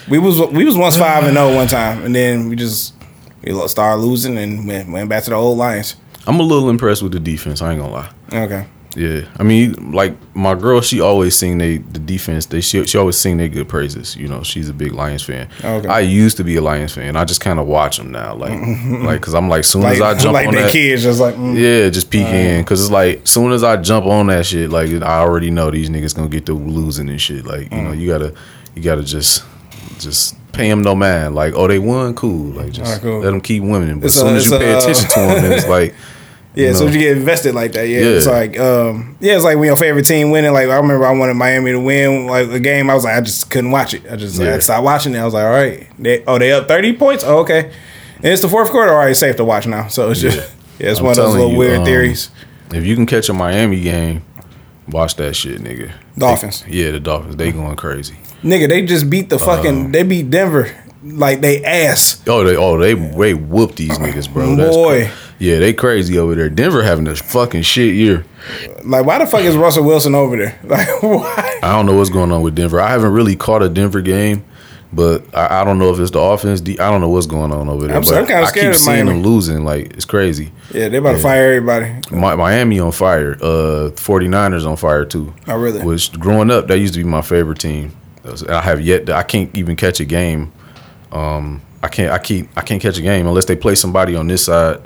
We 0.09 0.17
was 0.17 0.39
we 0.51 0.65
was 0.65 0.75
once 0.75 0.97
five 0.97 1.23
and 1.23 1.33
zero 1.33 1.53
one 1.53 1.67
time, 1.67 2.03
and 2.03 2.15
then 2.15 2.49
we 2.49 2.55
just 2.55 2.95
we 3.43 3.67
started 3.67 4.01
losing 4.01 4.37
and 4.39 4.67
went, 4.67 4.91
went 4.91 5.07
back 5.09 5.23
to 5.25 5.29
the 5.29 5.35
old 5.35 5.57
Lions. 5.57 5.95
I'm 6.25 6.39
a 6.39 6.43
little 6.43 6.69
impressed 6.69 7.03
with 7.03 7.11
the 7.11 7.19
defense. 7.19 7.61
I 7.61 7.71
ain't 7.73 7.79
gonna 7.81 7.93
lie. 7.93 8.09
Okay, 8.33 8.65
Yeah, 8.95 9.27
I 9.37 9.43
mean, 9.43 9.91
like 9.91 10.15
my 10.35 10.55
girl, 10.55 10.79
she 10.81 11.01
always 11.01 11.35
sing 11.35 11.57
they 11.57 11.77
the 11.79 11.99
defense. 11.99 12.45
They 12.45 12.61
she, 12.61 12.85
she 12.85 12.97
always 12.97 13.17
sing 13.17 13.35
their 13.37 13.49
good 13.49 13.67
praises. 13.67 14.15
You 14.15 14.27
know, 14.29 14.41
she's 14.41 14.69
a 14.69 14.73
big 14.73 14.93
Lions 14.93 15.21
fan. 15.23 15.49
Okay. 15.63 15.87
I 15.87 15.99
used 15.99 16.37
to 16.37 16.43
be 16.45 16.55
a 16.55 16.61
Lions 16.61 16.93
fan. 16.93 17.15
I 17.17 17.25
just 17.25 17.41
kind 17.41 17.59
of 17.59 17.67
watch 17.67 17.97
them 17.97 18.11
now, 18.11 18.35
like, 18.35 18.51
like 19.03 19.19
because 19.19 19.33
I'm 19.35 19.49
like, 19.49 19.65
soon 19.65 19.81
like 19.83 19.95
as 19.97 20.01
I 20.01 20.13
jump 20.17 20.33
like 20.33 20.47
on 20.47 20.55
that, 20.55 20.71
kids 20.71 21.03
just 21.03 21.19
like 21.19 21.35
mm, 21.35 21.55
yeah, 21.55 21.89
just 21.89 22.09
peek 22.09 22.25
in 22.27 22.61
because 22.61 22.81
it's 22.81 22.91
like, 22.91 23.27
soon 23.27 23.51
as 23.51 23.63
I 23.63 23.75
jump 23.77 24.05
on 24.05 24.27
that 24.27 24.45
shit, 24.45 24.69
like 24.69 24.89
I 24.91 25.19
already 25.19 25.51
know 25.51 25.69
these 25.71 25.89
niggas 25.89 26.15
gonna 26.15 26.29
get 26.29 26.45
to 26.45 26.53
losing 26.53 27.09
and 27.09 27.19
shit. 27.21 27.45
Like, 27.45 27.71
you 27.73 27.81
know, 27.81 27.91
Mm. 27.91 27.99
you 27.99 28.07
gotta, 28.07 28.33
you 28.75 28.81
gotta 28.81 29.03
just, 29.03 29.43
just 29.99 30.35
pay 30.53 30.69
them 30.69 30.81
no 30.83 30.95
man. 30.95 31.33
Like, 31.33 31.53
oh, 31.55 31.67
they 31.67 31.79
won, 31.79 32.13
cool. 32.15 32.51
Like, 32.53 32.71
just 32.71 32.87
Alright, 32.87 33.01
cool. 33.01 33.19
let 33.19 33.31
them 33.31 33.41
keep 33.41 33.61
winning. 33.61 33.99
But 33.99 34.05
as 34.05 34.15
a- 34.15 34.19
soon 34.19 34.35
as 34.35 34.45
you 34.49 34.57
pay 34.57 34.71
a, 34.71 34.75
uh, 34.77 34.79
attention 34.81 35.09
to 35.09 35.19
them, 35.19 35.51
it's 35.51 35.67
like. 35.67 35.93
Yeah. 36.55 36.69
you 36.69 36.73
So 36.75 36.85
you 36.87 36.99
get 36.99 37.17
invested 37.17 37.55
like 37.55 37.73
that, 37.73 37.87
yeah. 37.87 37.99
Yeah. 37.99 38.05
It's 38.17 38.27
like 38.27 38.59
um 38.59 39.17
yeah, 39.19 39.35
it's 39.35 39.43
like 39.43 39.57
when 39.57 39.67
your 39.67 39.77
favorite 39.77 40.05
team 40.05 40.31
winning. 40.31 40.53
Like 40.53 40.69
I 40.69 40.77
remember 40.77 41.05
I 41.05 41.11
wanted 41.11 41.35
Miami 41.35 41.71
to 41.71 41.79
win 41.79 42.27
like 42.27 42.49
a 42.49 42.59
game. 42.59 42.89
I 42.89 42.93
was 42.93 43.03
like 43.03 43.17
I 43.17 43.21
just 43.21 43.49
couldn't 43.49 43.71
watch 43.71 43.93
it. 43.93 44.03
I 44.09 44.15
just 44.15 44.39
Yeah. 44.39 44.55
I 44.55 44.59
stopped 44.59 44.83
watching 44.83 45.13
it. 45.13 45.19
I 45.19 45.25
was 45.25 45.33
like 45.33 45.43
all 45.45 45.51
right, 45.51 45.87
they 45.99 46.23
oh 46.25 46.37
they 46.37 46.51
up 46.51 46.67
thirty 46.67 46.93
points. 46.93 47.23
Oh, 47.23 47.39
okay, 47.39 47.71
and 48.17 48.25
it's 48.25 48.41
the 48.41 48.49
fourth 48.49 48.71
quarter. 48.71 48.91
All 48.91 48.97
right, 48.97 49.15
safe 49.15 49.35
to 49.37 49.45
watch 49.45 49.67
now. 49.67 49.87
So 49.87 50.09
it's 50.11 50.21
just 50.21 50.37
yeah, 50.79 50.89
it's 50.89 50.99
I'm 50.99 51.05
one 51.05 51.11
of 51.11 51.17
those 51.17 51.33
little 51.35 51.51
you, 51.51 51.57
weird 51.57 51.79
um, 51.79 51.85
theories. 51.85 52.29
If 52.71 52.85
you 52.85 52.95
can 52.95 53.05
catch 53.05 53.29
a 53.29 53.33
Miami 53.33 53.81
game, 53.81 54.23
watch 54.89 55.15
that 55.17 55.35
shit, 55.35 55.61
nigga. 55.61 55.91
Dolphins. 56.17 56.63
They- 56.63 56.71
yeah, 56.71 56.91
the 56.91 56.99
Dolphins. 56.99 57.35
They 57.35 57.51
going 57.51 57.75
crazy. 57.75 58.15
Nigga, 58.43 58.69
they 58.69 58.85
just 58.85 59.09
beat 59.09 59.29
the 59.29 59.39
fucking. 59.39 59.91
they 59.91 60.03
beat 60.03 60.29
Denver 60.29 60.69
like 61.03 61.41
they 61.41 61.63
ass. 61.63 62.21
Oh, 62.27 62.43
they 62.43 62.55
oh 62.55 62.77
they 62.77 62.93
they 62.93 63.33
whoop 63.33 63.75
these 63.75 63.97
niggas, 63.97 64.31
bro. 64.31 64.55
That's 64.55 64.75
Boy. 64.75 65.11
Yeah, 65.39 65.59
they 65.59 65.73
crazy 65.73 66.17
over 66.17 66.35
there. 66.35 66.49
Denver 66.49 66.83
having 66.83 67.07
a 67.07 67.15
fucking 67.15 67.63
shit 67.63 67.93
year. 67.95 68.25
Like 68.83 69.05
why 69.05 69.17
the 69.19 69.25
fuck 69.25 69.41
is 69.41 69.55
Russell 69.57 69.83
Wilson 69.85 70.15
over 70.15 70.37
there? 70.37 70.59
Like 70.63 70.87
why? 71.03 71.59
I 71.63 71.71
don't 71.73 71.85
know 71.85 71.95
what's 71.95 72.09
going 72.09 72.31
on 72.31 72.41
with 72.41 72.55
Denver. 72.55 72.79
I 72.79 72.89
haven't 72.89 73.11
really 73.13 73.35
caught 73.35 73.63
a 73.63 73.69
Denver 73.69 74.01
game, 74.01 74.43
but 74.93 75.23
I, 75.35 75.61
I 75.61 75.63
don't 75.63 75.79
know 75.79 75.91
if 75.93 75.99
it's 75.99 76.11
the 76.11 76.19
offense. 76.19 76.61
I 76.61 76.73
don't 76.91 77.01
know 77.01 77.09
what's 77.09 77.25
going 77.27 77.51
on 77.51 77.67
over 77.69 77.87
there. 77.87 77.95
I'm- 77.95 78.03
but 78.03 78.13
I'm 78.15 78.25
kinda 78.27 78.47
scared. 78.47 78.65
I 78.65 78.67
keep 78.69 78.75
of 78.75 78.81
seeing 78.81 79.05
Miami. 79.05 79.21
them 79.21 79.31
losing. 79.31 79.63
Like 79.65 79.93
it's 79.93 80.05
crazy. 80.05 80.51
Yeah, 80.73 80.89
they 80.89 80.97
about 80.97 81.13
to 81.13 81.19
fire 81.19 81.53
everybody. 81.53 81.85
Mi- 82.11 82.35
Miami 82.35 82.79
on 82.79 82.91
fire. 82.91 83.33
Uh, 83.41 83.89
49ers 83.95 84.65
on 84.67 84.75
fire 84.77 85.05
too. 85.05 85.33
Oh, 85.47 85.57
really? 85.57 85.81
Which 85.83 86.11
growing 86.19 86.51
up, 86.51 86.67
that 86.67 86.77
used 86.79 86.93
to 86.93 86.99
be 87.03 87.09
my 87.09 87.21
favorite 87.21 87.59
team. 87.59 87.95
I 88.49 88.61
have 88.61 88.81
yet. 88.81 89.05
To, 89.07 89.15
I 89.15 89.23
can't 89.23 89.55
even 89.55 89.75
catch 89.75 89.99
a 89.99 90.05
game. 90.05 90.51
Um, 91.11 91.61
I 91.83 91.87
can't 91.87 92.11
I 92.11 92.17
keep 92.17 92.49
I 92.57 92.61
can't 92.61 92.81
catch 92.81 92.97
a 92.97 93.01
game 93.01 93.27
unless 93.27 93.45
they 93.45 93.55
play 93.55 93.75
somebody 93.75 94.15
on 94.15 94.27
this 94.27 94.45
side. 94.45 94.79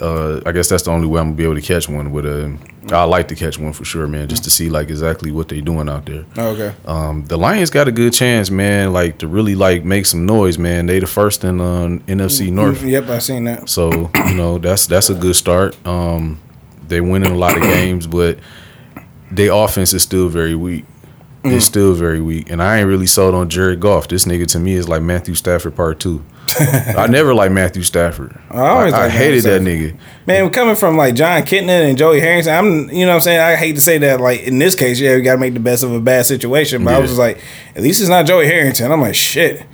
Uh, 0.00 0.40
I 0.46 0.52
guess 0.52 0.68
that's 0.68 0.84
the 0.84 0.90
only 0.90 1.06
way 1.06 1.20
I'm 1.20 1.28
gonna 1.28 1.36
be 1.36 1.44
able 1.44 1.54
to 1.56 1.60
catch 1.60 1.88
one. 1.88 2.12
With 2.12 2.26
a, 2.26 2.56
I 2.90 3.04
like 3.04 3.28
to 3.28 3.34
catch 3.34 3.58
one 3.58 3.72
for 3.72 3.84
sure, 3.84 4.06
man, 4.06 4.28
just 4.28 4.44
to 4.44 4.50
see 4.50 4.70
like 4.70 4.88
exactly 4.88 5.30
what 5.30 5.48
they're 5.48 5.60
doing 5.60 5.88
out 5.88 6.06
there. 6.06 6.24
Okay. 6.36 6.74
Um, 6.86 7.26
the 7.26 7.36
Lions 7.36 7.70
got 7.70 7.88
a 7.88 7.92
good 7.92 8.12
chance, 8.12 8.50
man, 8.50 8.92
like 8.92 9.18
to 9.18 9.28
really 9.28 9.54
like 9.54 9.84
make 9.84 10.06
some 10.06 10.26
noise, 10.26 10.58
man. 10.58 10.86
They 10.86 10.98
the 10.98 11.06
first 11.06 11.44
in 11.44 11.60
uh, 11.60 11.98
NFC 12.06 12.50
North. 12.50 12.82
Yep, 12.82 13.08
I 13.08 13.18
seen 13.18 13.44
that. 13.44 13.68
So 13.68 14.10
you 14.14 14.34
know 14.34 14.58
that's 14.58 14.86
that's 14.86 15.10
a 15.10 15.14
good 15.14 15.36
start. 15.36 15.76
Um, 15.86 16.40
they 16.88 17.00
winning 17.00 17.32
a 17.32 17.36
lot 17.36 17.56
of 17.56 17.62
games, 17.62 18.06
but 18.06 18.38
their 19.30 19.52
offense 19.52 19.92
is 19.92 20.02
still 20.02 20.28
very 20.28 20.54
weak. 20.54 20.84
Mm. 21.42 21.52
It's 21.52 21.64
still 21.64 21.94
very 21.94 22.20
weak, 22.20 22.50
and 22.50 22.62
I 22.62 22.78
ain't 22.78 22.88
really 22.88 23.06
sold 23.06 23.34
on 23.34 23.48
Jared 23.48 23.80
Goff. 23.80 24.08
This 24.08 24.26
nigga 24.26 24.46
to 24.48 24.58
me 24.58 24.74
is 24.74 24.90
like 24.90 25.00
Matthew 25.00 25.34
Stafford 25.34 25.74
part 25.74 25.98
two. 25.98 26.22
I 26.58 27.06
never 27.06 27.32
liked 27.32 27.54
Matthew 27.54 27.82
Stafford. 27.82 28.38
I 28.50 28.66
always 28.68 28.92
I, 28.92 29.08
hated 29.08 29.44
that 29.44 29.62
nigga. 29.62 29.96
Man, 30.26 30.50
coming 30.50 30.76
from 30.76 30.96
like 30.98 31.14
Jon 31.14 31.42
Kitna 31.42 31.88
and 31.88 31.96
Joey 31.96 32.20
Harrington, 32.20 32.54
I'm 32.54 32.90
you 32.90 33.06
know 33.06 33.12
what 33.12 33.14
I'm 33.16 33.20
saying 33.22 33.40
I 33.40 33.56
hate 33.56 33.74
to 33.76 33.80
say 33.80 33.96
that 33.98 34.20
like 34.20 34.42
in 34.42 34.58
this 34.58 34.74
case, 34.74 35.00
yeah, 35.00 35.14
we 35.14 35.22
gotta 35.22 35.38
make 35.38 35.54
the 35.54 35.60
best 35.60 35.82
of 35.82 35.92
a 35.92 36.00
bad 36.00 36.26
situation. 36.26 36.84
But 36.84 36.94
I 36.94 36.98
was 36.98 37.10
just 37.10 37.18
like, 37.18 37.40
at 37.74 37.82
least 37.82 38.00
it's 38.00 38.10
not 38.10 38.26
Joey 38.26 38.46
Harrington. 38.46 38.90
I'm 38.92 39.00
like, 39.00 39.14
shit. 39.14 39.64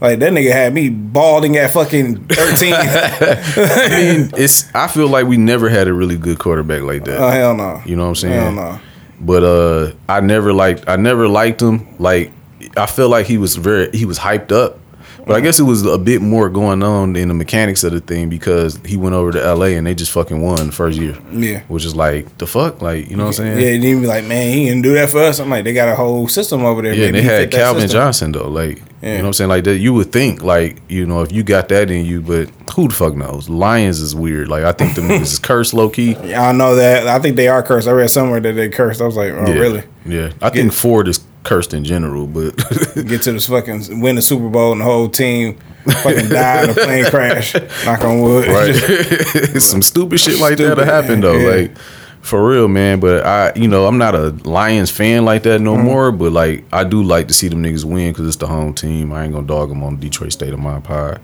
Like 0.00 0.18
that 0.18 0.32
nigga 0.32 0.50
had 0.50 0.74
me 0.74 0.88
balding 0.88 1.56
at 1.56 1.72
fucking 1.72 2.26
13. 2.26 2.74
I 2.76 3.88
mean, 3.90 4.30
it's. 4.36 4.74
I 4.74 4.88
feel 4.88 5.08
like 5.08 5.26
we 5.26 5.36
never 5.36 5.68
had 5.68 5.86
a 5.86 5.94
really 5.94 6.16
good 6.16 6.38
quarterback 6.38 6.82
like 6.82 7.04
that. 7.04 7.20
oh 7.20 7.28
hell 7.28 7.54
no. 7.54 7.80
You 7.86 7.94
know 7.94 8.02
what 8.02 8.08
I'm 8.08 8.14
saying? 8.16 8.34
Hell 8.34 8.52
no. 8.52 8.80
But 9.20 9.44
uh, 9.44 9.92
I 10.08 10.20
never 10.20 10.52
liked. 10.52 10.84
I 10.88 10.96
never 10.96 11.28
liked 11.28 11.62
him. 11.62 11.96
Like 11.98 12.32
I 12.76 12.86
feel 12.86 13.08
like 13.08 13.26
he 13.26 13.38
was 13.38 13.56
very. 13.56 13.90
He 13.96 14.04
was 14.04 14.18
hyped 14.18 14.52
up. 14.52 14.78
But 15.26 15.36
I 15.36 15.40
guess 15.40 15.58
it 15.58 15.62
was 15.62 15.84
a 15.86 15.96
bit 15.98 16.20
more 16.20 16.48
going 16.50 16.82
on 16.82 17.16
in 17.16 17.28
the 17.28 17.34
mechanics 17.34 17.82
of 17.84 17.92
the 17.92 18.00
thing 18.00 18.28
because 18.28 18.78
he 18.84 18.96
went 18.96 19.14
over 19.14 19.32
to 19.32 19.54
LA 19.54 19.66
and 19.76 19.86
they 19.86 19.94
just 19.94 20.12
fucking 20.12 20.42
won 20.42 20.66
the 20.66 20.72
first 20.72 20.98
year. 20.98 21.16
Yeah. 21.32 21.60
Which 21.68 21.84
is 21.84 21.96
like 21.96 22.36
the 22.38 22.46
fuck, 22.46 22.82
like 22.82 23.08
you 23.08 23.16
know 23.16 23.24
what 23.24 23.28
I'm 23.40 23.44
saying? 23.46 23.58
Yeah, 23.60 23.68
and 23.74 23.82
he 23.84 23.94
be 23.94 24.06
like, 24.06 24.24
man, 24.26 24.52
he 24.52 24.66
didn't 24.66 24.82
do 24.82 24.94
that 24.94 25.08
for 25.10 25.18
us. 25.22 25.38
I'm 25.40 25.48
like, 25.48 25.64
they 25.64 25.72
got 25.72 25.88
a 25.88 25.94
whole 25.94 26.28
system 26.28 26.64
over 26.64 26.82
there. 26.82 26.92
Yeah, 26.92 27.06
and 27.06 27.14
they 27.14 27.22
he 27.22 27.26
had 27.28 27.50
Calvin. 27.50 27.88
Johnson 27.88 28.32
though. 28.32 28.48
Like 28.48 28.82
Yeah. 29.00 29.12
you 29.12 29.16
know 29.18 29.22
what 29.22 29.26
I'm 29.28 29.32
saying? 29.32 29.48
Like 29.50 29.64
that 29.64 29.78
you 29.78 29.94
would 29.94 30.12
think 30.12 30.42
like, 30.42 30.82
you 30.90 31.06
know, 31.06 31.22
if 31.22 31.32
you 31.32 31.42
got 31.42 31.68
that 31.70 31.90
in 31.90 32.04
you, 32.04 32.20
but 32.20 32.50
who 32.74 32.88
the 32.88 32.94
fuck 32.94 33.16
knows? 33.16 33.48
Lions 33.48 34.00
is 34.00 34.14
weird. 34.14 34.48
Like 34.48 34.64
I 34.64 34.72
think 34.72 34.94
the 34.94 35.00
niggas 35.00 35.22
is 35.22 35.38
cursed 35.50 35.72
low 35.72 35.88
key. 35.88 36.16
Yeah, 36.22 36.48
I 36.48 36.52
know 36.52 36.76
that. 36.76 37.06
I 37.08 37.18
think 37.18 37.36
they 37.36 37.48
are 37.48 37.62
cursed. 37.62 37.88
I 37.88 37.92
read 37.92 38.10
somewhere 38.10 38.40
that 38.40 38.52
they 38.52 38.68
cursed. 38.68 39.00
I 39.00 39.06
was 39.06 39.16
like, 39.16 39.32
oh, 39.32 39.46
Yeah. 39.46 39.54
really? 39.58 39.82
Yeah. 40.04 40.32
I 40.42 40.50
think 40.50 40.72
Ford 40.74 41.08
is 41.08 41.20
cursed 41.44 41.72
in 41.74 41.84
general, 41.84 42.26
but 42.26 42.56
Get 43.06 43.22
to 43.22 43.32
this 43.32 43.46
fucking 43.46 44.00
win 44.00 44.16
the 44.16 44.22
Super 44.22 44.48
Bowl 44.48 44.72
and 44.72 44.80
the 44.80 44.84
whole 44.84 45.08
team 45.08 45.58
fucking 45.86 46.28
die 46.30 46.64
in 46.64 46.70
a 46.70 46.74
plane 46.74 47.04
crash. 47.10 47.54
Knock 47.84 48.02
on 48.04 48.20
wood. 48.20 48.48
right. 48.48 48.74
Some 49.62 49.82
stupid 49.82 50.18
shit 50.20 50.40
like 50.40 50.56
that 50.58 50.72
Stupid, 50.72 50.86
happen 50.86 51.20
though. 51.20 51.36
yeah. 51.36 51.48
Like 51.68 51.78
for 52.22 52.48
real, 52.48 52.68
man. 52.68 53.00
But 53.00 53.24
I, 53.26 53.52
you 53.54 53.68
know, 53.68 53.86
I'm 53.86 53.98
not 53.98 54.14
a 54.14 54.30
Lions 54.48 54.90
fan 54.90 55.24
like 55.26 55.42
that 55.44 55.60
Mm-hmm. 55.60 55.64
no 55.64 55.76
more. 55.76 56.10
But 56.10 56.32
like, 56.32 56.64
I 56.72 56.82
do 56.84 57.02
like 57.02 57.28
to 57.28 57.34
see 57.34 57.48
them 57.48 57.62
niggas 57.62 57.84
win 57.84 58.12
because 58.12 58.26
it's 58.26 58.36
the 58.38 58.46
home 58.46 58.72
team. 58.74 59.12
I 59.12 59.24
ain't 59.24 59.34
gonna 59.34 59.46
dog 59.46 59.68
them 59.68 59.82
on 59.82 59.98
Detroit 60.00 60.32
State 60.32 60.52
of 60.54 60.58
Mind 60.58 60.84
Pie. 60.84 61.18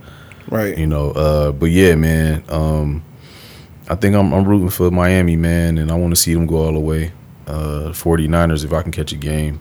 right. 0.50 0.76
You 0.76 0.86
know, 0.86 1.12
uh, 1.12 1.52
but 1.52 1.70
yeah, 1.70 1.94
man. 1.94 2.44
Um, 2.50 3.02
I 3.88 3.96
think 3.96 4.14
I'm, 4.14 4.32
I'm 4.32 4.44
rooting 4.44 4.70
for 4.70 4.88
Miami, 4.90 5.34
man, 5.34 5.76
and 5.78 5.90
I 5.90 5.94
want 5.96 6.12
to 6.14 6.20
see 6.20 6.32
them 6.34 6.46
go 6.46 6.56
all 6.66 6.72
the 6.74 6.78
way. 6.78 7.10
Uh, 7.48 7.88
49ers, 7.90 8.64
if 8.64 8.72
I 8.72 8.82
can 8.82 8.92
catch 8.92 9.10
a 9.12 9.16
game. 9.16 9.58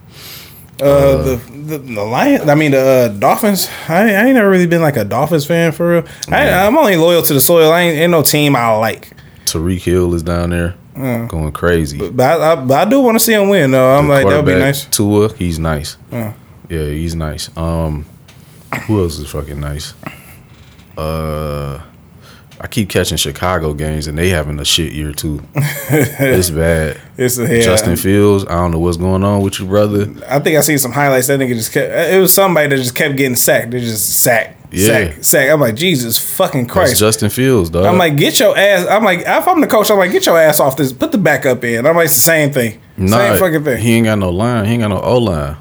Uh, 0.81 1.17
the, 1.23 1.35
the 1.51 1.77
the 1.77 2.03
Lions. 2.03 2.47
I 2.49 2.55
mean 2.55 2.71
the 2.71 2.79
uh, 2.79 3.07
Dolphins. 3.19 3.67
I, 3.87 4.01
I 4.13 4.25
ain't 4.25 4.35
never 4.35 4.49
really 4.49 4.67
been 4.67 4.81
like 4.81 4.97
a 4.97 5.03
Dolphins 5.05 5.45
fan 5.45 5.71
for 5.71 5.89
real. 5.89 6.03
I, 6.29 6.49
I'm 6.65 6.77
only 6.77 6.95
loyal 6.95 7.21
to 7.23 7.33
the 7.33 7.41
soil. 7.41 7.71
I 7.71 7.81
ain't, 7.81 7.97
ain't 7.97 8.11
no 8.11 8.21
team 8.21 8.55
I 8.55 8.71
like. 8.77 9.11
Tyreek 9.45 9.81
Hill 9.81 10.13
is 10.13 10.23
down 10.23 10.51
there 10.51 10.75
going 11.27 11.51
crazy. 11.51 11.97
But 12.09 12.19
I, 12.41 12.51
I, 12.53 12.55
but 12.55 12.87
I 12.87 12.89
do 12.89 13.01
want 13.01 13.15
to 13.15 13.19
see 13.23 13.33
him 13.33 13.49
win 13.49 13.71
though. 13.71 13.97
I'm 13.97 14.07
The 14.07 14.13
like 14.13 14.27
that 14.27 14.35
would 14.37 14.45
be 14.45 14.59
nice. 14.59 14.85
Tua, 14.85 15.33
he's 15.33 15.59
nice. 15.59 15.97
Yeah. 16.11 16.33
Yeah, 16.69 16.85
he's 16.85 17.15
nice. 17.15 17.55
Um, 17.57 18.05
who 18.85 19.01
else 19.01 19.17
is 19.17 19.29
fucking 19.29 19.59
nice? 19.59 19.93
Uh, 20.97 21.81
I 22.61 22.67
keep 22.67 22.89
catching 22.89 23.17
Chicago 23.17 23.73
games 23.73 24.07
and 24.07 24.17
they 24.17 24.29
having 24.29 24.59
a 24.59 24.65
shit 24.65 24.91
year 24.91 25.13
too. 25.13 25.41
it's 25.55 26.49
bad. 26.49 26.99
It's 27.17 27.37
a 27.37 27.43
yeah, 27.43 27.61
Justin 27.61 27.95
Fields, 27.95 28.45
I 28.45 28.55
don't 28.55 28.71
know 28.71 28.79
what's 28.79 28.97
going 28.97 29.23
on 29.23 29.41
with 29.41 29.59
your 29.59 29.67
brother. 29.69 30.13
I 30.27 30.39
think 30.39 30.57
I 30.57 30.61
seen 30.61 30.77
some 30.77 30.91
highlights. 30.91 31.27
That 31.27 31.39
nigga 31.39 31.53
just 31.53 31.71
kept. 31.71 31.91
It 31.91 32.19
was 32.19 32.33
somebody 32.33 32.67
that 32.67 32.75
just 32.77 32.95
kept 32.95 33.15
getting 33.15 33.37
sacked. 33.37 33.71
They 33.71 33.79
just 33.79 34.09
sack, 34.21 34.57
Yeah. 34.71 34.87
sack, 34.87 35.23
sack. 35.23 35.49
I'm 35.49 35.61
like 35.61 35.75
Jesus 35.75 36.17
fucking 36.17 36.63
That's 36.63 36.73
Christ. 36.73 36.99
Justin 36.99 37.29
Fields, 37.29 37.69
dog. 37.69 37.85
I'm 37.85 37.97
like, 37.97 38.17
get 38.17 38.39
your 38.39 38.57
ass. 38.57 38.85
I'm 38.87 39.05
like, 39.05 39.19
if 39.19 39.47
I'm 39.47 39.61
the 39.61 39.67
coach, 39.67 39.89
I'm 39.89 39.97
like, 39.97 40.11
get 40.11 40.25
your 40.25 40.37
ass 40.37 40.59
off 40.59 40.75
this. 40.75 40.91
Put 40.91 41.13
the 41.13 41.17
backup 41.17 41.63
in. 41.63 41.85
I'm 41.85 41.95
like, 41.95 42.05
it's 42.05 42.15
the 42.15 42.21
same 42.21 42.51
thing. 42.51 42.81
Nah, 42.97 43.17
same 43.17 43.39
fucking 43.39 43.63
thing. 43.63 43.81
He 43.81 43.93
ain't 43.93 44.05
got 44.05 44.19
no 44.19 44.31
line. 44.31 44.65
He 44.65 44.73
ain't 44.73 44.81
got 44.81 44.89
no 44.89 44.99
O 44.99 45.17
line. 45.17 45.55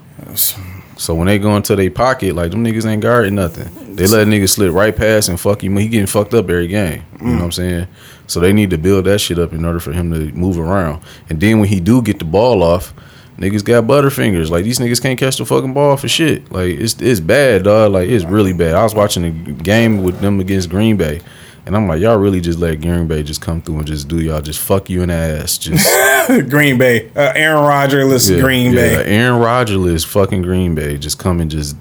So 0.96 1.14
when 1.14 1.28
they 1.28 1.38
go 1.38 1.54
into 1.56 1.76
their 1.76 1.92
pocket, 1.92 2.34
like 2.34 2.50
them 2.50 2.64
niggas 2.64 2.84
ain't 2.84 3.02
guarding 3.02 3.36
nothing. 3.36 3.87
They 3.98 4.06
let 4.06 4.28
niggas 4.28 4.50
slip 4.50 4.72
right 4.72 4.94
past 4.94 5.28
and 5.28 5.40
fuck 5.40 5.64
him. 5.64 5.76
He 5.76 5.88
getting 5.88 6.06
fucked 6.06 6.32
up 6.32 6.48
every 6.48 6.68
game. 6.68 7.02
You 7.20 7.26
know 7.26 7.34
what 7.34 7.42
I'm 7.42 7.52
saying? 7.52 7.88
So 8.28 8.38
they 8.38 8.52
need 8.52 8.70
to 8.70 8.78
build 8.78 9.06
that 9.06 9.18
shit 9.18 9.40
up 9.40 9.52
in 9.52 9.64
order 9.64 9.80
for 9.80 9.92
him 9.92 10.12
to 10.12 10.32
move 10.36 10.56
around. 10.56 11.02
And 11.28 11.40
then 11.40 11.58
when 11.58 11.68
he 11.68 11.80
do 11.80 12.00
get 12.00 12.20
the 12.20 12.24
ball 12.24 12.62
off, 12.62 12.94
niggas 13.38 13.64
got 13.64 13.84
butterfingers. 13.84 14.50
Like 14.50 14.64
these 14.64 14.78
niggas 14.78 15.02
can't 15.02 15.18
catch 15.18 15.38
the 15.38 15.44
fucking 15.44 15.74
ball 15.74 15.96
for 15.96 16.06
shit. 16.06 16.50
Like 16.52 16.78
it's 16.78 17.00
it's 17.00 17.18
bad, 17.18 17.64
dog. 17.64 17.92
Like 17.92 18.08
it's 18.08 18.24
really 18.24 18.52
bad. 18.52 18.74
I 18.74 18.84
was 18.84 18.94
watching 18.94 19.24
a 19.24 19.30
game 19.30 20.04
with 20.04 20.20
them 20.20 20.38
against 20.38 20.70
Green 20.70 20.96
Bay. 20.96 21.20
And 21.66 21.76
I'm 21.76 21.86
like, 21.86 22.00
y'all 22.00 22.16
really 22.16 22.40
just 22.40 22.58
let 22.58 22.80
Green 22.80 23.06
Bay 23.08 23.22
just 23.22 23.42
come 23.42 23.60
through 23.60 23.78
and 23.78 23.86
just 23.86 24.08
do 24.08 24.20
y'all 24.20 24.40
just 24.40 24.58
fuck 24.58 24.88
you 24.88 25.02
in 25.02 25.08
the 25.08 25.14
ass. 25.14 25.58
Just 25.58 26.48
Green 26.48 26.78
Bay, 26.78 27.10
uh, 27.14 27.32
Aaron 27.34 27.62
Rodgers, 27.62 28.30
yeah, 28.30 28.40
Green 28.40 28.72
yeah, 28.72 29.02
Bay, 29.02 29.04
Aaron 29.04 29.38
Rodgers 29.40 30.04
fucking 30.04 30.42
Green 30.42 30.74
Bay. 30.74 30.96
Just 30.96 31.18
come 31.18 31.40
and 31.40 31.50
just 31.50 31.76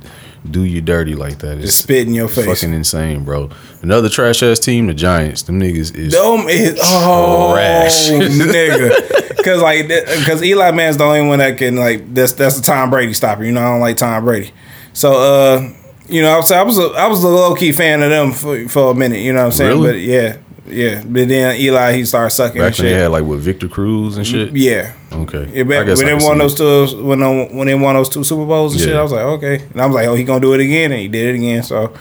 do 0.52 0.64
you 0.64 0.82
dirty 0.82 1.16
like 1.16 1.40
that. 1.40 1.58
It's 1.58 1.68
just 1.68 1.80
spit 1.84 2.08
in 2.08 2.14
your 2.14 2.28
face. 2.28 2.46
fucking 2.46 2.74
insane, 2.74 3.24
bro. 3.24 3.50
Another 3.82 4.10
trash 4.10 4.42
ass 4.44 4.60
team, 4.60 4.88
the 4.88 4.94
Giants. 4.94 5.44
Them 5.44 5.60
niggas 5.60 5.96
is 5.96 6.14
Dome 6.14 6.48
is 6.50 6.80
oh 6.84 7.54
Trash. 7.54 8.10
nigga, 8.10 9.36
because 9.36 9.62
like 9.62 9.88
because 9.88 10.44
Eli 10.44 10.72
Mann's 10.72 10.98
the 10.98 11.04
only 11.04 11.28
one 11.28 11.40
that 11.40 11.58
can 11.58 11.76
like 11.76 12.14
that's 12.14 12.34
that's 12.34 12.58
the 12.58 12.64
Tom 12.64 12.90
Brady 12.90 13.14
stopper. 13.14 13.44
You 13.44 13.52
know 13.52 13.62
I 13.62 13.72
don't 13.72 13.82
like 13.82 13.98
Tom 13.98 14.24
Brady, 14.24 14.52
so 14.94 15.14
uh 15.14 15.74
you 16.08 16.22
know 16.22 16.32
I 16.32 16.38
was 16.38 16.52
I 16.52 16.64
was 16.64 16.80
a, 16.80 16.88
I 16.90 17.08
was 17.08 17.24
a 17.24 17.28
low 17.28 17.56
key 17.56 17.72
fan 17.72 18.02
of 18.02 18.10
them 18.10 18.32
for, 18.32 18.68
for 18.68 18.92
a 18.92 18.96
minute. 18.96 19.20
You 19.20 19.34
know 19.34 19.40
what 19.40 19.46
I'm 19.48 19.52
saying? 19.52 19.82
Really? 19.82 19.92
But 19.92 20.00
yeah, 20.02 20.38
yeah. 20.70 21.04
But 21.04 21.28
then 21.28 21.60
Eli 21.60 21.94
he 21.94 22.06
started 22.06 22.32
sucking 22.32 22.62
back 22.62 22.78
when 22.78 22.88
they 22.88 22.94
had 22.94 23.12
like 23.12 23.24
with 23.24 23.42
Victor 23.42 23.68
Cruz 23.68 24.18
and 24.18 24.26
shit. 24.26 24.56
Yeah. 24.56 24.94
Okay, 25.12 25.50
Yeah, 25.54 25.84
guess 25.84 25.98
when 25.98 26.18
they 26.18 26.26
won 26.26 26.38
those 26.38 26.56
two, 26.56 27.04
when 27.04 27.20
they, 27.20 27.48
when 27.52 27.68
they 27.68 27.76
won 27.76 27.96
those 27.96 28.10
two 28.10 28.24
Super 28.24 28.46
Bowls 28.46 28.74
and 28.74 28.84
shit, 28.84 28.96
I 28.96 29.02
was 29.02 29.12
like, 29.12 29.24
okay. 29.24 29.64
And 29.72 29.82
I 29.82 29.86
was 29.86 29.96
like, 29.96 30.08
oh, 30.08 30.16
he 30.16 30.24
gonna 30.24 30.42
do 30.42 30.54
it 30.54 30.60
again, 30.60 30.92
and 30.92 31.00
he 31.00 31.08
did 31.08 31.34
it 31.34 31.38
again. 31.38 31.64
So, 31.64 31.94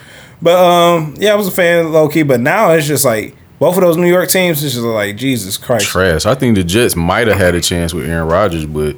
but 0.42 0.58
um, 0.58 1.14
yeah, 1.18 1.32
I 1.32 1.36
was 1.36 1.46
a 1.46 1.52
fan 1.52 1.92
low 1.92 2.08
key. 2.08 2.24
But 2.24 2.40
now 2.40 2.72
it's 2.72 2.86
just 2.86 3.04
like 3.04 3.36
both 3.58 3.76
of 3.76 3.82
those 3.82 3.96
New 3.96 4.08
York 4.08 4.28
teams. 4.28 4.62
It's 4.62 4.74
just 4.74 4.84
like 4.84 5.16
Jesus 5.16 5.56
Christ. 5.56 5.86
trash. 5.86 6.26
I 6.26 6.34
think 6.34 6.56
the 6.56 6.64
Jets 6.64 6.96
might 6.96 7.28
have 7.28 7.38
had 7.38 7.54
a 7.54 7.60
chance 7.60 7.94
with 7.94 8.08
Aaron 8.08 8.28
Rodgers, 8.28 8.66
but 8.66 8.96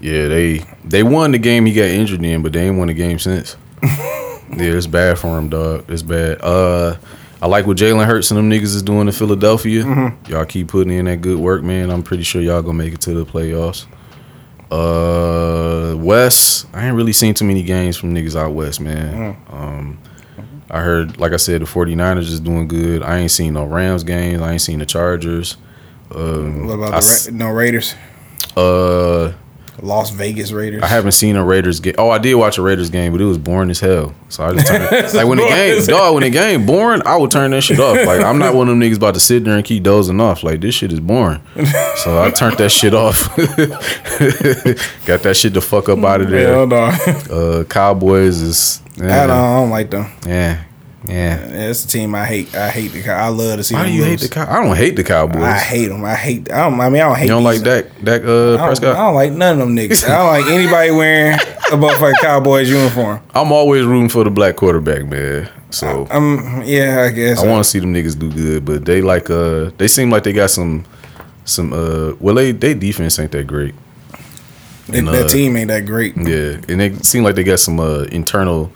yeah, 0.00 0.28
they 0.28 0.58
they 0.84 1.02
won 1.02 1.32
the 1.32 1.38
game 1.38 1.66
he 1.66 1.72
got 1.72 1.86
injured 1.86 2.24
in, 2.24 2.42
but 2.42 2.52
they 2.52 2.66
ain't 2.66 2.76
won 2.76 2.88
the 2.88 2.94
game 2.94 3.18
since. 3.18 3.56
yeah, 3.82 4.36
it's 4.58 4.86
bad 4.86 5.18
for 5.18 5.38
him, 5.38 5.48
dog. 5.48 5.84
It's 5.88 6.02
bad. 6.02 6.38
Uh, 6.42 6.96
I 7.40 7.46
like 7.46 7.66
what 7.66 7.76
Jalen 7.76 8.06
Hurts 8.06 8.30
and 8.30 8.38
them 8.38 8.50
niggas 8.50 8.74
is 8.74 8.82
doing 8.82 9.06
in 9.06 9.12
Philadelphia. 9.12 9.84
Mm-hmm. 9.84 10.32
Y'all 10.32 10.44
keep 10.44 10.68
putting 10.68 10.92
in 10.92 11.04
that 11.04 11.20
good 11.20 11.38
work, 11.38 11.62
man. 11.62 11.90
I'm 11.90 12.02
pretty 12.02 12.24
sure 12.24 12.42
y'all 12.42 12.62
gonna 12.62 12.74
make 12.74 12.94
it 12.94 13.00
to 13.02 13.14
the 13.14 13.24
playoffs. 13.24 13.86
Uh, 14.70 15.96
West, 15.96 16.66
I 16.74 16.86
ain't 16.86 16.96
really 16.96 17.12
seen 17.12 17.34
too 17.34 17.44
many 17.44 17.62
games 17.62 17.96
from 17.96 18.14
niggas 18.14 18.36
out 18.36 18.52
west, 18.52 18.80
man. 18.80 19.34
Mm. 19.34 19.52
Um, 19.54 19.98
I 20.70 20.80
heard, 20.80 21.18
like 21.18 21.32
I 21.32 21.36
said, 21.36 21.62
the 21.62 21.64
49ers 21.64 22.18
is 22.28 22.40
doing 22.40 22.68
good. 22.68 23.02
I 23.02 23.18
ain't 23.18 23.30
seen 23.30 23.54
no 23.54 23.64
Rams 23.64 24.04
games. 24.04 24.42
I 24.42 24.52
ain't 24.52 24.60
seen 24.60 24.80
the 24.80 24.86
Chargers. 24.86 25.56
Um, 26.14 26.66
What 26.66 26.74
about 26.74 26.94
I 26.94 27.00
the 27.00 27.28
Ra- 27.30 27.36
no 27.38 27.50
Raiders? 27.50 27.94
uh, 28.56 29.32
Las 29.82 30.10
Vegas 30.10 30.50
Raiders. 30.52 30.82
I 30.82 30.86
haven't 30.86 31.12
seen 31.12 31.36
a 31.36 31.44
Raiders 31.44 31.80
game. 31.80 31.94
Oh, 31.98 32.10
I 32.10 32.18
did 32.18 32.34
watch 32.34 32.58
a 32.58 32.62
Raiders 32.62 32.90
game, 32.90 33.12
but 33.12 33.20
it 33.20 33.24
was 33.24 33.38
boring 33.38 33.70
as 33.70 33.80
hell. 33.80 34.14
So 34.28 34.44
I 34.44 34.52
just 34.52 34.66
turned 34.66 34.84
it. 34.92 35.14
like 35.14 35.26
when 35.26 35.38
the 35.38 35.46
game, 35.46 35.84
dog, 35.86 36.14
when 36.14 36.22
the 36.24 36.30
game 36.30 36.66
boring, 36.66 37.00
I 37.06 37.16
would 37.16 37.30
turn 37.30 37.50
that 37.52 37.62
shit 37.62 37.78
off. 37.80 37.96
Like 38.06 38.20
I'm 38.22 38.38
not 38.38 38.54
one 38.54 38.68
of 38.68 38.72
them 38.78 38.80
niggas 38.80 38.96
about 38.96 39.14
to 39.14 39.20
sit 39.20 39.44
there 39.44 39.54
and 39.56 39.64
keep 39.64 39.82
dozing 39.82 40.20
off. 40.20 40.42
Like 40.42 40.60
this 40.60 40.74
shit 40.74 40.92
is 40.92 41.00
boring. 41.00 41.40
So 42.04 42.20
I 42.22 42.30
turned 42.30 42.58
that 42.58 42.70
shit 42.70 42.94
off. 42.94 43.28
Got 45.06 45.22
that 45.22 45.36
shit 45.36 45.54
the 45.54 45.60
fuck 45.60 45.88
up 45.88 45.98
out 46.00 46.20
of 46.20 46.28
Hell 46.28 46.66
there. 46.66 46.90
no. 47.28 47.60
Uh, 47.60 47.64
Cowboys 47.64 48.40
is 48.40 48.82
I, 48.96 49.02
don't, 49.26 49.30
I 49.30 49.56
don't 49.60 49.70
like 49.70 49.90
them. 49.90 50.10
yeah, 50.26 50.62
yeah. 51.08 51.46
That's 51.46 51.84
a 51.84 51.88
team 51.88 52.14
I 52.14 52.24
hate. 52.26 52.54
I 52.54 52.70
hate 52.70 52.92
the. 52.92 53.02
Cow- 53.02 53.26
I 53.26 53.28
love 53.28 53.56
to 53.58 53.64
see. 53.64 53.74
Why 53.74 53.86
do 53.86 53.92
you 53.92 54.04
hate 54.04 54.20
the 54.20 54.28
Cow? 54.28 54.46
I 54.48 54.62
don't 54.62 54.76
hate 54.76 54.96
the 54.96 55.04
Cowboys. 55.04 55.42
I 55.42 55.58
hate 55.58 55.88
them. 55.88 56.04
I 56.04 56.14
hate. 56.14 56.50
I 56.52 56.68
don't. 56.68 56.80
I 56.80 56.88
mean, 56.88 57.02
I 57.02 57.08
don't 57.08 57.16
hate. 57.16 57.24
you 57.24 57.30
don't 57.30 57.44
like 57.44 57.62
Dak, 57.62 57.86
Dak 58.02 58.22
uh, 58.22 58.54
I 58.54 58.74
don't, 58.74 58.84
I 58.84 58.94
don't 58.94 59.14
like 59.14 59.32
none 59.32 59.60
of 59.60 59.66
them 59.66 59.76
niggas. 59.76 60.08
I 60.08 60.18
don't 60.18 60.26
like 60.26 60.52
anybody 60.52 60.90
wearing 60.90 61.34
a 61.34 61.76
motherfucking 61.76 62.20
Cowboys 62.20 62.68
uniform. 62.68 63.20
I'm 63.34 63.52
always 63.52 63.84
rooting 63.84 64.08
for 64.08 64.24
the 64.24 64.30
black 64.30 64.56
quarterback, 64.56 65.06
man. 65.06 65.50
So 65.70 66.06
I, 66.10 66.16
um, 66.16 66.62
yeah, 66.64 67.06
I 67.08 67.14
guess. 67.14 67.42
I 67.42 67.46
want 67.46 67.64
to 67.64 67.70
see 67.70 67.78
them 67.78 67.92
niggas 67.92 68.18
do 68.18 68.30
good, 68.32 68.64
but 68.64 68.84
they 68.84 69.02
like 69.02 69.30
uh 69.30 69.70
they 69.76 69.88
seem 69.88 70.10
like 70.10 70.22
they 70.24 70.32
got 70.32 70.50
some 70.50 70.84
some 71.44 71.72
uh 71.72 72.14
well 72.20 72.34
they 72.34 72.52
they 72.52 72.74
defense 72.74 73.18
ain't 73.18 73.32
that 73.32 73.46
great. 73.46 73.74
that, 74.86 74.96
and, 74.96 75.08
that 75.08 75.26
uh, 75.26 75.28
team 75.28 75.56
ain't 75.56 75.68
that 75.68 75.86
great. 75.86 76.16
Yeah, 76.16 76.60
and 76.68 76.80
they 76.80 76.94
seem 76.96 77.22
like 77.22 77.34
they 77.34 77.44
got 77.44 77.60
some 77.60 77.80
uh 77.80 78.04
internal 78.04 78.72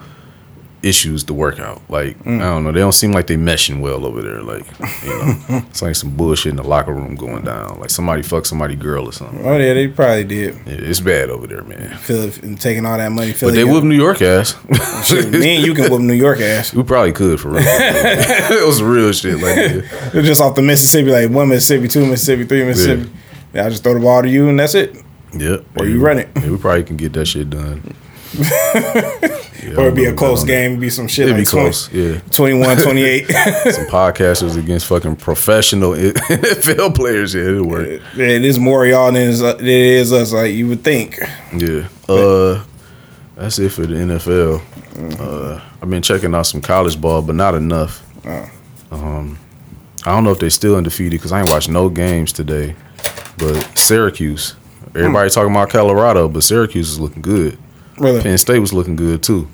issues 0.82 1.24
to 1.24 1.34
work 1.34 1.60
out. 1.60 1.80
Like 1.88 2.18
mm. 2.24 2.40
I 2.40 2.44
don't 2.44 2.64
know, 2.64 2.72
they 2.72 2.80
don't 2.80 2.92
seem 2.92 3.12
like 3.12 3.26
they 3.26 3.36
meshing 3.36 3.80
well 3.80 4.04
over 4.04 4.20
there. 4.22 4.42
Like 4.42 4.66
you 5.02 5.09
know, 5.09 5.36
it's 5.68 5.82
like 5.82 5.94
some 5.94 6.10
bullshit 6.16 6.50
in 6.50 6.56
the 6.56 6.62
locker 6.62 6.92
room 6.92 7.14
going 7.14 7.44
down. 7.44 7.80
Like 7.80 7.90
somebody 7.90 8.22
fucked 8.22 8.46
somebody 8.46 8.74
girl 8.74 9.06
or 9.06 9.12
something. 9.12 9.44
Oh 9.46 9.56
yeah, 9.56 9.74
they 9.74 9.88
probably 9.88 10.24
did. 10.24 10.54
Yeah, 10.66 10.74
it's 10.78 11.00
bad 11.00 11.30
over 11.30 11.46
there, 11.46 11.62
man. 11.62 11.96
Philly 11.98 12.32
and 12.42 12.60
taking 12.60 12.84
all 12.84 12.98
that 12.98 13.10
money. 13.10 13.32
But 13.32 13.38
Philly 13.38 13.54
they 13.54 13.64
whoop 13.64 13.84
New 13.84 13.96
York 13.96 14.20
ass. 14.22 14.56
Oh, 14.70 15.28
me 15.28 15.56
and 15.56 15.66
you 15.66 15.74
can 15.74 15.90
whoop 15.90 16.00
New 16.00 16.12
York 16.12 16.40
ass. 16.40 16.74
we 16.74 16.82
probably 16.82 17.12
could 17.12 17.40
for 17.40 17.50
real. 17.50 17.62
it 17.64 18.66
was 18.66 18.82
real 18.82 19.12
shit. 19.12 19.40
Like 19.40 19.56
yeah. 19.56 20.22
Just 20.22 20.40
off 20.40 20.54
the 20.54 20.62
Mississippi, 20.62 21.10
like 21.10 21.30
one 21.30 21.48
Mississippi, 21.48 21.88
two 21.88 22.06
Mississippi, 22.06 22.44
three 22.44 22.64
Mississippi. 22.64 23.10
Yeah, 23.54 23.66
I 23.66 23.68
just 23.68 23.82
throw 23.82 23.94
the 23.94 24.00
ball 24.00 24.22
to 24.22 24.28
you 24.28 24.48
and 24.48 24.59
that's 24.59 24.74
it. 24.74 24.96
Yep. 25.34 25.64
Or 25.78 25.86
you 25.86 26.00
run 26.00 26.18
it. 26.18 26.28
Yeah, 26.36 26.50
we 26.50 26.56
probably 26.59 26.84
can 26.84 26.96
get 26.96 27.12
that 27.14 27.26
shit 27.26 27.50
done. 27.50 27.94
Yeah, 28.34 29.74
Or 29.76 29.82
it'd 29.82 29.94
be 29.94 30.06
a 30.06 30.14
close 30.14 30.44
game, 30.44 30.72
it'd 30.72 30.80
be 30.80 30.90
some 30.90 31.06
shit 31.06 31.26
It'd 31.28 31.36
like 31.36 31.44
be 31.44 31.50
close. 31.50 31.92
Yeah. 31.92 32.18
21, 32.32 32.76
28. 32.82 33.26
Some 33.28 33.86
podcasters 33.86 34.56
against 34.59 34.86
fucking 34.86 35.16
professional 35.16 35.92
NFL 35.92 36.94
players. 36.94 37.34
Yeah, 37.34 37.42
it'll 37.42 37.66
work. 37.68 37.86
it 37.86 38.44
is 38.44 38.59
more 38.59 38.86
y'all 38.86 39.12
than 39.12 39.28
it 39.30 39.60
is 39.62 40.12
us, 40.12 40.32
like 40.32 40.52
you 40.52 40.68
would 40.68 40.82
think. 40.82 41.18
Yeah. 41.56 41.88
Uh, 42.09 42.64
that's 43.36 43.59
it 43.59 43.70
for 43.70 43.86
the 43.86 43.94
NFL. 43.94 44.62
Uh, 45.20 45.60
I've 45.80 45.88
been 45.90 46.02
checking 46.02 46.34
out 46.34 46.42
some 46.46 46.60
college 46.60 47.00
ball, 47.00 47.22
but 47.22 47.34
not 47.34 47.54
enough. 47.54 48.02
Um, 48.90 49.38
I 50.04 50.10
don't 50.10 50.24
know 50.24 50.32
if 50.32 50.38
they're 50.40 50.50
still 50.50 50.76
undefeated 50.76 51.12
because 51.20 51.32
I 51.32 51.40
ain't 51.40 51.50
watched 51.50 51.68
no 51.68 51.88
games 51.88 52.32
today. 52.32 52.74
But 53.38 53.78
Syracuse, 53.78 54.54
everybody 54.94 55.30
talking 55.30 55.50
about 55.52 55.70
Colorado, 55.70 56.28
but 56.28 56.42
Syracuse 56.42 56.90
is 56.90 57.00
looking 57.00 57.22
good. 57.22 57.59
Really? 58.03 58.20
Penn 58.20 58.37
State 58.37 58.59
was 58.59 58.73
looking 58.73 58.97
good 58.97 59.23
too. 59.23 59.49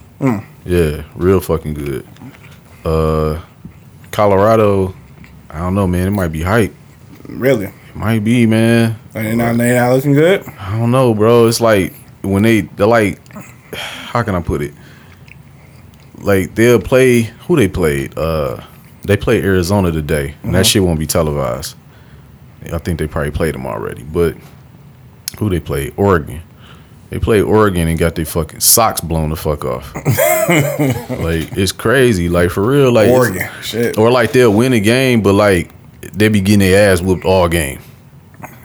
Yeah, 0.64 1.04
real 1.14 1.38
fucking 1.40 1.74
good. 1.74 2.06
Uh, 2.82 3.42
Colorado, 4.10 4.94
I 5.50 5.58
don't 5.58 5.74
know, 5.74 5.86
man. 5.86 6.08
It 6.08 6.12
might 6.12 6.28
be 6.28 6.42
hype. 6.42 6.74
Really? 7.28 7.66
It 7.66 7.94
might 7.94 8.24
be, 8.24 8.46
man. 8.46 8.98
And 9.14 9.26
they 9.26 9.36
not, 9.36 9.56
they 9.58 9.74
not 9.74 9.92
looking 9.92 10.14
good? 10.14 10.46
I 10.58 10.78
don't 10.78 10.90
know, 10.90 11.12
bro. 11.14 11.46
It's 11.46 11.60
like 11.60 11.92
when 12.22 12.42
they 12.42 12.62
they're 12.62 12.86
like, 12.86 13.20
how 13.74 14.22
can 14.22 14.34
I 14.34 14.40
put 14.40 14.62
it? 14.62 14.72
Like 16.16 16.54
they'll 16.54 16.80
play 16.80 17.22
who 17.22 17.54
they 17.56 17.68
played. 17.68 18.16
Uh, 18.16 18.64
they 19.02 19.18
played 19.18 19.44
Arizona 19.44 19.92
today, 19.92 20.34
and 20.42 20.54
that 20.54 20.64
shit 20.66 20.82
won't 20.82 20.98
be 20.98 21.06
televised. 21.06 21.76
I 22.72 22.78
think 22.78 22.98
they 22.98 23.06
probably 23.06 23.30
played 23.30 23.54
them 23.54 23.66
already, 23.66 24.04
but 24.04 24.36
who 25.38 25.50
they 25.50 25.60
played? 25.60 25.92
Oregon. 25.98 26.42
They 27.10 27.18
played 27.18 27.42
Oregon 27.42 27.88
and 27.88 27.98
got 27.98 28.14
their 28.16 28.26
fucking 28.26 28.60
socks 28.60 29.00
blown 29.00 29.30
the 29.30 29.36
fuck 29.36 29.64
off. 29.64 29.94
like 29.94 31.56
it's 31.56 31.72
crazy, 31.72 32.28
like 32.28 32.50
for 32.50 32.62
real, 32.62 32.92
like 32.92 33.10
Oregon. 33.10 33.48
Shit. 33.62 33.96
or 33.96 34.10
like 34.10 34.32
they'll 34.32 34.52
win 34.52 34.74
a 34.74 34.80
game, 34.80 35.22
but 35.22 35.32
like 35.32 35.70
they 36.12 36.28
be 36.28 36.40
getting 36.40 36.60
their 36.60 36.92
ass 36.92 37.00
whooped 37.00 37.24
all 37.24 37.48
game. 37.48 37.80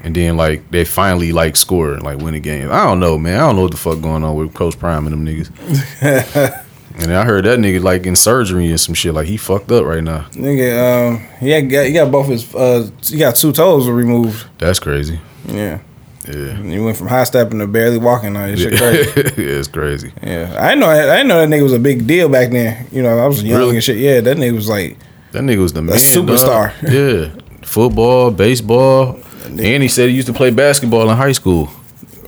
And 0.04 0.14
then 0.14 0.36
like 0.36 0.70
they 0.72 0.84
finally 0.84 1.32
like 1.32 1.56
score 1.56 1.94
and 1.94 2.04
like 2.04 2.18
win 2.18 2.34
a 2.34 2.40
game. 2.42 2.70
I 2.70 2.84
don't 2.84 3.00
know, 3.00 3.18
man. 3.18 3.36
I 3.40 3.48
don't 3.48 3.56
know 3.56 3.62
what 3.62 3.72
the 3.72 3.78
fuck 3.78 4.02
going 4.02 4.24
on 4.26 4.36
with 4.36 4.54
Coach 4.54 4.78
Prime 4.78 5.08
and 5.08 5.14
them 5.14 5.26
niggas. 5.26 6.64
and 6.98 7.14
I 7.14 7.24
heard 7.24 7.46
that 7.46 7.60
nigga 7.60 7.82
like 7.82 8.06
in 8.06 8.18
surgery 8.18 8.70
and 8.70 8.80
some 8.80 8.94
shit. 8.96 9.14
Like 9.14 9.28
he 9.28 9.38
fucked 9.38 9.72
up 9.72 9.86
right 9.86 10.04
now. 10.04 10.28
Nigga, 10.32 11.14
um, 11.14 11.20
he 11.40 11.62
got, 11.62 11.86
he 11.86 11.94
got 11.94 12.12
both 12.12 12.28
his, 12.28 12.54
uh, 12.54 12.90
he 13.02 13.18
got 13.18 13.38
two 13.38 13.54
toes 13.54 13.88
removed. 13.88 14.46
That's 14.58 14.80
crazy. 14.80 15.22
Yeah. 15.46 15.80
Yeah. 16.28 16.62
You 16.62 16.84
went 16.86 16.98
from 16.98 17.08
high 17.08 17.24
stepping 17.26 17.60
to 17.60 17.68
barely 17.68 17.98
walking. 17.98 18.34
Like, 18.34 18.56
this 18.56 18.62
shit 18.62 18.78
crazy. 18.78 19.12
yeah, 19.42 19.60
it's 19.60 19.68
crazy. 19.68 20.12
Yeah, 20.24 20.58
I 20.60 20.76
know. 20.76 20.88
I 20.88 21.06
didn't 21.18 21.28
know 21.28 21.40
that 21.46 21.50
nigga 21.50 21.64
was 21.64 21.74
a 21.74 21.80
big 21.80 22.08
deal 22.08 22.30
back 22.30 22.52
then. 22.52 22.88
You 22.92 23.02
know, 23.04 23.18
I 23.20 23.26
was 23.28 23.44
young 23.44 23.60
Really? 23.60 23.76
and 23.76 23.84
shit. 23.84 23.98
Yeah, 23.98 24.22
that 24.22 24.38
nigga 24.38 24.56
was 24.56 24.70
like, 24.70 24.98
That 25.34 25.44
nigga 25.44 25.60
was 25.62 25.74
the 25.74 25.82
man. 25.82 25.96
superstar. 25.98 26.74
dog. 26.82 26.92
Yeah. 26.94 27.42
Football, 27.66 28.32
baseball. 28.32 29.20
And 29.46 29.60
he 29.84 29.88
said 29.90 30.10
he 30.10 30.16
used 30.16 30.28
to 30.28 30.34
play 30.34 30.52
basketball 30.52 31.10
in 31.10 31.18
high 31.18 31.32
school. 31.34 31.70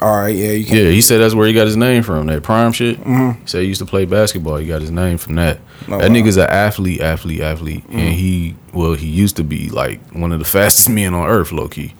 all 0.01 0.17
right, 0.17 0.35
yeah, 0.35 0.51
you 0.51 0.65
can. 0.65 0.76
Yeah, 0.77 0.89
he 0.89 1.01
said 1.01 1.19
that's 1.19 1.34
where 1.34 1.47
he 1.47 1.53
got 1.53 1.65
his 1.65 1.77
name 1.77 2.03
from. 2.03 2.27
That 2.27 2.43
prime 2.43 2.72
shit. 2.73 2.97
Mm-hmm. 2.99 3.41
He 3.41 3.47
said 3.47 3.61
he 3.61 3.67
used 3.67 3.80
to 3.80 3.85
play 3.85 4.03
basketball. 4.05 4.57
He 4.57 4.67
got 4.67 4.81
his 4.81 4.91
name 4.91 5.17
from 5.17 5.35
that. 5.35 5.59
Oh, 5.88 5.97
that 5.99 6.09
wow. 6.09 6.15
nigga's 6.15 6.35
an 6.38 6.49
athlete, 6.49 6.99
athlete, 7.01 7.39
athlete, 7.41 7.84
and 7.89 8.13
he 8.13 8.55
well, 8.73 8.93
he 8.95 9.07
used 9.07 9.35
to 9.38 9.43
be 9.43 9.69
like 9.69 10.01
one 10.11 10.31
of 10.34 10.39
the 10.39 10.45
fastest 10.57 10.89
men 10.89 11.13
on 11.13 11.27
earth, 11.30 11.51
low 11.53 11.67
key. 11.69 11.93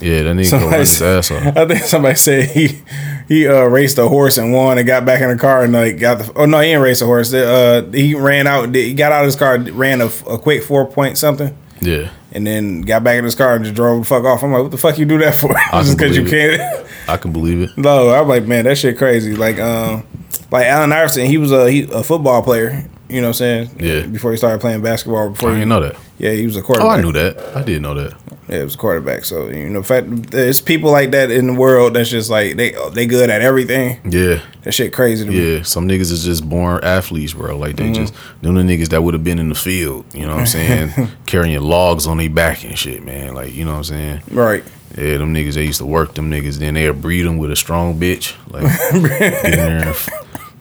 Yeah, 0.00 0.22
that 0.22 0.36
nigga 0.36 0.52
run 0.70 0.78
his 0.80 1.02
ass 1.02 1.30
off. 1.30 1.56
I 1.56 1.66
think 1.66 1.80
somebody 1.84 2.14
said 2.16 2.50
he 2.50 2.82
he 3.28 3.46
uh, 3.48 3.64
raced 3.64 3.98
a 3.98 4.08
horse 4.08 4.38
and 4.38 4.52
won 4.52 4.78
and 4.78 4.86
got 4.86 5.04
back 5.04 5.20
in 5.20 5.28
the 5.28 5.36
car 5.36 5.64
and 5.64 5.72
like 5.72 5.98
got 5.98 6.18
the. 6.18 6.32
Oh 6.34 6.46
no, 6.46 6.60
he 6.60 6.68
didn't 6.68 6.82
race 6.82 7.00
a 7.00 7.06
horse. 7.06 7.32
Uh, 7.32 7.88
he 7.92 8.14
ran 8.14 8.46
out. 8.46 8.74
He 8.74 8.94
got 8.94 9.12
out 9.12 9.22
of 9.22 9.26
his 9.26 9.36
car, 9.36 9.58
ran 9.58 10.00
a, 10.00 10.06
a 10.28 10.38
quick 10.38 10.62
four 10.62 10.86
point 10.86 11.18
something, 11.18 11.56
Yeah, 11.80 12.10
and 12.32 12.46
then 12.46 12.82
got 12.82 13.02
back 13.04 13.18
in 13.18 13.24
his 13.24 13.34
car 13.34 13.54
and 13.56 13.64
just 13.64 13.74
drove 13.76 14.02
the 14.02 14.08
fuck 14.08 14.24
off. 14.24 14.42
I'm 14.42 14.52
like, 14.52 14.62
what 14.62 14.70
the 14.70 14.78
fuck 14.78 14.98
you 14.98 15.04
do 15.04 15.18
that 15.18 15.34
for? 15.34 15.48
Just 15.72 15.96
because 15.98 16.16
you 16.16 16.24
believe 16.24 16.58
can't. 16.58 16.86
I 17.08 17.16
can 17.16 17.32
believe 17.32 17.60
it. 17.62 17.76
No, 17.76 18.10
I'm 18.10 18.28
like, 18.28 18.44
man, 18.44 18.64
that 18.64 18.76
shit 18.78 18.98
crazy. 18.98 19.34
Like, 19.34 19.58
um, 19.58 20.06
like 20.50 20.66
Allen 20.66 20.92
Iverson, 20.92 21.26
he 21.26 21.38
was 21.38 21.52
a 21.52 21.70
he, 21.70 21.88
a 21.90 22.02
football 22.02 22.42
player. 22.42 22.88
You 23.08 23.22
know 23.22 23.28
what 23.28 23.40
I'm 23.40 23.68
saying? 23.68 23.70
Yeah. 23.80 24.06
Before 24.06 24.30
he 24.32 24.36
started 24.36 24.60
playing 24.60 24.82
basketball, 24.82 25.30
before 25.30 25.48
I 25.50 25.54
he, 25.54 25.58
didn't 25.60 25.70
know 25.70 25.80
that. 25.80 25.96
yeah, 26.18 26.32
he 26.32 26.44
was 26.44 26.56
a 26.56 26.62
Oh. 26.68 26.88
I 26.88 27.00
knew 27.00 27.12
that. 27.12 27.38
I 27.56 27.62
did 27.62 27.80
know 27.80 27.94
that. 27.94 28.12
Yeah, 28.48 28.60
it 28.60 28.64
was 28.64 28.74
a 28.74 28.78
quarterback. 28.78 29.24
So 29.24 29.48
you 29.48 29.68
know, 29.68 29.82
fact, 29.82 30.30
there's 30.30 30.60
people 30.60 30.90
like 30.90 31.10
that 31.10 31.30
in 31.30 31.46
the 31.46 31.52
world 31.52 31.94
that's 31.94 32.08
just 32.08 32.30
like 32.30 32.56
they 32.56 32.74
they 32.92 33.06
good 33.06 33.28
at 33.28 33.42
everything. 33.42 34.00
Yeah, 34.10 34.40
That 34.62 34.72
shit 34.72 34.92
crazy 34.92 35.24
to 35.24 35.30
me. 35.30 35.56
yeah. 35.56 35.62
Some 35.62 35.86
niggas 35.86 36.10
is 36.10 36.24
just 36.24 36.48
born 36.48 36.82
athletes, 36.82 37.34
bro. 37.34 37.58
Like 37.58 37.76
they 37.76 37.84
mm-hmm. 37.84 37.94
just 37.94 38.14
them 38.40 38.54
the 38.54 38.62
niggas 38.62 38.88
that 38.88 39.02
would 39.02 39.14
have 39.14 39.24
been 39.24 39.38
in 39.38 39.50
the 39.50 39.54
field. 39.54 40.06
You 40.14 40.22
know 40.22 40.34
what 40.34 40.40
I'm 40.40 40.46
saying? 40.46 41.08
Carrying 41.26 41.60
logs 41.60 42.06
on 42.06 42.16
their 42.16 42.30
back 42.30 42.64
and 42.64 42.78
shit, 42.78 43.04
man. 43.04 43.34
Like 43.34 43.54
you 43.54 43.64
know 43.64 43.72
what 43.72 43.78
I'm 43.78 43.84
saying? 43.84 44.22
Right. 44.30 44.64
Yeah, 44.96 45.18
them 45.18 45.34
niggas, 45.34 45.54
they 45.54 45.66
used 45.66 45.78
to 45.78 45.86
work 45.86 46.14
them 46.14 46.30
niggas. 46.30 46.56
Then 46.56 46.74
they'll 46.74 46.94
breed 46.94 47.22
them 47.22 47.36
with 47.36 47.50
a 47.52 47.56
strong 47.56 48.00
bitch. 48.00 48.34
Like, 48.50 48.62
get 49.18 49.44
in 49.44 49.50
there 49.50 49.78
and 49.78 49.88
f- 49.90 50.08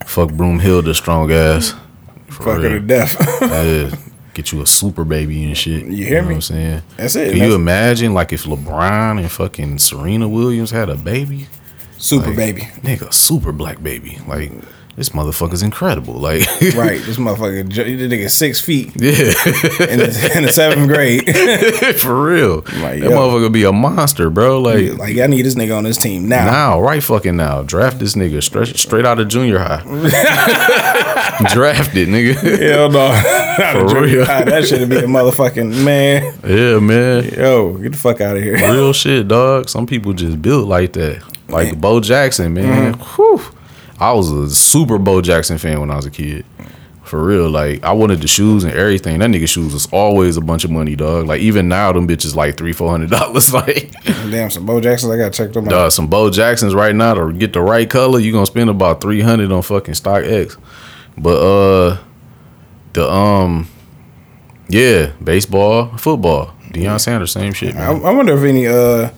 fuck 0.05 0.29
Broomhild, 0.31 0.93
strong 0.95 1.31
ass. 1.31 1.73
Fucking 2.27 2.61
to 2.61 2.79
death. 2.81 3.15
Yeah, 3.41 3.95
get 4.37 4.51
you 4.51 4.61
a 4.61 4.67
super 4.67 5.03
baby 5.03 5.43
and 5.45 5.57
shit. 5.57 5.85
You, 5.85 6.05
hear 6.05 6.21
know 6.21 6.29
me? 6.29 6.35
what 6.35 6.35
I'm 6.35 6.41
saying? 6.41 6.81
That's 6.95 7.15
it. 7.15 7.31
Can 7.31 7.39
That's 7.39 7.49
you 7.49 7.55
imagine, 7.55 8.13
like, 8.13 8.31
if 8.31 8.43
LeBron 8.43 9.19
and 9.19 9.31
fucking 9.31 9.79
Serena 9.79 10.29
Williams 10.29 10.71
had 10.71 10.89
a 10.89 10.95
baby? 10.95 11.47
super 11.97 12.27
Like, 12.27 12.37
baby. 12.37 12.61
Nigga, 12.61 13.11
super 13.11 13.51
black 13.51 13.81
baby. 13.81 14.19
Like, 14.27 14.51
this 14.97 15.09
motherfucker's 15.09 15.61
incredible. 15.61 16.15
Like, 16.15 16.41
Right. 16.75 16.99
This 17.03 17.17
motherfucker, 17.17 17.71
this 17.71 17.77
nigga 17.77 18.29
six 18.31 18.59
feet 18.59 18.91
yeah, 18.95 19.11
in 19.87 19.99
the, 19.99 20.31
in 20.35 20.43
the 20.43 20.51
seventh 20.51 20.87
grade. 20.87 21.23
for 22.01 22.19
real. 22.19 22.55
Like, 22.81 23.01
that 23.01 23.01
yo. 23.01 23.11
motherfucker 23.11 23.51
be 23.51 23.63
a 23.63 23.71
monster, 23.71 24.31
bro. 24.31 24.59
Like, 24.59 24.97
like 24.97 25.17
I 25.19 25.27
need 25.27 25.43
this 25.43 25.53
nigga 25.53 25.77
on 25.77 25.83
this 25.83 25.97
team 25.97 26.27
now. 26.27 26.45
Now, 26.45 26.81
right 26.81 27.01
fucking 27.01 27.37
now. 27.37 27.61
Draft 27.61 27.99
this 27.99 28.15
nigga 28.15 28.41
straight, 28.41 28.75
straight 28.75 29.05
out 29.05 29.19
of 29.19 29.27
junior 29.27 29.59
high. 29.59 29.83
Draft 31.53 31.95
it, 31.95 32.09
nigga. 32.09 32.33
Hell 32.33 32.89
no. 32.89 33.09
Not 33.09 33.91
For 33.91 34.01
real. 34.01 34.25
high. 34.25 34.45
That 34.45 34.67
should 34.67 34.89
be 34.89 34.97
a 34.97 35.03
motherfucking 35.03 35.85
man. 35.85 36.39
Yeah, 36.43 36.79
man. 36.79 37.23
Yo, 37.35 37.77
get 37.77 37.91
the 37.91 37.97
fuck 37.99 38.19
out 38.19 38.35
of 38.35 38.41
here. 38.41 38.55
Real 38.55 38.93
shit, 38.93 39.27
dog. 39.27 39.69
Some 39.69 39.85
people 39.85 40.13
just 40.13 40.41
built 40.41 40.67
like 40.67 40.93
that. 40.93 41.21
Like 41.49 41.79
Bo 41.79 41.99
Jackson, 41.99 42.55
man. 42.55 42.95
Mm-hmm. 42.95 43.21
Whew. 43.21 43.56
I 43.99 44.11
was 44.13 44.31
a 44.31 44.49
super 44.49 44.97
Bo 44.97 45.21
Jackson 45.21 45.57
fan 45.57 45.79
when 45.79 45.91
I 45.91 45.95
was 45.95 46.05
a 46.05 46.11
kid. 46.11 46.45
For 47.03 47.23
real. 47.23 47.49
Like, 47.49 47.83
I 47.85 47.93
wanted 47.93 48.19
the 48.21 48.27
shoes 48.27 48.65
and 48.65 48.73
everything. 48.73 49.19
That 49.19 49.29
nigga 49.29 49.47
shoes 49.47 49.73
was 49.73 49.87
always 49.93 50.35
a 50.35 50.41
bunch 50.41 50.65
of 50.65 50.71
money, 50.71 50.93
dog. 50.97 51.25
Like, 51.25 51.39
even 51.39 51.69
now, 51.69 51.93
them 51.93 52.05
bitches 52.05 52.35
like 52.35 52.57
three, 52.57 52.73
four 52.73 52.91
hundred 52.91 53.09
dollars. 53.11 53.53
Like, 53.53 53.93
Damn, 54.03 54.49
some 54.49 54.65
Bo 54.65 54.81
Jacksons. 54.81 55.13
I 55.13 55.17
gotta 55.17 55.31
check 55.31 55.53
them 55.53 55.65
out. 55.65 55.71
Dog, 55.71 55.91
some 55.93 56.07
Bo 56.07 56.29
Jacksons 56.29 56.75
right 56.75 56.93
now 56.93 57.13
to 57.13 57.31
get 57.31 57.53
the 57.53 57.61
right 57.61 57.89
color, 57.89 58.19
you 58.19 58.33
gonna 58.33 58.45
spend 58.45 58.69
about 58.69 58.99
three 58.99 59.21
hundred 59.21 59.51
on 59.53 59.61
fucking 59.61 59.93
StockX. 59.93 60.57
But 61.17 61.37
uh, 61.41 61.97
the 62.91 63.09
um, 63.09 63.69
yeah, 64.67 65.13
baseball, 65.23 65.95
football. 65.97 66.53
Deion 66.71 66.99
Sanders, 66.99 67.31
same 67.31 67.53
shit, 67.53 67.73
I, 67.73 67.93
man. 67.93 68.05
I 68.05 68.11
wonder 68.11 68.37
if 68.37 68.43
any 68.43 68.67
uh 68.67 69.11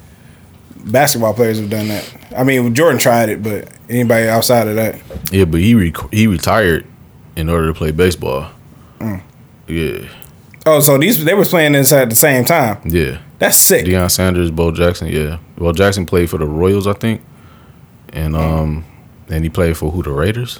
basketball 0.85 1.33
players 1.33 1.59
have 1.59 1.69
done 1.69 1.87
that. 1.87 2.18
I 2.35 2.43
mean, 2.43 2.73
Jordan 2.75 2.99
tried 2.99 3.29
it, 3.29 3.41
but 3.43 3.69
anybody 3.89 4.27
outside 4.27 4.67
of 4.67 4.75
that, 4.75 4.99
Yeah, 5.31 5.45
but 5.45 5.59
he 5.59 5.73
re- 5.75 5.93
he 6.11 6.27
retired 6.27 6.85
in 7.35 7.49
order 7.49 7.67
to 7.67 7.73
play 7.73 7.91
baseball. 7.91 8.51
Yeah, 9.67 10.07
oh, 10.65 10.79
so 10.79 10.97
these 10.97 11.23
they 11.23 11.33
were 11.35 11.45
playing 11.45 11.73
this 11.73 11.91
at 11.91 12.09
the 12.09 12.15
same 12.15 12.43
time. 12.45 12.79
yeah. 12.85 13.19
That's 13.37 13.55
sick. 13.55 13.85
Deion 13.85 14.11
Sanders, 14.11 14.51
Bo 14.51 14.71
Jackson, 14.71 15.07
yeah. 15.07 15.37
Well, 15.57 15.71
Jackson 15.71 16.05
played 16.05 16.29
for 16.29 16.37
the 16.37 16.45
Royals, 16.45 16.87
I 16.87 16.93
think, 16.93 17.21
and 18.11 18.35
um, 18.35 18.83
and 19.29 19.43
he 19.45 19.49
played 19.49 19.77
for 19.77 19.91
who 19.91 20.03
the 20.03 20.11
Raiders. 20.11 20.57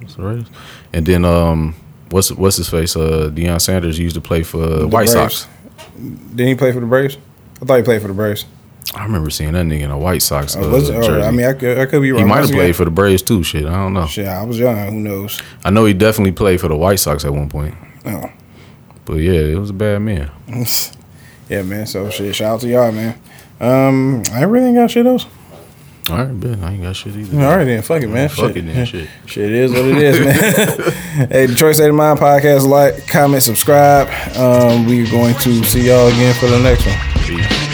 What's 0.00 0.16
the 0.16 0.22
Raiders? 0.24 0.46
And 0.92 1.06
then 1.06 1.24
um, 1.24 1.74
what's 2.10 2.30
what's 2.32 2.56
his 2.56 2.68
face? 2.68 2.96
Uh, 2.96 3.30
Deion 3.32 3.60
Sanders 3.60 3.98
used 3.98 4.14
to 4.16 4.20
play 4.20 4.42
for 4.42 4.58
The 4.58 4.86
White 4.88 5.10
Braves. 5.10 5.12
Sox. 5.12 5.48
Didn't 5.96 6.48
he 6.48 6.54
play 6.54 6.72
for 6.72 6.80
the 6.80 6.86
Braves? 6.86 7.16
I 7.62 7.64
thought 7.64 7.76
he 7.76 7.82
played 7.82 8.02
for 8.02 8.08
the 8.08 8.14
Braves. 8.14 8.44
I 8.94 9.04
remember 9.04 9.30
seeing 9.30 9.52
that 9.52 9.66
nigga 9.66 9.82
in 9.82 9.90
a 9.90 9.98
White 9.98 10.22
Sox 10.22 10.56
uh? 10.56 10.60
Oh, 10.60 10.80
jersey. 10.80 11.22
I 11.22 11.30
mean, 11.30 11.46
I 11.46 11.52
could, 11.52 11.78
I 11.78 11.86
could 11.86 12.00
be 12.02 12.12
wrong. 12.12 12.22
he 12.22 12.28
might 12.28 12.40
have 12.40 12.50
played 12.50 12.74
for 12.74 12.84
the 12.84 12.90
Braves 12.90 13.22
too. 13.22 13.42
Shit, 13.42 13.66
I 13.66 13.72
don't 13.72 13.92
know. 13.92 14.06
Shit, 14.06 14.26
I 14.26 14.42
was 14.44 14.58
young. 14.58 14.76
Who 14.88 15.00
knows? 15.00 15.40
I 15.64 15.70
know 15.70 15.84
he 15.84 15.92
definitely 15.92 16.32
played 16.32 16.60
for 16.60 16.68
the 16.68 16.76
White 16.76 17.00
Sox 17.00 17.24
at 17.24 17.32
one 17.32 17.48
point. 17.48 17.74
Oh. 18.06 18.30
But 19.04 19.14
yeah, 19.14 19.40
it 19.40 19.58
was 19.58 19.70
a 19.70 19.74
bad 19.74 20.00
man. 20.00 20.30
yeah, 21.48 21.62
man. 21.62 21.86
So 21.86 22.08
shit. 22.10 22.34
Shout 22.34 22.54
out 22.54 22.60
to 22.60 22.68
y'all, 22.68 22.92
man. 22.92 23.18
Um, 23.60 24.22
I 24.32 24.44
really 24.44 24.66
ain't 24.66 24.76
got 24.76 24.90
shit 24.90 25.06
else. 25.06 25.26
All 26.10 26.16
right, 26.16 26.40
bet 26.40 26.58
I 26.60 26.72
ain't 26.72 26.82
got 26.82 26.96
shit 26.96 27.14
either. 27.16 27.38
All 27.44 27.56
right 27.56 27.64
then, 27.64 27.82
fuck 27.82 28.02
it, 28.02 28.08
man. 28.08 28.30
Fuck 28.30 28.54
shit. 28.54 28.56
it 28.58 28.66
then, 28.66 28.86
shit. 28.86 29.08
Shit 29.26 29.52
is 29.52 29.72
what 29.72 29.84
it 29.84 29.98
is, 29.98 30.20
man. 30.20 31.28
hey, 31.30 31.46
Detroit 31.46 31.74
State 31.74 31.90
of 31.90 31.96
Mind 31.96 32.18
podcast. 32.18 32.66
Like, 32.66 33.06
comment, 33.08 33.42
subscribe. 33.42 34.08
Um, 34.36 34.86
we're 34.86 35.10
going 35.10 35.34
to 35.34 35.62
see 35.64 35.88
y'all 35.88 36.08
again 36.08 36.34
for 36.34 36.46
the 36.46 36.60
next 36.60 36.86
one. 36.86 37.67